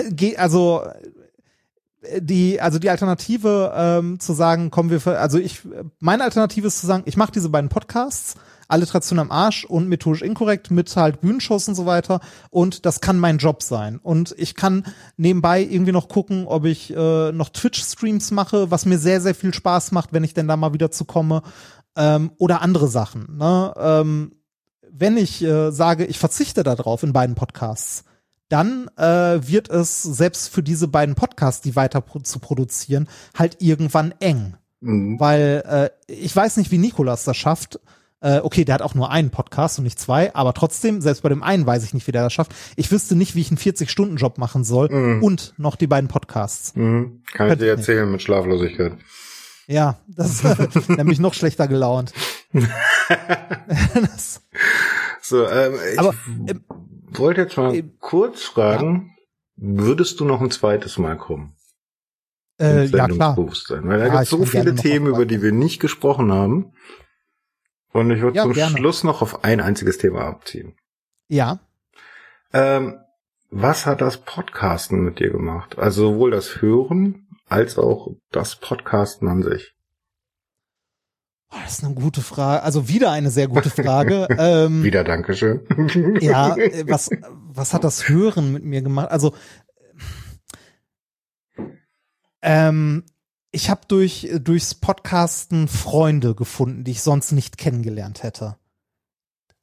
Geh, 0.09 0.35
also 0.35 0.81
die, 2.19 2.61
also 2.61 2.79
die 2.79 2.89
Alternative 2.89 3.73
ähm, 3.75 4.19
zu 4.19 4.33
sagen, 4.33 4.71
kommen 4.71 4.89
wir, 4.89 4.99
für, 4.99 5.19
also 5.19 5.37
ich, 5.37 5.61
meine 5.99 6.23
Alternative 6.23 6.67
ist 6.67 6.79
zu 6.79 6.87
sagen, 6.87 7.03
ich 7.05 7.17
mache 7.17 7.31
diese 7.31 7.49
beiden 7.49 7.69
Podcasts 7.69 8.35
Alliteration 8.67 9.19
am 9.19 9.31
Arsch 9.31 9.65
und 9.65 9.87
methodisch 9.87 10.21
inkorrekt 10.21 10.71
mit 10.71 10.95
halt 10.95 11.21
Bühnenshows 11.21 11.67
und 11.67 11.75
so 11.75 11.85
weiter. 11.85 12.19
Und 12.49 12.85
das 12.85 13.01
kann 13.01 13.19
mein 13.19 13.37
Job 13.37 13.63
sein. 13.63 13.99
Und 14.01 14.35
ich 14.37 14.55
kann 14.55 14.85
nebenbei 15.17 15.61
irgendwie 15.61 15.91
noch 15.91 16.07
gucken, 16.07 16.45
ob 16.47 16.65
ich 16.65 16.95
äh, 16.95 17.31
noch 17.31 17.49
Twitch-Streams 17.49 18.31
mache, 18.31 18.71
was 18.71 18.85
mir 18.85 18.97
sehr, 18.97 19.21
sehr 19.21 19.35
viel 19.35 19.53
Spaß 19.53 19.91
macht, 19.91 20.13
wenn 20.13 20.23
ich 20.23 20.33
denn 20.33 20.47
da 20.47 20.57
mal 20.57 20.73
wieder 20.73 20.91
zu 20.91 21.05
komme. 21.05 21.41
Ähm, 21.95 22.31
oder 22.37 22.61
andere 22.61 22.87
Sachen. 22.87 23.37
Ne? 23.37 23.73
Ähm, 23.77 24.35
wenn 24.91 25.17
ich 25.17 25.41
äh, 25.43 25.71
sage, 25.71 26.05
ich 26.05 26.19
verzichte 26.19 26.63
darauf 26.63 27.03
in 27.03 27.13
beiden 27.13 27.35
Podcasts, 27.35 28.03
dann 28.49 28.89
äh, 28.97 29.39
wird 29.41 29.69
es 29.69 30.03
selbst 30.03 30.49
für 30.49 30.61
diese 30.61 30.87
beiden 30.87 31.15
Podcasts, 31.15 31.61
die 31.61 31.75
weiter 31.75 32.01
pro 32.01 32.19
zu 32.19 32.39
produzieren, 32.39 33.07
halt 33.37 33.61
irgendwann 33.61 34.13
eng. 34.19 34.55
Mhm. 34.81 35.19
Weil 35.19 35.63
äh, 36.07 36.11
ich 36.11 36.35
weiß 36.35 36.57
nicht, 36.57 36.71
wie 36.71 36.77
Nikolas 36.77 37.23
das 37.23 37.37
schafft, 37.37 37.79
äh, 38.25 38.39
okay, 38.41 38.65
der 38.65 38.73
hat 38.73 38.81
auch 38.81 38.95
nur 38.95 39.11
einen 39.11 39.29
Podcast 39.29 39.77
und 39.77 39.83
nicht 39.83 39.99
zwei, 39.99 40.33
aber 40.33 40.55
trotzdem, 40.55 40.99
selbst 40.99 41.21
bei 41.21 41.29
dem 41.29 41.43
einen 41.43 41.67
weiß 41.67 41.83
ich 41.83 41.93
nicht, 41.93 42.07
wie 42.07 42.11
der 42.11 42.23
das 42.23 42.33
schafft. 42.33 42.55
Ich 42.75 42.91
wüsste 42.91 43.15
nicht, 43.15 43.35
wie 43.35 43.41
ich 43.41 43.51
einen 43.51 43.59
40-Stunden-Job 43.59 44.39
machen 44.39 44.63
soll 44.63 44.89
mhm. 44.89 45.21
und 45.23 45.53
noch 45.57 45.75
die 45.75 45.85
beiden 45.85 46.07
Podcasts. 46.07 46.75
Mhm. 46.75 47.21
Kann 47.31 47.49
Könnt 47.49 47.61
ich 47.61 47.67
dir 47.67 47.71
erzählen 47.71 48.05
nicht. 48.05 48.13
mit 48.13 48.21
Schlaflosigkeit. 48.23 48.93
Ja, 49.67 49.99
das 50.07 50.43
ist 50.43 50.89
nämlich 50.97 51.19
noch 51.19 51.35
schlechter 51.35 51.67
gelaunt. 51.67 52.13
so, 55.21 55.47
ähm, 55.47 55.73
ich 55.93 55.99
aber, 55.99 56.15
ähm, 56.47 56.63
wollte 57.11 57.41
jetzt 57.41 57.57
mal 57.57 57.75
äh, 57.75 57.83
kurz 57.99 58.41
fragen, 58.41 59.11
ja. 59.55 59.85
würdest 59.85 60.19
du 60.19 60.25
noch 60.25 60.41
ein 60.41 60.49
zweites 60.49 60.97
Mal 60.97 61.15
kommen? 61.15 61.53
Äh, 62.59 62.85
ja, 62.85 63.07
klar. 63.07 63.37
Weil 63.37 63.99
da 63.99 64.07
ja, 64.07 64.17
gibt 64.17 64.29
so 64.29 64.45
viele 64.45 64.73
Themen, 64.73 65.05
über 65.07 65.27
die 65.27 65.43
wir 65.43 65.51
nicht 65.51 65.79
gesprochen 65.79 66.31
haben. 66.31 66.73
Und 67.95 68.11
ich 68.11 68.21
würde 68.21 68.35
ja, 68.35 68.43
zum 68.43 68.51
gerne. 68.51 68.75
Schluss 68.75 69.05
noch 69.05 69.21
auf 69.21 69.45
ein 69.45 69.61
einziges 69.61 69.97
Thema 69.97 70.25
abziehen. 70.25 70.75
Ja. 71.29 71.59
Ähm, 72.51 72.99
was 73.51 73.85
hat 73.85 74.01
das 74.01 74.17
Podcasten 74.17 74.99
mit 74.99 75.19
dir 75.19 75.29
gemacht? 75.29 75.79
Also 75.79 76.11
sowohl 76.11 76.31
das 76.31 76.61
Hören 76.61 77.25
als 77.47 77.77
auch 77.77 78.09
das 78.31 78.57
Podcasten 78.57 79.29
an 79.29 79.43
sich. 79.43 79.75
Oh, 81.51 81.55
das 81.63 81.77
ist 81.77 81.85
eine 81.85 81.93
gute 81.93 82.19
Frage. 82.19 82.63
Also 82.63 82.89
wieder 82.89 83.13
eine 83.13 83.31
sehr 83.31 83.47
gute 83.47 83.69
Frage. 83.69 84.27
ähm, 84.37 84.83
wieder 84.83 85.05
Dankeschön. 85.05 85.65
ja, 86.19 86.53
äh, 86.57 86.83
was, 86.89 87.09
was 87.47 87.73
hat 87.73 87.85
das 87.85 88.09
Hören 88.09 88.51
mit 88.51 88.65
mir 88.65 88.81
gemacht? 88.81 89.09
Also 89.09 89.33
ähm, 92.41 93.05
ich 93.55 93.69
habe 93.69 93.81
durch 93.87 94.29
durchs 94.43 94.75
Podcasten 94.75 95.69
Freunde 95.69 96.35
gefunden, 96.35 96.83
die 96.83 96.91
ich 96.91 97.01
sonst 97.01 97.31
nicht 97.31 97.57
kennengelernt 97.57 98.21
hätte. 98.21 98.57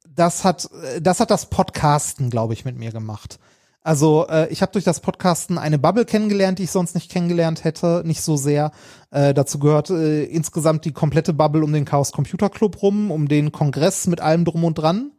Das 0.09 0.43
hat 0.43 0.69
das 0.99 1.19
hat 1.19 1.29
das 1.29 1.49
Podcasten, 1.49 2.31
glaube 2.31 2.53
ich, 2.53 2.65
mit 2.65 2.75
mir 2.75 2.91
gemacht. 2.91 3.39
Also 3.81 4.25
äh, 4.29 4.47
ich 4.49 4.61
habe 4.61 4.71
durch 4.71 4.85
das 4.85 5.01
Podcasten 5.01 5.57
eine 5.57 5.77
Bubble 5.77 6.05
kennengelernt, 6.05 6.57
die 6.57 6.63
ich 6.63 6.71
sonst 6.71 6.95
nicht 6.95 7.11
kennengelernt 7.11 7.65
hätte, 7.65 8.01
nicht 8.05 8.21
so 8.21 8.35
sehr. 8.35 8.71
Äh, 9.11 9.33
dazu 9.33 9.59
gehört 9.59 9.89
äh, 9.89 10.23
insgesamt 10.23 10.85
die 10.85 10.93
komplette 10.93 11.33
Bubble 11.33 11.63
um 11.63 11.73
den 11.73 11.85
Chaos 11.85 12.13
Computer 12.13 12.49
Club 12.49 12.81
rum, 12.81 13.11
um 13.11 13.27
den 13.27 13.51
Kongress 13.51 14.07
mit 14.07 14.21
allem 14.21 14.45
drum 14.45 14.63
und 14.63 14.75
dran. 14.75 15.11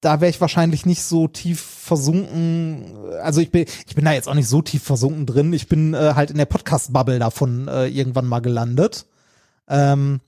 Da 0.00 0.20
wäre 0.20 0.30
ich 0.30 0.40
wahrscheinlich 0.40 0.86
nicht 0.86 1.02
so 1.02 1.26
tief 1.28 1.60
versunken. 1.60 2.96
Also 3.22 3.40
ich 3.40 3.50
bin, 3.50 3.66
ich 3.86 3.94
bin 3.94 4.04
da 4.04 4.12
jetzt 4.12 4.28
auch 4.28 4.34
nicht 4.34 4.48
so 4.48 4.62
tief 4.62 4.82
versunken 4.82 5.26
drin. 5.26 5.52
Ich 5.52 5.68
bin 5.68 5.94
äh, 5.94 6.12
halt 6.14 6.30
in 6.30 6.38
der 6.38 6.44
Podcast-Bubble 6.44 7.18
davon 7.18 7.68
äh, 7.68 7.86
irgendwann 7.86 8.26
mal 8.26 8.40
gelandet. 8.40 9.06
Ähm, 9.68 10.20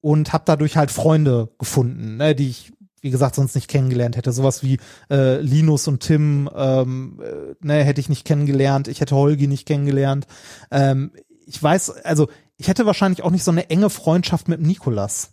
und 0.00 0.32
habe 0.32 0.44
dadurch 0.46 0.76
halt 0.76 0.90
Freunde 0.90 1.50
gefunden, 1.58 2.16
ne, 2.16 2.34
die 2.34 2.48
ich 2.48 2.72
wie 3.02 3.10
gesagt, 3.10 3.34
sonst 3.34 3.56
nicht 3.56 3.68
kennengelernt 3.68 4.16
hätte. 4.16 4.32
Sowas 4.32 4.62
wie 4.62 4.78
äh, 5.10 5.40
Linus 5.40 5.88
und 5.88 6.00
Tim 6.00 6.48
ähm, 6.54 7.20
äh, 7.20 7.54
ne, 7.60 7.82
hätte 7.82 8.00
ich 8.00 8.08
nicht 8.08 8.24
kennengelernt. 8.24 8.86
Ich 8.86 9.00
hätte 9.00 9.16
Holgi 9.16 9.48
nicht 9.48 9.66
kennengelernt. 9.66 10.28
Ähm, 10.70 11.10
ich 11.44 11.60
weiß, 11.60 11.90
also 12.04 12.28
ich 12.56 12.68
hätte 12.68 12.86
wahrscheinlich 12.86 13.24
auch 13.24 13.32
nicht 13.32 13.42
so 13.42 13.50
eine 13.50 13.68
enge 13.70 13.90
Freundschaft 13.90 14.46
mit 14.46 14.60
Nikolas 14.60 15.32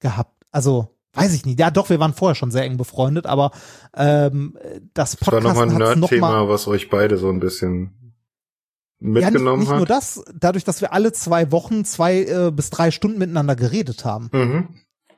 gehabt. 0.00 0.44
Also 0.50 0.95
weiß 1.16 1.34
ich 1.34 1.46
nicht. 1.46 1.58
Ja, 1.58 1.70
doch, 1.70 1.90
wir 1.90 1.98
waren 1.98 2.14
vorher 2.14 2.34
schon 2.34 2.50
sehr 2.50 2.64
eng 2.64 2.76
befreundet, 2.76 3.26
aber 3.26 3.50
ähm, 3.96 4.56
das 4.94 5.16
Podcast 5.16 5.44
das 5.44 5.56
war 5.56 5.66
nochmal 5.66 5.90
ein 5.90 5.98
Nerd-Thema, 6.00 6.48
was 6.48 6.68
euch 6.68 6.90
beide 6.90 7.16
so 7.16 7.28
ein 7.28 7.40
bisschen 7.40 8.14
mitgenommen 8.98 9.44
ja, 9.44 9.50
nicht, 9.50 9.60
nicht 9.60 9.70
hat. 9.70 9.76
nur 9.76 9.86
das, 9.86 10.22
dadurch, 10.34 10.64
dass 10.64 10.80
wir 10.80 10.92
alle 10.92 11.12
zwei 11.12 11.52
Wochen 11.52 11.84
zwei 11.84 12.22
äh, 12.22 12.50
bis 12.50 12.70
drei 12.70 12.90
Stunden 12.90 13.18
miteinander 13.18 13.56
geredet 13.56 14.04
haben. 14.04 14.30
Mhm 14.32 14.68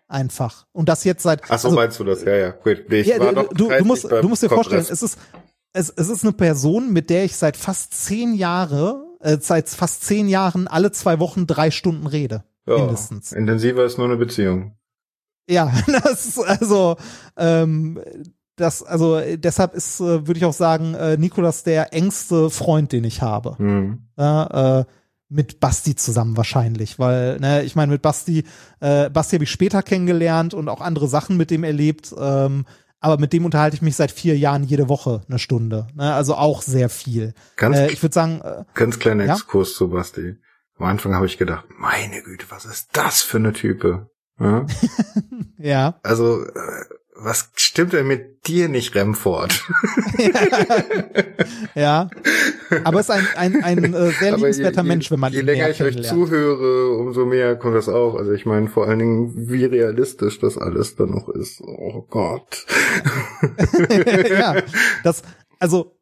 einfach. 0.09 0.67
Und 0.73 0.89
das 0.89 1.05
jetzt 1.05 1.23
seit. 1.23 1.43
Ach 1.45 1.59
so, 1.59 1.69
also, 1.69 1.71
meinst 1.73 2.01
du 2.01 2.05
das? 2.05 2.25
Ja, 2.25 2.35
ja. 2.35 2.51
Gut. 2.51 2.91
Ich 2.91 3.07
ja, 3.07 3.21
war 3.21 3.33
doch 3.33 3.49
du, 3.49 3.69
du 3.69 3.85
musst, 3.85 4.11
du 4.11 4.29
musst 4.29 4.43
dir 4.43 4.49
vorstellen, 4.49 4.81
es 4.89 5.03
ist, 5.03 5.19
es, 5.73 5.91
es 5.91 6.09
ist 6.09 6.25
eine 6.25 6.33
Person, 6.33 6.93
mit 6.93 7.11
der 7.11 7.25
ich 7.25 7.37
seit 7.37 7.57
fast 7.57 7.95
zehn 7.95 8.35
Jahre, 8.35 9.05
äh, 9.21 9.39
seit 9.41 9.69
fast 9.69 10.05
zehn 10.05 10.29
Jahren 10.29 10.67
alle 10.67 10.91
zwei 10.93 11.21
Wochen 11.21 11.47
drei 11.47 11.71
Stunden 11.71 12.07
rede. 12.07 12.45
Ja, 12.67 12.79
mindestens. 12.79 13.33
Intensiver 13.33 13.85
ist 13.85 13.99
nur 13.99 14.07
eine 14.07 14.17
Beziehung. 14.17 14.78
Ja, 15.49 15.73
das 15.87 16.27
ist 16.27 16.39
also, 16.39 16.97
ähm, 17.37 18.01
das, 18.57 18.83
also 18.83 19.21
deshalb 19.37 19.75
ist, 19.75 20.01
äh, 20.01 20.27
würde 20.27 20.39
ich 20.39 20.45
auch 20.45 20.53
sagen, 20.53 20.95
äh, 20.95 21.17
Nikolas 21.17 21.63
der 21.63 21.93
engste 21.95 22.51
Freund, 22.51 22.93
den 22.93 23.05
ich 23.05 23.23
habe. 23.23 23.57
Mhm. 23.59 24.09
Ja, 24.17 24.81
äh, 24.81 24.85
mit 25.31 25.61
Basti 25.61 25.95
zusammen 25.95 26.37
wahrscheinlich, 26.37 26.99
weil, 26.99 27.39
ne, 27.39 27.63
ich 27.63 27.77
meine, 27.77 27.93
mit 27.93 28.03
Basti, 28.03 28.45
äh, 28.81 29.11
Basti 29.11 29.37
habe 29.37 29.45
ich 29.45 29.51
später 29.51 29.83
kennengelernt 29.83 30.55
und 30.55 30.69
auch 30.69 30.81
andere 30.81 31.07
Sachen 31.07 31.37
mit 31.37 31.51
dem 31.51 31.65
erlebt, 31.65 32.15
ähm, 32.19 32.65
aber 33.01 33.19
mit 33.19 33.33
dem 33.33 33.45
unterhalte 33.45 33.77
ich 33.77 33.83
mich 33.83 33.95
seit 33.95 34.11
vier 34.11 34.39
Jahren 34.39 34.65
jede 34.65 34.89
Woche 34.89 35.21
eine 35.29 35.39
Stunde, 35.39 35.87
ne, 35.95 36.15
also 36.15 36.35
auch 36.35 36.63
sehr 36.63 36.89
viel. 36.89 37.35
Ganz, 37.57 37.77
äh, 37.77 37.93
ich 37.93 38.03
würde 38.03 38.15
sagen, 38.15 38.41
äh, 38.41 38.65
ganz 38.75 38.99
kleiner 38.99 39.27
ja? 39.27 39.35
Exkurs 39.35 39.75
zu 39.75 39.91
Basti. 39.91 40.37
Am 40.79 40.87
Anfang 40.87 41.15
habe 41.15 41.27
ich 41.27 41.37
gedacht, 41.37 41.67
meine 41.77 42.23
Güte, 42.23 42.47
was 42.49 42.65
ist 42.65 42.89
das 42.93 43.21
für 43.21 43.37
eine 43.37 43.53
Type? 43.53 44.09
Ja. 44.41 44.67
ja. 45.59 46.01
Also, 46.03 46.45
äh, 46.45 46.85
was 47.21 47.51
stimmt 47.57 47.93
denn 47.93 48.07
mit 48.07 48.47
dir 48.47 48.69
nicht, 48.69 48.95
Remford? 48.95 49.65
ja. 51.75 52.09
Aber 52.85 53.01
es 53.01 53.09
ist 53.09 53.11
ein, 53.11 53.27
ein, 53.37 53.65
ein 53.65 53.95
äh, 53.95 54.11
sehr 54.13 54.37
liebenswerter 54.37 54.83
je, 54.83 54.89
Mensch, 54.89 55.11
wenn 55.11 55.19
man 55.19 55.33
je, 55.33 55.41
je 55.41 55.45
länger 55.45 55.71
ich 55.71 55.83
euch 55.83 56.01
zuhöre, 56.05 56.97
umso 56.97 57.27
mehr 57.27 57.57
kommt 57.57 57.75
das 57.75 57.89
auch. 57.89 58.15
Also 58.15 58.33
ich 58.33 58.47
meine 58.47 58.69
vor 58.69 58.87
allen 58.87 59.01
Dingen, 59.01 59.49
wie 59.51 59.65
realistisch 59.65 60.39
das 60.39 60.57
alles 60.57 60.95
dann 60.95 61.11
noch 61.11 61.29
ist. 61.29 61.61
Oh 61.61 62.07
Gott. 62.09 62.67
ja, 64.31 64.63
das, 65.03 65.23
also 65.59 65.99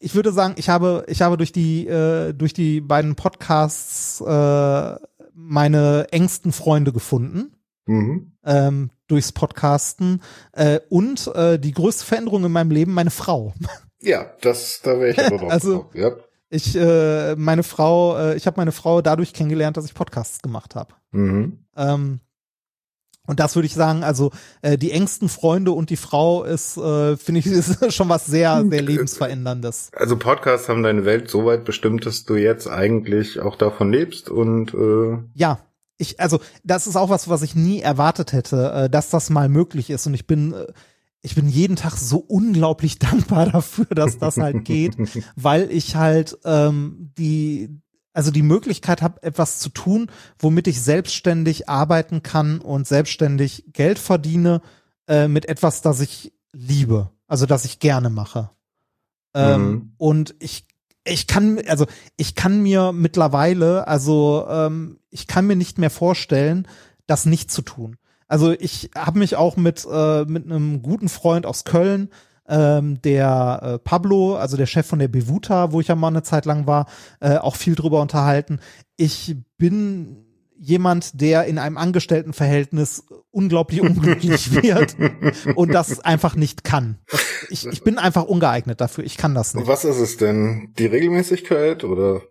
ich 0.00 0.14
würde 0.14 0.32
sagen, 0.32 0.54
ich 0.58 0.68
habe, 0.68 1.04
ich 1.08 1.22
habe 1.22 1.36
durch 1.36 1.52
die, 1.52 1.86
äh, 1.86 2.32
durch 2.32 2.52
die 2.52 2.80
beiden 2.80 3.14
Podcasts 3.14 4.20
äh, 4.20 4.96
meine 5.34 6.06
engsten 6.10 6.52
Freunde 6.52 6.92
gefunden. 6.92 7.55
Mhm. 7.86 8.32
Ähm, 8.44 8.90
durchs 9.08 9.32
Podcasten 9.32 10.22
äh, 10.52 10.80
und 10.88 11.28
äh, 11.34 11.58
die 11.58 11.72
größte 11.72 12.04
Veränderung 12.04 12.44
in 12.44 12.52
meinem 12.52 12.70
Leben, 12.70 12.92
meine 12.92 13.10
Frau. 13.10 13.54
Ja, 13.98 14.26
das, 14.42 14.82
da 14.82 15.00
wäre 15.00 15.10
ich 15.10 15.18
aber 15.18 15.38
drauf. 15.38 15.50
also, 15.50 15.90
ja. 15.94 16.12
ich, 16.50 16.76
äh, 16.76 17.34
meine 17.34 17.62
Frau, 17.62 18.16
äh, 18.18 18.36
ich 18.36 18.46
habe 18.46 18.58
meine 18.58 18.70
Frau 18.70 19.00
dadurch 19.00 19.32
kennengelernt, 19.32 19.78
dass 19.78 19.86
ich 19.86 19.94
Podcasts 19.94 20.42
gemacht 20.42 20.74
habe. 20.74 20.94
Mhm. 21.12 21.64
Ähm, 21.74 22.20
und 23.26 23.40
das 23.40 23.56
würde 23.56 23.66
ich 23.66 23.74
sagen, 23.74 24.04
also 24.04 24.30
äh, 24.62 24.78
die 24.78 24.92
engsten 24.92 25.28
Freunde 25.28 25.72
und 25.72 25.90
die 25.90 25.96
Frau 25.96 26.44
ist, 26.44 26.76
äh, 26.76 27.16
finde 27.16 27.40
ich, 27.40 27.46
ist 27.46 27.92
schon 27.92 28.08
was 28.08 28.26
sehr, 28.26 28.64
sehr 28.68 28.82
lebensveränderndes. 28.82 29.90
Also 29.94 30.16
Podcasts 30.16 30.68
haben 30.68 30.82
deine 30.82 31.04
Welt 31.04 31.28
so 31.28 31.44
weit 31.44 31.64
bestimmt, 31.64 32.06
dass 32.06 32.24
du 32.24 32.36
jetzt 32.36 32.68
eigentlich 32.68 33.40
auch 33.40 33.56
davon 33.56 33.90
lebst 33.90 34.30
und 34.30 34.74
äh 34.74 35.18
ja, 35.34 35.58
ich, 35.98 36.20
also 36.20 36.40
das 36.64 36.86
ist 36.86 36.96
auch 36.96 37.08
was, 37.08 37.28
was 37.28 37.42
ich 37.42 37.54
nie 37.54 37.80
erwartet 37.80 38.32
hätte, 38.32 38.72
äh, 38.72 38.90
dass 38.90 39.10
das 39.10 39.30
mal 39.30 39.48
möglich 39.48 39.90
ist. 39.90 40.06
Und 40.06 40.14
ich 40.14 40.26
bin, 40.26 40.52
äh, 40.52 40.66
ich 41.22 41.34
bin 41.34 41.48
jeden 41.48 41.76
Tag 41.76 41.96
so 41.96 42.18
unglaublich 42.18 42.98
dankbar 43.00 43.50
dafür, 43.50 43.86
dass 43.86 44.18
das 44.18 44.36
halt 44.36 44.64
geht, 44.64 44.96
weil 45.36 45.70
ich 45.70 45.96
halt 45.96 46.38
ähm, 46.44 47.12
die, 47.18 47.70
also 48.12 48.30
die 48.30 48.42
Möglichkeit 48.42 49.02
habe, 49.02 49.22
etwas 49.22 49.58
zu 49.58 49.68
tun, 49.70 50.10
womit 50.38 50.66
ich 50.68 50.80
selbstständig 50.80 51.68
arbeiten 51.68 52.22
kann 52.22 52.60
und 52.60 52.86
selbstständig 52.86 53.64
Geld 53.72 53.98
verdiene 53.98 54.62
äh, 55.08 55.28
mit 55.28 55.48
etwas, 55.48 55.82
das 55.82 56.00
ich 56.00 56.32
liebe, 56.52 57.10
also 57.26 57.46
das 57.46 57.64
ich 57.64 57.78
gerne 57.78 58.10
mache. 58.10 58.50
Ähm, 59.34 59.70
mhm. 59.70 59.92
Und 59.98 60.34
ich 60.38 60.65
ich 61.06 61.26
kann, 61.26 61.60
also 61.68 61.86
ich 62.16 62.34
kann 62.34 62.62
mir 62.62 62.92
mittlerweile, 62.92 63.86
also 63.88 64.46
ähm, 64.48 64.98
ich 65.10 65.26
kann 65.26 65.46
mir 65.46 65.56
nicht 65.56 65.78
mehr 65.78 65.90
vorstellen, 65.90 66.66
das 67.06 67.26
nicht 67.26 67.50
zu 67.50 67.62
tun. 67.62 67.96
Also 68.28 68.52
ich 68.52 68.90
habe 68.96 69.20
mich 69.20 69.36
auch 69.36 69.56
mit 69.56 69.86
äh, 69.90 70.24
mit 70.24 70.44
einem 70.44 70.82
guten 70.82 71.08
Freund 71.08 71.46
aus 71.46 71.64
Köln, 71.64 72.10
ähm, 72.48 73.00
der 73.02 73.60
äh, 73.62 73.78
Pablo, 73.78 74.36
also 74.36 74.56
der 74.56 74.66
Chef 74.66 74.86
von 74.86 74.98
der 74.98 75.08
Bevuta, 75.08 75.72
wo 75.72 75.80
ich 75.80 75.88
ja 75.88 75.94
mal 75.94 76.08
eine 76.08 76.22
Zeit 76.22 76.44
lang 76.44 76.66
war, 76.66 76.86
äh, 77.20 77.36
auch 77.36 77.56
viel 77.56 77.76
drüber 77.76 78.00
unterhalten. 78.02 78.60
Ich 78.96 79.36
bin 79.58 80.25
jemand, 80.58 81.20
der 81.20 81.44
in 81.44 81.58
einem 81.58 81.76
Angestelltenverhältnis 81.76 83.04
unglaublich 83.30 83.80
unglücklich 83.80 84.52
wird 84.62 84.96
und 85.54 85.72
das 85.72 86.00
einfach 86.00 86.34
nicht 86.34 86.64
kann. 86.64 86.98
Ich, 87.50 87.66
ich 87.66 87.82
bin 87.82 87.98
einfach 87.98 88.24
ungeeignet 88.24 88.80
dafür. 88.80 89.04
Ich 89.04 89.16
kann 89.16 89.34
das 89.34 89.54
nicht. 89.54 89.66
Was 89.66 89.84
ist 89.84 89.98
es 89.98 90.16
denn? 90.16 90.72
Die 90.78 90.86
Regelmäßigkeit 90.86 91.84
oder? 91.84 92.22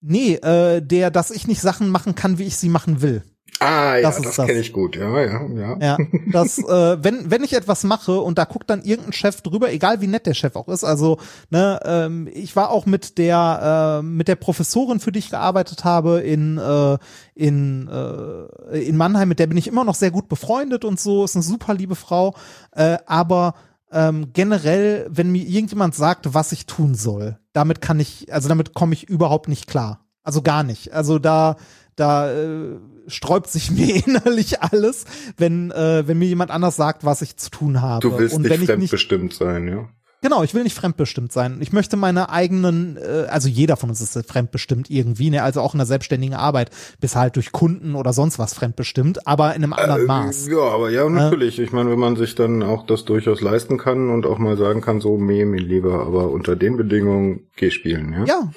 Nee, 0.00 0.34
äh, 0.34 0.80
der, 0.80 1.10
dass 1.10 1.30
ich 1.30 1.46
nicht 1.46 1.60
Sachen 1.60 1.90
machen 1.90 2.14
kann, 2.14 2.38
wie 2.38 2.46
ich 2.46 2.56
sie 2.56 2.70
machen 2.70 3.02
will. 3.02 3.22
Ah, 3.62 3.96
ja, 3.96 4.02
das, 4.02 4.22
das 4.22 4.36
kenne 4.36 4.58
ich 4.58 4.72
gut, 4.72 4.96
ja, 4.96 5.20
ja, 5.20 5.46
ja. 5.54 5.76
Ja, 5.80 5.98
das, 6.32 6.58
äh, 6.58 7.04
wenn, 7.04 7.30
wenn 7.30 7.44
ich 7.44 7.52
etwas 7.52 7.84
mache 7.84 8.18
und 8.18 8.38
da 8.38 8.44
guckt 8.44 8.70
dann 8.70 8.82
irgendein 8.82 9.12
Chef 9.12 9.42
drüber, 9.42 9.70
egal 9.70 10.00
wie 10.00 10.06
nett 10.06 10.24
der 10.24 10.32
Chef 10.32 10.56
auch 10.56 10.68
ist, 10.68 10.82
also, 10.82 11.18
ne, 11.50 11.78
ähm, 11.84 12.26
ich 12.32 12.56
war 12.56 12.70
auch 12.70 12.86
mit 12.86 13.18
der, 13.18 14.00
äh, 14.00 14.02
mit 14.02 14.28
der 14.28 14.36
Professorin, 14.36 14.98
für 14.98 15.12
die 15.12 15.18
ich 15.18 15.28
gearbeitet 15.28 15.84
habe, 15.84 16.20
in, 16.20 16.56
äh, 16.56 16.96
in, 17.34 17.86
äh, 17.88 18.78
in 18.78 18.96
Mannheim, 18.96 19.28
mit 19.28 19.38
der 19.38 19.46
bin 19.46 19.58
ich 19.58 19.68
immer 19.68 19.84
noch 19.84 19.94
sehr 19.94 20.10
gut 20.10 20.30
befreundet 20.30 20.86
und 20.86 20.98
so, 20.98 21.24
ist 21.24 21.36
eine 21.36 21.42
super 21.42 21.74
liebe 21.74 21.96
Frau, 21.96 22.34
äh, 22.72 22.96
aber 23.04 23.54
ähm, 23.92 24.32
generell, 24.32 25.06
wenn 25.10 25.32
mir 25.32 25.42
irgendjemand 25.42 25.94
sagt, 25.94 26.32
was 26.32 26.52
ich 26.52 26.64
tun 26.64 26.94
soll, 26.94 27.38
damit 27.52 27.82
kann 27.82 28.00
ich, 28.00 28.32
also 28.32 28.48
damit 28.48 28.72
komme 28.72 28.94
ich 28.94 29.08
überhaupt 29.08 29.48
nicht 29.48 29.66
klar. 29.66 30.06
Also 30.22 30.42
gar 30.42 30.62
nicht. 30.62 30.92
Also 30.92 31.18
da, 31.18 31.56
da 31.96 32.30
äh, 32.30 32.78
sträubt 33.06 33.50
sich 33.50 33.70
mir 33.70 34.04
innerlich 34.06 34.62
alles, 34.62 35.04
wenn, 35.36 35.70
äh, 35.70 36.06
wenn 36.06 36.18
mir 36.18 36.28
jemand 36.28 36.50
anders 36.50 36.76
sagt, 36.76 37.04
was 37.04 37.22
ich 37.22 37.36
zu 37.36 37.50
tun 37.50 37.80
habe. 37.80 38.00
Du 38.00 38.18
willst 38.18 38.38
nicht 38.38 38.64
fremdbestimmt 38.64 39.24
nicht, 39.24 39.38
sein, 39.38 39.68
ja? 39.68 39.88
Genau, 40.22 40.42
ich 40.42 40.52
will 40.52 40.64
nicht 40.64 40.76
fremdbestimmt 40.76 41.32
sein. 41.32 41.58
Ich 41.62 41.72
möchte 41.72 41.96
meine 41.96 42.28
eigenen, 42.28 42.98
äh, 42.98 43.26
also 43.30 43.48
jeder 43.48 43.76
von 43.76 43.88
uns 43.88 44.02
ist 44.02 44.28
fremdbestimmt 44.28 44.90
irgendwie, 44.90 45.30
ne? 45.30 45.42
also 45.42 45.62
auch 45.62 45.72
in 45.72 45.78
der 45.78 45.86
selbstständigen 45.86 46.34
Arbeit, 46.34 46.70
bis 47.00 47.16
halt 47.16 47.36
durch 47.36 47.52
Kunden 47.52 47.94
oder 47.94 48.12
sonst 48.12 48.38
was 48.38 48.52
fremdbestimmt, 48.52 49.26
aber 49.26 49.54
in 49.54 49.64
einem 49.64 49.72
anderen 49.72 50.02
äh, 50.02 50.06
Maß. 50.06 50.48
Ja, 50.48 50.58
aber 50.58 50.90
ja, 50.90 51.08
natürlich. 51.08 51.58
Äh, 51.58 51.62
ich 51.62 51.72
meine, 51.72 51.90
wenn 51.90 51.98
man 51.98 52.16
sich 52.16 52.34
dann 52.34 52.62
auch 52.62 52.84
das 52.84 53.06
durchaus 53.06 53.40
leisten 53.40 53.78
kann 53.78 54.10
und 54.10 54.26
auch 54.26 54.38
mal 54.38 54.58
sagen 54.58 54.82
kann, 54.82 55.00
so, 55.00 55.16
meh, 55.16 55.46
mir 55.46 55.60
lieber, 55.60 56.06
aber 56.06 56.30
unter 56.30 56.54
den 56.54 56.76
Bedingungen 56.76 57.46
geh 57.56 57.70
spielen, 57.70 58.12
ja? 58.12 58.24
Ja, 58.26 58.52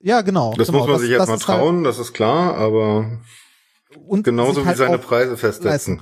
ja, 0.00 0.20
genau. 0.20 0.52
Das 0.56 0.68
genau. 0.68 0.80
muss 0.80 0.88
man 0.88 1.00
sich 1.00 1.10
jetzt 1.10 1.20
mal 1.20 1.28
halt 1.28 1.40
trauen, 1.42 1.76
halt 1.76 1.86
das 1.86 1.98
ist 1.98 2.12
klar, 2.12 2.56
aber 2.56 3.06
und 4.06 4.24
genauso 4.24 4.62
wie 4.62 4.66
halt 4.66 4.76
seine 4.76 4.98
Preise 4.98 5.36
festsetzen. 5.36 6.00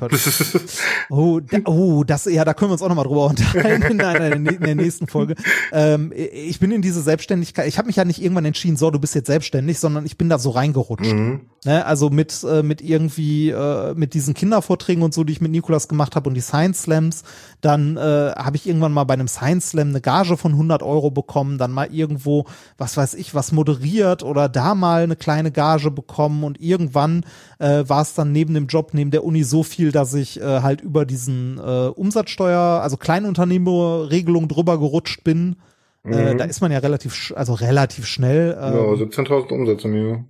oh, 1.11 1.41
da, 1.41 1.59
oh, 1.67 2.05
das 2.05 2.25
ja, 2.27 2.45
da 2.45 2.55
können 2.55 2.71
wir 2.71 2.75
uns 2.75 2.83
auch 2.83 2.89
noch 2.89 2.97
mal 2.97 3.05
drüber 3.05 3.27
unterhalten 3.27 3.83
in, 3.93 3.99
der, 3.99 4.33
in 4.33 4.45
der 4.45 4.75
nächsten 4.75 5.07
Folge. 5.07 5.35
Ähm, 5.73 6.13
ich 6.15 6.59
bin 6.59 6.71
in 6.71 6.83
diese 6.83 7.03
Selbstständigkeit. 7.03 7.67
Ich 7.69 7.79
habe 7.79 7.87
mich 7.87 7.97
ja 7.97 8.05
nicht 8.05 8.23
irgendwann 8.23 8.45
entschieden, 8.45 8.77
so 8.77 8.91
du 8.91 8.99
bist 8.99 9.15
jetzt 9.15 9.27
selbstständig, 9.27 9.79
sondern 9.79 10.07
ich 10.07 10.19
bin 10.19 10.29
da 10.29 10.39
so 10.39 10.51
reingerutscht. 10.51 11.13
Mhm. 11.13 11.41
Ne, 11.65 11.87
also 11.87 12.11
mit 12.11 12.45
äh, 12.45 12.63
mit 12.63 12.83
irgendwie 12.83 13.49
äh, 13.51 13.95
mit 13.95 14.13
diesen 14.13 14.35
Kindervorträgen 14.35 15.03
und 15.03 15.15
so, 15.15 15.25
die 15.25 15.33
ich 15.33 15.41
mit 15.41 15.51
Nikolas 15.51 15.89
gemacht 15.89 16.15
habe 16.15 16.29
und 16.29 16.35
die 16.35 16.43
Science 16.43 16.83
Slams. 16.83 17.23
Dann 17.63 17.97
äh, 17.97 18.01
habe 18.37 18.57
ich 18.57 18.67
irgendwann 18.67 18.93
mal 18.93 19.05
bei 19.05 19.15
einem 19.15 19.29
Science 19.29 19.71
Slam 19.71 19.89
eine 19.89 20.03
Gage 20.03 20.37
von 20.37 20.53
100 20.53 20.83
Euro 20.83 21.11
bekommen. 21.11 21.57
Dann 21.57 21.73
mal 21.73 21.89
irgendwo, 21.91 22.45
was 22.77 22.99
weiß 22.99 23.15
ich, 23.15 23.35
was 23.35 23.53
moderiert 23.53 24.23
oder 24.23 24.51
da 24.51 24.75
mal 24.75 25.05
eine 25.05 25.17
kleine 25.17 25.51
Gage 25.51 25.91
bekommen 25.91 26.45
und 26.45 26.61
irgendwann 26.61 27.25
äh, 27.59 27.84
äh, 27.85 27.89
war 27.89 28.03
es 28.03 28.15
dann 28.15 28.33
neben 28.33 28.55
dem 28.55 28.67
Job, 28.67 28.91
neben 28.93 29.11
der 29.11 29.25
Uni 29.25 29.43
so 29.45 29.63
viel, 29.63 29.93
dass 29.93 30.15
ich 30.15 30.41
äh, 30.41 30.61
halt 30.63 30.81
über 30.81 31.05
diesen 31.05 31.59
äh, 31.59 31.89
Umsatzsteuer, 31.89 32.81
also 32.83 32.97
Kleinunternehmerregelung 32.97 34.49
drüber 34.49 34.79
gerutscht 34.79 35.25
bin. 35.25 35.57
Äh, 36.05 36.35
Mhm. 36.35 36.39
da 36.39 36.45
ist 36.45 36.61
man 36.61 36.71
ja 36.71 36.81
relativ, 36.81 37.33
also 37.37 37.55
relativ 37.55 38.07
schnell. 38.07 38.59
Ähm, 38.61 38.75
ja, 38.75 38.81
17.000 39.07 39.53
Umsätze 39.53 39.89
im 39.89 39.95
Jahr. 39.95 40.25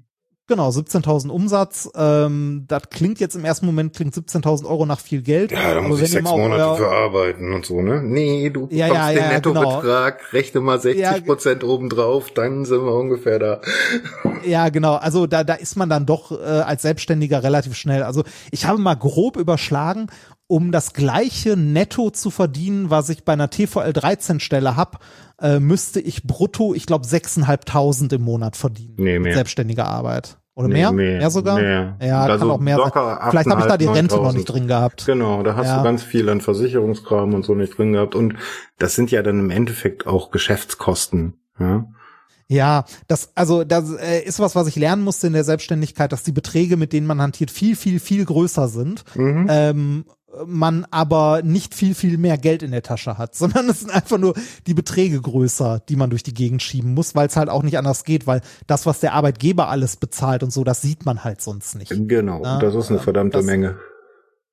Genau, 0.47 0.69
17.000 0.69 1.31
Umsatz. 1.31 1.89
Ähm, 1.97 2.66
das 2.69 2.83
klingt 2.91 3.19
jetzt 3.19 3.35
im 3.35 3.47
ersten 3.47 3.65
Moment 3.65 3.97
klingt 3.97 4.15
17.000 4.15 4.66
Euro 4.66 4.85
nach 4.85 5.01
viel 5.01 5.23
Geld. 5.23 5.53
Ja, 5.53 5.73
da 5.73 5.81
muss 5.81 6.03
ich 6.03 6.11
sechs 6.11 6.23
Monate 6.31 6.77
für 6.77 6.91
arbeiten 6.91 7.55
und 7.55 7.65
so, 7.65 7.81
ne? 7.81 8.03
Nee, 8.03 8.51
du 8.51 8.69
Ja, 8.71 8.89
bekommst 8.89 9.09
ja, 9.09 9.09
den 9.09 9.16
ja, 9.33 9.39
genau. 9.39 9.61
Nettobetrag, 9.62 10.33
rechne 10.35 10.61
mal 10.61 10.79
60 10.79 11.01
Ja, 11.01 11.19
Prozent 11.21 11.65
obendrauf, 11.65 12.31
dann 12.31 12.66
sind 12.66 12.85
wir 12.85 12.93
ungefähr 12.95 13.39
da. 13.39 13.61
Ja, 14.45 14.69
genau. 14.69 14.97
Also 14.97 15.27
da, 15.27 15.45
da 15.45 15.55
ist 15.55 15.77
man 15.77 15.89
dann 15.89 16.05
doch 16.05 16.31
äh, 16.31 16.45
als 16.45 16.83
Selbstständiger 16.83 17.43
relativ 17.43 17.75
schnell. 17.75 18.03
Also 18.03 18.23
ich 18.51 18.66
habe 18.66 18.79
mal 18.79 18.97
grob 18.97 19.39
überschlagen, 19.39 20.09
um 20.47 20.73
das 20.73 20.93
gleiche 20.93 21.57
Netto 21.57 22.11
zu 22.11 22.31
verdienen, 22.31 22.91
was 22.91 23.09
ich 23.09 23.25
bei 23.25 23.33
einer 23.33 23.51
TVL 23.51 23.93
13 23.93 24.41
Stelle 24.41 24.77
hab, 24.77 25.01
äh, 25.41 25.59
müsste 25.59 26.01
ich 26.01 26.25
brutto, 26.25 26.75
ich 26.75 26.87
glaube, 26.87 27.07
6.500 27.07 28.15
im 28.16 28.23
Monat 28.23 28.57
verdienen. 28.57 28.95
Nee, 28.99 29.19
mehr. 29.19 29.35
Selbstständige 29.35 29.85
Arbeit. 29.85 30.37
Oder 30.57 30.69
Nee, 30.69 30.75
mehr? 30.75 30.93
mehr, 30.93 31.19
Mehr 31.19 31.31
sogar? 31.31 31.59
mehr. 31.59 31.97
Ja, 32.01 32.21
Also 32.23 32.39
kann 32.47 32.51
auch 32.55 32.61
mehr 32.61 32.77
sein. 32.77 32.93
Vielleicht 33.31 33.51
habe 33.51 33.61
ich 33.62 33.66
da 33.66 33.77
die 33.77 33.89
8.500, 33.89 33.95
Rente 33.97 34.16
noch 34.16 34.33
nicht 34.33 34.45
drin 34.45 34.69
gehabt. 34.69 35.05
Genau, 35.07 35.43
da 35.43 35.57
hast 35.57 35.66
Ja. 35.66 35.79
du 35.79 35.83
ganz 35.83 36.05
viel 36.05 36.29
an 36.29 36.41
Versicherungskram 36.41 37.35
und 37.35 37.45
so 37.45 37.57
nicht 37.57 37.77
drin 37.77 37.93
gehabt. 37.93 38.15
Und 38.15 38.35
das 38.79 38.95
sind 38.95 39.11
ja 39.11 39.23
dann 39.23 39.41
im 39.41 39.51
Endeffekt 39.51 40.07
auch 40.07 40.31
Geschäftskosten. 40.31 41.35
Ja? 41.59 41.87
Ja, 42.47 42.85
das, 43.09 43.31
also 43.35 43.65
das 43.65 43.91
äh, 43.95 44.21
ist 44.23 44.39
was, 44.39 44.55
was 44.55 44.69
ich 44.69 44.77
lernen 44.77 45.03
musste 45.03 45.27
in 45.27 45.33
der 45.33 45.43
Selbstständigkeit, 45.45 46.12
dass 46.12 46.23
die 46.23 46.31
Beträge, 46.33 46.77
mit 46.77 46.93
denen 46.93 47.07
man 47.09 47.21
hantiert, 47.21 47.51
viel, 47.51 47.75
viel, 47.75 47.99
viel 47.99 48.25
größer 48.25 48.69
sind. 48.69 49.03
Mhm. 49.16 49.47
Ähm, 49.51 50.05
man 50.47 50.86
aber 50.90 51.43
nicht 51.43 51.74
viel, 51.74 51.94
viel 51.94 52.19
mehr 52.19 52.39
Geld 52.39 52.62
in 52.62 52.70
der 52.70 52.82
Tasche 52.82 53.19
hat, 53.19 53.35
sondern 53.36 53.69
es 53.69 53.81
sind 53.81 53.90
einfach 53.90 54.19
nur 54.19 54.35
die 54.66 54.74
Beträge 54.74 55.20
größer, 55.20 55.81
die 55.89 55.97
man 55.97 56.11
durch 56.11 56.23
die 56.23 56.35
Gegend 56.35 56.62
schieben 56.62 56.94
muss, 56.94 57.15
weil 57.15 57.28
es 57.28 57.36
halt 57.36 57.48
auch 57.48 57.62
nicht 57.62 57.78
anders 57.78 58.05
geht, 58.05 58.27
weil 58.27 58.40
das, 58.66 58.86
was 58.86 59.01
der 59.01 59.12
Arbeitgeber 59.15 59.69
alles 59.69 59.97
bezahlt 59.97 60.43
und 60.43 60.52
so, 60.52 60.65
das 60.65 60.82
sieht 60.82 61.05
man 61.06 61.24
halt 61.24 61.40
sonst 61.40 61.77
nicht. 61.77 61.93
Genau, 62.09 62.43
Ja, 62.43 62.59
das 62.59 62.74
ist 62.74 62.90
eine 62.90 62.98
verdammte 63.01 63.39
das- 63.39 63.47
Menge. 63.47 63.77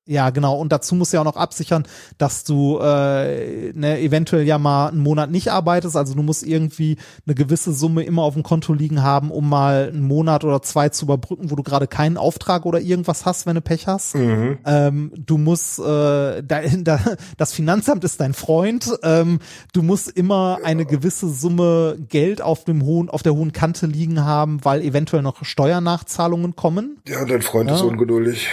Ja, 0.06 0.30
genau. 0.30 0.56
Und 0.58 0.72
dazu 0.72 0.96
musst 0.96 1.12
du 1.12 1.16
ja 1.16 1.20
auch 1.20 1.24
noch 1.24 1.36
absichern, 1.36 1.84
dass 2.18 2.42
du 2.42 2.78
äh, 2.78 3.72
ne, 3.72 4.00
eventuell 4.00 4.44
ja 4.44 4.58
mal 4.58 4.88
einen 4.88 5.00
Monat 5.00 5.30
nicht 5.30 5.52
arbeitest. 5.52 5.96
Also 5.96 6.14
du 6.14 6.22
musst 6.22 6.42
irgendwie 6.42 6.96
eine 7.24 7.36
gewisse 7.36 7.72
Summe 7.72 8.02
immer 8.02 8.22
auf 8.22 8.34
dem 8.34 8.42
Konto 8.42 8.72
liegen 8.72 9.02
haben, 9.02 9.30
um 9.30 9.48
mal 9.48 9.90
einen 9.92 10.02
Monat 10.02 10.44
oder 10.44 10.60
zwei 10.60 10.88
zu 10.88 11.04
überbrücken, 11.04 11.52
wo 11.52 11.54
du 11.54 11.62
gerade 11.62 11.86
keinen 11.86 12.16
Auftrag 12.16 12.66
oder 12.66 12.80
irgendwas 12.80 13.26
hast, 13.26 13.46
wenn 13.46 13.54
du 13.54 13.60
Pech 13.60 13.86
hast. 13.86 14.16
Mhm. 14.16 14.58
Ähm, 14.66 15.12
du 15.16 15.38
musst, 15.38 15.78
äh, 15.78 16.42
da, 16.42 16.42
da, 16.78 16.98
das 17.36 17.52
Finanzamt 17.52 18.02
ist 18.02 18.20
dein 18.20 18.34
Freund. 18.34 18.90
Ähm, 19.04 19.38
du 19.72 19.82
musst 19.82 20.08
immer 20.10 20.58
eine 20.64 20.84
gewisse 20.84 21.28
Summe 21.28 21.96
Geld 22.08 22.42
auf 22.42 22.64
dem 22.64 22.84
hohen, 22.84 23.08
auf 23.08 23.22
der 23.22 23.34
hohen 23.34 23.52
Kante 23.52 23.86
liegen 23.86 24.24
haben, 24.24 24.64
weil 24.64 24.82
eventuell 24.82 25.22
noch 25.22 25.44
Steuernachzahlungen 25.44 26.56
kommen. 26.56 26.98
Ja, 27.06 27.24
dein 27.24 27.42
Freund 27.42 27.70
Ja. 27.70 27.76
ist 27.76 27.82
ungeduldig. 27.82 28.48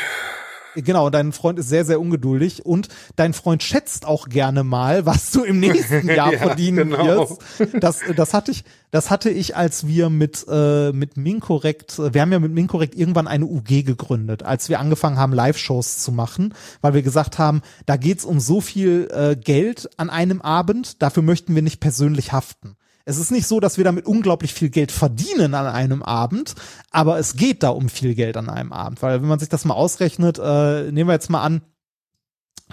Genau, 0.83 1.09
dein 1.09 1.31
Freund 1.31 1.59
ist 1.59 1.69
sehr, 1.69 1.85
sehr 1.85 1.99
ungeduldig 1.99 2.65
und 2.65 2.87
dein 3.15 3.33
Freund 3.33 3.63
schätzt 3.63 4.05
auch 4.05 4.29
gerne 4.29 4.63
mal, 4.63 5.05
was 5.05 5.31
du 5.31 5.43
im 5.43 5.59
nächsten 5.59 6.07
Jahr 6.09 6.33
Ja, 6.33 6.39
verdienen 6.39 6.91
genau. 6.91 7.29
wirst. 7.29 7.41
Das, 7.79 7.99
das 8.15 8.33
hatte 8.33 8.51
ich, 8.51 8.63
das 8.91 9.09
hatte 9.09 9.29
ich, 9.29 9.55
als 9.55 9.87
wir 9.87 10.09
mit, 10.09 10.45
äh, 10.49 10.91
mit 10.91 11.17
Minkorrekt, 11.17 11.99
äh, 11.99 12.13
wir 12.13 12.21
haben 12.21 12.31
ja 12.31 12.39
mit 12.39 12.51
Minkorrekt 12.51 12.95
irgendwann 12.95 13.27
eine 13.27 13.45
UG 13.45 13.83
gegründet, 13.85 14.43
als 14.43 14.69
wir 14.69 14.79
angefangen 14.79 15.17
haben, 15.17 15.33
Live-Shows 15.33 15.99
zu 15.99 16.11
machen, 16.11 16.53
weil 16.81 16.93
wir 16.93 17.01
gesagt 17.01 17.37
haben, 17.37 17.61
da 17.85 17.97
geht's 17.97 18.25
um 18.25 18.39
so 18.39 18.61
viel 18.61 19.07
äh, 19.11 19.35
Geld 19.35 19.89
an 19.97 20.09
einem 20.09 20.41
Abend, 20.41 21.01
dafür 21.01 21.23
möchten 21.23 21.55
wir 21.55 21.61
nicht 21.61 21.79
persönlich 21.79 22.31
haften. 22.31 22.75
Es 23.09 23.17
ist 23.17 23.31
nicht 23.31 23.47
so, 23.47 23.59
dass 23.59 23.77
wir 23.77 23.83
damit 23.83 24.05
unglaublich 24.05 24.53
viel 24.53 24.69
Geld 24.69 24.91
verdienen 24.91 25.55
an 25.55 25.65
einem 25.65 26.03
Abend, 26.03 26.53
aber 26.91 27.17
es 27.17 27.35
geht 27.35 27.63
da 27.63 27.69
um 27.69 27.89
viel 27.89 28.13
Geld 28.13 28.37
an 28.37 28.49
einem 28.49 28.71
Abend, 28.71 29.01
weil 29.01 29.19
wenn 29.19 29.27
man 29.27 29.39
sich 29.39 29.49
das 29.49 29.65
mal 29.65 29.73
ausrechnet, 29.73 30.37
äh, 30.37 30.91
nehmen 30.91 31.09
wir 31.09 31.13
jetzt 31.13 31.31
mal 31.31 31.41
an, 31.41 31.63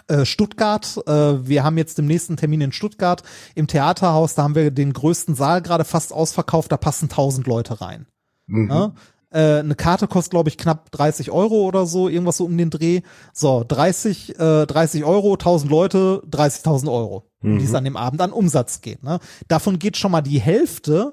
äh, 0.08 0.26
Stuttgart, 0.26 1.00
äh, 1.06 1.48
wir 1.48 1.64
haben 1.64 1.78
jetzt 1.78 1.96
den 1.96 2.06
nächsten 2.06 2.36
Termin 2.36 2.60
in 2.60 2.72
Stuttgart 2.72 3.22
im 3.54 3.66
Theaterhaus, 3.66 4.34
da 4.34 4.42
haben 4.42 4.54
wir 4.54 4.70
den 4.70 4.92
größten 4.92 5.34
Saal 5.34 5.62
gerade 5.62 5.86
fast 5.86 6.12
ausverkauft, 6.12 6.70
da 6.70 6.76
passen 6.76 7.08
1000 7.08 7.46
Leute 7.46 7.80
rein. 7.80 8.04
Mhm. 8.46 8.92
Äh, 9.30 9.58
eine 9.58 9.74
Karte 9.74 10.06
kostet, 10.06 10.30
glaube 10.30 10.48
ich, 10.48 10.56
knapp 10.56 10.90
30 10.92 11.30
Euro 11.30 11.66
oder 11.66 11.84
so, 11.86 12.08
irgendwas 12.08 12.36
so 12.36 12.44
um 12.44 12.56
den 12.56 12.70
Dreh. 12.70 13.00
So, 13.32 13.64
30, 13.66 14.38
äh, 14.38 14.66
30 14.66 15.04
Euro, 15.04 15.32
1000 15.32 15.70
Leute, 15.70 16.22
30.000 16.30 16.88
Euro, 16.90 17.24
um 17.42 17.58
die 17.58 17.64
es 17.64 17.74
an 17.74 17.84
dem 17.84 17.96
Abend 17.96 18.20
an 18.20 18.32
Umsatz 18.32 18.80
geht. 18.80 19.02
Ne? 19.02 19.18
Davon 19.48 19.78
geht 19.78 19.96
schon 19.96 20.12
mal 20.12 20.22
die 20.22 20.40
Hälfte 20.40 21.12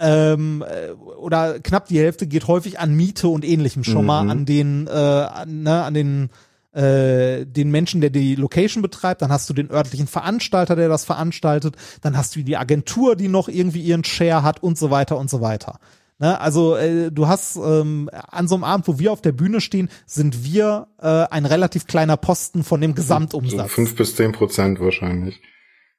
ähm, 0.00 0.64
äh, 0.68 0.90
oder 0.92 1.60
knapp 1.60 1.86
die 1.86 1.98
Hälfte 2.00 2.26
geht 2.26 2.48
häufig 2.48 2.80
an 2.80 2.94
Miete 2.94 3.28
und 3.28 3.44
ähnlichem 3.44 3.84
schon 3.84 4.04
mal 4.04 4.24
Mhm. 4.24 4.30
an 4.30 4.44
den, 4.46 4.86
äh, 4.88 4.90
an, 4.90 5.62
ne, 5.62 5.82
an 5.84 5.94
den 5.94 6.30
äh, 6.74 7.44
den 7.44 7.70
Menschen, 7.70 8.00
der 8.00 8.08
die 8.08 8.34
Location 8.34 8.80
betreibt, 8.82 9.20
dann 9.20 9.30
hast 9.30 9.48
du 9.50 9.52
den 9.52 9.70
örtlichen 9.70 10.06
Veranstalter, 10.06 10.74
der 10.74 10.88
das 10.88 11.04
veranstaltet, 11.04 11.76
dann 12.00 12.16
hast 12.16 12.34
du 12.34 12.42
die 12.42 12.56
Agentur, 12.56 13.14
die 13.14 13.28
noch 13.28 13.48
irgendwie 13.48 13.82
ihren 13.82 14.04
Share 14.04 14.42
hat 14.42 14.62
und 14.62 14.78
so 14.78 14.90
weiter 14.90 15.18
und 15.18 15.28
so 15.28 15.42
weiter. 15.42 15.78
Ne, 16.18 16.40
also 16.40 16.76
äh, 16.76 17.10
du 17.10 17.26
hast 17.26 17.56
ähm, 17.56 18.08
an 18.12 18.46
so 18.46 18.54
einem 18.54 18.64
Abend, 18.64 18.86
wo 18.86 18.98
wir 18.98 19.12
auf 19.12 19.22
der 19.22 19.32
Bühne 19.32 19.60
stehen, 19.60 19.88
sind 20.06 20.44
wir 20.44 20.86
äh, 21.00 21.06
ein 21.30 21.46
relativ 21.46 21.86
kleiner 21.86 22.16
Posten 22.16 22.62
von 22.62 22.80
dem 22.80 22.92
So 22.92 22.96
Gesamtumsatz. 22.96 23.72
fünf 23.72 23.96
bis 23.96 24.14
zehn 24.14 24.32
Prozent 24.32 24.78
wahrscheinlich. 24.78 25.40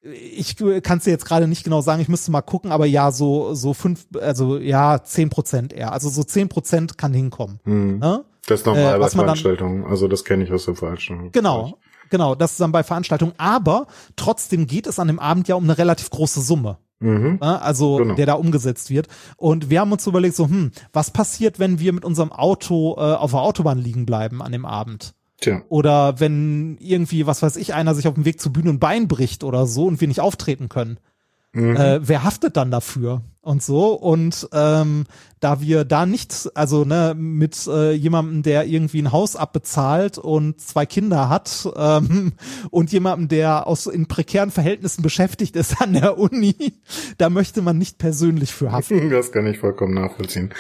ich 0.02 0.56
kann 0.84 0.98
es 1.00 1.06
dir 1.06 1.12
jetzt 1.12 1.26
gerade 1.26 1.48
nicht 1.48 1.64
genau 1.64 1.82
sagen, 1.82 2.02
ich 2.02 2.10
müsste 2.10 2.32
mal 2.32 2.42
gucken, 2.42 2.72
aber 2.72 2.86
ja, 2.86 3.12
so 3.12 3.54
so 3.54 3.74
fünf, 3.74 4.06
also 4.20 4.58
ja, 4.58 5.04
zehn 5.04 5.30
Prozent 5.30 5.74
eher. 5.74 5.92
Also 5.94 6.10
so 6.10 6.24
zehn 6.24 6.50
Prozent 6.50 6.98
kann 6.98 7.14
hinkommen. 7.14 7.60
Mhm. 7.66 8.00
Ne? 8.00 8.24
Das 8.48 8.62
ist 8.62 8.66
normal 8.66 8.96
Äh, 8.96 9.00
bei 9.00 9.10
Veranstaltungen. 9.10 9.86
Also 9.86 10.08
das 10.08 10.24
kenne 10.26 10.44
ich 10.44 10.52
aus 10.52 10.66
der 10.66 10.76
Veranstaltung. 10.76 11.32
Genau, 11.32 11.78
genau, 12.10 12.36
das 12.36 12.52
ist 12.52 12.60
dann 12.60 12.72
bei 12.74 12.84
Veranstaltungen. 12.84 13.34
Aber 13.38 13.88
trotzdem 14.18 14.68
geht 14.68 14.88
es 14.88 15.00
an 15.00 15.08
dem 15.08 15.20
Abend 15.20 15.48
ja 15.48 15.56
um 15.56 15.64
eine 15.64 15.78
relativ 15.78 16.10
große 16.10 16.42
Summe. 16.42 16.78
Mhm. 17.04 17.40
ne, 17.42 17.62
also 17.62 17.98
Genau. 17.98 18.16
der 18.16 18.26
da 18.26 18.34
umgesetzt 18.34 18.90
wird. 18.90 19.08
Und 19.38 19.70
wir 19.70 19.80
haben 19.82 19.92
uns 19.92 20.08
überlegt, 20.08 20.36
so, 20.36 20.48
hm, 20.48 20.72
was 20.92 21.12
passiert, 21.12 21.60
wenn 21.60 21.80
wir 21.80 21.94
mit 21.94 22.06
unserem 22.06 22.32
Auto 22.32 22.96
äh, 22.98 23.02
auf 23.02 23.32
der 23.32 23.42
Autobahn 23.42 23.78
liegen 23.78 24.06
bleiben 24.06 24.42
an 24.42 24.52
dem 24.52 24.66
Abend? 24.66 25.14
Tja. 25.42 25.62
Oder 25.70 26.20
wenn 26.20 26.78
irgendwie, 26.80 27.28
was 27.28 27.42
weiß 27.42 27.58
ich, 27.58 27.74
einer 27.74 27.96
sich 27.96 28.08
auf 28.08 28.14
dem 28.14 28.26
Weg 28.26 28.40
zur 28.40 28.54
Bühne 28.54 28.70
ein 28.70 28.80
Bein 28.80 29.08
bricht 29.08 29.44
oder 29.44 29.66
so 29.68 29.86
und 29.86 30.00
wir 30.00 30.08
nicht 30.08 30.22
auftreten 30.22 30.70
können. 30.70 30.98
Mhm. 31.52 31.76
Äh, 31.76 32.08
wer 32.08 32.24
haftet 32.24 32.56
dann 32.58 32.72
dafür? 32.72 33.22
Und 33.44 33.62
so. 33.62 33.94
Und 33.94 34.48
ähm, 34.54 35.04
da 35.42 35.60
wir 35.60 35.84
da 35.84 36.06
nicht, 36.06 36.50
also 36.56 36.86
ne, 36.86 37.14
mit 37.18 37.68
äh, 37.68 37.92
jemandem, 37.92 38.42
der 38.42 38.66
irgendwie 38.66 39.02
ein 39.02 39.12
Haus 39.12 39.36
abbezahlt 39.36 40.18
und 40.18 40.62
zwei 40.62 40.86
Kinder 40.86 41.28
hat 41.28 41.68
ähm, 41.76 42.32
und 42.72 42.94
jemandem, 42.94 43.28
der 43.28 43.68
aus 43.68 43.88
in 43.88 44.08
prekären 44.08 44.50
Verhältnissen 44.50 45.02
beschäftigt 45.02 45.58
ist 45.58 45.82
an 45.82 45.92
der 45.92 46.18
Uni, 46.18 46.56
da 47.18 47.30
möchte 47.30 47.62
man 47.62 47.78
nicht 47.78 47.98
persönlich 47.98 48.54
für 48.54 48.72
haften. 48.72 49.10
Das 49.14 49.34
kann 49.34 49.46
ich 49.46 49.60
vollkommen 49.60 49.94
nachvollziehen. 49.94 50.54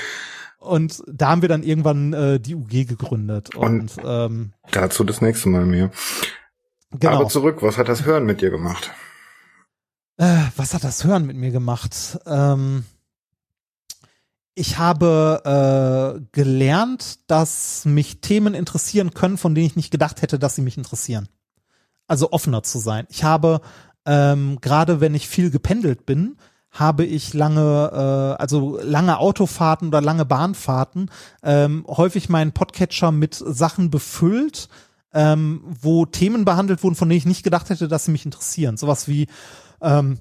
Und 0.59 1.01
da 1.07 1.29
haben 1.29 1.41
wir 1.41 1.49
dann 1.49 1.63
irgendwann 1.63 2.11
äh, 2.11 2.39
die 2.41 2.55
UG 2.55 2.85
gegründet. 2.85 3.55
Und, 3.55 3.93
ähm, 4.03 4.51
Dazu 4.71 5.05
das 5.05 5.21
nächste 5.21 5.47
Mal 5.47 5.65
mehr. 5.65 5.89
genau. 6.91 7.13
Aber 7.13 7.29
zurück, 7.29 7.61
was 7.61 7.77
hat 7.77 7.87
das 7.87 8.03
Hören 8.05 8.25
mit 8.25 8.41
dir 8.41 8.49
gemacht? 8.49 8.91
Äh, 10.17 10.43
was 10.55 10.73
hat 10.73 10.83
das 10.83 11.03
Hören 11.03 11.25
mit 11.25 11.37
mir 11.37 11.51
gemacht? 11.51 12.19
Ähm, 12.25 12.85
ich 14.55 14.77
habe 14.77 15.41
äh, 16.19 16.25
gelernt, 16.31 17.19
dass 17.27 17.85
mich 17.85 18.21
Themen 18.21 18.53
interessieren 18.53 19.13
können, 19.13 19.37
von 19.37 19.55
denen 19.55 19.65
ich 19.65 19.75
nicht 19.75 19.91
gedacht 19.91 20.21
hätte, 20.21 20.37
dass 20.37 20.55
sie 20.55 20.61
mich 20.61 20.77
interessieren. 20.77 21.27
Also 22.07 22.31
offener 22.31 22.61
zu 22.61 22.77
sein. 22.77 23.07
Ich 23.09 23.23
habe 23.23 23.61
ähm, 24.05 24.59
gerade, 24.61 25.01
wenn 25.01 25.15
ich 25.15 25.27
viel 25.27 25.49
gependelt 25.49 26.05
bin, 26.05 26.37
habe 26.69 27.05
ich 27.05 27.33
lange, 27.33 27.89
äh, 28.37 28.41
also 28.41 28.79
lange 28.81 29.17
Autofahrten 29.17 29.87
oder 29.87 30.01
lange 30.01 30.25
Bahnfahrten, 30.25 31.09
ähm, 31.43 31.85
häufig 31.87 32.29
meinen 32.29 32.51
Podcatcher 32.51 33.11
mit 33.11 33.35
Sachen 33.35 33.89
befüllt, 33.89 34.69
ähm, 35.13 35.61
wo 35.81 36.05
Themen 36.05 36.45
behandelt 36.45 36.83
wurden, 36.83 36.95
von 36.95 37.09
denen 37.09 37.19
ich 37.19 37.25
nicht 37.25 37.43
gedacht 37.43 37.69
hätte, 37.69 37.87
dass 37.87 38.05
sie 38.05 38.11
mich 38.11 38.25
interessieren. 38.25 38.77
Sowas 38.77 39.07
wie 39.07 39.27
ähm, 39.83 40.19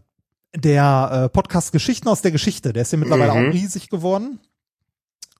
der 0.54 1.10
äh, 1.12 1.28
Podcast 1.30 1.72
Geschichten 1.72 2.08
aus 2.08 2.20
der 2.22 2.30
Geschichte, 2.32 2.72
der 2.72 2.82
ist 2.82 2.92
ja 2.92 2.98
mittlerweile 2.98 3.32
Mhm. 3.32 3.48
auch 3.48 3.52
riesig 3.54 3.88
geworden. 3.88 4.38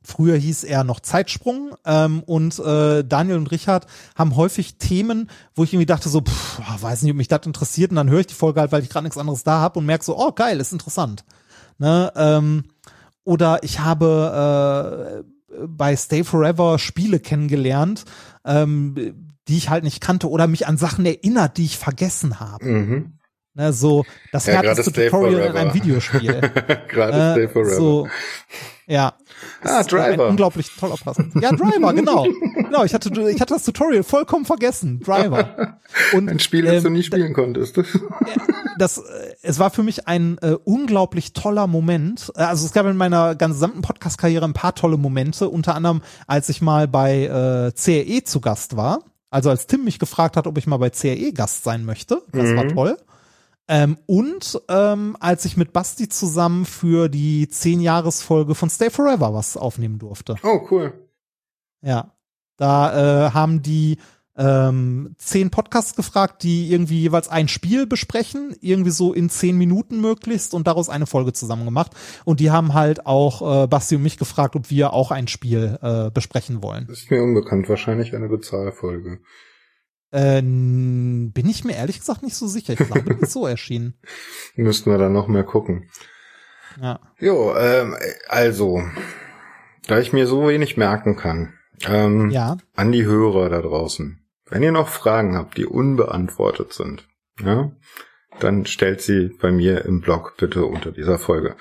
Früher 0.05 0.37
hieß 0.37 0.65
er 0.65 0.83
noch 0.83 0.99
Zeitsprung 0.99 1.77
ähm, 1.85 2.23
und 2.25 2.59
äh, 2.59 3.05
Daniel 3.05 3.37
und 3.37 3.51
Richard 3.53 3.87
haben 4.17 4.35
häufig 4.35 4.77
Themen, 4.79 5.31
wo 5.55 5.63
ich 5.63 5.73
irgendwie 5.73 5.87
dachte 5.87 6.09
so, 6.09 6.23
pff, 6.23 6.61
ah, 6.61 6.77
weiß 6.81 7.03
nicht, 7.03 7.13
ob 7.13 7.17
mich 7.19 7.29
das 7.29 7.47
interessiert 7.47 7.91
und 7.91 7.97
dann 7.97 8.11
höre 8.11 8.21
ich 8.21 8.27
die 8.27 8.35
Folge 8.35 8.61
halt, 8.61 8.73
weil 8.73 8.83
ich 8.83 8.89
gerade 8.89 9.05
nichts 9.05 9.19
anderes 9.19 9.45
da 9.45 9.61
habe 9.61 9.79
und 9.79 9.87
merke 9.87 10.05
so, 10.05 10.19
oh 10.19 10.33
geil, 10.33 10.59
ist 10.59 10.73
interessant. 10.73 11.25
Ne? 11.79 12.13
Ähm, 12.17 12.65
oder 13.25 13.63
ich 13.63 13.79
habe 13.81 15.25
bei 15.67 15.95
Stay 15.97 16.25
Forever 16.25 16.79
Spiele 16.79 17.21
kennengelernt, 17.21 18.05
ähm, 18.45 19.29
die 19.47 19.57
ich 19.57 19.69
halt 19.71 19.85
nicht 19.85 20.01
kannte 20.01 20.29
oder 20.31 20.47
mich 20.47 20.67
an 20.67 20.79
Sachen 20.79 21.05
erinnert, 21.07 21.59
die 21.59 21.65
ich 21.67 21.79
vergessen 21.79 22.41
habe. 22.41 22.65
Mhm. 22.65 23.13
Ne, 23.55 23.71
so 23.73 24.07
das 24.33 24.47
ja, 24.47 24.55
härteste 24.55 24.93
Tutorial 24.93 25.51
in 25.51 25.57
einem 25.57 25.75
Videospiel. 25.75 26.41
gerade 26.89 27.43
äh, 27.43 27.49
Forever. 27.49 27.75
So, 27.75 28.09
ja. 28.87 29.13
Ah, 29.63 29.83
Driver. 29.83 30.25
Ein 30.25 30.31
unglaublich 30.31 30.71
toller 30.77 30.97
Pass. 30.97 31.19
Ja, 31.41 31.53
Driver, 31.53 31.93
genau. 31.93 32.27
genau, 32.57 32.85
ich 32.85 32.95
hatte, 32.95 33.11
ich 33.31 33.41
hatte 33.41 33.55
das 33.55 33.65
Tutorial 33.65 34.03
vollkommen 34.03 34.45
vergessen. 34.45 35.01
Driver. 35.01 35.79
Und, 36.15 36.29
ein 36.29 36.39
Spiel, 36.39 36.65
das 36.65 36.77
ähm, 36.77 36.85
du 36.85 36.91
nie 36.91 37.03
spielen 37.03 37.35
konntest. 37.35 37.79
das, 38.79 38.99
äh, 38.99 39.35
es 39.43 39.59
war 39.59 39.71
für 39.71 39.83
mich 39.83 40.09
ein 40.09 40.39
äh, 40.39 40.57
unglaublich 40.65 41.33
toller 41.33 41.67
Moment. 41.67 42.33
Äh, 42.37 42.43
also 42.43 42.65
es 42.65 42.73
gab 42.73 42.87
in 42.87 42.97
meiner 42.97 43.35
gesamten 43.35 43.83
Podcast-Karriere 43.83 44.47
ein 44.47 44.55
paar 44.55 44.75
tolle 44.75 44.97
Momente. 44.97 45.49
Unter 45.49 45.75
anderem, 45.75 46.03
als 46.27 46.49
ich 46.49 46.63
mal 46.63 46.89
bei 46.89 47.25
äh, 47.25 47.73
CRE 47.73 48.25
zu 48.25 48.41
Gast 48.41 48.77
war. 48.77 49.01
Also 49.31 49.49
als 49.49 49.67
Tim 49.67 49.85
mich 49.85 49.99
gefragt 49.99 50.37
hat, 50.37 50.47
ob 50.47 50.59
ich 50.59 50.67
mal 50.67 50.79
bei 50.79 50.91
CRE 50.91 51.33
Gast 51.33 51.65
sein 51.65 51.85
möchte. 51.85 52.23
Das 52.33 52.49
mhm. 52.49 52.57
war 52.57 52.69
toll. 52.69 52.97
Ähm, 53.69 53.97
und 54.07 54.61
ähm, 54.69 55.17
als 55.21 55.45
ich 55.45 55.57
mit 55.57 55.73
Basti 55.73 56.09
zusammen 56.09 56.65
für 56.65 57.09
die 57.09 57.47
10-Jahres-Folge 57.47 58.55
von 58.55 58.69
Stay 58.69 58.91
Forever 58.91 59.33
was 59.35 59.57
aufnehmen 59.57 59.99
durfte. 59.99 60.37
Oh, 60.43 60.67
cool. 60.71 60.93
Ja. 61.81 62.13
Da 62.57 63.27
äh, 63.27 63.31
haben 63.31 63.63
die 63.63 63.99
ähm, 64.37 65.15
zehn 65.19 65.51
Podcasts 65.51 65.95
gefragt, 65.95 66.43
die 66.43 66.71
irgendwie 66.71 67.01
jeweils 67.01 67.29
ein 67.29 67.49
Spiel 67.49 67.87
besprechen, 67.87 68.57
irgendwie 68.61 68.91
so 68.91 69.13
in 69.13 69.29
zehn 69.29 69.59
Minuten 69.59 70.01
möglichst 70.01 70.55
und 70.55 70.67
daraus 70.67 70.89
eine 70.89 71.07
Folge 71.07 71.33
zusammen 71.33 71.65
gemacht. 71.65 71.93
Und 72.25 72.41
die 72.41 72.51
haben 72.51 72.75
halt 72.75 73.07
auch 73.07 73.65
äh, 73.65 73.67
Basti 73.67 73.97
und 73.97 74.03
mich 74.03 74.19
gefragt, 74.19 74.57
ob 74.57 74.71
wir 74.71 74.93
auch 74.93 75.11
ein 75.11 75.29
Spiel 75.29 75.79
äh, 75.83 76.11
besprechen 76.11 76.63
wollen. 76.63 76.87
Das 76.89 77.01
ist 77.01 77.11
mir 77.11 77.23
unbekannt, 77.23 77.69
wahrscheinlich 77.69 78.15
eine 78.15 78.29
Bezahlfolge. 78.29 79.19
Äh, 80.13 80.43
bin 80.43 81.49
ich 81.49 81.65
mir 81.65 81.75
ehrlich 81.75 81.99
gesagt 81.99 82.23
nicht 82.23 82.37
so 82.37 82.47
sicher. 82.47 82.75
Ich 82.75 82.79
glaube, 82.79 83.15
das 83.15 83.23
ist 83.23 83.33
so 83.33 83.47
erschienen. 83.47 83.95
Müssten 84.57 84.91
wir 84.91 84.99
dann 84.99 85.13
noch 85.13 85.27
mehr 85.27 85.45
gucken. 85.45 85.89
Ja. 86.81 87.01
Jo, 87.19 87.55
ähm, 87.57 87.97
also, 88.29 88.83
da 89.87 89.99
ich 89.99 90.13
mir 90.13 90.27
so 90.27 90.47
wenig 90.47 90.77
merken 90.77 91.17
kann, 91.17 91.55
ähm, 91.87 92.31
ja. 92.31 92.59
an 92.75 92.93
die 92.93 93.05
Hörer 93.05 93.49
da 93.51 93.61
draußen. 93.63 94.19
Wenn 94.49 94.63
ihr 94.63 94.73
noch 94.73 94.89
Fragen 94.89 95.37
habt, 95.37 95.57
die 95.57 95.67
unbeantwortet 95.67 96.73
sind, 96.73 97.09
ja, 97.43 97.73
dann 98.39 98.67
stellt 98.67 99.01
sie 99.01 99.31
bei 99.41 99.51
mir 99.51 99.85
im 99.85 100.01
Blog 100.01 100.35
bitte 100.37 100.65
unter 100.67 100.93
dieser 100.93 101.19
Folge. 101.19 101.57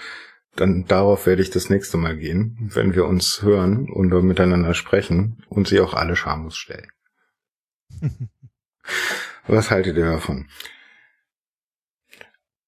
Dann 0.55 0.85
darauf 0.85 1.25
werde 1.25 1.41
ich 1.41 1.49
das 1.49 1.69
nächste 1.69 1.97
Mal 1.97 2.17
gehen, 2.17 2.69
wenn 2.73 2.93
wir 2.93 3.05
uns 3.05 3.41
hören 3.41 3.89
und 3.89 4.09
miteinander 4.25 4.73
sprechen 4.73 5.43
und 5.47 5.69
sie 5.69 5.79
auch 5.79 5.93
alle 5.93 6.17
schamlos 6.17 6.57
stellen. 6.57 6.87
Was 9.47 9.71
haltet 9.71 9.97
ihr 9.97 10.05
davon? 10.05 10.47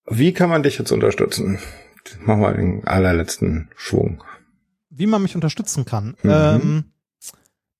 Wie 0.05 0.33
kann 0.33 0.49
man 0.49 0.63
dich 0.63 0.77
jetzt 0.77 0.91
unterstützen? 0.91 1.59
Mach 2.19 2.37
mal 2.37 2.55
den 2.55 2.85
allerletzten 2.85 3.69
Schwung. 3.75 4.23
Wie 4.89 5.07
man 5.07 5.21
mich 5.21 5.35
unterstützen 5.35 5.85
kann. 5.85 6.17
Mhm. 6.23 6.29
Ähm, 6.29 6.83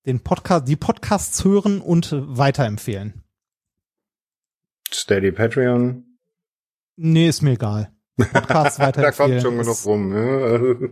den 0.06 0.20
Podcast, 0.20 0.68
die 0.68 0.76
Podcasts 0.76 1.44
hören 1.44 1.80
und 1.80 2.10
weiterempfehlen. 2.12 3.22
Steady 4.90 5.32
Patreon? 5.32 6.04
Nee, 6.96 7.28
ist 7.28 7.42
mir 7.42 7.52
egal. 7.52 7.92
Podcasts 8.16 8.78
weiterempfehlen. 8.78 9.02
da 9.02 9.12
kommt 9.12 9.42
schon 9.42 9.58
genug 9.58 9.84
rum. 9.84 10.14
Ja. 10.14 10.88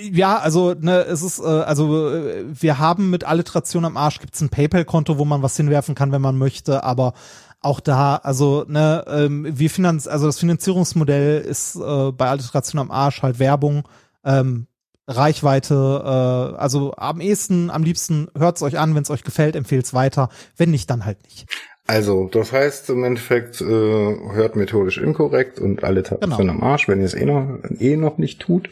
Ja, 0.00 0.38
also 0.38 0.74
ne, 0.74 1.00
es 1.00 1.22
ist 1.22 1.40
äh, 1.40 1.42
also 1.42 2.08
äh, 2.08 2.44
wir 2.48 2.78
haben 2.78 3.10
mit 3.10 3.24
Alliteration 3.24 3.84
am 3.84 3.96
Arsch 3.96 4.20
gibt's 4.20 4.40
ein 4.40 4.48
PayPal-Konto, 4.48 5.18
wo 5.18 5.24
man 5.24 5.42
was 5.42 5.56
hinwerfen 5.56 5.94
kann, 5.94 6.12
wenn 6.12 6.22
man 6.22 6.38
möchte, 6.38 6.84
aber 6.84 7.14
auch 7.60 7.80
da, 7.80 8.16
also 8.16 8.64
ne, 8.68 9.04
ähm, 9.08 9.46
wir 9.50 9.70
finanz, 9.70 10.06
also 10.06 10.26
das 10.26 10.38
Finanzierungsmodell 10.38 11.40
ist 11.40 11.76
äh, 11.76 12.12
bei 12.12 12.28
Alliteration 12.28 12.80
am 12.80 12.90
Arsch 12.90 13.22
halt 13.22 13.38
Werbung, 13.38 13.88
ähm, 14.24 14.68
Reichweite, 15.08 15.74
äh, 15.74 16.58
also 16.58 16.94
am 16.96 17.20
ehesten, 17.20 17.70
am 17.70 17.82
liebsten 17.82 18.28
hört's 18.36 18.62
euch 18.62 18.78
an, 18.78 18.94
wenn 18.94 19.02
es 19.02 19.10
euch 19.10 19.24
gefällt, 19.24 19.56
empfehlt's 19.56 19.94
weiter, 19.94 20.28
wenn 20.56 20.70
nicht, 20.70 20.88
dann 20.90 21.04
halt 21.04 21.22
nicht. 21.24 21.46
Also, 21.86 22.28
das 22.30 22.52
heißt 22.52 22.90
im 22.90 23.02
Endeffekt, 23.02 23.62
äh, 23.62 23.64
hört 23.64 24.56
methodisch 24.56 24.98
inkorrekt 24.98 25.58
und 25.58 25.82
Alliteration 25.82 26.38
genau. 26.38 26.52
am 26.52 26.62
Arsch, 26.62 26.86
wenn 26.86 27.00
ihr 27.00 27.06
es 27.06 27.14
eh 27.14 27.24
noch, 27.24 27.58
eh 27.80 27.96
noch 27.96 28.18
nicht 28.18 28.40
tut. 28.40 28.68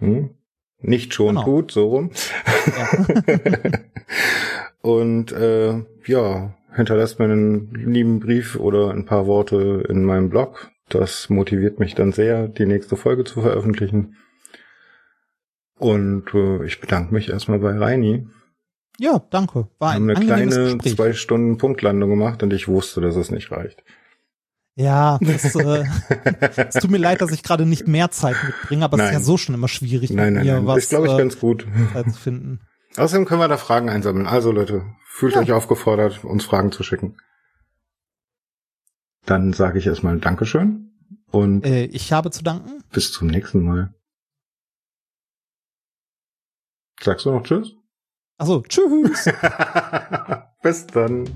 Hm? 0.00 0.30
Nicht 0.82 1.14
schon 1.14 1.34
genau. 1.34 1.44
gut, 1.44 1.72
so 1.72 1.88
rum. 1.88 2.10
Ja. 2.76 3.70
und 4.80 5.32
äh, 5.32 5.82
ja, 6.06 6.54
hinterlasst 6.74 7.18
mir 7.18 7.26
einen 7.26 7.74
lieben 7.74 8.20
Brief 8.20 8.56
oder 8.56 8.90
ein 8.90 9.04
paar 9.04 9.26
Worte 9.26 9.84
in 9.88 10.04
meinem 10.04 10.30
Blog. 10.30 10.70
Das 10.88 11.28
motiviert 11.28 11.78
mich 11.78 11.94
dann 11.94 12.12
sehr, 12.12 12.48
die 12.48 12.66
nächste 12.66 12.96
Folge 12.96 13.24
zu 13.24 13.42
veröffentlichen. 13.42 14.16
Und 15.78 16.34
äh, 16.34 16.64
ich 16.64 16.80
bedanke 16.80 17.14
mich 17.14 17.28
erstmal 17.30 17.58
bei 17.58 17.76
Reini. 17.76 18.26
Ja, 18.98 19.22
danke. 19.30 19.68
War 19.78 19.92
ein 19.92 20.06
Wir 20.06 20.14
haben 20.14 20.22
eine 20.22 20.26
kleine 20.26 20.76
Gespräch. 20.76 20.96
zwei 20.96 21.12
Stunden 21.12 21.56
Punktlandung 21.58 22.10
gemacht 22.10 22.42
und 22.42 22.52
ich 22.52 22.68
wusste, 22.68 23.00
dass 23.00 23.16
es 23.16 23.30
nicht 23.30 23.50
reicht. 23.50 23.82
Ja, 24.76 25.18
das, 25.20 25.54
äh, 25.56 25.84
es 26.56 26.74
tut 26.74 26.90
mir 26.90 26.98
leid, 26.98 27.20
dass 27.20 27.32
ich 27.32 27.42
gerade 27.42 27.66
nicht 27.66 27.86
mehr 27.86 28.10
Zeit 28.10 28.36
mitbringe, 28.44 28.84
aber 28.84 28.98
es 28.98 29.06
ist 29.06 29.12
ja 29.12 29.20
so 29.20 29.36
schon 29.36 29.54
immer 29.54 29.68
schwierig, 29.68 30.10
nein, 30.10 30.34
nein, 30.34 30.46
nein. 30.46 30.66
Was, 30.66 30.78
ist, 30.78 30.90
glaube 30.90 31.08
ich, 31.08 31.12
äh, 31.12 31.18
ganz 31.18 31.38
gut. 31.38 31.66
Zeit 31.92 32.12
zu 32.12 32.18
finden. 32.18 32.60
Außerdem 32.96 33.26
können 33.26 33.40
wir 33.40 33.48
da 33.48 33.56
Fragen 33.56 33.88
einsammeln. 33.88 34.26
Also 34.26 34.52
Leute, 34.52 34.84
fühlt 35.06 35.34
ja. 35.34 35.40
euch 35.40 35.52
aufgefordert, 35.52 36.24
uns 36.24 36.44
Fragen 36.44 36.72
zu 36.72 36.82
schicken. 36.82 37.16
Dann 39.26 39.52
sage 39.52 39.78
ich 39.78 39.86
erstmal 39.86 40.18
Dankeschön 40.18 40.90
und 41.30 41.66
äh, 41.66 41.84
ich 41.84 42.12
habe 42.12 42.30
zu 42.30 42.42
danken. 42.42 42.82
Bis 42.90 43.12
zum 43.12 43.28
nächsten 43.28 43.62
Mal. 43.62 43.94
Sagst 47.00 47.26
du 47.26 47.30
noch 47.30 47.42
Tschüss? 47.42 47.74
Also 48.38 48.62
Tschüss. 48.62 49.28
bis 50.62 50.86
dann. 50.86 51.28